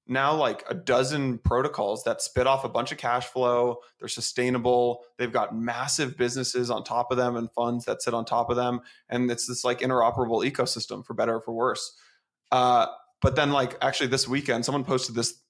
now 0.07 0.35
like 0.35 0.65
a 0.69 0.75
dozen 0.75 1.39
protocols 1.39 2.05
that 2.05 2.21
spit 2.21 2.47
off 2.47 2.65
a 2.65 2.69
bunch 2.69 2.93
of 2.93 2.99
cash 2.99 3.27
flow. 3.27 3.79
They're 3.99 4.09
sustainable. 4.09 5.05
They've 5.17 5.33
got 5.33 5.57
massive 5.57 6.17
businesses 6.17 6.71
on 6.71 6.85
top 6.85 7.11
of 7.11 7.17
them 7.17 7.37
and 7.37 7.51
funds 7.53 7.85
that 7.85 8.03
sit 8.03 8.15
on 8.15 8.25
top 8.25 8.51
of 8.51 8.57
them. 8.57 8.81
And 9.09 9.31
it's 9.31 9.47
this 9.47 9.65
like 9.65 9.81
interoperable 9.81 10.49
ecosystem 10.51 11.05
for 11.05 11.15
better 11.15 11.37
or 11.37 11.41
for 11.41 11.53
worse. 11.53 11.97
Uh, 12.51 12.87
but 13.21 13.37
then, 13.37 13.53
like, 13.53 13.77
actually, 13.81 14.09
this 14.09 14.27
weekend, 14.27 14.65
someone 14.65 14.85
posted 14.85 15.15
this 15.15 15.41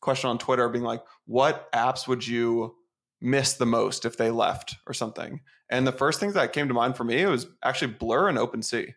question 0.00 0.30
on 0.30 0.38
Twitter 0.38 0.68
being 0.68 0.84
like, 0.84 1.02
what 1.26 1.70
apps 1.72 2.06
would 2.06 2.26
you 2.26 2.76
miss 3.20 3.54
the 3.54 3.66
most 3.66 4.04
if 4.04 4.16
they 4.16 4.30
left 4.30 4.76
or 4.86 4.94
something? 4.94 5.40
And 5.68 5.84
the 5.84 5.92
first 5.92 6.20
thing 6.20 6.32
that 6.32 6.52
came 6.52 6.68
to 6.68 6.74
mind 6.74 6.96
for 6.96 7.02
me 7.02 7.26
was 7.26 7.48
actually 7.64 7.94
Blur 7.94 8.28
and 8.28 8.38
OpenSea. 8.38 8.92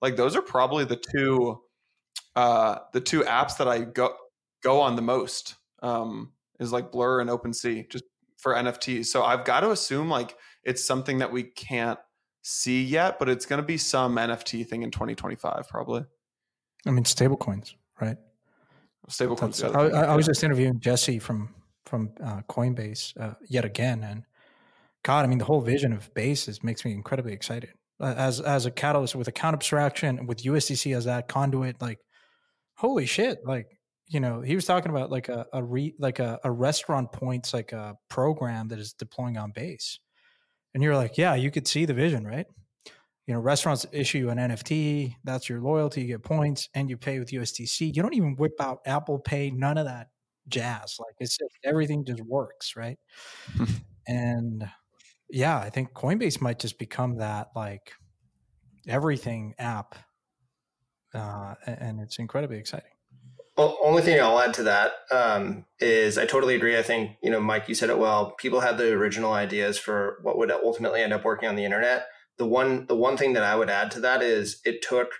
Like, 0.00 0.14
those 0.14 0.36
are 0.36 0.42
probably 0.42 0.84
the 0.84 1.02
two. 1.16 1.60
Uh, 2.34 2.78
the 2.94 3.00
two 3.00 3.20
apps 3.20 3.58
that 3.58 3.68
I 3.68 3.80
go 3.80 4.14
go 4.62 4.80
on 4.80 4.96
the 4.96 5.02
most 5.02 5.56
um, 5.82 6.32
is 6.58 6.72
like 6.72 6.92
Blur 6.92 7.20
and 7.20 7.28
OpenSea 7.28 7.90
just 7.90 8.04
for 8.38 8.54
NFTs. 8.54 9.06
So 9.06 9.22
I've 9.22 9.44
got 9.44 9.60
to 9.60 9.70
assume 9.70 10.08
like 10.08 10.36
it's 10.64 10.84
something 10.84 11.18
that 11.18 11.32
we 11.32 11.44
can't 11.44 11.98
see 12.42 12.82
yet, 12.82 13.18
but 13.18 13.28
it's 13.28 13.46
going 13.46 13.60
to 13.60 13.66
be 13.66 13.76
some 13.76 14.16
NFT 14.16 14.66
thing 14.66 14.82
in 14.82 14.90
2025 14.90 15.68
probably. 15.68 16.04
I 16.86 16.90
mean, 16.90 17.04
stablecoins, 17.04 17.74
right? 18.00 18.16
Stablecoins. 19.08 19.74
I, 19.74 20.12
I, 20.12 20.16
was 20.16 20.26
just 20.26 20.42
interviewing 20.42 20.80
Jesse 20.80 21.18
from 21.18 21.54
from 21.86 22.10
uh, 22.22 22.42
Coinbase 22.48 23.20
uh, 23.20 23.34
yet 23.48 23.64
again, 23.64 24.02
and 24.02 24.24
God, 25.02 25.24
I 25.24 25.28
mean, 25.28 25.38
the 25.38 25.44
whole 25.44 25.60
vision 25.60 25.92
of 25.92 26.12
Base 26.14 26.46
is, 26.48 26.62
makes 26.62 26.84
me 26.84 26.92
incredibly 26.92 27.32
excited. 27.32 27.70
As 28.00 28.40
as 28.40 28.66
a 28.66 28.70
catalyst 28.70 29.14
with 29.14 29.28
account 29.28 29.54
abstraction, 29.54 30.26
with 30.26 30.42
USDC 30.42 30.96
as 30.96 31.04
that 31.04 31.28
conduit, 31.28 31.80
like, 31.80 31.98
holy 32.76 33.06
shit! 33.06 33.38
Like, 33.44 33.66
you 34.12 34.20
know, 34.20 34.42
he 34.42 34.54
was 34.54 34.66
talking 34.66 34.90
about 34.90 35.10
like 35.10 35.30
a, 35.30 35.46
a 35.54 35.64
re, 35.64 35.94
like 35.98 36.18
a, 36.18 36.38
a 36.44 36.50
restaurant 36.50 37.12
points 37.12 37.54
like 37.54 37.72
a 37.72 37.96
program 38.10 38.68
that 38.68 38.78
is 38.78 38.92
deploying 38.92 39.38
on 39.38 39.52
base. 39.52 39.98
And 40.74 40.82
you're 40.82 40.96
like, 40.96 41.16
yeah, 41.16 41.34
you 41.34 41.50
could 41.50 41.66
see 41.66 41.86
the 41.86 41.94
vision, 41.94 42.26
right? 42.26 42.46
You 43.26 43.34
know, 43.34 43.40
restaurants 43.40 43.86
issue 43.90 44.28
an 44.28 44.36
NFT, 44.36 45.14
that's 45.24 45.48
your 45.48 45.62
loyalty, 45.62 46.02
you 46.02 46.08
get 46.08 46.22
points, 46.22 46.68
and 46.74 46.90
you 46.90 46.98
pay 46.98 47.18
with 47.18 47.30
USDC. 47.30 47.94
You 47.94 48.02
don't 48.02 48.14
even 48.14 48.36
whip 48.36 48.60
out 48.60 48.80
Apple 48.84 49.18
Pay, 49.18 49.50
none 49.50 49.78
of 49.78 49.86
that 49.86 50.08
jazz. 50.48 50.96
Like 50.98 51.14
it's 51.18 51.38
just 51.38 51.54
everything 51.64 52.04
just 52.04 52.20
works, 52.20 52.76
right? 52.76 52.98
and 54.06 54.68
yeah, 55.30 55.56
I 55.56 55.70
think 55.70 55.94
Coinbase 55.94 56.42
might 56.42 56.58
just 56.58 56.78
become 56.78 57.16
that 57.16 57.48
like 57.56 57.92
everything 58.86 59.54
app. 59.58 59.94
Uh, 61.14 61.54
and 61.66 62.00
it's 62.00 62.18
incredibly 62.18 62.58
exciting. 62.58 62.92
Well, 63.56 63.78
only 63.82 64.00
thing 64.00 64.18
I'll 64.18 64.38
add 64.38 64.54
to 64.54 64.62
that 64.62 64.92
um, 65.10 65.66
is 65.78 66.16
I 66.16 66.24
totally 66.24 66.54
agree. 66.54 66.78
I 66.78 66.82
think 66.82 67.16
you 67.22 67.30
know, 67.30 67.40
Mike, 67.40 67.68
you 67.68 67.74
said 67.74 67.90
it 67.90 67.98
well. 67.98 68.30
People 68.38 68.60
had 68.60 68.78
the 68.78 68.92
original 68.92 69.32
ideas 69.32 69.78
for 69.78 70.18
what 70.22 70.38
would 70.38 70.50
ultimately 70.50 71.02
end 71.02 71.12
up 71.12 71.24
working 71.24 71.48
on 71.48 71.56
the 71.56 71.64
internet. 71.64 72.06
The 72.38 72.46
one, 72.46 72.86
the 72.86 72.96
one 72.96 73.18
thing 73.18 73.34
that 73.34 73.42
I 73.42 73.56
would 73.56 73.68
add 73.68 73.90
to 73.92 74.00
that 74.00 74.22
is 74.22 74.60
it 74.64 74.80
took 74.80 75.10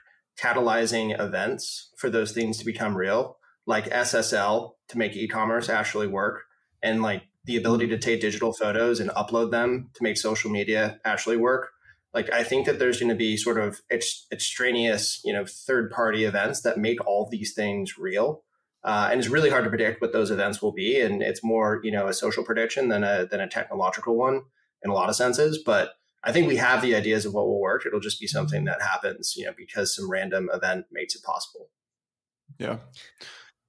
catalyzing 0.40 1.18
events 1.20 1.90
for 1.98 2.08
those 2.08 2.32
things 2.32 2.56
to 2.58 2.64
become 2.64 2.96
real, 2.96 3.36
like 3.66 3.90
SSL 3.90 4.72
to 4.88 4.98
make 4.98 5.14
e-commerce 5.14 5.68
actually 5.68 6.06
work, 6.06 6.44
and 6.82 7.02
like 7.02 7.24
the 7.44 7.56
ability 7.56 7.88
to 7.88 7.98
take 7.98 8.22
digital 8.22 8.54
photos 8.54 8.98
and 8.98 9.10
upload 9.10 9.50
them 9.50 9.90
to 9.94 10.02
make 10.02 10.16
social 10.16 10.50
media 10.50 11.00
actually 11.04 11.36
work 11.36 11.68
like 12.14 12.32
i 12.32 12.42
think 12.42 12.66
that 12.66 12.78
there's 12.78 12.98
going 12.98 13.08
to 13.08 13.14
be 13.14 13.36
sort 13.36 13.58
of 13.58 13.80
ex- 13.90 14.26
extraneous 14.32 15.20
you 15.24 15.32
know 15.32 15.44
third 15.46 15.90
party 15.90 16.24
events 16.24 16.62
that 16.62 16.78
make 16.78 17.04
all 17.06 17.28
these 17.30 17.52
things 17.54 17.98
real. 17.98 18.44
Uh, 18.84 19.10
and 19.12 19.20
it's 19.20 19.28
really 19.28 19.48
hard 19.48 19.62
to 19.62 19.70
predict 19.70 20.00
what 20.00 20.12
those 20.12 20.32
events 20.32 20.60
will 20.60 20.72
be 20.72 21.00
and 21.00 21.22
it's 21.22 21.44
more 21.44 21.80
you 21.84 21.92
know 21.92 22.08
a 22.08 22.12
social 22.12 22.44
prediction 22.44 22.88
than 22.88 23.04
a 23.04 23.26
than 23.30 23.40
a 23.40 23.48
technological 23.48 24.16
one 24.16 24.42
in 24.82 24.90
a 24.90 24.94
lot 24.94 25.08
of 25.08 25.14
senses. 25.14 25.62
But 25.64 25.92
i 26.24 26.32
think 26.32 26.48
we 26.48 26.56
have 26.56 26.82
the 26.82 26.94
ideas 26.94 27.24
of 27.24 27.32
what 27.32 27.46
will 27.46 27.60
work. 27.60 27.86
It'll 27.86 28.00
just 28.00 28.20
be 28.20 28.26
something 28.26 28.64
that 28.64 28.82
happens 28.82 29.34
you 29.36 29.44
know 29.44 29.52
because 29.56 29.94
some 29.94 30.10
random 30.10 30.50
event 30.52 30.86
makes 30.90 31.14
it 31.14 31.22
possible. 31.22 31.68
Yeah. 32.58 32.78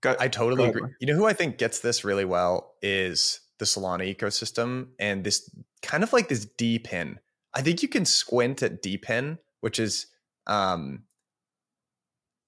Got, 0.01 0.19
i 0.19 0.27
totally 0.27 0.65
agree. 0.65 0.89
you 0.99 1.07
know 1.07 1.15
who 1.15 1.25
i 1.25 1.31
think 1.31 1.57
gets 1.57 1.79
this 1.79 2.03
really 2.03 2.25
well 2.25 2.73
is 2.81 3.39
the 3.59 3.63
solana 3.63 4.13
ecosystem 4.13 4.87
and 4.99 5.23
this 5.23 5.49
kind 5.81 6.03
of 6.03 6.11
like 6.11 6.27
this 6.27 6.45
DePIN 6.57 7.19
I 7.53 7.61
think 7.61 7.81
you 7.83 7.89
can 7.89 8.05
squint 8.05 8.63
at 8.63 8.81
DePIN, 8.81 9.37
which 9.61 9.79
is 9.79 10.07
um 10.47 11.03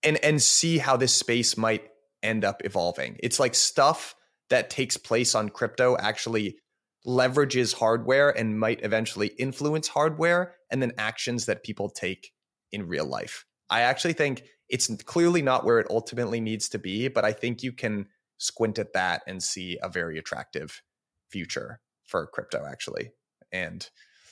and 0.03 0.17
and 0.23 0.41
see 0.41 0.77
how 0.77 0.97
this 0.97 1.13
space 1.13 1.57
might 1.57 1.89
end 2.23 2.43
up 2.43 2.61
evolving. 2.65 3.17
It's 3.21 3.39
like 3.39 3.55
stuff 3.55 4.15
that 4.49 4.69
takes 4.69 4.97
place 4.97 5.35
on 5.35 5.49
crypto 5.49 5.97
actually 5.97 6.57
leverages 7.05 7.73
hardware 7.73 8.29
and 8.29 8.59
might 8.59 8.83
eventually 8.83 9.27
influence 9.39 9.87
hardware 9.87 10.55
and 10.71 10.81
then 10.81 10.91
actions 10.97 11.45
that 11.45 11.63
people 11.63 11.89
take 11.89 12.31
in 12.71 12.87
real 12.87 13.05
life. 13.05 13.45
I 13.69 13.81
actually 13.81 14.13
think 14.13 14.43
it's 14.69 14.87
clearly 15.03 15.41
not 15.41 15.65
where 15.65 15.79
it 15.79 15.87
ultimately 15.89 16.39
needs 16.39 16.69
to 16.69 16.79
be, 16.79 17.07
but 17.07 17.23
I 17.23 17.31
think 17.31 17.61
you 17.61 17.71
can 17.71 18.07
squint 18.37 18.79
at 18.79 18.93
that 18.93 19.21
and 19.27 19.41
see 19.41 19.77
a 19.81 19.89
very 19.89 20.17
attractive 20.17 20.81
future 21.29 21.79
for 22.03 22.27
crypto 22.27 22.65
actually. 22.67 23.11
And 23.51 23.87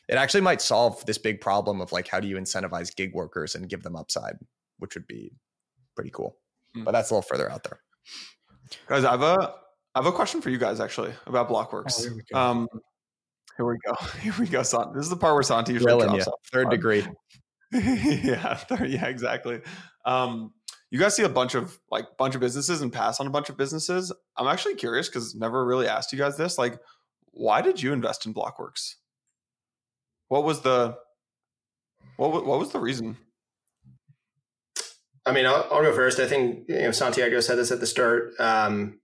it 0.10 0.16
actually 0.16 0.42
might 0.42 0.62
solve 0.62 1.06
this 1.06 1.18
big 1.18 1.42
problem 1.42 1.82
of 1.82 1.92
like 1.92 2.08
how 2.08 2.20
do 2.20 2.28
you 2.28 2.38
incentivize 2.38 2.96
gig 2.96 3.14
workers 3.14 3.56
and 3.56 3.70
give 3.70 3.84
them 3.84 3.96
upside, 3.96 4.38
which 4.80 4.96
would 4.96 5.08
be 5.08 5.32
pretty 5.96 6.12
cool. 6.12 6.38
Mm. 6.76 6.86
But 6.86 6.92
that's 6.92 7.10
a 7.10 7.14
little 7.14 7.28
further 7.28 7.50
out 7.50 7.64
there. 7.64 7.80
Guys, 8.88 9.06
I 9.06 9.12
have 9.12 9.22
a 9.22 9.54
I 9.96 10.00
have 10.00 10.06
a 10.06 10.12
question 10.12 10.42
for 10.42 10.50
you 10.50 10.58
guys 10.58 10.80
actually 10.80 11.14
about 11.28 11.50
Blockworks. 11.50 12.00
Oh, 12.00 12.04
here, 12.04 12.16
we 12.16 12.24
um, 12.34 12.68
here 13.58 13.66
we 13.66 13.78
go. 13.86 13.94
Here 14.22 14.34
we 14.40 14.48
go. 14.48 14.64
Santi. 14.64 14.94
This 14.96 15.04
is 15.04 15.10
the 15.10 15.16
part 15.16 15.36
where 15.36 15.44
Santi 15.44 15.74
usually 15.74 15.94
Grilling 15.94 16.10
drops 16.10 16.28
off. 16.28 16.40
Third 16.52 16.70
degree. 16.70 17.06
yeah, 17.72 18.56
third, 18.56 18.90
yeah, 18.90 19.06
exactly. 19.06 19.62
Um, 20.06 20.54
you 20.90 21.00
guys 21.00 21.16
see 21.16 21.24
a 21.24 21.30
bunch 21.30 21.56
of 21.56 21.80
like 21.92 22.06
bunch 22.18 22.36
of 22.36 22.42
businesses 22.42 22.82
and 22.82 22.92
pass 22.92 23.20
on 23.20 23.28
a 23.28 23.30
bunch 23.30 23.50
of 23.50 23.58
businesses. 23.58 24.12
I'm 24.38 24.48
actually 24.48 24.76
curious 24.76 25.08
because 25.08 25.36
never 25.36 25.66
really 25.66 25.88
asked 25.88 26.12
you 26.12 26.18
guys 26.18 26.38
this. 26.38 26.58
Like, 26.58 26.80
why 27.32 27.62
did 27.62 27.82
you 27.82 27.94
invest 27.94 28.26
in 28.26 28.34
Blockworks? 28.34 28.96
What 30.28 30.44
was 30.44 30.62
the 30.62 30.98
what 32.18 32.46
what 32.46 32.60
was 32.60 32.72
the 32.72 32.80
reason? 32.80 33.18
I 35.26 35.32
mean, 35.32 35.46
I'll, 35.46 35.68
I'll 35.72 35.82
go 35.82 35.94
first. 35.94 36.20
I 36.20 36.28
think 36.28 36.66
you 36.68 36.80
know 36.80 36.92
Santiago 36.92 37.40
said 37.40 37.58
this 37.58 37.72
at 37.72 37.80
the 37.80 37.88
start. 37.88 38.34
Um, 38.40 39.00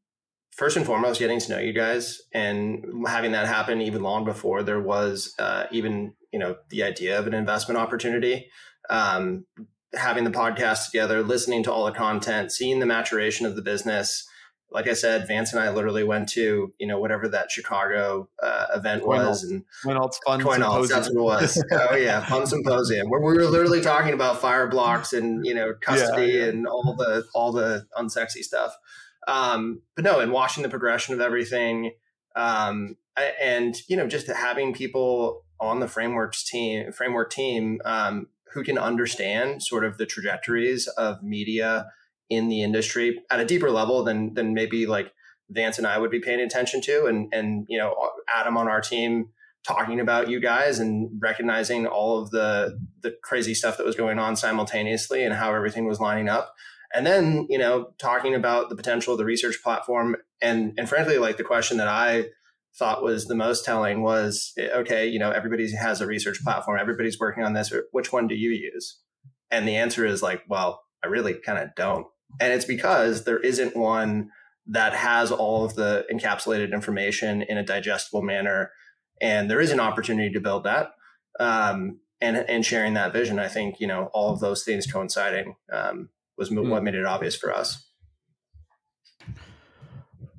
first 0.52 0.76
and 0.76 0.86
foremost, 0.86 1.20
getting 1.20 1.40
to 1.40 1.52
know 1.52 1.60
you 1.60 1.74
guys 1.74 2.22
and 2.34 2.86
having 3.08 3.32
that 3.32 3.48
happen 3.48 3.82
even 3.82 4.04
long 4.04 4.26
before 4.26 4.64
there 4.64 4.82
was 4.82 5.34
uh, 5.40 5.66
even 5.72 6.14
you 6.32 6.40
know 6.40 6.58
the 6.70 6.84
idea 6.84 7.18
of 7.18 7.28
an 7.28 7.34
investment 7.34 7.78
opportunity. 7.78 8.50
Um, 8.90 9.46
having 9.94 10.24
the 10.24 10.32
podcast 10.32 10.86
together, 10.86 11.24
listening 11.24 11.64
to 11.64 11.72
all 11.72 11.86
the 11.86 11.92
content, 11.92 12.52
seeing 12.52 12.80
the 12.80 12.86
maturation 12.86 13.46
of 13.46 13.56
the 13.56 13.62
business, 13.62 14.28
like 14.72 14.88
I 14.88 14.94
said, 14.94 15.28
Vance 15.28 15.52
and 15.52 15.62
I 15.62 15.70
literally 15.72 16.04
went 16.04 16.30
to 16.30 16.74
you 16.78 16.88
know 16.88 17.00
whatever 17.00 17.28
that 17.30 17.52
Chicago 17.52 18.30
uh, 18.42 18.68
event 18.76 19.04
Coin 19.04 19.26
was, 19.26 19.44
and 19.44 19.64
CoinAlt's 19.86 20.20
fun 20.26 20.42
CoinAlt's, 20.42 20.90
that's 20.90 21.10
what 21.10 21.20
it 21.20 21.24
was. 21.24 21.64
oh 21.72 21.96
yeah, 21.96 22.24
fun 22.26 22.46
symposium 22.46 23.10
where 23.10 23.22
we 23.22 23.34
were 23.34 23.46
literally 23.46 23.82
talking 23.82 24.14
about 24.14 24.42
Fireblocks 24.42 25.18
and 25.18 25.46
you 25.46 25.54
know 25.54 25.74
custody 25.82 26.34
yeah, 26.34 26.44
yeah. 26.44 26.50
and 26.50 26.68
all 26.68 26.96
the 26.98 27.26
all 27.34 27.52
the 27.52 27.86
unsexy 27.98 28.44
stuff. 28.44 28.76
Um, 29.28 29.82
but 29.96 30.06
no, 30.06 30.20
and 30.20 30.32
watching 30.32 30.64
the 30.64 30.70
progression 30.70 31.14
of 31.14 31.22
everything, 31.22 31.92
um, 32.36 32.96
and 33.42 33.76
you 33.88 33.98
know 33.98 34.08
just 34.08 34.28
having 34.28 34.74
people 34.74 35.44
on 35.60 35.80
the 35.80 35.88
frameworks 35.88 36.44
team 36.44 36.92
framework 36.92 37.32
team 37.32 37.82
um, 37.86 38.28
who 38.54 38.64
can 38.64 38.78
understand 38.78 39.64
sort 39.64 39.84
of 39.84 39.98
the 39.98 40.06
trajectories 40.06 40.88
of 40.88 41.22
media 41.24 41.92
in 42.30 42.48
the 42.48 42.64
industry 42.64 43.22
at 43.30 43.40
a 43.40 43.46
deeper 43.46 43.72
level 43.72 44.04
than 44.04 44.34
than 44.34 44.54
maybe 44.54 44.86
like 44.86 45.12
Vance 45.50 45.80
and 45.80 45.88
I 45.88 45.98
would 45.98 46.12
be 46.12 46.20
paying 46.20 46.42
attention 46.42 46.82
to, 46.82 47.06
and 47.08 47.34
and 47.34 47.66
you 47.68 47.78
know 47.78 47.96
Adam 48.34 48.58
on 48.58 48.68
our 48.68 48.82
team 48.82 49.30
talking 49.66 50.00
about 50.00 50.30
you 50.30 50.40
guys 50.40 50.80
and 50.80 51.10
recognizing 51.20 51.86
all 51.86 52.22
of 52.22 52.32
the 52.32 52.80
the 53.02 53.16
crazy 53.24 53.54
stuff 53.54 53.78
that 53.78 53.86
was 53.86 53.96
going 53.96 54.20
on 54.20 54.36
simultaneously 54.36 55.24
and 55.24 55.34
how 55.34 55.54
everything 55.54 55.86
was 55.86 56.00
lining 56.00 56.30
up. 56.30 56.54
And 56.94 57.06
then 57.06 57.48
you 57.50 57.58
know 57.58 57.92
talking 57.98 58.36
about 58.36 58.70
the 58.70 58.76
potential 58.76 59.14
of 59.14 59.18
the 59.18 59.26
research 59.26 59.62
platform 59.64 60.16
and 60.42 60.74
and 60.78 60.88
frankly 60.88 61.18
like 61.18 61.38
the 61.38 61.44
question 61.44 61.78
that 61.78 61.88
i 61.88 62.26
thought 62.78 63.04
was 63.04 63.26
the 63.26 63.36
most 63.36 63.66
telling 63.66 64.02
was 64.02 64.54
okay 64.58 65.06
you 65.08 65.20
know 65.20 65.32
everybody 65.32 65.70
has 65.76 66.02
a 66.02 66.08
research 66.08 66.42
platform. 66.44 66.80
Everybody's 66.80 67.20
working 67.20 67.44
on 67.44 67.54
this. 67.54 67.74
Which 67.92 68.14
one 68.14 68.28
do 68.28 68.36
you 68.36 68.52
use? 68.52 69.00
And 69.52 69.68
the 69.68 69.76
answer 69.76 70.06
is 70.06 70.22
like 70.24 70.44
well 70.48 70.84
i 71.04 71.08
really 71.08 71.34
kind 71.34 71.60
of 71.60 71.70
don't 71.76 72.06
and 72.40 72.54
it's 72.54 72.66
because 72.66 73.24
there 73.24 73.40
isn't 73.40 73.76
one 73.76 74.30
that 74.68 74.94
has 74.94 75.32
all 75.32 75.66
of 75.66 75.76
the 75.76 76.06
encapsulated 76.14 76.74
information 76.74 77.42
in 77.42 77.58
a 77.58 77.64
digestible 77.64 78.22
manner. 78.22 78.72
And 79.20 79.50
there 79.50 79.60
is 79.60 79.72
an 79.72 79.80
opportunity 79.80 80.32
to 80.32 80.40
build 80.40 80.64
that 80.66 80.92
um, 81.40 82.00
and 82.22 82.38
and 82.38 82.66
sharing 82.66 82.94
that 82.94 83.14
vision 83.14 83.40
i 83.40 83.48
think 83.48 83.80
you 83.80 83.88
know 83.88 84.10
all 84.14 84.32
of 84.32 84.40
those 84.40 84.64
things 84.64 84.92
coinciding 84.92 85.56
um, 85.72 86.10
was 86.38 86.50
mm. 86.50 86.70
what 86.70 86.84
made 86.84 86.96
it 86.96 87.06
obvious 87.06 87.36
for 87.36 87.54
us. 87.54 87.86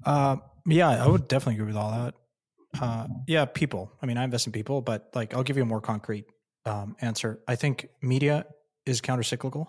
Uh, 0.05 0.37
yeah 0.67 0.89
i 0.89 1.07
would 1.07 1.27
definitely 1.29 1.55
agree 1.55 1.67
with 1.67 1.77
all 1.77 1.91
that. 1.91 2.15
Uh, 2.81 3.07
yeah 3.27 3.45
people. 3.45 3.93
I 4.03 4.07
mean 4.07 4.17
i 4.17 4.25
invest 4.25 4.47
in 4.47 4.53
people 4.53 4.81
but 4.81 5.11
like 5.15 5.35
i'll 5.35 5.43
give 5.43 5.57
you 5.57 5.63
a 5.63 5.67
more 5.67 5.81
concrete 5.81 6.27
um, 6.67 6.95
answer. 7.01 7.41
I 7.49 7.57
think 7.57 7.89
media 8.03 8.47
is 8.85 9.01
countercyclical 9.01 9.67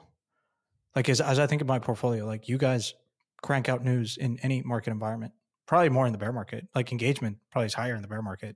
like 0.96 1.10
as, 1.10 1.22
as 1.22 1.40
i 1.40 1.48
think 1.48 1.62
of 1.62 1.68
my 1.68 1.80
portfolio 1.80 2.26
like 2.26 2.48
you 2.48 2.58
guys 2.58 2.94
crank 3.42 3.70
out 3.70 3.84
news 3.84 4.18
in 4.18 4.40
any 4.44 4.62
market 4.64 4.92
environment 4.92 5.34
probably 5.66 5.90
more 5.90 6.06
in 6.06 6.12
the 6.12 6.18
bear 6.18 6.32
market 6.32 6.68
like 6.76 6.92
engagement 6.92 7.38
probably 7.52 7.66
is 7.66 7.74
higher 7.74 7.96
in 7.96 8.02
the 8.02 8.08
bear 8.08 8.22
market 8.22 8.56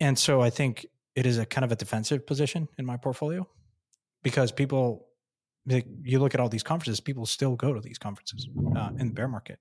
and 0.00 0.18
so 0.18 0.40
I 0.40 0.50
think 0.50 0.86
it 1.14 1.26
is 1.26 1.38
a 1.38 1.46
kind 1.46 1.64
of 1.64 1.72
a 1.72 1.76
defensive 1.76 2.26
position 2.26 2.68
in 2.78 2.86
my 2.86 2.96
portfolio 2.96 3.46
because 4.22 4.50
people, 4.50 5.06
like, 5.66 5.86
you 6.02 6.18
look 6.18 6.34
at 6.34 6.40
all 6.40 6.48
these 6.48 6.62
conferences, 6.62 7.00
people 7.00 7.26
still 7.26 7.56
go 7.56 7.72
to 7.72 7.80
these 7.80 7.98
conferences 7.98 8.48
uh, 8.76 8.90
in 8.98 9.08
the 9.08 9.14
bear 9.14 9.28
market. 9.28 9.58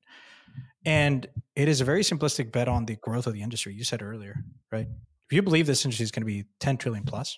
And 0.85 1.27
it 1.55 1.67
is 1.67 1.81
a 1.81 1.85
very 1.85 2.01
simplistic 2.01 2.51
bet 2.51 2.67
on 2.67 2.85
the 2.85 2.95
growth 2.97 3.27
of 3.27 3.33
the 3.33 3.41
industry. 3.41 3.73
You 3.73 3.83
said 3.83 4.01
earlier, 4.01 4.43
right? 4.71 4.87
If 5.27 5.31
you 5.33 5.41
believe 5.41 5.65
this 5.65 5.85
industry 5.85 6.03
is 6.03 6.11
going 6.11 6.21
to 6.23 6.27
be 6.27 6.45
10 6.59 6.77
trillion 6.77 7.05
plus, 7.05 7.37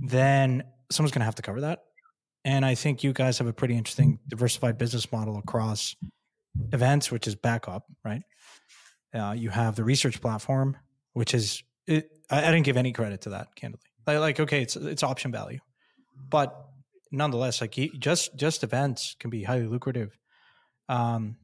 then 0.00 0.64
someone's 0.90 1.12
going 1.12 1.20
to 1.20 1.26
have 1.26 1.34
to 1.36 1.42
cover 1.42 1.60
that. 1.60 1.80
And 2.44 2.64
I 2.64 2.74
think 2.74 3.04
you 3.04 3.12
guys 3.12 3.38
have 3.38 3.46
a 3.46 3.52
pretty 3.52 3.76
interesting 3.76 4.18
diversified 4.28 4.78
business 4.78 5.10
model 5.12 5.38
across 5.38 5.94
events, 6.72 7.10
which 7.10 7.26
is 7.26 7.34
backup, 7.34 7.84
right? 8.04 8.22
Uh, 9.12 9.34
you 9.36 9.50
have 9.50 9.76
the 9.76 9.84
research 9.84 10.20
platform, 10.20 10.76
which 11.12 11.34
is 11.34 11.62
it, 11.86 12.10
I, 12.30 12.38
I, 12.38 12.52
didn't 12.52 12.64
give 12.64 12.76
any 12.76 12.92
credit 12.92 13.22
to 13.22 13.30
that, 13.30 13.54
candidly. 13.56 13.90
Like, 14.06 14.18
like, 14.18 14.40
okay, 14.40 14.62
it's 14.62 14.76
it's 14.76 15.02
option 15.02 15.32
value, 15.32 15.58
but 16.28 16.54
nonetheless, 17.10 17.60
like 17.60 17.76
just 17.98 18.36
just 18.36 18.62
events 18.62 19.16
can 19.18 19.30
be 19.30 19.42
highly 19.42 19.66
lucrative, 19.66 20.16
um, 20.88 21.36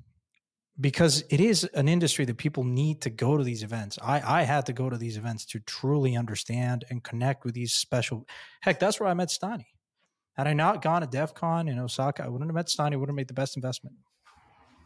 because 0.80 1.24
it 1.28 1.40
is 1.40 1.64
an 1.74 1.88
industry 1.88 2.24
that 2.24 2.36
people 2.36 2.64
need 2.64 3.02
to 3.02 3.10
go 3.10 3.36
to 3.36 3.44
these 3.44 3.62
events. 3.62 3.98
I 4.00 4.40
I 4.40 4.42
had 4.42 4.66
to 4.66 4.72
go 4.72 4.88
to 4.88 4.96
these 4.96 5.16
events 5.16 5.44
to 5.46 5.60
truly 5.60 6.16
understand 6.16 6.84
and 6.88 7.02
connect 7.02 7.44
with 7.44 7.54
these 7.54 7.72
special. 7.72 8.26
Heck, 8.62 8.78
that's 8.78 9.00
where 9.00 9.08
I 9.08 9.14
met 9.14 9.28
Stani. 9.28 9.66
Had 10.36 10.46
I 10.46 10.52
not 10.52 10.82
gone 10.82 11.00
to 11.00 11.06
Devcon 11.06 11.70
in 11.70 11.78
Osaka, 11.78 12.24
I 12.24 12.28
wouldn't 12.28 12.50
have 12.50 12.54
met 12.54 12.66
Stani. 12.66 12.98
Would 12.98 13.08
have 13.08 13.16
made 13.16 13.28
the 13.28 13.34
best 13.34 13.56
investment 13.56 13.96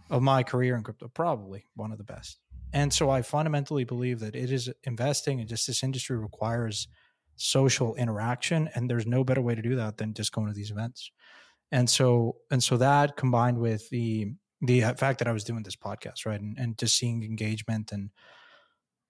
of 0.08 0.22
my 0.22 0.42
career 0.42 0.76
in 0.76 0.82
crypto, 0.82 1.08
probably 1.08 1.64
one 1.74 1.92
of 1.92 1.98
the 1.98 2.04
best. 2.04 2.38
And 2.72 2.92
so 2.92 3.10
I 3.10 3.22
fundamentally 3.22 3.84
believe 3.84 4.20
that 4.20 4.36
it 4.36 4.52
is 4.52 4.70
investing 4.84 5.40
and 5.40 5.48
just 5.48 5.66
this 5.66 5.82
industry 5.82 6.16
requires 6.16 6.88
social 7.36 7.94
interaction 7.96 8.68
and 8.74 8.88
there's 8.88 9.06
no 9.06 9.24
better 9.24 9.40
way 9.40 9.54
to 9.54 9.62
do 9.62 9.74
that 9.76 9.96
than 9.96 10.14
just 10.14 10.32
going 10.32 10.46
to 10.46 10.52
these 10.52 10.70
events. 10.70 11.10
And 11.72 11.88
so 11.88 12.36
and 12.50 12.62
so 12.62 12.76
that 12.76 13.16
combined 13.16 13.58
with 13.58 13.88
the 13.90 14.34
the 14.60 14.82
fact 14.96 15.20
that 15.20 15.28
I 15.28 15.32
was 15.32 15.44
doing 15.44 15.62
this 15.62 15.76
podcast, 15.76 16.26
right? 16.26 16.40
And, 16.40 16.58
and 16.58 16.76
just 16.76 16.96
seeing 16.96 17.22
engagement 17.22 17.92
and 17.92 18.10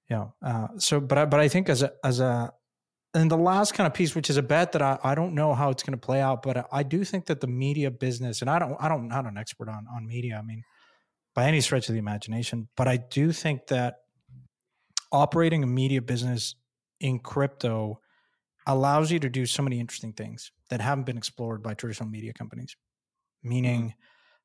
you 0.08 0.16
know, 0.16 0.34
uh, 0.42 0.68
so 0.78 1.00
but 1.00 1.18
I, 1.18 1.24
but 1.24 1.40
I 1.40 1.48
think 1.48 1.68
as 1.68 1.82
a 1.82 1.92
as 2.04 2.20
a 2.20 2.52
and 3.14 3.30
the 3.30 3.36
last 3.36 3.74
kind 3.74 3.86
of 3.86 3.94
piece, 3.94 4.14
which 4.14 4.30
is 4.30 4.36
a 4.36 4.42
bet 4.42 4.72
that 4.72 4.82
I, 4.82 4.98
I 5.02 5.14
don't 5.14 5.34
know 5.34 5.54
how 5.54 5.70
it's 5.70 5.82
going 5.82 5.98
to 5.98 6.06
play 6.06 6.20
out, 6.20 6.42
but 6.42 6.68
I 6.72 6.82
do 6.82 7.04
think 7.04 7.26
that 7.26 7.40
the 7.40 7.46
media 7.46 7.90
business, 7.90 8.40
and 8.40 8.50
I 8.50 8.58
don't 8.58 8.76
I 8.80 8.88
don't 8.88 9.00
I'm 9.00 9.08
not 9.08 9.26
an 9.26 9.36
expert 9.36 9.68
on 9.68 9.86
on 9.94 10.06
media. 10.06 10.36
I 10.38 10.42
mean, 10.42 10.62
by 11.34 11.46
any 11.46 11.60
stretch 11.60 11.88
of 11.88 11.94
the 11.94 11.98
imagination. 11.98 12.68
But 12.76 12.88
I 12.88 12.96
do 12.96 13.32
think 13.32 13.68
that 13.68 13.96
operating 15.12 15.62
a 15.62 15.66
media 15.66 16.02
business 16.02 16.54
in 17.00 17.18
crypto 17.18 18.00
allows 18.66 19.10
you 19.10 19.18
to 19.20 19.28
do 19.28 19.46
so 19.46 19.62
many 19.62 19.80
interesting 19.80 20.12
things 20.12 20.52
that 20.68 20.80
haven't 20.80 21.04
been 21.04 21.16
explored 21.16 21.62
by 21.62 21.74
traditional 21.74 22.08
media 22.08 22.32
companies. 22.32 22.76
Meaning, 23.42 23.80
mm-hmm. 23.80 23.98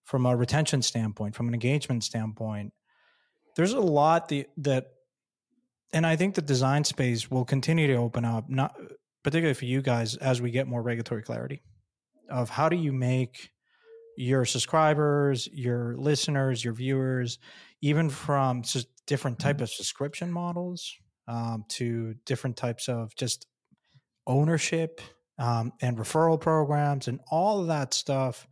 from 0.03 0.25
a 0.25 0.35
retention 0.35 0.81
standpoint, 0.81 1.35
from 1.35 1.47
an 1.47 1.53
engagement 1.53 2.03
standpoint, 2.03 2.73
there's 3.55 3.73
a 3.73 3.79
lot 3.79 4.29
the, 4.29 4.47
that, 4.57 4.87
and 5.95 6.05
I 6.05 6.17
think 6.17 6.35
the 6.35 6.41
design 6.41 6.83
space 6.83 7.31
will 7.31 7.45
continue 7.45 7.87
to 7.87 7.95
open 7.95 8.25
up, 8.25 8.49
not 8.49 8.75
particularly 9.23 9.53
for 9.53 9.63
you 9.63 9.81
guys 9.81 10.17
as 10.17 10.41
we 10.41 10.51
get 10.51 10.67
more 10.67 10.81
regulatory 10.81 11.23
clarity 11.23 11.63
of 12.29 12.49
how 12.49 12.67
do 12.67 12.75
you 12.75 12.91
make 12.91 13.49
your 14.17 14.43
subscribers, 14.43 15.47
your 15.53 15.95
listeners, 15.95 16.65
your 16.65 16.73
viewers, 16.73 17.39
even 17.81 18.09
from 18.09 18.61
just 18.61 18.87
different 19.07 19.39
type 19.39 19.61
of 19.61 19.69
subscription 19.69 20.31
models 20.31 20.93
um, 21.29 21.63
to 21.69 22.15
different 22.25 22.57
types 22.57 22.89
of 22.89 23.15
just 23.15 23.47
ownership 24.27 24.99
um, 25.39 25.71
and 25.81 25.97
referral 25.97 26.39
programs 26.39 27.07
and 27.07 27.21
all 27.31 27.61
of 27.61 27.67
that 27.67 27.93
stuff. 27.93 28.47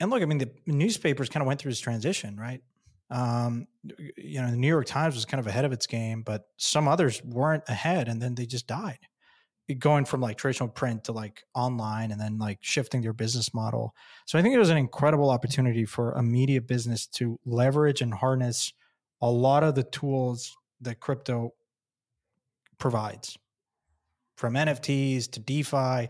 And 0.00 0.10
look, 0.10 0.22
I 0.22 0.24
mean, 0.24 0.38
the 0.38 0.50
newspapers 0.66 1.28
kind 1.28 1.42
of 1.42 1.46
went 1.46 1.60
through 1.60 1.72
this 1.72 1.80
transition, 1.80 2.38
right? 2.38 2.62
Um, 3.10 3.66
you 4.16 4.40
know, 4.40 4.50
the 4.50 4.56
New 4.56 4.68
York 4.68 4.86
Times 4.86 5.14
was 5.14 5.24
kind 5.24 5.40
of 5.40 5.46
ahead 5.46 5.64
of 5.64 5.72
its 5.72 5.86
game, 5.86 6.22
but 6.22 6.48
some 6.56 6.88
others 6.88 7.22
weren't 7.24 7.64
ahead, 7.68 8.08
and 8.08 8.20
then 8.20 8.34
they 8.34 8.46
just 8.46 8.66
died 8.66 8.98
going 9.78 10.04
from 10.06 10.20
like 10.20 10.38
traditional 10.38 10.68
print 10.68 11.04
to 11.04 11.12
like 11.12 11.44
online 11.54 12.10
and 12.10 12.20
then 12.20 12.38
like 12.38 12.58
shifting 12.62 13.02
their 13.02 13.12
business 13.12 13.52
model. 13.52 13.94
So 14.24 14.38
I 14.38 14.42
think 14.42 14.54
it 14.54 14.58
was 14.58 14.70
an 14.70 14.78
incredible 14.78 15.28
opportunity 15.28 15.84
for 15.84 16.12
a 16.12 16.22
media 16.22 16.62
business 16.62 17.06
to 17.08 17.38
leverage 17.44 18.00
and 18.00 18.14
harness 18.14 18.72
a 19.20 19.30
lot 19.30 19.64
of 19.64 19.74
the 19.74 19.82
tools 19.82 20.56
that 20.80 21.00
crypto 21.00 21.52
provides 22.78 23.36
from 24.36 24.54
NFTs 24.54 25.30
to 25.32 25.40
DeFi 25.40 26.08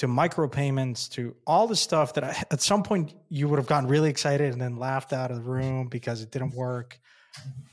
to 0.00 0.06
micropayments 0.06 1.10
to 1.10 1.36
all 1.46 1.66
the 1.66 1.76
stuff 1.76 2.14
that 2.14 2.24
I, 2.24 2.42
at 2.50 2.62
some 2.62 2.82
point 2.82 3.12
you 3.28 3.48
would 3.48 3.58
have 3.58 3.66
gotten 3.66 3.86
really 3.86 4.08
excited 4.08 4.50
and 4.50 4.58
then 4.58 4.76
laughed 4.76 5.12
out 5.12 5.30
of 5.30 5.36
the 5.36 5.42
room 5.42 5.88
because 5.88 6.22
it 6.22 6.30
didn't 6.30 6.54
work. 6.54 6.98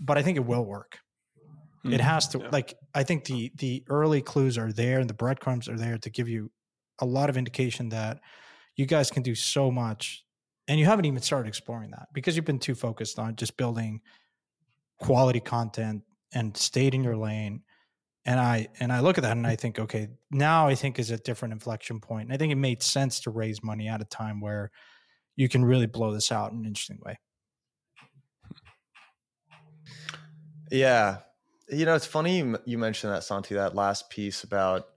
But 0.02 0.18
I 0.18 0.24
think 0.24 0.36
it 0.36 0.45
will 0.45 0.66
work. 0.66 0.99
Mm-hmm. 1.86 1.94
It 1.94 2.02
has 2.02 2.28
to 2.30 2.40
yeah. 2.40 2.49
like 2.52 2.74
I 2.94 3.04
think 3.04 3.24
the 3.24 3.54
the 3.56 3.82
early 3.88 4.22
clues 4.22 4.58
are 4.58 4.74
there 4.74 4.99
and 4.99 5.10
the 5.10 5.14
breadcrumbs 5.14 5.70
are 5.70 5.78
there 5.78 5.98
to 5.99 6.10
give 6.10 6.28
you 6.28 6.52
a 6.99 7.06
lot 7.06 7.30
of 7.30 7.38
indication 7.38 7.88
that 7.90 8.20
you 8.76 8.86
guys 8.86 9.10
can 9.10 9.24
do 9.24 9.34
so 9.34 9.72
much 9.72 10.26
and 10.68 10.82
you 10.82 10.86
haven't 10.86 11.06
even 11.06 11.22
started 11.22 11.48
exploring 11.48 11.91
that 11.91 12.10
because 12.14 12.36
you've 12.36 12.44
been 12.44 12.60
too 12.60 12.76
focused 12.76 13.20
on 13.20 13.38
just 13.38 13.56
building 13.56 14.02
quality 14.99 15.40
content 15.40 16.04
and 16.34 16.58
stayed 16.58 16.94
in 16.94 17.06
your 17.06 17.16
lane 17.16 17.62
and 18.28 18.40
i 18.40 18.68
and 18.80 18.94
i 18.94 18.99
look 18.99 19.18
at 19.18 19.24
that 19.24 19.36
and 19.36 19.48
i 19.48 19.56
think 19.56 19.80
okay 19.80 20.08
now 20.30 20.68
i 20.68 20.76
think 20.76 20.99
is 20.99 21.10
a 21.10 21.18
different 21.18 21.52
inflection 21.52 21.99
point 21.99 22.26
and 22.26 22.34
i 22.34 22.38
think 22.38 22.52
it 22.52 22.58
made 22.58 22.84
sense 22.84 23.20
to 23.20 23.32
raise 23.32 23.64
money 23.64 23.88
at 23.88 24.02
a 24.02 24.06
time 24.06 24.40
where 24.40 24.70
you 25.36 25.49
can 25.49 25.66
really 25.66 25.88
blow 25.88 26.14
this 26.14 26.32
out 26.32 26.52
in 26.52 26.60
an 26.60 26.66
interesting 26.66 26.99
way 27.04 27.18
yeah 30.70 31.18
you 31.70 31.86
know, 31.86 31.95
it's 31.95 32.06
funny 32.06 32.38
you, 32.38 32.58
you 32.66 32.78
mentioned 32.78 33.14
that, 33.14 33.24
Santi, 33.24 33.56
that 33.56 33.76
last 33.76 34.10
piece 34.10 34.44
about, 34.44 34.88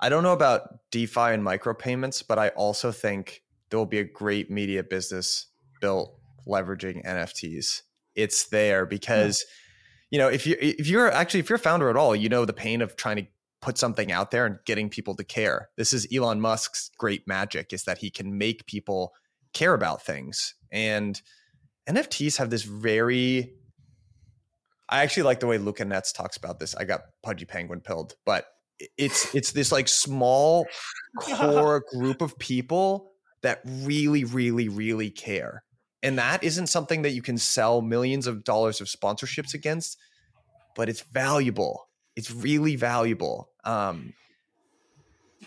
I 0.00 0.08
don't 0.08 0.22
know 0.22 0.32
about 0.32 0.90
DeFi 0.90 1.32
and 1.32 1.42
micropayments, 1.42 2.22
but 2.26 2.38
I 2.38 2.48
also 2.50 2.92
think 2.92 3.42
there 3.70 3.78
will 3.78 3.86
be 3.86 3.98
a 3.98 4.04
great 4.04 4.50
media 4.50 4.82
business 4.82 5.46
built 5.80 6.18
leveraging 6.46 7.04
NFTs. 7.04 7.82
It's 8.14 8.44
there 8.48 8.86
because, 8.86 9.44
yeah. 9.46 9.54
You 10.10 10.18
know, 10.18 10.28
if 10.28 10.46
you 10.46 10.56
if 10.60 10.88
you're 10.88 11.10
actually 11.10 11.40
if 11.40 11.50
you're 11.50 11.56
a 11.56 11.60
founder 11.60 11.90
at 11.90 11.96
all, 11.96 12.16
you 12.16 12.28
know 12.28 12.44
the 12.44 12.52
pain 12.52 12.82
of 12.82 12.96
trying 12.96 13.16
to 13.16 13.26
put 13.60 13.76
something 13.76 14.12
out 14.12 14.30
there 14.30 14.46
and 14.46 14.58
getting 14.64 14.88
people 14.88 15.14
to 15.16 15.24
care. 15.24 15.68
This 15.76 15.92
is 15.92 16.06
Elon 16.14 16.40
Musk's 16.40 16.90
great 16.96 17.26
magic 17.26 17.72
is 17.72 17.84
that 17.84 17.98
he 17.98 18.10
can 18.10 18.38
make 18.38 18.66
people 18.66 19.12
care 19.52 19.74
about 19.74 20.02
things. 20.02 20.54
And 20.70 21.20
NFTs 21.88 22.36
have 22.38 22.50
this 22.50 22.62
very 22.62 23.52
I 24.88 25.02
actually 25.02 25.24
like 25.24 25.40
the 25.40 25.46
way 25.46 25.58
Luca 25.58 25.84
Netz 25.84 26.14
talks 26.14 26.38
about 26.38 26.58
this. 26.58 26.74
I 26.74 26.84
got 26.84 27.02
Pudgy 27.22 27.44
Penguin 27.44 27.80
pilled, 27.80 28.14
but 28.24 28.46
it's 28.96 29.34
it's 29.34 29.52
this 29.52 29.72
like 29.72 29.88
small 29.88 30.66
core 31.20 31.84
group 31.92 32.22
of 32.22 32.38
people 32.38 33.12
that 33.42 33.60
really 33.64 34.24
really 34.24 34.68
really 34.68 35.10
care 35.10 35.62
and 36.02 36.18
that 36.18 36.42
isn't 36.44 36.68
something 36.68 37.02
that 37.02 37.10
you 37.10 37.22
can 37.22 37.38
sell 37.38 37.82
millions 37.82 38.26
of 38.26 38.44
dollars 38.44 38.80
of 38.80 38.86
sponsorships 38.86 39.54
against 39.54 39.98
but 40.74 40.88
it's 40.88 41.02
valuable 41.02 41.88
it's 42.16 42.30
really 42.30 42.76
valuable 42.76 43.50
um 43.64 44.12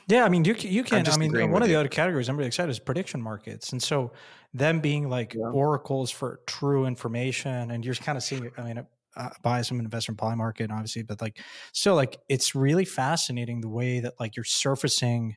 Yeah, 0.08 0.24
I 0.24 0.30
mean, 0.30 0.46
you 0.46 0.54
can, 0.54 0.72
you 0.72 0.84
can. 0.84 1.06
I 1.08 1.18
mean, 1.18 1.32
one 1.52 1.62
of 1.62 1.68
the 1.68 1.74
you. 1.74 1.80
other 1.80 1.90
categories 1.90 2.30
I'm 2.30 2.38
really 2.38 2.48
excited 2.48 2.70
is 2.70 2.80
prediction 2.80 3.22
markets, 3.22 3.72
and 3.72 3.82
so 3.82 4.14
them 4.54 4.80
being 4.80 5.10
like 5.10 5.36
oracles 5.36 6.12
for 6.12 6.40
true 6.48 6.86
information, 6.86 7.72
and 7.72 7.86
you're 7.86 7.96
kind 7.96 8.18
of 8.18 8.24
seeing. 8.24 8.50
I 8.58 8.62
mean, 8.62 8.86
uh, 9.16 9.30
buy 9.42 9.62
some 9.62 9.80
investment 9.80 10.20
Polymarket, 10.20 10.72
obviously, 10.72 11.04
but 11.04 11.22
like 11.22 11.40
still, 11.74 11.96
like 11.96 12.18
it's 12.30 12.56
really 12.56 12.86
fascinating 12.86 13.62
the 13.62 13.70
way 13.70 14.00
that 14.00 14.14
like 14.20 14.36
you're 14.36 14.46
surfacing 14.46 15.36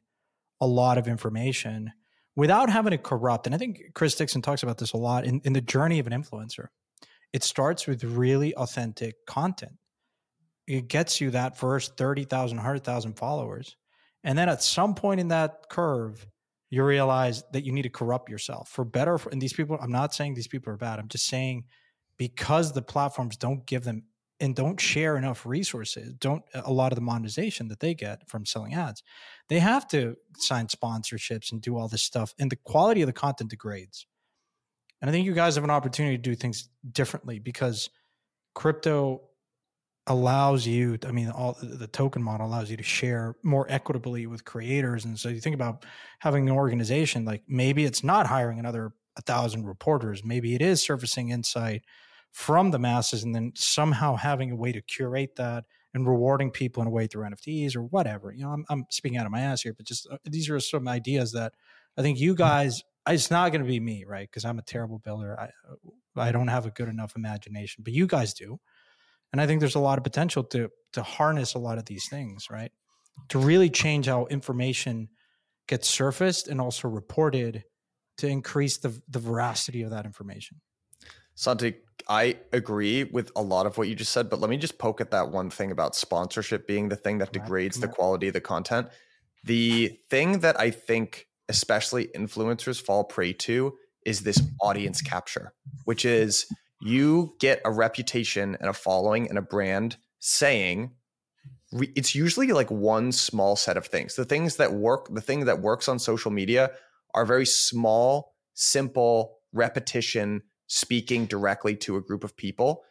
a 0.60 0.66
lot 0.66 0.98
of 0.98 1.08
information 1.08 1.92
without 2.36 2.70
having 2.70 2.90
to 2.90 2.98
corrupt. 2.98 3.46
And 3.46 3.54
I 3.54 3.58
think 3.58 3.92
Chris 3.94 4.14
Dixon 4.14 4.42
talks 4.42 4.62
about 4.62 4.78
this 4.78 4.92
a 4.92 4.96
lot 4.96 5.24
in, 5.24 5.40
in 5.44 5.52
the 5.52 5.60
journey 5.60 5.98
of 5.98 6.06
an 6.06 6.12
influencer. 6.12 6.68
It 7.32 7.42
starts 7.42 7.86
with 7.86 8.04
really 8.04 8.54
authentic 8.54 9.14
content. 9.26 9.72
It 10.66 10.88
gets 10.88 11.20
you 11.20 11.30
that 11.30 11.58
first 11.58 11.96
30,000, 11.96 12.56
100,000 12.56 13.14
followers. 13.14 13.76
And 14.22 14.38
then 14.38 14.48
at 14.48 14.62
some 14.62 14.94
point 14.94 15.20
in 15.20 15.28
that 15.28 15.68
curve, 15.68 16.26
you 16.70 16.82
realize 16.84 17.44
that 17.52 17.64
you 17.64 17.72
need 17.72 17.82
to 17.82 17.90
corrupt 17.90 18.30
yourself 18.30 18.68
for 18.68 18.84
better. 18.84 19.18
For, 19.18 19.28
and 19.30 19.40
these 19.40 19.52
people, 19.52 19.78
I'm 19.80 19.92
not 19.92 20.14
saying 20.14 20.34
these 20.34 20.48
people 20.48 20.72
are 20.72 20.76
bad. 20.76 20.98
I'm 20.98 21.08
just 21.08 21.26
saying 21.26 21.64
because 22.16 22.72
the 22.72 22.82
platforms 22.82 23.36
don't 23.36 23.66
give 23.66 23.84
them 23.84 24.04
and 24.40 24.56
don't 24.56 24.80
share 24.80 25.16
enough 25.16 25.46
resources, 25.46 26.12
don't 26.14 26.42
a 26.54 26.72
lot 26.72 26.92
of 26.92 26.96
the 26.96 27.02
monetization 27.02 27.68
that 27.68 27.80
they 27.80 27.94
get 27.94 28.28
from 28.28 28.44
selling 28.44 28.74
ads, 28.74 29.02
they 29.48 29.58
have 29.58 29.86
to 29.88 30.16
sign 30.36 30.66
sponsorships 30.66 31.52
and 31.52 31.60
do 31.60 31.76
all 31.76 31.88
this 31.88 32.02
stuff. 32.02 32.34
And 32.38 32.50
the 32.50 32.56
quality 32.56 33.02
of 33.02 33.06
the 33.06 33.12
content 33.12 33.50
degrades. 33.50 34.06
And 35.00 35.10
I 35.10 35.12
think 35.12 35.26
you 35.26 35.34
guys 35.34 35.56
have 35.56 35.64
an 35.64 35.70
opportunity 35.70 36.16
to 36.16 36.22
do 36.22 36.34
things 36.34 36.68
differently 36.90 37.38
because 37.38 37.90
crypto 38.54 39.20
allows 40.06 40.66
you 40.66 40.98
i 41.06 41.10
mean 41.10 41.30
all 41.30 41.56
the 41.62 41.86
token 41.86 42.22
model 42.22 42.46
allows 42.46 42.70
you 42.70 42.76
to 42.76 42.82
share 42.82 43.36
more 43.42 43.66
equitably 43.70 44.26
with 44.26 44.44
creators 44.44 45.06
and 45.06 45.18
so 45.18 45.30
you 45.30 45.40
think 45.40 45.54
about 45.54 45.86
having 46.18 46.48
an 46.48 46.54
organization 46.54 47.24
like 47.24 47.42
maybe 47.48 47.84
it's 47.84 48.04
not 48.04 48.26
hiring 48.26 48.58
another 48.58 48.92
a 49.16 49.22
thousand 49.22 49.66
reporters 49.66 50.22
maybe 50.22 50.54
it 50.54 50.60
is 50.60 50.82
surfacing 50.82 51.30
insight 51.30 51.82
from 52.32 52.70
the 52.70 52.78
masses 52.78 53.24
and 53.24 53.34
then 53.34 53.50
somehow 53.54 54.14
having 54.14 54.50
a 54.50 54.56
way 54.56 54.72
to 54.72 54.82
curate 54.82 55.36
that 55.36 55.64
and 55.94 56.06
rewarding 56.06 56.50
people 56.50 56.82
in 56.82 56.88
a 56.88 56.90
way 56.90 57.06
through 57.06 57.24
nfts 57.24 57.74
or 57.76 57.82
whatever 57.82 58.32
you 58.32 58.44
know 58.44 58.50
i'm, 58.50 58.64
I'm 58.68 58.84
speaking 58.90 59.18
out 59.18 59.26
of 59.26 59.32
my 59.32 59.40
ass 59.40 59.62
here 59.62 59.72
but 59.72 59.86
just 59.86 60.06
uh, 60.10 60.18
these 60.24 60.50
are 60.50 60.60
some 60.60 60.88
ideas 60.88 61.32
that 61.32 61.54
i 61.96 62.02
think 62.02 62.18
you 62.18 62.34
guys 62.34 62.82
it's 63.08 63.30
not 63.30 63.52
going 63.52 63.62
to 63.62 63.68
be 63.68 63.80
me 63.80 64.04
right 64.06 64.28
because 64.28 64.44
i'm 64.44 64.58
a 64.58 64.62
terrible 64.62 64.98
builder 64.98 65.38
i 65.38 65.50
i 66.16 66.32
don't 66.32 66.48
have 66.48 66.66
a 66.66 66.70
good 66.70 66.88
enough 66.88 67.16
imagination 67.16 67.82
but 67.84 67.92
you 67.92 68.06
guys 68.06 68.34
do 68.34 68.58
and 69.34 69.40
I 69.40 69.48
think 69.48 69.58
there's 69.58 69.74
a 69.74 69.80
lot 69.80 69.98
of 69.98 70.04
potential 70.04 70.44
to 70.44 70.70
to 70.92 71.02
harness 71.02 71.54
a 71.54 71.58
lot 71.58 71.76
of 71.76 71.86
these 71.86 72.08
things, 72.08 72.46
right? 72.52 72.70
To 73.30 73.38
really 73.40 73.68
change 73.68 74.06
how 74.06 74.26
information 74.26 75.08
gets 75.66 75.88
surfaced 75.88 76.46
and 76.46 76.60
also 76.60 76.86
reported 76.86 77.64
to 78.18 78.28
increase 78.28 78.78
the 78.78 78.96
the 79.08 79.18
veracity 79.18 79.82
of 79.82 79.90
that 79.90 80.06
information. 80.06 80.60
Santi, 81.34 81.74
I 82.08 82.36
agree 82.52 83.04
with 83.04 83.30
a 83.34 83.42
lot 83.42 83.66
of 83.66 83.78
what 83.78 83.88
you 83.88 83.94
just 83.94 84.12
said, 84.12 84.28
but 84.28 84.40
let 84.40 84.50
me 84.50 84.56
just 84.56 84.78
poke 84.78 85.00
at 85.00 85.10
that 85.12 85.30
one 85.30 85.50
thing 85.50 85.70
about 85.70 85.96
sponsorship 85.96 86.66
being 86.66 86.88
the 86.88 86.96
thing 86.96 87.18
that 87.18 87.32
Come 87.32 87.42
degrades 87.42 87.76
come 87.76 87.82
the 87.82 87.88
on. 87.88 87.94
quality 87.94 88.28
of 88.28 88.34
the 88.34 88.40
content. 88.40 88.88
The 89.44 89.98
thing 90.10 90.40
that 90.40 90.58
I 90.58 90.70
think 90.70 91.26
especially 91.48 92.08
influencers 92.08 92.80
fall 92.80 93.04
prey 93.04 93.32
to 93.32 93.74
is 94.06 94.20
this 94.22 94.40
audience 94.60 95.00
capture, 95.00 95.52
which 95.84 96.04
is 96.04 96.46
you 96.80 97.34
get 97.40 97.60
a 97.64 97.70
reputation 97.70 98.56
and 98.60 98.68
a 98.68 98.74
following 98.74 99.28
and 99.28 99.38
a 99.38 99.42
brand 99.42 99.96
saying 100.18 100.92
it's 101.72 102.14
usually 102.14 102.48
like 102.48 102.70
one 102.70 103.12
small 103.12 103.56
set 103.56 103.76
of 103.76 103.86
things. 103.86 104.14
The 104.14 104.24
things 104.24 104.56
that 104.56 104.72
work, 104.72 105.08
the 105.12 105.20
thing 105.20 105.46
that 105.46 105.60
works 105.60 105.88
on 105.88 105.98
social 105.98 106.30
media 106.30 106.70
are 107.14 107.24
very 107.24 107.46
small, 107.46 108.34
simple 108.54 109.38
repetition 109.52 110.42
speaking 110.66 111.26
directly 111.26 111.76
to 111.76 111.96
a 111.96 112.00
group 112.00 112.24
of 112.24 112.36
people. 112.36 112.82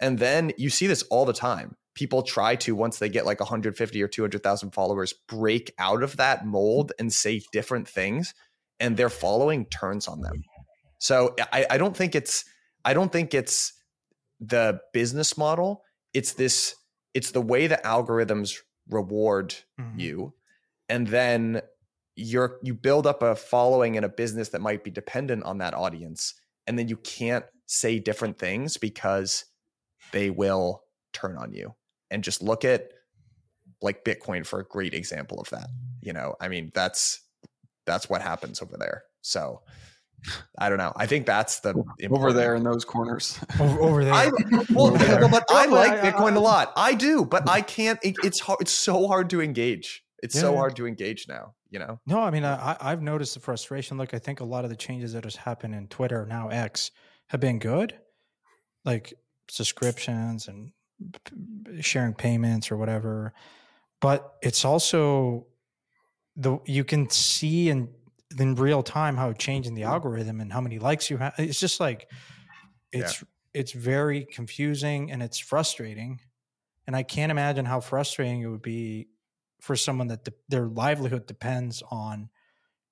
And 0.00 0.18
then 0.18 0.52
you 0.56 0.70
see 0.70 0.86
this 0.86 1.02
all 1.04 1.24
the 1.24 1.32
time. 1.32 1.76
People 1.94 2.22
try 2.22 2.56
to, 2.56 2.74
once 2.74 2.98
they 2.98 3.08
get 3.08 3.26
like 3.26 3.40
150 3.40 4.02
or 4.02 4.08
200,000 4.08 4.70
followers, 4.70 5.12
break 5.28 5.74
out 5.78 6.02
of 6.02 6.16
that 6.16 6.46
mold 6.46 6.92
and 6.98 7.12
say 7.12 7.42
different 7.52 7.86
things, 7.88 8.32
and 8.78 8.96
their 8.96 9.10
following 9.10 9.66
turns 9.66 10.08
on 10.08 10.22
them. 10.22 10.42
So 10.98 11.34
I, 11.52 11.66
I 11.70 11.78
don't 11.78 11.96
think 11.96 12.14
it's, 12.14 12.44
I 12.84 12.94
don't 12.94 13.12
think 13.12 13.34
it's 13.34 13.72
the 14.40 14.80
business 14.92 15.36
model. 15.36 15.84
It's 16.14 16.32
this, 16.32 16.74
it's 17.12 17.32
the 17.32 17.42
way 17.42 17.66
the 17.66 17.80
algorithms 17.84 18.56
reward 18.88 19.54
Mhm. 19.78 19.98
you. 20.00 20.34
And 20.88 21.06
then 21.06 21.62
you're 22.16 22.58
you 22.62 22.74
build 22.74 23.06
up 23.06 23.22
a 23.22 23.34
following 23.36 23.96
and 23.96 24.04
a 24.04 24.08
business 24.08 24.50
that 24.50 24.60
might 24.60 24.84
be 24.84 24.90
dependent 24.90 25.44
on 25.44 25.58
that 25.58 25.74
audience 25.74 26.34
and 26.70 26.78
then 26.78 26.86
you 26.86 26.96
can't 26.98 27.44
say 27.66 27.98
different 27.98 28.38
things 28.38 28.76
because 28.76 29.44
they 30.12 30.30
will 30.30 30.84
turn 31.12 31.36
on 31.36 31.52
you 31.52 31.74
and 32.12 32.22
just 32.22 32.40
look 32.40 32.64
at 32.64 32.92
like 33.82 34.04
bitcoin 34.04 34.46
for 34.46 34.60
a 34.60 34.64
great 34.64 34.94
example 34.94 35.40
of 35.40 35.50
that 35.50 35.68
you 36.00 36.12
know 36.12 36.36
i 36.40 36.46
mean 36.46 36.70
that's 36.72 37.22
that's 37.86 38.08
what 38.08 38.22
happens 38.22 38.62
over 38.62 38.76
there 38.78 39.02
so 39.20 39.60
i 40.58 40.68
don't 40.68 40.78
know 40.78 40.92
i 40.94 41.06
think 41.06 41.26
that's 41.26 41.58
the 41.58 41.74
over 42.08 42.32
there 42.32 42.54
in 42.54 42.62
those 42.62 42.84
corners. 42.84 43.40
Over, 43.58 43.80
over 43.80 44.04
there. 44.04 44.14
I 44.14 44.26
well, 44.70 44.86
Over 44.94 44.98
well, 45.18 45.28
but 45.28 45.44
I 45.50 45.66
there. 45.66 45.74
like 45.74 45.92
I- 45.92 46.08
I- 46.08 46.12
Bitcoin 46.12 46.36
a 46.36 46.40
lot. 46.40 46.72
I 46.76 46.94
do, 46.94 47.24
but 47.24 47.48
I 47.48 47.62
can't. 47.62 47.98
It, 48.04 48.14
it's 48.22 48.38
hard. 48.38 48.58
It's 48.60 48.70
so 48.72 49.08
hard 49.08 49.30
to 49.30 49.40
engage. 49.42 50.04
It's 50.22 50.38
so 50.38 50.56
hard 50.56 50.76
to 50.76 50.86
engage 50.86 51.28
now. 51.28 51.54
You 51.70 51.78
know. 51.78 52.00
No, 52.06 52.20
I 52.20 52.30
mean, 52.30 52.44
I, 52.44 52.76
I've 52.80 53.02
noticed 53.02 53.34
the 53.34 53.40
frustration. 53.40 53.96
Look, 53.96 54.12
I 54.14 54.18
think 54.18 54.40
a 54.40 54.44
lot 54.44 54.64
of 54.64 54.70
the 54.70 54.76
changes 54.76 55.12
that 55.12 55.24
has 55.24 55.36
happened 55.36 55.74
in 55.74 55.88
Twitter 55.88 56.26
now 56.26 56.48
X 56.48 56.90
have 57.28 57.40
been 57.40 57.58
good, 57.58 57.98
like 58.84 59.14
subscriptions 59.48 60.48
and 60.48 60.72
sharing 61.80 62.14
payments 62.14 62.70
or 62.70 62.76
whatever. 62.76 63.32
But 64.00 64.34
it's 64.42 64.64
also 64.64 65.46
the 66.36 66.58
you 66.66 66.84
can 66.84 67.08
see 67.10 67.68
in 67.68 67.88
in 68.38 68.54
real 68.54 68.82
time 68.82 69.16
how 69.16 69.32
changing 69.32 69.74
the 69.74 69.82
mm. 69.82 69.88
algorithm 69.88 70.40
and 70.40 70.52
how 70.52 70.60
many 70.60 70.78
likes 70.78 71.10
you 71.10 71.16
have. 71.18 71.34
It's 71.38 71.60
just 71.60 71.80
like 71.80 72.08
it's 72.92 73.22
it's 73.54 73.72
very 73.72 74.24
confusing 74.24 75.10
and 75.10 75.22
it's 75.22 75.38
frustrating. 75.38 76.20
And 76.86 76.96
I 76.96 77.02
can't 77.02 77.30
imagine 77.30 77.64
how 77.64 77.80
frustrating 77.80 78.42
it 78.42 78.46
would 78.46 78.62
be 78.62 79.08
for 79.60 79.76
someone 79.76 80.08
that 80.08 80.24
de- 80.24 80.32
their 80.48 80.66
livelihood 80.66 81.26
depends 81.26 81.82
on 81.90 82.30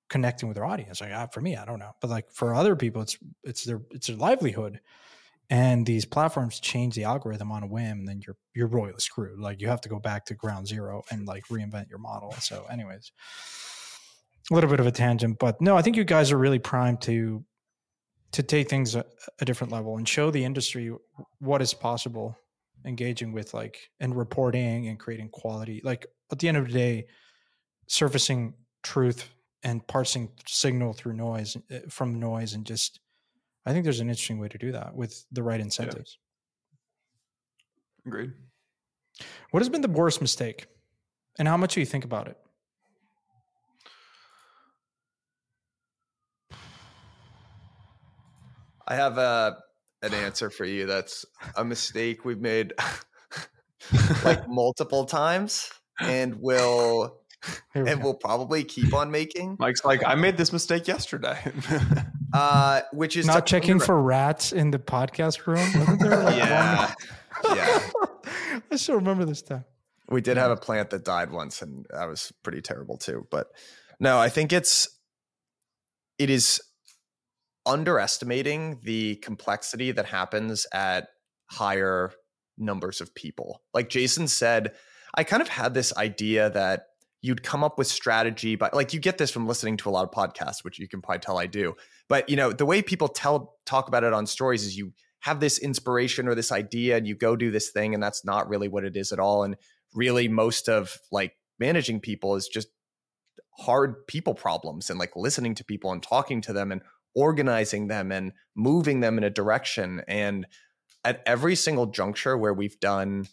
connecting 0.09 0.47
with 0.47 0.55
their 0.55 0.65
audience. 0.65 1.01
Like 1.01 1.11
uh, 1.11 1.27
for 1.27 1.41
me, 1.41 1.55
I 1.55 1.65
don't 1.65 1.79
know, 1.79 1.91
but 2.01 2.09
like 2.09 2.31
for 2.31 2.53
other 2.53 2.75
people, 2.75 3.01
it's 3.01 3.17
it's 3.43 3.63
their 3.63 3.81
it's 3.91 4.07
their 4.07 4.17
livelihood. 4.17 4.79
And 5.51 5.83
these 5.83 6.05
platforms 6.05 6.59
change 6.59 6.93
the 6.93 7.05
algorithm 7.05 7.51
on 7.51 7.63
a 7.63 7.67
whim, 7.67 7.99
and 7.99 8.07
then 8.07 8.21
you're 8.25 8.37
you're 8.53 8.67
royally 8.67 8.99
screwed. 8.99 9.39
Like 9.39 9.61
you 9.61 9.67
have 9.67 9.81
to 9.81 9.89
go 9.89 9.99
back 9.99 10.25
to 10.25 10.35
ground 10.35 10.67
zero 10.67 11.03
and 11.11 11.25
like 11.25 11.45
reinvent 11.47 11.89
your 11.89 11.97
model. 11.97 12.31
So, 12.33 12.65
anyways, 12.69 13.11
a 14.51 14.53
little 14.53 14.69
bit 14.69 14.79
of 14.79 14.85
a 14.85 14.91
tangent, 14.91 15.39
but 15.39 15.59
no, 15.59 15.75
I 15.75 15.81
think 15.81 15.95
you 15.95 16.03
guys 16.03 16.31
are 16.31 16.37
really 16.37 16.59
primed 16.59 17.01
to 17.01 17.43
to 18.31 18.43
take 18.43 18.69
things 18.69 18.93
a, 18.93 19.05
a 19.39 19.45
different 19.45 19.73
level 19.73 19.97
and 19.97 20.07
show 20.07 20.29
the 20.29 20.45
industry 20.45 20.91
what 21.39 21.63
is 21.63 21.73
possible 21.73 22.37
engaging 22.85 23.31
with 23.31 23.53
like 23.53 23.89
and 23.99 24.15
reporting 24.15 24.87
and 24.87 24.99
creating 24.99 25.29
quality 25.29 25.81
like 25.83 26.05
at 26.31 26.39
the 26.39 26.47
end 26.47 26.57
of 26.57 26.67
the 26.67 26.73
day 26.73 27.07
surfacing 27.87 28.53
truth 28.83 29.29
and 29.63 29.85
parsing 29.87 30.29
signal 30.47 30.93
through 30.93 31.13
noise 31.13 31.57
uh, 31.71 31.79
from 31.89 32.19
noise 32.19 32.53
and 32.53 32.65
just 32.65 32.99
i 33.65 33.73
think 33.73 33.83
there's 33.83 33.99
an 33.99 34.09
interesting 34.09 34.39
way 34.39 34.47
to 34.47 34.57
do 34.57 34.71
that 34.71 34.95
with 34.95 35.25
the 35.31 35.43
right 35.43 35.59
incentives. 35.59 36.17
Agreed. 38.05 38.31
what 39.51 39.59
has 39.59 39.69
been 39.69 39.81
the 39.81 39.87
worst 39.87 40.21
mistake? 40.21 40.67
And 41.37 41.47
how 41.47 41.57
much 41.57 41.75
do 41.75 41.79
you 41.79 41.85
think 41.85 42.05
about 42.05 42.27
it? 42.27 42.37
I 48.87 48.95
have 48.95 49.17
a 49.19 49.57
an 50.01 50.13
answer 50.25 50.49
for 50.49 50.65
you. 50.65 50.85
That's 50.85 51.25
a 51.55 51.63
mistake 51.65 52.25
we've 52.25 52.39
made 52.41 52.73
like 54.23 54.47
multiple 54.49 55.05
times, 55.05 55.69
and 55.99 56.35
will 56.41 57.17
we 57.73 57.81
and 57.89 58.01
go. 58.01 58.07
will 58.07 58.13
probably 58.15 58.63
keep 58.63 58.93
on 58.93 59.11
making. 59.11 59.55
Mike's 59.59 59.83
like, 59.85 60.03
I 60.05 60.15
made 60.15 60.37
this 60.37 60.51
mistake 60.53 60.87
yesterday. 60.87 61.39
Uh, 62.33 62.81
which 62.93 63.17
is 63.17 63.25
not 63.25 63.47
to- 63.47 63.51
checking 63.51 63.79
for 63.79 63.99
rats 63.99 64.51
in 64.51 64.69
the 64.71 64.77
podcast 64.79 65.47
room 65.47 65.57
Wasn't 65.79 65.99
there, 65.99 66.17
like, 66.17 66.25
one- 66.25 66.37
yeah, 66.37 66.93
yeah. 67.55 67.79
i 68.71 68.75
still 68.75 68.95
remember 68.95 69.25
this 69.25 69.41
time 69.41 69.65
we 70.09 70.21
did 70.21 70.37
have 70.37 70.51
a 70.51 70.55
plant 70.55 70.89
that 70.91 71.03
died 71.05 71.31
once, 71.31 71.61
and 71.63 71.85
that 71.91 72.07
was 72.07 72.31
pretty 72.43 72.61
terrible 72.61 72.97
too. 72.97 73.25
But 73.31 73.47
no, 73.99 74.17
I 74.19 74.29
think 74.29 74.51
it's 74.53 74.87
it 76.17 76.29
is 76.29 76.59
underestimating 77.69 78.79
the 78.83 79.15
complexity 79.17 79.91
that 79.91 80.07
happens 80.07 80.65
at 80.73 81.07
higher 81.45 82.11
numbers 82.57 82.99
of 82.99 83.13
people. 83.15 83.61
Like 83.73 83.89
Jason 83.89 84.27
said, 84.27 84.73
I 85.15 85.23
kind 85.23 85.41
of 85.41 85.47
had 85.47 85.73
this 85.73 85.95
idea 85.95 86.49
that 86.49 86.87
you'd 87.21 87.43
come 87.43 87.65
up 87.65 87.77
with 87.77 87.87
strategy 87.87 88.55
but 88.55 88.73
like 88.73 88.93
you 88.93 88.99
get 88.99 89.17
this 89.17 89.29
from 89.29 89.45
listening 89.45 89.75
to 89.75 89.89
a 89.89 89.91
lot 89.91 90.05
of 90.05 90.11
podcasts 90.11 90.63
which 90.63 90.79
you 90.79 90.87
can 90.87 91.01
probably 91.01 91.19
tell 91.19 91.37
I 91.37 91.47
do. 91.47 91.75
But 92.07 92.29
you 92.29 92.35
know, 92.35 92.51
the 92.51 92.65
way 92.65 92.81
people 92.81 93.07
tell 93.07 93.55
talk 93.65 93.87
about 93.87 94.03
it 94.03 94.13
on 94.13 94.25
stories 94.25 94.63
is 94.63 94.77
you 94.77 94.93
have 95.21 95.39
this 95.39 95.57
inspiration 95.57 96.27
or 96.27 96.35
this 96.35 96.51
idea 96.51 96.95
and 96.95 97.05
you 97.05 97.15
go 97.15 97.35
do 97.35 97.51
this 97.51 97.71
thing 97.71 97.93
and 97.93 98.01
that's 98.01 98.23
not 98.23 98.47
really 98.47 98.69
what 98.69 98.85
it 98.85 98.95
is 98.95 99.11
at 99.11 99.19
all 99.19 99.43
and 99.43 99.57
really 99.93 100.27
most 100.27 100.69
of 100.69 100.97
like 101.11 101.33
managing 101.59 101.99
people 101.99 102.35
is 102.35 102.47
just 102.47 102.69
hard 103.59 104.07
people 104.07 104.33
problems 104.33 104.89
and 104.89 104.97
like 104.97 105.11
listening 105.15 105.53
to 105.55 105.65
people 105.65 105.91
and 105.91 106.01
talking 106.01 106.39
to 106.41 106.53
them 106.53 106.71
and 106.71 106.81
organizing 107.19 107.87
them 107.87 108.11
and 108.11 108.31
moving 108.55 109.01
them 109.01 109.17
in 109.17 109.23
a 109.23 109.29
direction 109.29 110.01
and 110.07 110.47
at 111.03 111.21
every 111.25 111.55
single 111.55 111.87
juncture 111.87 112.37
where 112.37 112.53
we've 112.53 112.79
done 112.79 113.27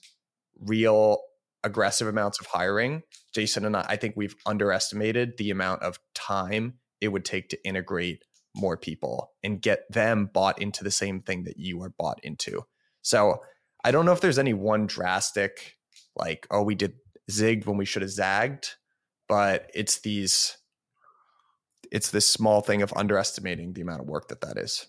real 0.60 1.20
aggressive 1.62 2.08
amounts 2.08 2.40
of 2.40 2.46
hiring 2.46 3.02
jason 3.32 3.64
and 3.64 3.76
i 3.76 3.84
i 3.88 3.96
think 3.96 4.14
we've 4.16 4.34
underestimated 4.44 5.36
the 5.38 5.50
amount 5.50 5.82
of 5.82 5.98
time 6.14 6.74
it 7.00 7.08
would 7.08 7.24
take 7.24 7.48
to 7.48 7.64
integrate 7.64 8.24
more 8.56 8.76
people 8.76 9.32
and 9.44 9.62
get 9.62 9.84
them 9.90 10.30
bought 10.32 10.60
into 10.60 10.82
the 10.82 10.90
same 10.90 11.20
thing 11.20 11.44
that 11.44 11.58
you 11.58 11.82
are 11.82 11.90
bought 11.90 12.18
into. 12.22 12.62
So 13.02 13.42
i 13.84 13.92
don't 13.92 14.06
know 14.06 14.12
if 14.12 14.20
there's 14.20 14.38
any 14.38 14.54
one 14.54 14.86
drastic 14.86 15.76
like 16.16 16.46
oh 16.50 16.62
we 16.62 16.74
did 16.74 16.94
zigged 17.30 17.66
when 17.66 17.76
we 17.76 17.84
should 17.84 18.02
have 18.02 18.10
zagged 18.10 18.74
but 19.28 19.70
it's 19.74 20.00
these 20.00 20.56
it's 21.90 22.10
this 22.10 22.26
small 22.26 22.60
thing 22.60 22.82
of 22.82 22.92
underestimating 22.96 23.72
the 23.72 23.80
amount 23.80 24.00
of 24.00 24.06
work 24.06 24.28
that 24.28 24.40
that 24.40 24.56
is 24.58 24.86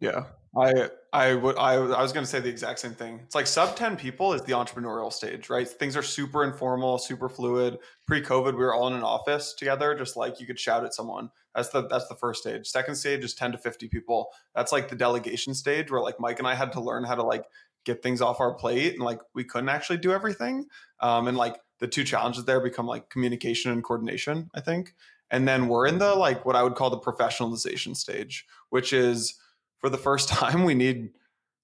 Yeah, 0.00 0.24
I 0.56 0.90
I 1.12 1.34
would 1.34 1.56
I, 1.58 1.74
I 1.74 2.02
was 2.02 2.12
going 2.12 2.24
to 2.24 2.30
say 2.30 2.40
the 2.40 2.48
exact 2.48 2.78
same 2.78 2.92
thing. 2.92 3.20
It's 3.24 3.34
like 3.34 3.46
sub 3.46 3.76
ten 3.76 3.96
people 3.96 4.32
is 4.32 4.42
the 4.42 4.52
entrepreneurial 4.52 5.12
stage, 5.12 5.50
right? 5.50 5.68
Things 5.68 5.96
are 5.96 6.02
super 6.02 6.44
informal, 6.44 6.98
super 6.98 7.28
fluid. 7.28 7.78
Pre 8.06 8.22
COVID, 8.22 8.52
we 8.52 8.60
were 8.60 8.74
all 8.74 8.86
in 8.88 8.94
an 8.94 9.02
office 9.02 9.54
together, 9.54 9.94
just 9.94 10.16
like 10.16 10.40
you 10.40 10.46
could 10.46 10.58
shout 10.58 10.84
at 10.84 10.94
someone. 10.94 11.30
That's 11.54 11.70
the 11.70 11.88
that's 11.88 12.06
the 12.08 12.14
first 12.14 12.42
stage. 12.42 12.66
Second 12.66 12.94
stage 12.94 13.24
is 13.24 13.34
ten 13.34 13.52
to 13.52 13.58
fifty 13.58 13.88
people. 13.88 14.28
That's 14.54 14.70
like 14.70 14.88
the 14.88 14.96
delegation 14.96 15.54
stage 15.54 15.90
where 15.90 16.00
like 16.00 16.20
Mike 16.20 16.38
and 16.38 16.46
I 16.46 16.54
had 16.54 16.72
to 16.72 16.80
learn 16.80 17.04
how 17.04 17.16
to 17.16 17.24
like 17.24 17.44
get 17.84 18.02
things 18.02 18.20
off 18.20 18.40
our 18.40 18.54
plate 18.54 18.94
and 18.94 19.02
like 19.02 19.20
we 19.34 19.44
couldn't 19.44 19.68
actually 19.68 19.98
do 19.98 20.12
everything. 20.12 20.66
Um, 21.00 21.26
and 21.26 21.36
like 21.36 21.56
the 21.80 21.88
two 21.88 22.04
challenges 22.04 22.44
there 22.44 22.60
become 22.60 22.86
like 22.86 23.08
communication 23.10 23.72
and 23.72 23.82
coordination. 23.82 24.50
I 24.54 24.60
think. 24.60 24.94
And 25.30 25.46
then 25.46 25.68
we're 25.68 25.86
in 25.86 25.98
the 25.98 26.14
like 26.14 26.44
what 26.44 26.56
I 26.56 26.62
would 26.62 26.74
call 26.74 26.90
the 26.90 26.98
professionalization 26.98 27.96
stage, 27.96 28.46
which 28.70 28.92
is 28.92 29.34
for 29.78 29.90
the 29.90 29.98
first 29.98 30.28
time 30.30 30.64
we 30.64 30.74
need 30.74 31.10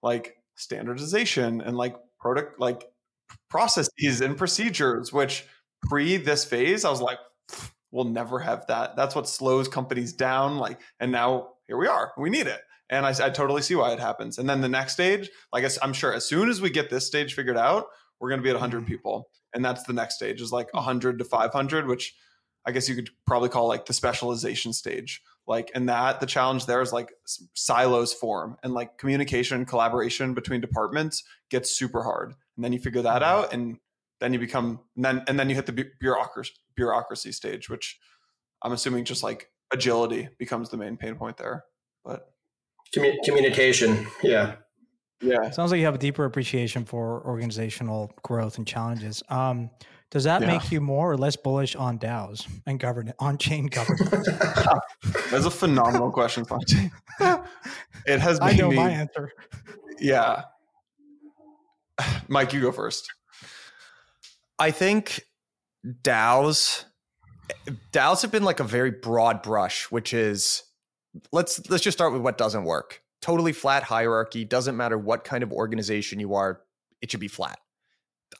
like 0.03 0.36
standardization 0.57 1.61
and 1.61 1.77
like 1.77 1.97
product 2.19 2.61
like 2.61 2.85
processes 3.51 4.20
and 4.20 4.36
procedures 4.36 5.12
which 5.12 5.45
pre 5.82 6.16
this 6.16 6.45
phase 6.45 6.85
i 6.85 6.91
was 6.91 7.01
like 7.01 7.19
we'll 7.95 8.05
never 8.05 8.41
have 8.41 8.66
that. 8.66 8.97
That's 8.97 9.15
what 9.15 9.28
slows 9.28 9.69
companies 9.69 10.12
down 10.12 10.59
like 10.59 10.81
and 10.99 11.12
now 11.12 11.51
here 11.66 11.78
we 11.78 11.86
are. 11.86 12.12
We 12.19 12.28
need 12.28 12.47
it. 12.49 12.61
And 12.91 13.07
I, 13.07 13.11
I 13.11 13.31
totally 13.31 13.62
see 13.62 13.77
why 13.77 13.93
it 13.93 14.01
happens. 14.01 14.36
And 14.36 14.51
then 14.51 14.61
the 14.61 14.69
next 14.69 14.93
stage 14.93 15.31
like 15.53 15.65
I, 15.65 15.70
i'm 15.81 15.95
sure 15.95 16.12
as 16.12 16.27
soon 16.27 16.51
as 16.51 16.61
we 16.61 16.69
get 16.69 16.91
this 16.91 17.07
stage 17.07 17.35
figured 17.35 17.57
out 17.57 17.86
we're 18.20 18.28
going 18.28 18.41
to 18.41 18.45
be 18.45 18.51
at 18.51 18.57
100 18.57 18.78
mm-hmm. 18.78 18.89
people. 18.89 19.31
And 19.55 19.65
that's 19.65 19.85
the 19.85 19.93
next 19.93 20.16
stage 20.16 20.41
is 20.41 20.51
like 20.53 20.74
100 20.74 21.15
mm-hmm. 21.15 21.19
to 21.19 21.24
500 21.24 21.86
which 21.86 22.15
i 22.66 22.73
guess 22.73 22.89
you 22.89 22.95
could 22.95 23.11
probably 23.27 23.49
call 23.49 23.69
like 23.69 23.86
the 23.86 23.93
specialization 23.93 24.73
stage. 24.73 25.23
Like 25.47 25.70
and 25.74 25.91
that 25.91 26.20
the 26.20 26.27
challenge 26.27 26.65
there 26.65 26.81
is 26.81 26.93
like 26.93 27.12
silos 27.53 28.15
form 28.15 28.57
and 28.62 28.73
like 28.73 28.97
communication 28.97 29.59
and 29.59 29.69
collaboration 29.69 30.32
between 30.32 30.62
departments 30.62 31.23
gets 31.51 31.70
super 31.70 32.03
hard. 32.03 32.35
And 32.57 32.65
then 32.65 32.73
you 32.73 32.78
figure 32.78 33.03
that 33.03 33.23
out 33.23 33.53
and 33.53 33.78
then 34.20 34.32
you 34.32 34.39
become 34.39 34.81
and 34.97 35.05
then 35.05 35.23
and 35.28 35.39
then 35.39 35.49
you 35.51 35.55
hit 35.55 35.66
the 35.66 35.86
bureaucracy 36.01 36.53
bureaucracy 36.77 37.31
stage 37.31 37.69
which 37.69 37.99
i'm 38.62 38.73
assuming 38.73 39.05
just 39.05 39.23
like 39.23 39.51
agility 39.73 40.28
becomes 40.39 40.70
the 40.70 40.77
main 40.77 40.97
pain 40.97 41.15
point 41.15 41.36
there 41.36 41.65
but 42.05 42.32
Commu- 42.95 43.23
communication 43.24 44.07
yeah. 44.23 44.57
Yeah. 45.20 45.51
Sounds 45.51 45.70
like 45.70 45.78
you 45.78 45.86
have 45.86 45.95
a 45.95 45.99
deeper 45.99 46.27
appreciation 46.27 46.85
for 46.85 47.24
organizational 47.24 48.12
growth 48.23 48.59
and 48.59 48.66
challenges. 48.66 49.23
Um, 49.31 49.70
does 50.15 50.24
that 50.24 50.41
Yeah. 50.41 50.47
make 50.47 50.73
you 50.73 50.81
more 50.81 51.11
or 51.11 51.19
less 51.19 51.36
bullish 51.36 51.74
on 51.77 51.99
DAOs 51.99 52.47
and 52.66 52.81
governance, 52.81 53.16
on 53.19 53.36
chain 53.36 53.66
governance? 53.66 54.11
that's 55.31 55.45
a 55.45 55.51
phenomenal 55.51 56.11
question 56.11 56.47
Fonte. 56.47 56.73
it 58.07 58.20
has 58.20 58.39
been 58.39 58.49
I 58.49 58.53
know 58.53 58.70
me 58.70 58.77
my 58.77 58.91
answer. 58.91 59.31
yeah 59.99 60.45
mike 62.28 62.53
you 62.53 62.61
go 62.62 62.73
first 62.73 63.12
I 64.59 64.70
think 64.70 65.20
DAOs 65.85 66.85
DAOs 67.93 68.23
have 68.23 68.31
been 68.32 68.45
like 68.45 68.61
a 68.61 68.65
very 68.65 68.91
broad 68.93 69.43
brush, 69.43 69.91
which 69.91 70.15
is 70.15 70.62
let's 71.32 71.69
let's 71.69 71.82
just 71.82 71.99
start 71.99 72.12
with 72.12 72.23
what 72.23 72.39
doesn't 72.39 72.65
work. 72.65 73.03
Totally 73.20 73.53
flat 73.53 73.82
hierarchy, 73.82 74.45
doesn't 74.45 74.77
matter 74.77 74.97
what 74.97 75.24
kind 75.24 75.43
of 75.43 75.53
organization 75.53 76.20
you 76.20 76.35
are, 76.35 76.61
it 77.03 77.11
should 77.11 77.20
be 77.20 77.28
flat. 77.28 77.59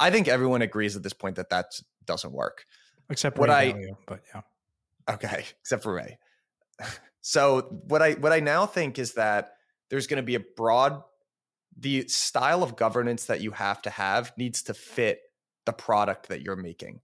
I 0.01 0.11
think 0.11 0.29
everyone 0.29 0.63
agrees 0.63 0.97
at 0.97 1.03
this 1.03 1.13
point 1.13 1.37
that 1.37 1.51
that 1.51 1.67
doesn't 2.05 2.33
work. 2.33 2.65
Except 3.11 3.39
what 3.39 3.49
Ray 3.49 3.55
I- 3.55 3.73
Dalio, 3.73 3.97
but 4.07 4.21
yeah. 4.35 4.43
Okay, 5.15 5.45
except 5.61 5.83
for 5.83 5.95
Ray. 5.95 6.19
So 7.27 7.81
what 7.89 8.03
I 8.03 8.13
what 8.13 8.35
I 8.35 8.41
now 8.41 8.67
think 8.67 8.99
is 8.99 9.15
that 9.15 9.55
there's 9.89 10.07
going 10.07 10.19
to 10.19 10.23
be 10.23 10.35
a 10.35 10.41
broad 10.41 11.03
the 11.77 12.07
style 12.07 12.63
of 12.63 12.77
governance 12.77 13.25
that 13.27 13.41
you 13.41 13.51
have 13.53 13.81
to 13.83 13.91
have 13.91 14.33
needs 14.37 14.63
to 14.65 14.75
fit 14.75 15.21
the 15.65 15.73
product 15.73 16.29
that 16.29 16.43
you're 16.43 16.55
making. 16.55 17.01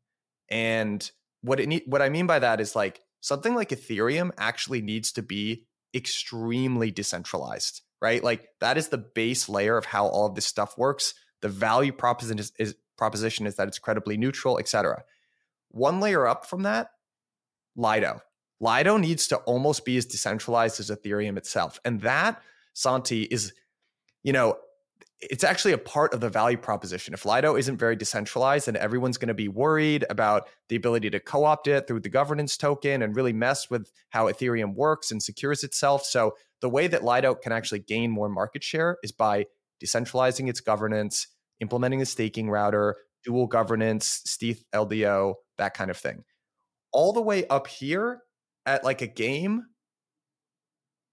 And 0.51 1.11
what 1.41 1.59
it 1.59 1.69
need, 1.69 1.85
what 1.87 2.03
I 2.03 2.11
mean 2.11 2.27
by 2.27 2.39
that 2.39 2.61
is 2.61 2.77
like 2.77 3.01
something 3.21 3.55
like 3.55 3.71
Ethereum 3.71 4.31
actually 4.37 4.83
needs 4.83 5.13
to 5.13 5.23
be 5.23 5.65
extremely 5.95 6.91
decentralized, 6.91 7.81
right? 8.03 8.23
Like 8.23 8.47
that 8.61 8.77
is 8.77 8.89
the 8.89 8.99
base 8.99 9.49
layer 9.49 9.79
of 9.79 9.87
how 9.87 10.07
all 10.07 10.27
of 10.27 10.35
this 10.35 10.47
stuff 10.47 10.77
works. 10.77 11.15
The 11.43 11.49
value 11.49 11.93
proposition 11.93 12.39
is, 12.39 12.53
is 12.59 12.75
proposition 12.97 13.47
is 13.47 13.57
that 13.57 13.69
it's 13.69 13.79
credibly 13.79 14.17
neutral, 14.17 14.59
etc. 14.59 15.03
One 15.71 16.01
layer 16.01 16.27
up 16.27 16.47
from 16.47 16.63
that, 16.63 16.91
Lido. 17.77 18.21
Lido 18.61 18.99
needs 18.99 19.27
to 19.29 19.37
almost 19.39 19.85
be 19.85 19.97
as 19.97 20.05
decentralized 20.05 20.81
as 20.81 20.91
Ethereum 20.91 21.39
itself. 21.39 21.81
And 21.85 22.01
that, 22.03 22.43
Santi, 22.75 23.23
is, 23.23 23.55
you 24.23 24.33
know, 24.33 24.59
it's 25.23 25.45
actually 25.45 25.73
a 25.73 25.79
part 25.79 26.15
of 26.15 26.21
the 26.21 26.31
value 26.31 26.57
proposition. 26.57 27.13
If 27.13 27.27
Lido 27.27 27.57
isn't 27.57 27.77
very 27.77 27.95
decentralized, 27.95 28.67
then 28.67 28.77
everyone's 28.77 29.19
going 29.19 29.29
to 29.29 29.35
be 29.35 29.49
worried 29.49 30.05
about 30.09 30.49
the 30.69 30.77
ability 30.77 31.11
to 31.11 31.21
co 31.21 31.45
opt 31.45 31.69
it 31.69 31.87
through 31.87 32.01
the 32.01 32.09
governance 32.09 32.57
token 32.57 33.03
and 33.03 33.15
really 33.15 33.33
mess 33.33 33.69
with 33.71 33.93
how 34.11 34.27
Ethereum 34.27 34.75
works 34.75 35.11
and 35.11 35.23
secures 35.23 35.63
itself. 35.63 36.05
So, 36.05 36.37
the 36.61 36.71
way 36.71 36.87
that 36.87 37.05
Lido 37.05 37.35
can 37.35 37.53
actually 37.53 37.81
gain 37.81 38.11
more 38.11 38.29
market 38.29 38.63
share 38.63 38.99
is 39.03 39.13
by 39.13 39.47
decentralizing 39.83 40.49
its 40.49 40.61
governance, 40.61 41.27
implementing 41.61 42.03
a 42.03 42.07
staking 42.07 42.51
router, 42.51 42.97
dual 43.25 43.47
governance, 43.47 44.23
stETH 44.25 44.65
LDO, 44.75 45.35
that 45.59 45.75
kind 45.75 45.91
of 45.91 45.97
thing. 45.97 46.25
All 46.93 47.13
the 47.13 47.23
way 47.23 47.47
up 47.49 47.67
here 47.67 48.23
at 48.67 48.85
like 48.85 49.03
a 49.03 49.07
game, 49.07 49.67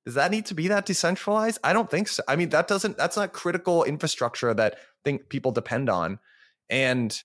does 0.05 0.15
that 0.15 0.31
need 0.31 0.45
to 0.47 0.55
be 0.55 0.69
that 0.69 0.85
decentralized? 0.85 1.59
I 1.63 1.73
don't 1.73 1.91
think 1.91 2.07
so. 2.07 2.23
I 2.27 2.35
mean, 2.35 2.49
that 2.49 2.67
doesn't 2.67 2.97
that's 2.97 3.17
not 3.17 3.33
critical 3.33 3.83
infrastructure 3.83 4.53
that 4.53 4.77
think 5.03 5.29
people 5.29 5.51
depend 5.51 5.89
on. 5.89 6.19
And 6.69 7.21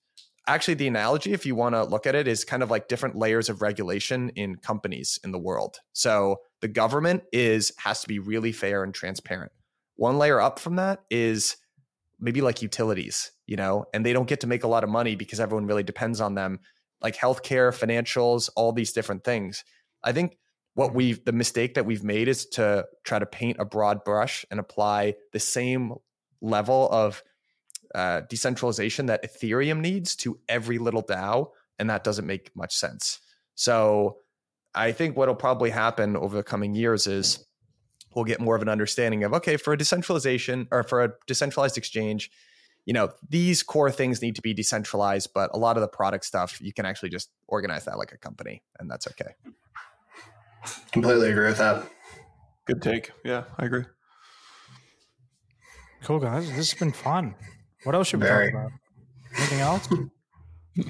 actually 0.46 0.74
the 0.74 0.88
analogy 0.88 1.32
if 1.32 1.46
you 1.46 1.54
want 1.54 1.74
to 1.74 1.84
look 1.84 2.06
at 2.06 2.14
it 2.14 2.26
is 2.26 2.44
kind 2.44 2.62
of 2.62 2.70
like 2.70 2.88
different 2.88 3.16
layers 3.16 3.48
of 3.48 3.62
regulation 3.62 4.30
in 4.30 4.56
companies 4.56 5.20
in 5.22 5.30
the 5.30 5.38
world. 5.38 5.78
So 5.92 6.38
the 6.60 6.68
government 6.68 7.22
is 7.32 7.72
has 7.78 8.00
to 8.02 8.08
be 8.08 8.18
really 8.18 8.52
fair 8.52 8.82
and 8.82 8.94
transparent. 8.94 9.52
One 10.02 10.18
layer 10.18 10.40
up 10.40 10.58
from 10.58 10.74
that 10.76 11.04
is 11.10 11.56
maybe 12.18 12.40
like 12.40 12.60
utilities, 12.60 13.30
you 13.46 13.54
know, 13.54 13.84
and 13.94 14.04
they 14.04 14.12
don't 14.12 14.26
get 14.26 14.40
to 14.40 14.48
make 14.48 14.64
a 14.64 14.66
lot 14.66 14.82
of 14.82 14.90
money 14.90 15.14
because 15.14 15.38
everyone 15.38 15.66
really 15.66 15.84
depends 15.84 16.20
on 16.20 16.34
them, 16.34 16.58
like 17.00 17.14
healthcare, 17.14 17.70
financials, 17.70 18.50
all 18.56 18.72
these 18.72 18.90
different 18.90 19.22
things. 19.22 19.62
I 20.02 20.10
think 20.10 20.38
what 20.74 20.92
we've 20.92 21.24
the 21.24 21.30
mistake 21.30 21.74
that 21.74 21.86
we've 21.86 22.02
made 22.02 22.26
is 22.26 22.46
to 22.46 22.84
try 23.04 23.20
to 23.20 23.26
paint 23.26 23.58
a 23.60 23.64
broad 23.64 24.02
brush 24.02 24.44
and 24.50 24.58
apply 24.58 25.14
the 25.32 25.38
same 25.38 25.92
level 26.40 26.88
of 26.90 27.22
uh, 27.94 28.22
decentralization 28.28 29.06
that 29.06 29.22
Ethereum 29.22 29.78
needs 29.78 30.16
to 30.16 30.36
every 30.48 30.78
little 30.78 31.04
DAO, 31.04 31.50
and 31.78 31.88
that 31.90 32.02
doesn't 32.02 32.26
make 32.26 32.50
much 32.56 32.74
sense. 32.74 33.20
So 33.54 34.16
I 34.74 34.90
think 34.90 35.16
what'll 35.16 35.36
probably 35.36 35.70
happen 35.70 36.16
over 36.16 36.36
the 36.36 36.42
coming 36.42 36.74
years 36.74 37.06
is 37.06 37.46
we'll 38.14 38.24
get 38.24 38.40
more 38.40 38.56
of 38.56 38.62
an 38.62 38.68
understanding 38.68 39.24
of 39.24 39.32
okay, 39.34 39.56
for 39.56 39.72
a 39.72 39.78
decentralization 39.78 40.68
or 40.70 40.82
for 40.82 41.02
a 41.04 41.12
decentralized 41.26 41.78
exchange, 41.78 42.30
you 42.84 42.92
know, 42.92 43.10
these 43.28 43.62
core 43.62 43.90
things 43.90 44.22
need 44.22 44.36
to 44.36 44.42
be 44.42 44.52
decentralized, 44.54 45.30
but 45.34 45.50
a 45.54 45.58
lot 45.58 45.76
of 45.76 45.80
the 45.80 45.88
product 45.88 46.24
stuff 46.24 46.60
you 46.60 46.72
can 46.72 46.84
actually 46.84 47.08
just 47.10 47.30
organize 47.48 47.84
that 47.84 47.98
like 47.98 48.12
a 48.12 48.18
company, 48.18 48.62
and 48.78 48.90
that's 48.90 49.06
okay. 49.06 49.32
Completely 50.92 51.30
agree 51.30 51.46
with 51.46 51.58
that. 51.58 51.84
Good 52.66 52.82
take. 52.82 53.12
Yeah, 53.24 53.44
I 53.58 53.64
agree. 53.66 53.84
Cool 56.04 56.18
guys, 56.18 56.48
this 56.48 56.72
has 56.72 56.74
been 56.78 56.92
fun. 56.92 57.34
What 57.84 57.94
else 57.94 58.08
should 58.08 58.20
we 58.20 58.26
Very. 58.26 58.50
talk 58.50 58.60
about? 58.60 58.72
Anything 59.36 59.60
else? 59.60 59.86
Do 60.76 60.84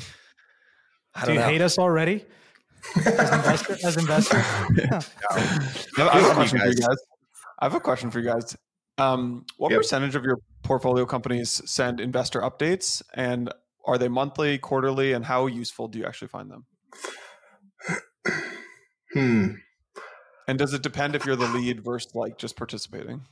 I 1.15 1.21
you 1.21 1.27
don't 1.27 1.37
know. 1.37 1.43
hate 1.43 1.61
us 1.61 1.79
already? 1.79 2.25
As 2.97 3.33
investor, 3.33 3.77
as 3.87 3.97
investor? 3.97 4.37
I 4.39 4.87
have, 4.91 5.15
I 5.31 5.39
have 5.39 5.93
Good 5.95 6.07
a 6.07 6.11
on 6.11 6.35
question 6.35 6.59
you 6.59 6.65
for 6.65 6.69
you 6.71 6.75
guys. 6.75 6.97
I 7.63 7.67
have 7.67 7.75
a 7.75 7.81
question 7.81 8.11
for 8.11 8.19
you 8.19 8.27
guys. 8.27 8.57
Um, 8.99 9.47
what 9.57 9.71
Yep. 9.71 9.79
percentage 9.79 10.17
of 10.17 10.25
your 10.25 10.39
portfolio 10.65 11.07
companies 11.07 11.63
send 11.71 12.01
investor 12.01 12.41
updates, 12.41 13.03
and 13.15 13.53
are 13.87 13.99
they 13.99 14.09
monthly, 14.09 14.59
quarterly, 14.59 15.13
and 15.13 15.25
how 15.25 15.47
useful 15.47 15.87
do 15.87 16.01
you 16.01 16.05
actually 16.05 16.29
find 16.29 16.51
them? 16.51 16.67
Hmm. 19.13 19.57
And 20.49 20.59
does 20.59 20.73
it 20.73 20.81
depend 20.83 21.15
if 21.15 21.27
you're 21.27 21.37
the 21.37 21.47
lead 21.47 21.85
versus 21.85 22.15
like 22.15 22.39
just 22.39 22.57
participating? 22.57 23.27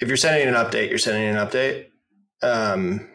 If 0.00 0.08
you're 0.08 0.16
sending 0.16 0.48
an 0.48 0.54
update, 0.54 0.88
you're 0.88 0.98
sending 0.98 1.28
an 1.28 1.36
update. 1.36 1.90
Um, 2.42 3.08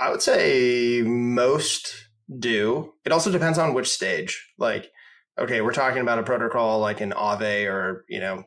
I 0.00 0.10
would 0.10 0.20
say 0.20 1.02
most 1.02 2.08
do. 2.40 2.94
It 3.04 3.12
also 3.12 3.30
depends 3.30 3.56
on 3.56 3.72
which 3.72 3.88
stage. 3.88 4.52
Like, 4.58 4.90
okay, 5.38 5.60
we're 5.60 5.72
talking 5.72 6.02
about 6.02 6.18
a 6.18 6.22
protocol 6.22 6.80
like 6.80 7.00
an 7.00 7.12
Aave 7.12 7.70
or 7.70 8.04
you 8.08 8.20
know 8.20 8.44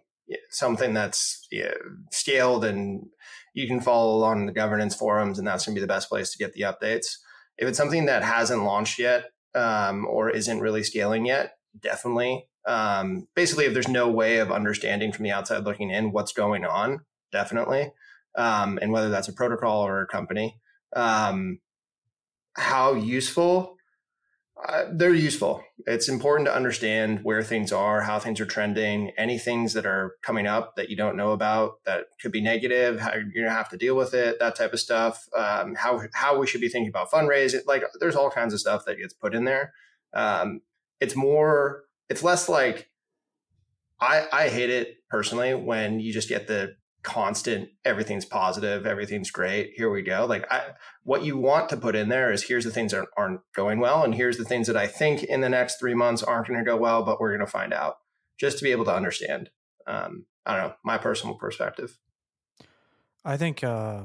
something 0.50 0.94
that's 0.94 1.48
yeah, 1.52 1.74
scaled 2.12 2.64
and 2.66 3.06
you 3.54 3.68
can 3.68 3.82
follow 3.82 4.16
along 4.16 4.46
the 4.46 4.54
governance 4.54 4.96
forums, 4.96 5.38
and 5.38 5.48
that's 5.48 5.66
going 5.66 5.76
to 5.76 5.80
be 5.80 5.84
the 5.84 5.88
best 5.88 6.10
place 6.10 6.32
to 6.32 6.38
get 6.38 6.54
the 6.54 6.62
updates. 6.62 7.18
If 7.58 7.68
it's 7.68 7.78
something 7.78 8.06
that 8.06 8.24
hasn't 8.24 8.64
launched 8.64 8.98
yet 8.98 9.26
um, 9.54 10.06
or 10.06 10.30
isn't 10.30 10.62
really 10.62 10.84
scaling 10.84 11.26
yet, 11.26 11.56
definitely. 11.80 12.48
Um, 12.68 13.28
basically, 13.36 13.66
if 13.66 13.74
there's 13.74 13.88
no 13.88 14.10
way 14.10 14.38
of 14.38 14.52
understanding 14.52 15.12
from 15.12 15.24
the 15.24 15.32
outside 15.32 15.66
looking 15.66 15.90
in 15.90 16.12
what's 16.12 16.32
going 16.32 16.66
on, 16.66 17.02
definitely. 17.32 17.92
Um, 18.38 18.80
and 18.82 18.92
whether 18.92 19.10
that's 19.10 19.28
a 19.28 19.34
protocol 19.34 19.86
or 19.86 20.02
a 20.02 20.08
company, 20.08 20.56
um, 20.96 21.60
how 22.56 22.94
useful? 22.94 23.76
Uh, 24.68 24.86
they're 24.92 25.14
useful. 25.14 25.64
It's 25.88 26.08
important 26.08 26.48
to 26.48 26.56
understand 26.56 27.22
where 27.24 27.42
things 27.42 27.72
are, 27.72 28.02
how 28.02 28.20
things 28.20 28.40
are 28.40 28.46
trending, 28.46 29.12
any 29.18 29.40
things 29.40 29.74
that 29.74 29.88
are 29.88 30.18
coming 30.22 30.46
up 30.46 30.76
that 30.76 30.90
you 30.90 30.96
don't 30.96 31.18
know 31.18 31.32
about 31.32 31.84
that 31.86 32.06
could 32.22 32.32
be 32.32 32.42
negative, 32.42 33.00
how 33.00 33.14
you're 33.16 33.46
to 33.46 33.52
have 33.52 33.70
to 33.70 33.78
deal 33.78 33.96
with 33.96 34.14
it, 34.14 34.38
that 34.40 34.56
type 34.56 34.74
of 34.74 34.80
stuff. 34.80 35.28
Um, 35.36 35.74
how 35.74 36.02
how 36.14 36.38
we 36.38 36.46
should 36.46 36.62
be 36.62 36.70
thinking 36.70 36.90
about 36.90 37.10
fundraising. 37.10 37.66
Like, 37.66 37.84
there's 38.00 38.16
all 38.16 38.30
kinds 38.30 38.54
of 38.54 38.60
stuff 38.60 38.86
that 38.86 39.00
gets 39.00 39.14
put 39.14 39.34
in 39.34 39.46
there. 39.46 39.74
Um, 40.14 40.62
it's 41.00 41.16
more, 41.16 41.86
it's 42.08 42.22
less 42.22 42.48
like 42.48 42.92
I 44.00 44.28
I 44.32 44.50
hate 44.50 44.70
it 44.70 44.98
personally 45.10 45.56
when 45.56 46.00
you 46.00 46.14
just 46.14 46.30
get 46.30 46.48
the 46.48 46.76
constant 47.04 47.70
everything's 47.84 48.26
positive 48.26 48.86
everything's 48.86 49.32
great 49.32 49.72
here 49.76 49.90
we 49.90 50.04
go 50.04 50.26
like 50.26 50.46
i 50.52 50.62
what 51.04 51.24
you 51.24 51.36
want 51.36 51.68
to 51.68 51.76
put 51.76 51.96
in 51.96 52.10
there 52.10 52.32
is 52.32 52.44
here's 52.44 52.64
the 52.64 52.72
things 52.72 52.92
that 52.92 53.08
aren't 53.18 53.42
going 53.56 53.80
well 53.80 54.04
and 54.04 54.14
here's 54.14 54.38
the 54.38 54.46
things 54.46 54.68
that 54.68 54.78
i 54.78 54.86
think 54.86 55.24
in 55.24 55.42
the 55.42 55.50
next 55.50 55.80
three 55.80 55.96
months 55.96 56.22
aren't 56.22 56.48
going 56.48 56.60
to 56.60 56.66
go 56.66 56.78
well 56.78 57.02
but 57.04 57.20
we're 57.20 57.36
going 57.36 57.46
to 57.46 57.52
find 57.52 57.74
out 57.74 57.98
just 58.38 58.58
to 58.60 58.64
be 58.64 58.72
able 58.72 58.86
to 58.86 58.94
understand 58.94 59.50
um, 59.88 60.26
i 60.46 60.56
don't 60.56 60.68
know 60.68 60.76
my 60.84 60.98
personal 60.98 61.36
perspective 61.36 61.98
I 63.24 63.38
think 63.38 63.64
uh, 63.64 64.02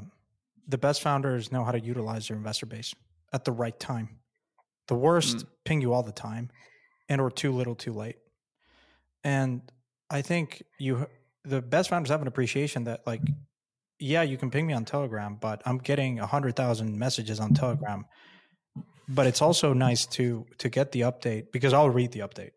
the 0.68 0.78
best 0.78 1.02
founders 1.02 1.50
know 1.50 1.64
how 1.64 1.72
to 1.72 1.80
utilize 1.80 2.28
their 2.28 2.36
investor 2.36 2.66
base 2.66 2.94
at 3.32 3.44
the 3.44 3.52
right 3.52 3.78
time. 3.78 4.18
The 4.88 4.94
worst 4.94 5.44
ping 5.64 5.80
you 5.80 5.92
all 5.92 6.02
the 6.02 6.12
time, 6.12 6.50
and 7.08 7.20
or 7.20 7.30
too 7.30 7.52
little, 7.52 7.74
too 7.74 7.92
late. 7.92 8.16
And 9.24 9.62
I 10.10 10.22
think 10.22 10.62
you, 10.78 11.08
the 11.46 11.62
best 11.62 11.90
founders 11.90 12.10
have 12.10 12.22
an 12.22 12.28
appreciation 12.28 12.84
that, 12.84 13.06
like, 13.06 13.22
yeah, 13.98 14.22
you 14.22 14.36
can 14.36 14.50
ping 14.50 14.66
me 14.66 14.74
on 14.74 14.84
Telegram, 14.84 15.36
but 15.40 15.62
I'm 15.64 15.78
getting 15.78 16.18
a 16.20 16.26
hundred 16.26 16.56
thousand 16.56 16.98
messages 16.98 17.40
on 17.40 17.54
Telegram. 17.54 18.04
But 19.08 19.26
it's 19.26 19.40
also 19.40 19.72
nice 19.72 20.04
to 20.06 20.46
to 20.58 20.68
get 20.68 20.92
the 20.92 21.02
update 21.02 21.52
because 21.52 21.72
I'll 21.72 21.90
read 21.90 22.12
the 22.12 22.20
update, 22.20 22.50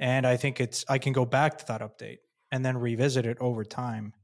and 0.00 0.26
I 0.26 0.36
think 0.36 0.60
it's 0.60 0.84
I 0.88 0.98
can 0.98 1.12
go 1.12 1.24
back 1.24 1.58
to 1.58 1.66
that 1.66 1.82
update 1.82 2.18
and 2.50 2.64
then 2.64 2.78
revisit 2.78 3.26
it 3.26 3.36
over 3.40 3.64
time. 3.64 4.14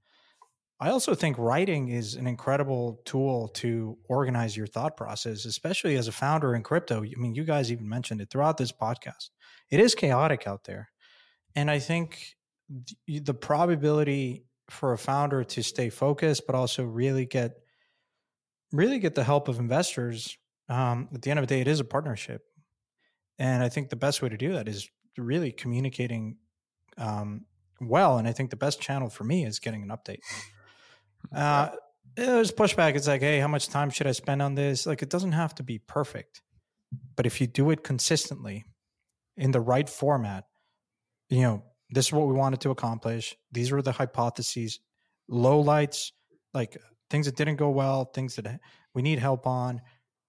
I 0.78 0.90
also 0.90 1.14
think 1.14 1.38
writing 1.38 1.88
is 1.88 2.14
an 2.16 2.26
incredible 2.26 3.00
tool 3.06 3.48
to 3.48 3.96
organize 4.08 4.56
your 4.56 4.66
thought 4.66 4.96
process, 4.96 5.46
especially 5.46 5.96
as 5.96 6.06
a 6.06 6.12
founder 6.12 6.54
in 6.54 6.62
crypto. 6.62 7.02
I 7.02 7.12
mean, 7.16 7.34
you 7.34 7.44
guys 7.44 7.72
even 7.72 7.88
mentioned 7.88 8.20
it 8.20 8.30
throughout 8.30 8.58
this 8.58 8.72
podcast. 8.72 9.30
It 9.70 9.80
is 9.80 9.94
chaotic 9.94 10.46
out 10.46 10.64
there. 10.64 10.90
And 11.54 11.70
I 11.70 11.78
think 11.78 12.10
th- 12.10 12.35
the 13.06 13.34
probability 13.34 14.44
for 14.68 14.92
a 14.92 14.98
founder 14.98 15.44
to 15.44 15.62
stay 15.62 15.90
focused, 15.90 16.46
but 16.46 16.54
also 16.54 16.84
really 16.84 17.26
get 17.26 17.56
really 18.72 18.98
get 18.98 19.14
the 19.14 19.24
help 19.24 19.48
of 19.48 19.58
investors. 19.58 20.36
Um, 20.68 21.08
at 21.14 21.22
the 21.22 21.30
end 21.30 21.38
of 21.38 21.46
the 21.46 21.54
day, 21.54 21.60
it 21.60 21.68
is 21.68 21.78
a 21.78 21.84
partnership, 21.84 22.42
and 23.38 23.62
I 23.62 23.68
think 23.68 23.88
the 23.88 23.96
best 23.96 24.22
way 24.22 24.28
to 24.28 24.36
do 24.36 24.54
that 24.54 24.68
is 24.68 24.88
really 25.16 25.52
communicating 25.52 26.38
um, 26.98 27.44
well. 27.80 28.18
And 28.18 28.26
I 28.26 28.32
think 28.32 28.50
the 28.50 28.56
best 28.56 28.80
channel 28.80 29.08
for 29.08 29.24
me 29.24 29.44
is 29.44 29.60
getting 29.60 29.82
an 29.82 29.90
update. 29.90 30.20
Uh, 31.34 31.70
there's 32.16 32.52
pushback. 32.52 32.94
It's 32.96 33.06
like, 33.06 33.20
hey, 33.20 33.40
how 33.40 33.48
much 33.48 33.68
time 33.68 33.90
should 33.90 34.06
I 34.06 34.12
spend 34.12 34.42
on 34.42 34.54
this? 34.54 34.86
Like, 34.86 35.02
it 35.02 35.10
doesn't 35.10 35.32
have 35.32 35.54
to 35.56 35.62
be 35.62 35.78
perfect, 35.78 36.42
but 37.14 37.26
if 37.26 37.40
you 37.40 37.46
do 37.46 37.70
it 37.70 37.84
consistently 37.84 38.64
in 39.36 39.50
the 39.50 39.60
right 39.60 39.88
format, 39.88 40.44
you 41.28 41.42
know, 41.42 41.64
this 41.90 42.06
is 42.06 42.12
what 42.12 42.26
we 42.26 42.34
wanted 42.34 42.60
to 42.62 42.70
accomplish. 42.70 43.36
These 43.52 43.70
were 43.70 43.82
the 43.82 43.92
hypotheses, 43.92 44.80
low 45.28 45.60
lights, 45.60 46.12
like 46.52 46.76
things 47.10 47.26
that 47.26 47.36
didn't 47.36 47.56
go 47.56 47.70
well, 47.70 48.04
things 48.06 48.36
that 48.36 48.60
we 48.94 49.02
need 49.02 49.18
help 49.18 49.46
on, 49.46 49.80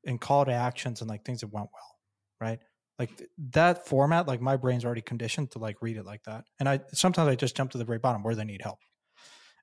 and 0.05 0.21
call 0.21 0.45
to 0.45 0.51
actions 0.51 1.01
and 1.01 1.09
like 1.09 1.25
things 1.25 1.41
that 1.41 1.53
went 1.53 1.69
well, 1.73 1.95
right? 2.39 2.59
Like 2.99 3.15
th- 3.17 3.29
that 3.51 3.87
format, 3.87 4.27
like 4.27 4.41
my 4.41 4.57
brain's 4.57 4.85
already 4.85 5.01
conditioned 5.01 5.51
to 5.51 5.59
like 5.59 5.81
read 5.81 5.97
it 5.97 6.05
like 6.05 6.23
that. 6.23 6.45
And 6.59 6.67
I 6.69 6.79
sometimes 6.93 7.27
I 7.27 7.35
just 7.35 7.55
jump 7.55 7.71
to 7.71 7.77
the 7.77 7.85
very 7.85 7.99
bottom 7.99 8.23
where 8.23 8.35
they 8.35 8.45
need 8.45 8.61
help. 8.61 8.79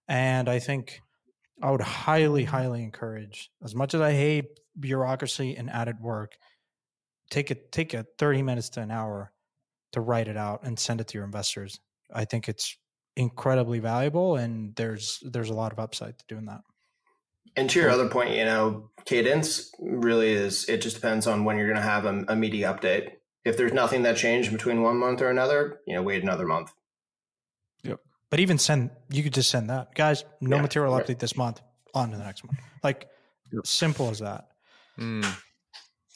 And 0.09 0.49
I 0.49 0.59
think 0.59 1.01
I 1.63 1.71
would 1.71 1.81
highly, 1.81 2.45
highly 2.45 2.83
encourage, 2.83 3.51
as 3.63 3.75
much 3.75 3.95
as 3.95 4.01
I 4.01 4.13
hate 4.13 4.47
bureaucracy 4.79 5.57
and 5.57 5.71
added 5.71 6.01
work, 6.01 6.33
take 7.31 7.51
it 7.51 7.73
take 7.73 7.95
a 7.95 8.05
30 8.19 8.43
minutes 8.43 8.69
to 8.71 8.81
an 8.81 8.91
hour 8.91 9.33
to 9.95 10.01
write 10.01 10.29
it 10.29 10.37
out 10.37 10.61
and 10.63 10.79
send 10.79 11.01
it 11.01 11.09
to 11.09 11.19
your 11.19 11.25
investors. 11.25 11.81
I 12.13 12.25
think 12.25 12.49
it's 12.49 12.77
incredibly 13.17 13.79
valuable 13.79 14.37
and 14.37 14.75
there's 14.75 15.23
there's 15.23 15.51
a 15.51 15.55
lot 15.55 15.73
of 15.73 15.79
upside 15.79 16.19
to 16.19 16.25
doing 16.29 16.47
that. 16.47 16.61
And 17.57 17.71
to 17.71 17.81
your 17.81 17.91
other 17.91 18.09
point, 18.09 18.35
you 18.35 18.45
know, 18.45 18.91
cadence 19.05 19.71
really 19.79 20.31
is, 20.33 20.69
it 20.69 20.79
just 20.83 20.97
depends 20.97 21.27
on 21.29 21.45
when 21.45 21.57
you're 21.57 21.69
going 21.69 21.77
to 21.77 21.83
have 21.83 22.05
a, 22.05 22.25
a 22.29 22.35
media 22.35 22.75
update. 22.77 23.13
If 23.45 23.57
there's 23.57 23.73
nothing 23.73 24.03
that 24.03 24.17
changed 24.17 24.51
between 24.51 24.83
one 24.83 24.97
month 24.97 25.23
or 25.23 25.31
another, 25.31 25.79
you 25.87 25.95
know, 25.95 26.03
wait 26.03 26.23
another 26.23 26.47
month. 26.47 26.73
Yep. 27.85 28.01
But 28.31 28.41
even 28.41 28.59
send 28.59 28.91
you 29.11 29.23
could 29.23 29.35
just 29.35 29.51
send 29.51 29.71
that. 29.71 29.95
Guys, 29.95 30.25
no 30.41 30.57
Yeah, 30.57 30.63
material 30.63 30.95
right. 30.97 31.07
update 31.07 31.21
this 31.21 31.37
month, 31.37 31.61
on 31.95 32.11
to 32.11 32.17
the 32.17 32.25
next 32.25 32.45
month. 32.45 32.59
Like 32.83 33.09
simple 33.65 34.11
as 34.11 34.19
that. 34.19 34.49
Mm, 34.99 35.25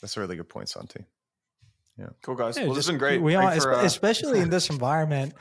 that's 0.01 0.17
a 0.17 0.21
really 0.21 0.37
good 0.37 0.49
point, 0.49 0.69
Santi. 0.69 1.05
Cool 2.23 2.35
guys. 2.35 2.57
Yeah, 2.57 2.65
well, 2.65 2.75
this 2.75 2.87
just- 2.87 2.89
has 2.89 2.93
been 2.93 2.99
great. 2.99 3.21
We 3.23 3.35
all, 3.35 3.49
Thanks 3.49 3.65
for, 3.65 3.75
uh, 3.75 3.85
especially 3.85 4.41
in 4.41 4.51
this 4.51 4.71
environment. 4.77 5.35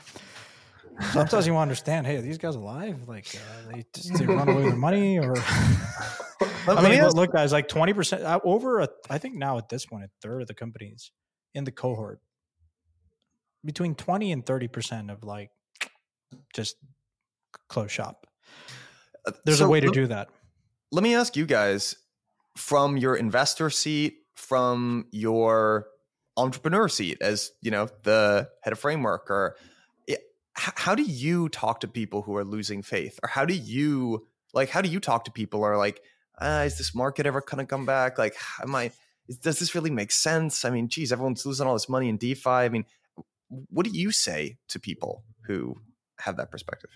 Sometimes 1.12 1.46
you 1.46 1.54
want 1.54 1.68
to 1.68 1.70
understand, 1.70 2.06
hey, 2.08 2.16
are 2.16 2.20
these 2.22 2.38
guys 2.38 2.56
alive? 2.56 2.96
Like 3.06 3.26
uh, 3.36 3.72
they 3.72 3.84
just 3.94 4.14
they 4.18 4.26
run 4.26 4.48
away 4.48 4.64
with 4.64 4.74
money, 4.76 5.18
or 5.18 5.36
I 6.68 6.88
mean, 6.88 7.00
look, 7.02 7.14
look, 7.14 7.32
guys, 7.32 7.52
like 7.52 7.68
twenty 7.68 7.92
percent 7.92 8.22
over. 8.44 8.80
A, 8.80 8.88
I 9.08 9.18
think 9.18 9.36
now 9.36 9.58
at 9.58 9.68
this 9.68 9.86
point, 9.86 10.04
a 10.04 10.10
third 10.20 10.42
of 10.42 10.48
the 10.48 10.54
companies 10.54 11.12
in 11.54 11.62
the 11.62 11.70
cohort, 11.70 12.20
between 13.64 13.94
twenty 13.94 14.32
and 14.32 14.44
thirty 14.44 14.66
percent 14.66 15.08
of 15.10 15.22
like 15.22 15.50
just 16.52 16.74
close 17.68 17.92
shop. 17.92 18.26
Uh, 19.24 19.30
There's 19.44 19.58
so 19.58 19.66
a 19.66 19.68
way 19.68 19.78
to 19.78 19.86
let- 19.86 19.94
do 19.94 20.06
that. 20.08 20.28
let 20.90 21.04
me 21.04 21.14
ask 21.14 21.36
you 21.36 21.46
guys 21.46 21.94
from 22.56 22.96
your 22.96 23.14
investor 23.14 23.70
seat 23.70 24.16
from 24.34 25.06
your 25.12 25.86
entrepreneur 26.38 26.88
seat 26.88 27.18
as 27.20 27.50
you 27.60 27.70
know 27.70 27.88
the 28.04 28.48
head 28.62 28.72
of 28.72 28.78
framework 28.78 29.30
or 29.30 29.56
it- 30.06 30.22
how 30.54 30.94
do 30.94 31.02
you 31.02 31.48
talk 31.50 31.80
to 31.80 31.88
people 31.88 32.22
who 32.22 32.36
are 32.36 32.44
losing 32.44 32.82
faith? 32.82 33.18
Or 33.22 33.28
how 33.28 33.44
do 33.44 33.54
you 33.54 34.26
like 34.54 34.70
how 34.70 34.80
do 34.80 34.88
you 34.88 35.00
talk 35.00 35.24
to 35.24 35.30
people 35.30 35.64
are 35.64 35.76
like 35.76 36.00
ah, 36.40 36.62
is 36.62 36.78
this 36.78 36.94
market 36.94 37.26
ever 37.26 37.42
gonna 37.42 37.66
come 37.66 37.84
back? 37.84 38.18
Like 38.18 38.34
am 38.62 38.74
i 38.74 38.90
does 39.42 39.58
this 39.58 39.74
really 39.74 39.90
make 39.90 40.12
sense? 40.12 40.64
I 40.64 40.70
mean 40.70 40.88
geez 40.88 41.12
everyone's 41.12 41.44
losing 41.44 41.66
all 41.66 41.74
this 41.74 41.88
money 41.88 42.08
in 42.08 42.16
defi. 42.16 42.48
I 42.48 42.68
mean 42.68 42.86
what 43.48 43.84
do 43.84 43.92
you 43.92 44.12
say 44.12 44.58
to 44.68 44.78
people 44.78 45.24
who 45.46 45.76
have 46.20 46.36
that 46.36 46.50
perspective? 46.50 46.90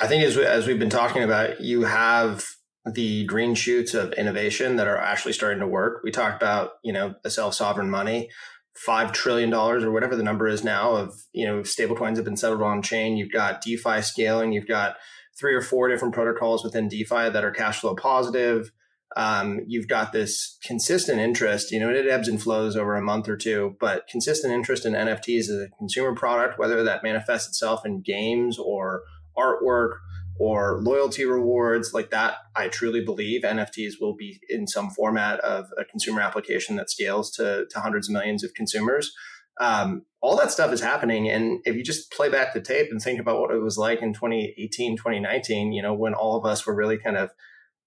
I 0.00 0.06
think 0.06 0.22
as, 0.22 0.36
we, 0.36 0.44
as 0.46 0.66
we've 0.66 0.78
been 0.78 0.90
talking 0.90 1.24
about, 1.24 1.60
you 1.60 1.82
have 1.82 2.46
the 2.94 3.24
green 3.26 3.54
shoots 3.54 3.94
of 3.94 4.12
innovation 4.14 4.76
that 4.76 4.86
are 4.86 4.98
actually 4.98 5.32
starting 5.32 5.60
to 5.60 5.66
work. 5.66 6.00
We 6.04 6.10
talked 6.10 6.42
about, 6.42 6.72
you 6.82 6.92
know, 6.92 7.14
the 7.22 7.30
self 7.30 7.54
sovereign 7.54 7.90
money, 7.90 8.30
five 8.74 9.12
trillion 9.12 9.50
dollars 9.50 9.84
or 9.84 9.90
whatever 9.90 10.16
the 10.16 10.22
number 10.22 10.46
is 10.46 10.64
now 10.64 10.92
of, 10.92 11.14
you 11.32 11.46
know, 11.46 11.60
stablecoins 11.60 12.16
have 12.16 12.24
been 12.24 12.36
settled 12.36 12.62
on 12.62 12.82
chain. 12.82 13.16
You've 13.16 13.32
got 13.32 13.62
DeFi 13.62 14.02
scaling. 14.02 14.52
You've 14.52 14.68
got 14.68 14.96
three 15.38 15.54
or 15.54 15.62
four 15.62 15.88
different 15.88 16.14
protocols 16.14 16.64
within 16.64 16.88
DeFi 16.88 17.30
that 17.30 17.44
are 17.44 17.50
cash 17.50 17.80
flow 17.80 17.94
positive. 17.94 18.72
Um, 19.16 19.60
you've 19.66 19.88
got 19.88 20.12
this 20.12 20.58
consistent 20.62 21.18
interest, 21.18 21.72
you 21.72 21.80
know, 21.80 21.88
it 21.88 22.06
ebbs 22.06 22.28
and 22.28 22.40
flows 22.40 22.76
over 22.76 22.94
a 22.94 23.02
month 23.02 23.28
or 23.28 23.36
two, 23.36 23.76
but 23.80 24.06
consistent 24.06 24.52
interest 24.52 24.84
in 24.84 24.92
NFTs 24.92 25.40
as 25.40 25.50
a 25.50 25.68
consumer 25.78 26.14
product, 26.14 26.58
whether 26.58 26.84
that 26.84 27.02
manifests 27.02 27.48
itself 27.48 27.86
in 27.86 28.02
games 28.02 28.58
or 28.58 29.02
artwork 29.36 29.98
or 30.38 30.80
loyalty 30.82 31.24
rewards 31.24 31.92
like 31.92 32.10
that 32.10 32.34
i 32.56 32.68
truly 32.68 33.04
believe 33.04 33.42
nfts 33.42 33.94
will 34.00 34.14
be 34.14 34.40
in 34.48 34.66
some 34.66 34.90
format 34.90 35.40
of 35.40 35.66
a 35.78 35.84
consumer 35.84 36.20
application 36.20 36.76
that 36.76 36.90
scales 36.90 37.30
to, 37.30 37.66
to 37.70 37.80
hundreds 37.80 38.08
of 38.08 38.12
millions 38.12 38.44
of 38.44 38.54
consumers 38.54 39.12
um, 39.60 40.02
all 40.20 40.36
that 40.36 40.52
stuff 40.52 40.72
is 40.72 40.80
happening 40.80 41.28
and 41.28 41.60
if 41.64 41.74
you 41.74 41.82
just 41.82 42.12
play 42.12 42.28
back 42.28 42.54
the 42.54 42.60
tape 42.60 42.88
and 42.90 43.02
think 43.02 43.20
about 43.20 43.40
what 43.40 43.50
it 43.50 43.58
was 43.58 43.76
like 43.76 44.00
in 44.00 44.12
2018 44.12 44.96
2019 44.96 45.72
you 45.72 45.82
know 45.82 45.94
when 45.94 46.14
all 46.14 46.36
of 46.36 46.44
us 46.44 46.66
were 46.66 46.74
really 46.74 46.98
kind 46.98 47.16
of 47.16 47.30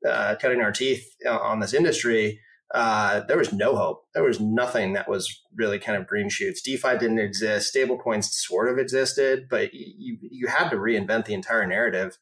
uh, 0.07 0.35
cutting 0.41 0.61
our 0.61 0.71
teeth 0.71 1.15
on 1.25 1.59
this 1.59 1.73
industry 1.73 2.39
uh, 2.73 3.21
there 3.27 3.37
was 3.37 3.51
no 3.51 3.75
hope. 3.75 4.05
There 4.13 4.23
was 4.23 4.39
nothing 4.39 4.93
that 4.93 5.09
was 5.09 5.41
really 5.55 5.77
kind 5.77 5.97
of 5.97 6.07
green 6.07 6.29
shoots. 6.29 6.61
DeFi 6.61 6.97
didn't 6.97 7.19
exist. 7.19 7.75
Stablecoins 7.75 8.25
sort 8.25 8.69
of 8.69 8.77
existed, 8.77 9.47
but 9.49 9.73
you 9.73 10.17
you 10.21 10.47
had 10.47 10.69
to 10.69 10.77
reinvent 10.77 11.25
the 11.25 11.33
entire 11.33 11.67
narrative. 11.67 12.17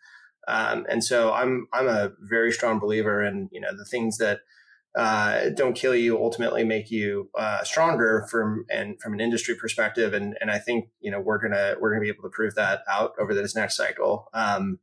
Um, 0.49 0.85
and 0.89 1.03
so 1.03 1.31
I'm 1.31 1.67
I'm 1.71 1.87
a 1.87 2.11
very 2.19 2.51
strong 2.51 2.79
believer 2.79 3.23
in 3.23 3.49
you 3.51 3.61
know 3.61 3.75
the 3.75 3.85
things 3.85 4.17
that 4.17 4.39
uh, 4.97 5.49
don't 5.49 5.75
kill 5.75 5.95
you 5.95 6.17
ultimately 6.17 6.63
make 6.63 6.89
you 6.89 7.29
uh, 7.37 7.63
stronger 7.63 8.25
from 8.29 8.65
and 8.69 8.99
from 8.99 9.13
an 9.13 9.21
industry 9.21 9.55
perspective. 9.55 10.13
And 10.13 10.35
and 10.41 10.49
I 10.49 10.57
think 10.57 10.89
you 10.99 11.11
know 11.11 11.19
we're 11.19 11.37
gonna 11.37 11.75
we're 11.79 11.91
gonna 11.91 12.01
be 12.01 12.09
able 12.09 12.23
to 12.23 12.29
prove 12.29 12.55
that 12.55 12.81
out 12.89 13.13
over 13.19 13.33
this 13.33 13.55
next 13.55 13.77
cycle. 13.77 14.27
Um, 14.33 14.79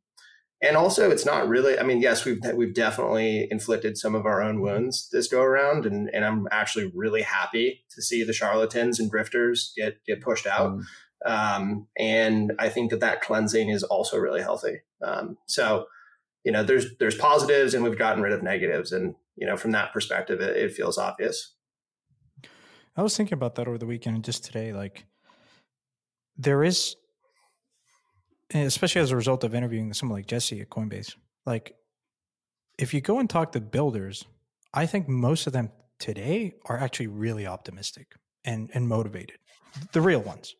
and 0.62 0.74
also, 0.76 1.10
it's 1.10 1.26
not 1.26 1.48
really. 1.48 1.78
I 1.78 1.82
mean, 1.82 2.00
yes, 2.00 2.24
we've 2.24 2.40
we've 2.54 2.72
definitely 2.72 3.46
inflicted 3.50 3.98
some 3.98 4.14
of 4.14 4.24
our 4.24 4.40
own 4.40 4.60
wounds 4.60 5.10
this 5.10 5.28
go 5.28 5.42
around, 5.42 5.84
and 5.84 6.08
and 6.14 6.24
I'm 6.24 6.48
actually 6.50 6.90
really 6.94 7.22
happy 7.22 7.84
to 7.94 8.00
see 8.00 8.24
the 8.24 8.32
charlatans 8.32 8.98
and 8.98 9.12
grifters 9.12 9.74
get 9.76 9.98
get 10.06 10.22
pushed 10.22 10.46
out. 10.46 10.72
Mm. 10.72 10.84
Um, 11.26 11.88
and 11.98 12.52
I 12.58 12.68
think 12.68 12.90
that 12.90 13.00
that 13.00 13.20
cleansing 13.20 13.68
is 13.70 13.82
also 13.82 14.16
really 14.16 14.42
healthy. 14.42 14.80
Um, 15.02 15.38
so, 15.46 15.86
you 16.44 16.52
know, 16.52 16.62
there's 16.62 16.96
there's 16.98 17.16
positives, 17.16 17.74
and 17.74 17.82
we've 17.82 17.98
gotten 17.98 18.22
rid 18.22 18.32
of 18.32 18.42
negatives, 18.42 18.92
and 18.92 19.14
you 19.36 19.46
know, 19.46 19.56
from 19.56 19.72
that 19.72 19.92
perspective, 19.92 20.40
it, 20.40 20.56
it 20.56 20.72
feels 20.72 20.98
obvious. 20.98 21.54
I 22.96 23.02
was 23.02 23.16
thinking 23.16 23.34
about 23.34 23.56
that 23.56 23.68
over 23.68 23.78
the 23.78 23.86
weekend 23.86 24.16
and 24.16 24.24
just 24.24 24.44
today. 24.44 24.72
Like, 24.72 25.04
there 26.36 26.62
is 26.62 26.96
especially 28.54 29.00
as 29.00 29.10
a 29.10 29.16
result 29.16 29.44
of 29.44 29.54
interviewing 29.54 29.92
someone 29.92 30.18
like 30.18 30.26
Jesse 30.26 30.60
at 30.60 30.70
Coinbase, 30.70 31.14
like 31.44 31.74
if 32.78 32.92
you 32.94 33.00
go 33.00 33.18
and 33.18 33.28
talk 33.28 33.52
to 33.52 33.60
builders, 33.60 34.24
I 34.72 34.86
think 34.86 35.08
most 35.08 35.46
of 35.46 35.52
them 35.52 35.70
today 35.98 36.54
are 36.66 36.78
actually 36.78 37.08
really 37.08 37.46
optimistic 37.46 38.14
and 38.44 38.70
and 38.74 38.86
motivated, 38.86 39.38
the 39.92 40.00
real 40.00 40.20
ones. 40.20 40.54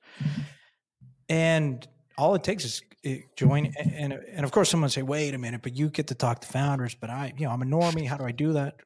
And 1.29 1.87
all 2.19 2.35
it 2.35 2.45
takes 2.45 2.65
is 2.65 2.83
eh, 3.05 3.19
join 3.37 3.73
and 3.77 4.13
and 4.13 4.45
of 4.45 4.53
course 4.53 4.71
someone 4.71 4.91
say, 4.91 5.03
wait 5.03 5.35
a 5.35 5.39
minute, 5.39 5.63
but 5.63 5.77
you 5.77 5.91
get 5.91 6.09
to 6.09 6.15
talk 6.15 6.41
to 6.41 6.49
founders, 6.49 6.95
but 6.95 7.11
I, 7.11 7.33
you 7.37 7.47
know, 7.47 7.53
I'm 7.53 7.63
a 7.63 7.67
normie. 7.67 8.07
How 8.07 8.17
do 8.17 8.25
I 8.25 8.33
do 8.33 8.53
that? 8.55 8.77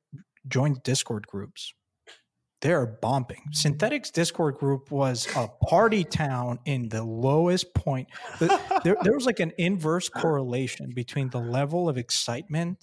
Join 0.48 0.80
Discord 0.82 1.26
groups 1.26 1.72
they're 2.60 2.86
bombing. 2.86 3.42
Synthetix 3.52 4.12
Discord 4.12 4.56
group 4.56 4.90
was 4.90 5.26
a 5.34 5.48
party 5.66 6.04
town 6.04 6.58
in 6.66 6.88
the 6.88 7.02
lowest 7.02 7.74
point. 7.74 8.08
There, 8.38 8.96
there, 9.02 9.14
was 9.14 9.26
like 9.26 9.40
an 9.40 9.52
inverse 9.58 10.08
correlation 10.08 10.92
between 10.94 11.30
the 11.30 11.40
level 11.40 11.88
of 11.88 11.96
excitement 11.96 12.78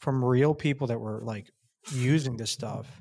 from 0.00 0.24
real 0.24 0.54
people 0.54 0.86
that 0.88 0.98
were 0.98 1.20
like 1.24 1.50
using 1.92 2.36
this 2.36 2.50
stuff 2.50 3.00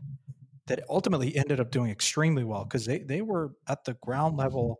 that 0.67 0.81
ultimately 0.89 1.35
ended 1.35 1.59
up 1.59 1.71
doing 1.71 1.91
extremely 1.91 2.43
well 2.43 2.63
because 2.63 2.85
they, 2.85 2.99
they 2.99 3.21
were 3.21 3.51
at 3.67 3.83
the 3.85 3.95
ground 4.01 4.37
level 4.37 4.79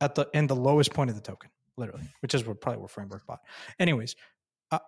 at 0.00 0.14
the 0.14 0.28
in 0.34 0.46
the 0.46 0.56
lowest 0.56 0.92
point 0.92 1.10
of 1.10 1.16
the 1.16 1.22
token, 1.22 1.50
literally, 1.76 2.04
which 2.20 2.34
is 2.34 2.44
what 2.44 2.60
probably 2.60 2.80
where 2.80 2.88
Framework 2.88 3.26
bought. 3.26 3.40
Anyways, 3.78 4.16
uh, 4.70 4.78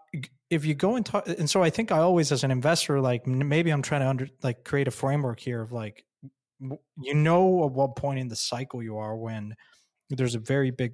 if 0.50 0.64
you 0.64 0.74
go 0.74 0.96
and 0.96 1.06
talk, 1.06 1.28
and 1.28 1.48
so 1.48 1.62
I 1.62 1.70
think 1.70 1.92
I 1.92 1.98
always, 1.98 2.32
as 2.32 2.44
an 2.44 2.50
investor, 2.50 3.00
like 3.00 3.26
maybe 3.26 3.70
I'm 3.70 3.82
trying 3.82 4.00
to 4.00 4.08
under 4.08 4.28
like 4.42 4.64
create 4.64 4.88
a 4.88 4.92
framework 4.92 5.40
here 5.40 5.62
of 5.62 5.72
like, 5.72 6.04
you 6.60 7.14
know, 7.14 7.64
at 7.64 7.72
what 7.72 7.96
point 7.96 8.18
in 8.18 8.28
the 8.28 8.36
cycle 8.36 8.82
you 8.82 8.98
are 8.98 9.16
when 9.16 9.54
there's 10.10 10.34
a 10.34 10.40
very 10.40 10.70
big 10.70 10.92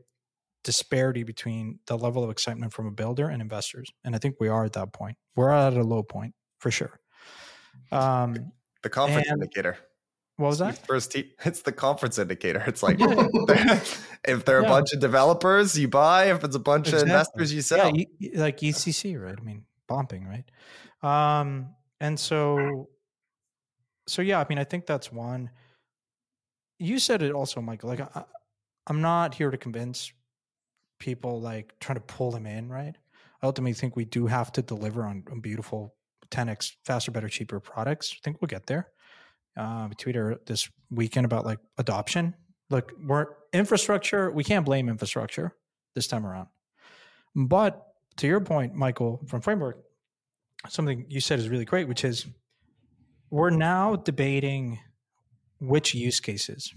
disparity 0.65 1.23
between 1.23 1.79
the 1.87 1.97
level 1.97 2.25
of 2.25 2.31
excitement 2.31 2.73
from 2.73 2.87
a 2.87 2.91
builder 2.91 3.29
and 3.29 3.41
investors, 3.41 3.91
and 4.05 4.15
I 4.15 4.19
think 4.19 4.37
we 4.39 4.49
are 4.49 4.65
at 4.65 4.75
that 4.75 4.93
point. 4.93 5.17
We're 5.37 5.51
at 5.51 5.75
a 5.75 5.83
low 5.83 6.03
point 6.03 6.35
for 6.59 6.71
sure. 6.71 7.01
Um, 7.91 8.53
the 8.83 8.91
conference 8.91 9.29
and, 9.29 9.43
indicator. 9.43 9.79
What 10.37 10.49
was 10.49 10.59
that? 10.59 10.85
First, 10.87 11.13
t- 11.13 11.33
it's 11.45 11.63
the 11.63 11.73
conference 11.73 12.19
indicator. 12.19 12.63
It's 12.67 12.83
like 12.83 12.97
if 13.01 14.45
there 14.45 14.59
are 14.59 14.63
yeah. 14.63 14.67
a 14.67 14.71
bunch 14.71 14.93
of 14.93 15.01
developers, 15.01 15.79
you 15.79 15.89
buy. 15.89 16.27
If 16.27 16.43
it's 16.45 16.57
a 16.57 16.61
bunch 16.61 16.89
exactly. 16.89 17.11
of 17.11 17.15
investors, 17.15 17.53
you 17.53 17.63
sell. 17.63 17.97
Yeah, 17.97 18.31
like 18.35 18.59
EthCC, 18.59 19.21
right? 19.23 19.37
I 19.39 19.43
mean, 19.43 19.65
bumping, 19.87 20.27
right? 20.27 20.45
Um, 21.03 21.69
and 22.01 22.19
so, 22.19 22.89
so 24.09 24.23
yeah, 24.23 24.41
I 24.41 24.47
mean, 24.49 24.59
I 24.59 24.65
think 24.65 24.87
that's 24.87 25.13
one. 25.13 25.51
You 26.79 26.99
said 26.99 27.23
it 27.23 27.33
also, 27.33 27.61
Michael. 27.61 27.91
Like, 27.91 28.01
I, 28.01 28.25
I'm 28.89 29.01
not 29.01 29.35
here 29.35 29.51
to 29.51 29.57
convince 29.57 30.13
people, 30.99 31.41
like 31.41 31.79
trying 31.79 31.97
to 31.97 32.05
pull 32.05 32.33
them 32.33 32.47
in, 32.47 32.69
right? 32.69 32.97
I 33.41 33.47
ultimately 33.47 33.75
think 33.75 33.95
we 33.95 34.05
do 34.05 34.27
have 34.27 34.51
to 34.53 34.63
deliver 34.63 35.05
on, 35.05 35.23
on 35.31 35.41
beautiful 35.41 35.95
10x 36.31 36.73
faster, 36.85 37.13
better, 37.13 37.29
cheaper 37.29 37.61
products. 37.61 38.13
I 38.13 38.19
think 38.25 38.39
we'll 38.41 38.49
get 38.49 38.67
there 38.67 38.89
uh, 39.57 39.89
tweeted 39.89 40.45
this 40.47 40.69
weekend 40.91 41.25
about 41.25 41.45
like 41.45 41.59
adoption. 41.79 42.35
Look, 42.71 42.93
we're 43.01 43.27
infrastructure. 43.53 44.31
We 44.31 44.45
can't 44.45 44.65
blame 44.65 44.89
infrastructure 44.89 45.55
this 45.95 46.07
time 46.07 46.27
around. 46.27 46.49
But 47.35 47.87
to 48.17 48.27
your 48.27 48.41
point, 48.41 48.75
Michael, 48.75 49.21
from 49.27 49.41
Framework, 49.41 49.83
something 50.69 51.07
you 51.09 51.21
said 51.21 51.39
is 51.39 51.49
really 51.49 51.65
great, 51.65 51.89
which 51.89 52.05
is 52.05 52.27
we're 53.31 53.51
now 53.51 53.97
debating 53.97 54.79
which 55.61 55.95
use 55.95 56.21
cases 56.21 56.73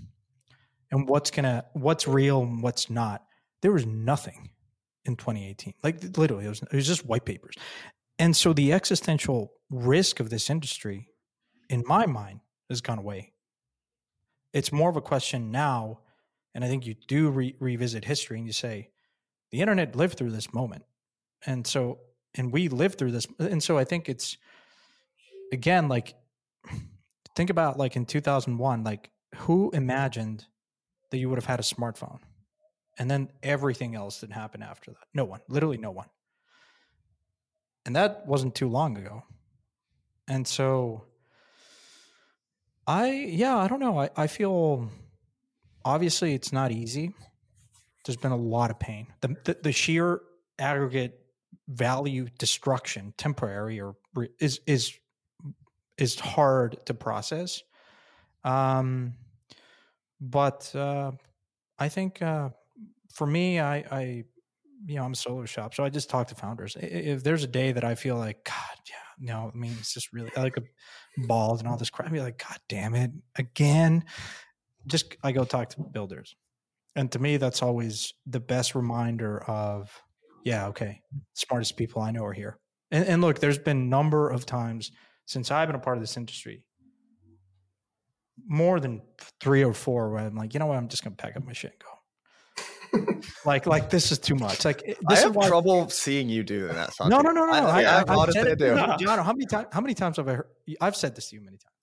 and 0.92 1.08
what's 1.08 1.32
gonna 1.32 1.66
what's 1.74 2.08
real 2.08 2.42
and 2.42 2.64
what's 2.64 2.90
not. 2.90 3.24
There 3.62 3.72
was 3.72 3.86
nothing 3.86 4.50
in 5.06 5.16
2018. 5.16 5.74
Like 5.84 6.18
literally, 6.18 6.46
it 6.46 6.50
was, 6.50 6.62
it 6.62 6.74
was 6.74 6.88
just 6.88 7.06
white 7.06 7.26
papers. 7.26 7.56
And 8.20 8.36
so 8.36 8.54
the 8.54 8.74
existential 8.74 9.52
risk 9.70 10.20
of 10.20 10.30
this 10.30 10.50
industry, 10.50 11.08
in 11.70 11.84
my 11.86 12.06
mind, 12.06 12.40
has 12.70 12.82
gone 12.82 12.98
away. 12.98 13.34
It's 14.54 14.72
more 14.72 14.90
of 14.90 14.98
a 14.98 15.02
question 15.02 15.52
now, 15.52 16.00
and 16.54 16.64
I 16.64 16.68
think 16.68 16.86
you 16.86 16.96
do 17.08 17.30
re- 17.30 17.56
revisit 17.60 18.06
history 18.06 18.38
and 18.38 18.48
you 18.48 18.54
say, 18.54 18.90
the 19.52 19.62
internet 19.62 19.96
lived 19.96 20.18
through 20.18 20.32
this 20.32 20.54
moment. 20.54 20.84
And 21.46 21.66
so, 21.66 22.00
and 22.36 22.52
we 22.52 22.68
lived 22.68 22.98
through 22.98 23.12
this. 23.12 23.28
And 23.40 23.62
so 23.62 23.78
I 23.78 23.84
think 23.84 24.10
it's, 24.10 24.38
again, 25.52 25.88
like, 25.88 26.16
think 27.36 27.50
about 27.50 27.78
like 27.78 27.96
in 27.96 28.06
2001, 28.06 28.84
like, 28.84 29.10
who 29.36 29.70
imagined 29.72 30.46
that 31.12 31.18
you 31.18 31.30
would 31.30 31.38
have 31.38 31.46
had 31.46 31.60
a 31.60 31.64
smartphone? 31.64 32.20
And 33.00 33.10
then 33.12 33.30
everything 33.44 33.96
else 33.96 34.22
that 34.22 34.32
happened 34.32 34.64
after 34.64 34.92
that. 34.92 35.08
No 35.14 35.24
one, 35.24 35.42
literally 35.48 35.78
no 35.78 35.92
one. 35.92 36.08
And 37.86 37.96
that 37.96 38.26
wasn't 38.26 38.56
too 38.56 38.68
long 38.68 38.98
ago. 38.98 39.24
And 40.28 40.46
so 40.48 41.06
I 42.88 43.12
yeah, 43.12 43.58
I 43.58 43.68
don't 43.68 43.82
know. 43.82 44.00
I, 44.00 44.10
I 44.16 44.28
feel 44.28 44.90
obviously 45.84 46.34
it's 46.34 46.54
not 46.54 46.72
easy. 46.72 47.14
There's 48.06 48.18
been 48.18 48.32
a 48.32 48.38
lot 48.38 48.72
of 48.72 48.80
pain. 48.80 49.08
The, 49.20 49.36
the, 49.44 49.58
the 49.64 49.72
sheer 49.74 50.22
aggregate 50.58 51.20
value 51.68 52.28
destruction, 52.40 53.14
temporary 53.18 53.82
or 53.82 53.96
is 54.40 54.62
is 54.66 54.94
is 55.98 56.20
hard 56.20 56.78
to 56.86 56.94
process. 56.94 57.62
Um, 58.44 59.16
but 60.22 60.74
uh, 60.74 61.12
I 61.78 61.90
think 61.90 62.22
uh, 62.22 62.50
for 63.14 63.28
me, 63.28 63.60
I, 63.60 63.78
I 63.92 64.24
you 64.86 64.96
know 64.96 65.04
I'm 65.04 65.14
a 65.14 65.16
solo 65.16 65.46
shop, 65.46 65.74
so 65.74 65.84
I 65.84 65.90
just 65.90 66.10
talk 66.10 66.28
to 66.30 66.36
founders. 66.36 66.78
If 66.80 67.24
there's 67.24 67.44
a 67.44 67.48
day 67.48 67.74
that 67.74 67.84
I 67.84 67.96
feel 67.96 68.16
like 68.16 68.46
God, 68.46 68.78
yeah, 68.88 68.96
no, 69.20 69.52
I 69.54 69.58
mean 69.58 69.76
it's 69.80 69.94
just 69.94 70.14
really 70.14 70.32
I 70.36 70.42
like 70.42 70.58
a 70.58 70.64
bald 71.26 71.60
and 71.60 71.68
all 71.68 71.78
this 71.78 71.90
crap. 71.90 72.08
I'd 72.08 72.14
be 72.14 72.22
like, 72.22 72.38
God 72.38 72.58
damn 72.70 72.96
it, 72.96 73.12
again. 73.36 74.06
Just 74.86 75.16
I 75.24 75.32
go 75.32 75.44
talk 75.44 75.70
to 75.70 75.82
builders. 75.82 76.36
And 76.96 77.12
to 77.12 77.20
me, 77.20 77.38
that's 77.38 77.62
always 77.62 78.14
the 78.26 78.40
best 78.40 78.74
reminder 78.74 79.44
of, 79.44 79.92
Yeah, 80.44 80.68
okay. 80.68 81.02
Smartest 81.34 81.78
people 81.78 82.02
I 82.02 82.12
know 82.12 82.26
are 82.26 82.34
here. 82.34 82.58
And, 82.92 83.06
and 83.06 83.22
look, 83.22 83.40
there's 83.40 83.60
been 83.60 83.90
number 83.90 84.30
of 84.30 84.46
times 84.46 84.92
since 85.26 85.52
I've 85.52 85.68
been 85.68 85.76
a 85.76 85.80
part 85.80 85.98
of 85.98 86.02
this 86.02 86.16
industry, 86.16 86.64
more 88.48 88.80
than 88.80 89.02
three 89.42 89.64
or 89.64 89.74
four, 89.74 90.10
where 90.10 90.22
I'm 90.22 90.36
like, 90.36 90.54
you 90.54 90.60
know 90.60 90.68
what, 90.68 90.78
I'm 90.78 90.88
just 90.88 91.04
gonna 91.04 91.16
pack 91.16 91.36
up 91.36 91.46
my 91.46 91.54
shit 91.54 91.72
and 91.72 91.80
go. 91.82 91.97
Like, 93.46 93.66
like 93.66 93.90
this 93.90 94.12
is 94.12 94.20
too 94.20 94.36
much. 94.36 94.66
Like, 94.66 94.84
this 94.86 94.96
I 95.10 95.14
is 95.14 95.24
have 95.24 95.36
why- 95.36 95.48
trouble 95.48 95.90
seeing 95.90 96.30
you 96.30 96.44
do 96.44 96.68
that. 96.68 96.76
No, 97.00 97.10
Santi. 97.10 97.10
no, 97.10 97.22
no, 97.22 97.32
no. 97.46 97.52
I, 97.52 97.60
no. 97.60 97.68
I, 97.68 97.82
I, 97.82 98.00
I, 98.00 98.04
honestly 98.08 98.42
I 98.42 98.46
it- 98.52 98.60
do. 98.60 98.66
Gianno, 98.76 99.24
how 99.24 99.34
many 99.34 99.46
times? 99.46 99.68
How 99.72 99.82
many 99.82 99.94
times 99.94 100.18
have 100.18 100.28
I 100.28 100.34
heard? 100.36 100.48
I've 100.82 100.96
said 100.96 101.16
this 101.16 101.30
to 101.30 101.36
you 101.36 101.42
many 101.42 101.58
times. 101.58 101.74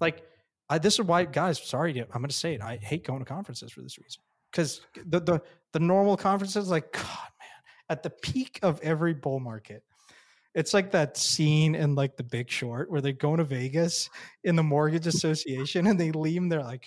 Like, 0.00 0.22
I, 0.68 0.78
this 0.78 0.94
is 0.98 1.02
why, 1.04 1.24
guys. 1.24 1.60
Sorry, 1.62 1.92
to, 1.94 2.00
I'm 2.02 2.20
going 2.22 2.28
to 2.28 2.34
say 2.34 2.54
it. 2.54 2.62
I 2.62 2.76
hate 2.76 3.04
going 3.06 3.18
to 3.18 3.24
conferences 3.24 3.72
for 3.72 3.82
this 3.82 3.98
reason. 3.98 4.22
Because 4.50 4.80
the 5.06 5.20
the 5.20 5.40
the 5.72 5.80
normal 5.80 6.16
conferences, 6.16 6.68
like, 6.70 6.92
God, 6.92 7.04
man, 7.04 7.60
at 7.88 8.02
the 8.02 8.10
peak 8.10 8.58
of 8.62 8.80
every 8.82 9.14
bull 9.14 9.38
market, 9.40 9.82
it's 10.54 10.74
like 10.74 10.90
that 10.92 11.16
scene 11.16 11.74
in 11.76 11.94
like 11.94 12.16
The 12.16 12.24
Big 12.24 12.50
Short 12.50 12.90
where 12.90 13.00
they're 13.00 13.12
going 13.12 13.38
to 13.38 13.44
Vegas 13.44 14.08
in 14.42 14.56
the 14.56 14.62
mortgage 14.64 15.06
association 15.06 15.86
and 15.86 16.00
they 16.00 16.10
leave. 16.10 16.42
And 16.42 16.50
they're 16.50 16.62
like, 16.64 16.86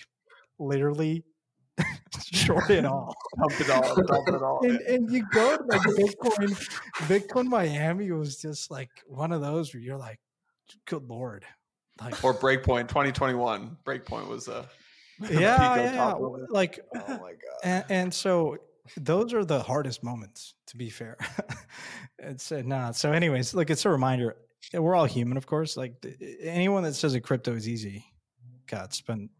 literally 0.58 1.24
short 2.32 2.70
it 2.70 2.84
all. 2.84 3.14
Dump 3.38 3.60
it 3.60 3.70
all. 3.70 3.94
Dump 3.96 4.28
it 4.28 4.42
all. 4.42 4.60
and, 4.64 4.80
and 4.82 5.10
you 5.10 5.24
go 5.32 5.56
to 5.56 5.64
like 5.64 5.80
Bitcoin, 5.80 6.68
Bitcoin 7.08 7.46
Miami 7.46 8.10
was 8.12 8.40
just 8.40 8.70
like 8.70 8.90
one 9.06 9.32
of 9.32 9.40
those 9.40 9.74
where 9.74 9.82
you're 9.82 9.96
like, 9.96 10.20
good 10.86 11.08
lord, 11.08 11.44
like 12.00 12.22
Or 12.24 12.34
Breakpoint 12.34 12.88
2021. 12.88 13.76
Breakpoint 13.84 14.28
was 14.28 14.48
uh, 14.48 14.66
yeah, 15.20 15.28
Pico 15.74 15.84
yeah, 15.84 15.92
top 15.96 16.20
of 16.20 16.40
it. 16.40 16.50
like, 16.50 16.80
Oh 16.94 17.08
my 17.08 17.32
god. 17.32 17.38
and, 17.62 17.84
and 17.88 18.14
so 18.14 18.56
those 18.96 19.32
are 19.32 19.44
the 19.44 19.62
hardest 19.62 20.02
moments, 20.02 20.54
to 20.66 20.76
be 20.76 20.90
fair. 20.90 21.16
it's 22.18 22.52
uh, 22.52 22.62
nah. 22.64 22.90
So, 22.92 23.12
anyways, 23.12 23.54
look, 23.54 23.70
it's 23.70 23.84
a 23.84 23.90
reminder. 23.90 24.36
We're 24.72 24.94
all 24.94 25.04
human, 25.06 25.36
of 25.36 25.46
course. 25.46 25.76
Like 25.76 26.04
anyone 26.40 26.82
that 26.84 26.94
says 26.94 27.14
a 27.14 27.20
crypto 27.20 27.54
is 27.54 27.68
easy, 27.68 28.04
God, 28.66 28.92
spend 28.92 29.30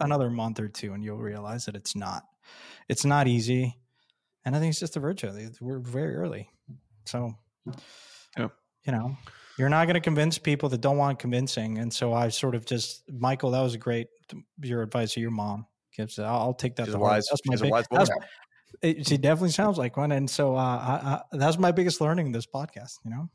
another 0.00 0.30
month 0.30 0.60
or 0.60 0.68
two, 0.68 0.92
and 0.92 1.02
you'll 1.04 1.18
realize 1.18 1.64
that 1.66 1.76
it's 1.76 1.94
not. 1.96 2.22
It's 2.88 3.04
not 3.04 3.26
easy, 3.28 3.78
and 4.44 4.54
I 4.54 4.58
think 4.60 4.70
it's 4.70 4.80
just 4.80 4.96
a 4.96 5.00
virtue. 5.00 5.32
We're 5.60 5.78
very 5.78 6.16
early, 6.16 6.50
so 7.06 7.34
Yeah. 8.36 8.48
you 8.86 8.92
know, 8.92 9.16
you're 9.58 9.68
not 9.68 9.86
going 9.86 9.94
to 9.94 10.00
convince 10.00 10.36
people 10.38 10.68
that 10.70 10.80
don't 10.80 10.98
want 10.98 11.18
convincing. 11.18 11.78
And 11.78 11.92
so 11.92 12.12
I 12.12 12.28
sort 12.28 12.54
of 12.54 12.66
just, 12.66 13.02
Michael, 13.10 13.52
that 13.52 13.62
was 13.62 13.74
a 13.74 13.78
great 13.78 14.08
your 14.62 14.82
advice 14.82 15.14
to 15.14 15.20
your 15.20 15.30
mom 15.30 15.66
gives. 15.96 16.18
I'll, 16.18 16.26
I'll 16.34 16.54
take 16.54 16.76
that. 16.76 16.86
She's 16.86 16.94
to 16.94 16.98
a 16.98 17.00
heart. 17.00 17.12
wise, 17.12 17.26
That's 17.30 17.40
my 17.46 17.54
a 17.54 17.58
big- 17.58 17.70
wise 17.72 17.84
that's- 17.90 18.08
it, 18.82 19.06
she 19.06 19.16
definitely 19.16 19.50
sounds 19.50 19.78
like 19.78 19.96
one. 19.96 20.10
And 20.10 20.28
so 20.28 20.56
uh, 20.56 20.58
I, 20.60 21.14
I, 21.14 21.36
that's 21.38 21.56
my 21.58 21.70
biggest 21.70 22.00
learning 22.00 22.26
in 22.26 22.32
this 22.32 22.46
podcast. 22.46 22.98
You 23.04 23.10
know, 23.12 23.30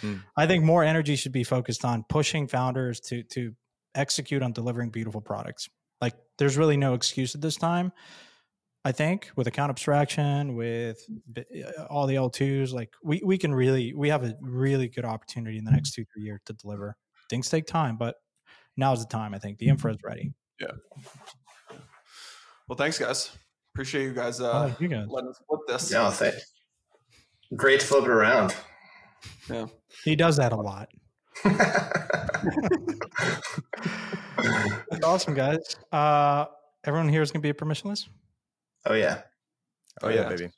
Hmm. 0.00 0.14
I 0.36 0.46
think 0.46 0.64
more 0.64 0.82
energy 0.84 1.16
should 1.16 1.32
be 1.32 1.44
focused 1.44 1.84
on 1.84 2.04
pushing 2.08 2.46
founders 2.46 3.00
to 3.00 3.22
to 3.24 3.52
execute 3.94 4.40
on 4.42 4.52
delivering 4.52 4.88
beautiful 4.90 5.20
products. 5.20 5.68
Like 6.40 6.46
there's 6.48 6.56
really 6.56 6.78
no 6.78 6.94
excuse 6.94 7.34
at 7.34 7.42
this 7.42 7.56
time. 7.56 7.92
I 8.82 8.92
think 8.92 9.28
with 9.36 9.46
account 9.46 9.68
abstraction, 9.68 10.56
with 10.56 11.04
uh, 11.36 11.82
all 11.90 12.06
the 12.06 12.14
L2s, 12.14 12.72
like 12.72 12.88
we, 13.04 13.20
we 13.22 13.36
can 13.36 13.54
really, 13.54 13.92
we 13.92 14.08
have 14.08 14.24
a 14.24 14.34
really 14.40 14.88
good 14.88 15.04
opportunity 15.04 15.58
in 15.58 15.66
the 15.66 15.70
next 15.70 15.92
two, 15.92 16.06
three 16.14 16.22
years 16.22 16.40
to 16.46 16.54
deliver. 16.54 16.96
Things 17.28 17.50
take 17.50 17.66
time, 17.66 17.98
but 17.98 18.14
now's 18.78 19.04
the 19.04 19.10
time. 19.10 19.34
I 19.34 19.38
think 19.38 19.58
the 19.58 19.68
infra 19.68 19.90
is 19.90 19.98
ready. 20.02 20.32
Yeah. 20.58 20.70
Well, 22.68 22.78
thanks, 22.78 22.98
guys. 22.98 23.32
Appreciate 23.74 24.04
you 24.04 24.14
guys 24.14 24.40
uh, 24.40 24.70
Oh, 24.70 24.76
you 24.80 24.88
guys. 24.88 25.08
letting 25.10 25.28
us 25.28 25.42
flip 25.46 25.60
this. 25.68 25.90
No, 25.90 26.10
th- 26.10 26.42
great 27.54 27.80
to 27.80 27.86
flip 27.86 28.04
it 28.04 28.10
around. 28.10 28.56
Yeah. 29.50 29.66
He 30.04 30.16
does 30.16 30.38
that 30.38 30.52
a 30.52 30.56
lot. 30.56 30.88
That's 34.90 35.04
awesome, 35.04 35.34
guys. 35.34 35.76
Uh, 35.92 36.46
everyone 36.84 37.08
here 37.08 37.22
is 37.22 37.30
going 37.30 37.40
to 37.40 37.46
be 37.46 37.50
a 37.50 37.54
permissionless. 37.54 38.08
oh 38.86 38.94
yeah. 38.94 39.22
Oh 40.02 40.08
yeah, 40.08 40.28
baby. 40.28 40.50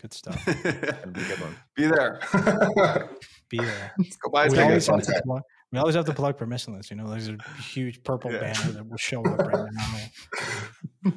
Good 0.00 0.14
stuff. 0.14 0.44
Be 0.46 0.52
a 0.52 0.62
good 0.64 1.40
one. 1.40 1.56
Be 1.76 1.86
there. 1.86 2.20
Be 3.50 3.58
there. 3.58 3.92
Let's 3.98 4.16
go 4.16 4.30
buy 4.30 4.46
a 4.46 4.50
we, 4.50 4.58
always 4.58 4.86
have 4.86 5.02
to 5.02 5.12
time. 5.12 5.22
plug, 5.22 5.42
we 5.72 5.78
always 5.78 5.94
have 5.94 6.04
to 6.06 6.12
plug 6.12 6.36
permissionless. 6.38 6.90
You 6.90 6.96
know, 6.96 7.08
there's 7.08 7.28
a 7.28 7.36
huge 7.60 8.02
purple 8.02 8.32
Yeah. 8.32 8.40
banner 8.40 8.72
that 8.72 8.88
will 8.88 8.96
show 8.96 9.24
up 9.24 9.38
right 9.38 9.68
now. 9.72 9.96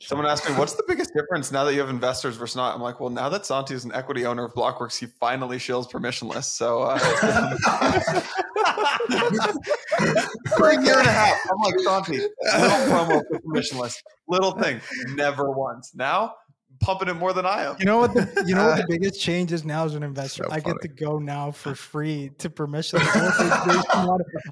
Someone 0.00 0.26
asked 0.26 0.48
me, 0.48 0.54
"What's 0.56 0.74
the 0.74 0.82
biggest 0.88 1.12
difference 1.14 1.52
now 1.52 1.64
that 1.64 1.74
you 1.74 1.80
have 1.80 1.90
investors 1.90 2.36
versus 2.36 2.56
not?" 2.56 2.74
I'm 2.74 2.80
like, 2.80 3.00
"Well, 3.00 3.10
now 3.10 3.28
that 3.28 3.44
Santi 3.44 3.74
is 3.74 3.84
an 3.84 3.92
equity 3.92 4.24
owner 4.26 4.44
of 4.44 4.54
Blockworks, 4.54 4.98
he 4.98 5.06
finally 5.20 5.58
shills 5.58 5.90
permissionless." 5.90 6.44
So 6.44 6.82
uh, 6.82 6.98
for 10.56 10.70
a 10.70 10.82
year 10.82 10.98
and 10.98 11.06
a 11.06 11.10
half, 11.12 11.38
I'm 11.50 11.58
like, 11.58 11.78
"Santi, 11.80 12.18
little 12.18 12.78
promo 12.88 13.22
for 13.28 13.40
permissionless, 13.40 13.96
little 14.28 14.52
thing, 14.52 14.80
never 15.14 15.50
once." 15.50 15.92
Now, 15.94 16.34
pumping 16.80 17.08
it 17.08 17.14
more 17.14 17.32
than 17.32 17.46
I 17.46 17.64
am. 17.64 17.76
You 17.78 17.84
know 17.84 17.98
what? 17.98 18.14
The, 18.14 18.44
you 18.46 18.54
know 18.54 18.66
what 18.68 18.76
the 18.78 18.86
biggest 18.88 19.20
change 19.20 19.52
is 19.52 19.64
now 19.64 19.84
as 19.84 19.94
an 19.94 20.02
investor. 20.02 20.44
So 20.48 20.54
I 20.54 20.60
get 20.60 20.80
to 20.82 20.88
go 20.88 21.18
now 21.18 21.50
for 21.50 21.74
free 21.74 22.30
to 22.38 22.48
permission. 22.50 23.00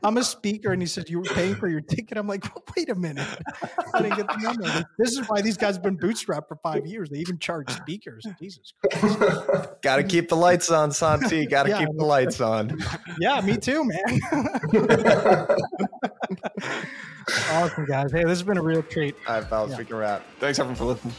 I'm 0.03 0.17
a 0.19 0.23
speaker, 0.25 0.73
and 0.73 0.81
he 0.83 0.87
said 0.87 1.09
you 1.09 1.19
were 1.19 1.25
paying 1.25 1.55
for 1.55 1.69
your 1.69 1.81
ticket. 1.81 2.19
I'm 2.19 2.27
like, 2.29 2.45
well, 2.55 2.63
wait 2.77 2.91
a 2.91 2.95
minute. 2.95 3.27
I 3.95 4.03
didn't 4.03 4.17
get 4.17 4.29
the 4.29 4.37
number. 4.43 4.85
This 4.99 5.13
is 5.13 5.29
why 5.29 5.41
these 5.41 5.57
guys 5.57 5.75
have 5.77 5.83
been 5.83 5.99
bootstrapped 5.99 6.49
for 6.49 6.57
five 6.63 6.87
years. 6.87 7.09
They 7.11 7.19
even 7.19 7.39
charge 7.39 7.71
speakers. 7.71 8.25
Jesus. 8.39 8.73
Christ. 8.93 9.19
Got 9.83 9.97
to 9.97 10.03
keep 10.05 10.29
the 10.29 10.37
lights 10.37 10.71
on, 10.71 10.93
Santi. 10.93 11.47
Got 11.47 11.65
to 11.65 11.71
Yeah, 11.71 11.79
keep 11.87 11.97
the 11.97 12.05
lights 12.05 12.41
on. 12.41 12.79
Yeah, 13.21 13.41
me 13.41 13.57
too, 13.57 13.85
man. 13.85 13.99
awesome, 17.53 17.85
guys. 17.87 18.13
Hey, 18.13 18.23
this 18.23 18.29
has 18.39 18.43
been 18.43 18.59
a 18.59 18.63
real 18.63 18.83
treat. 18.83 19.15
All 19.27 19.35
right, 19.41 19.49
fellas, 19.49 19.73
Yeah. 19.73 19.79
we 19.79 19.85
can 19.85 19.97
wrap. 19.97 20.23
Thanks 20.41 20.59
everyone 20.59 20.77
for 20.77 20.85
listening. 20.85 21.15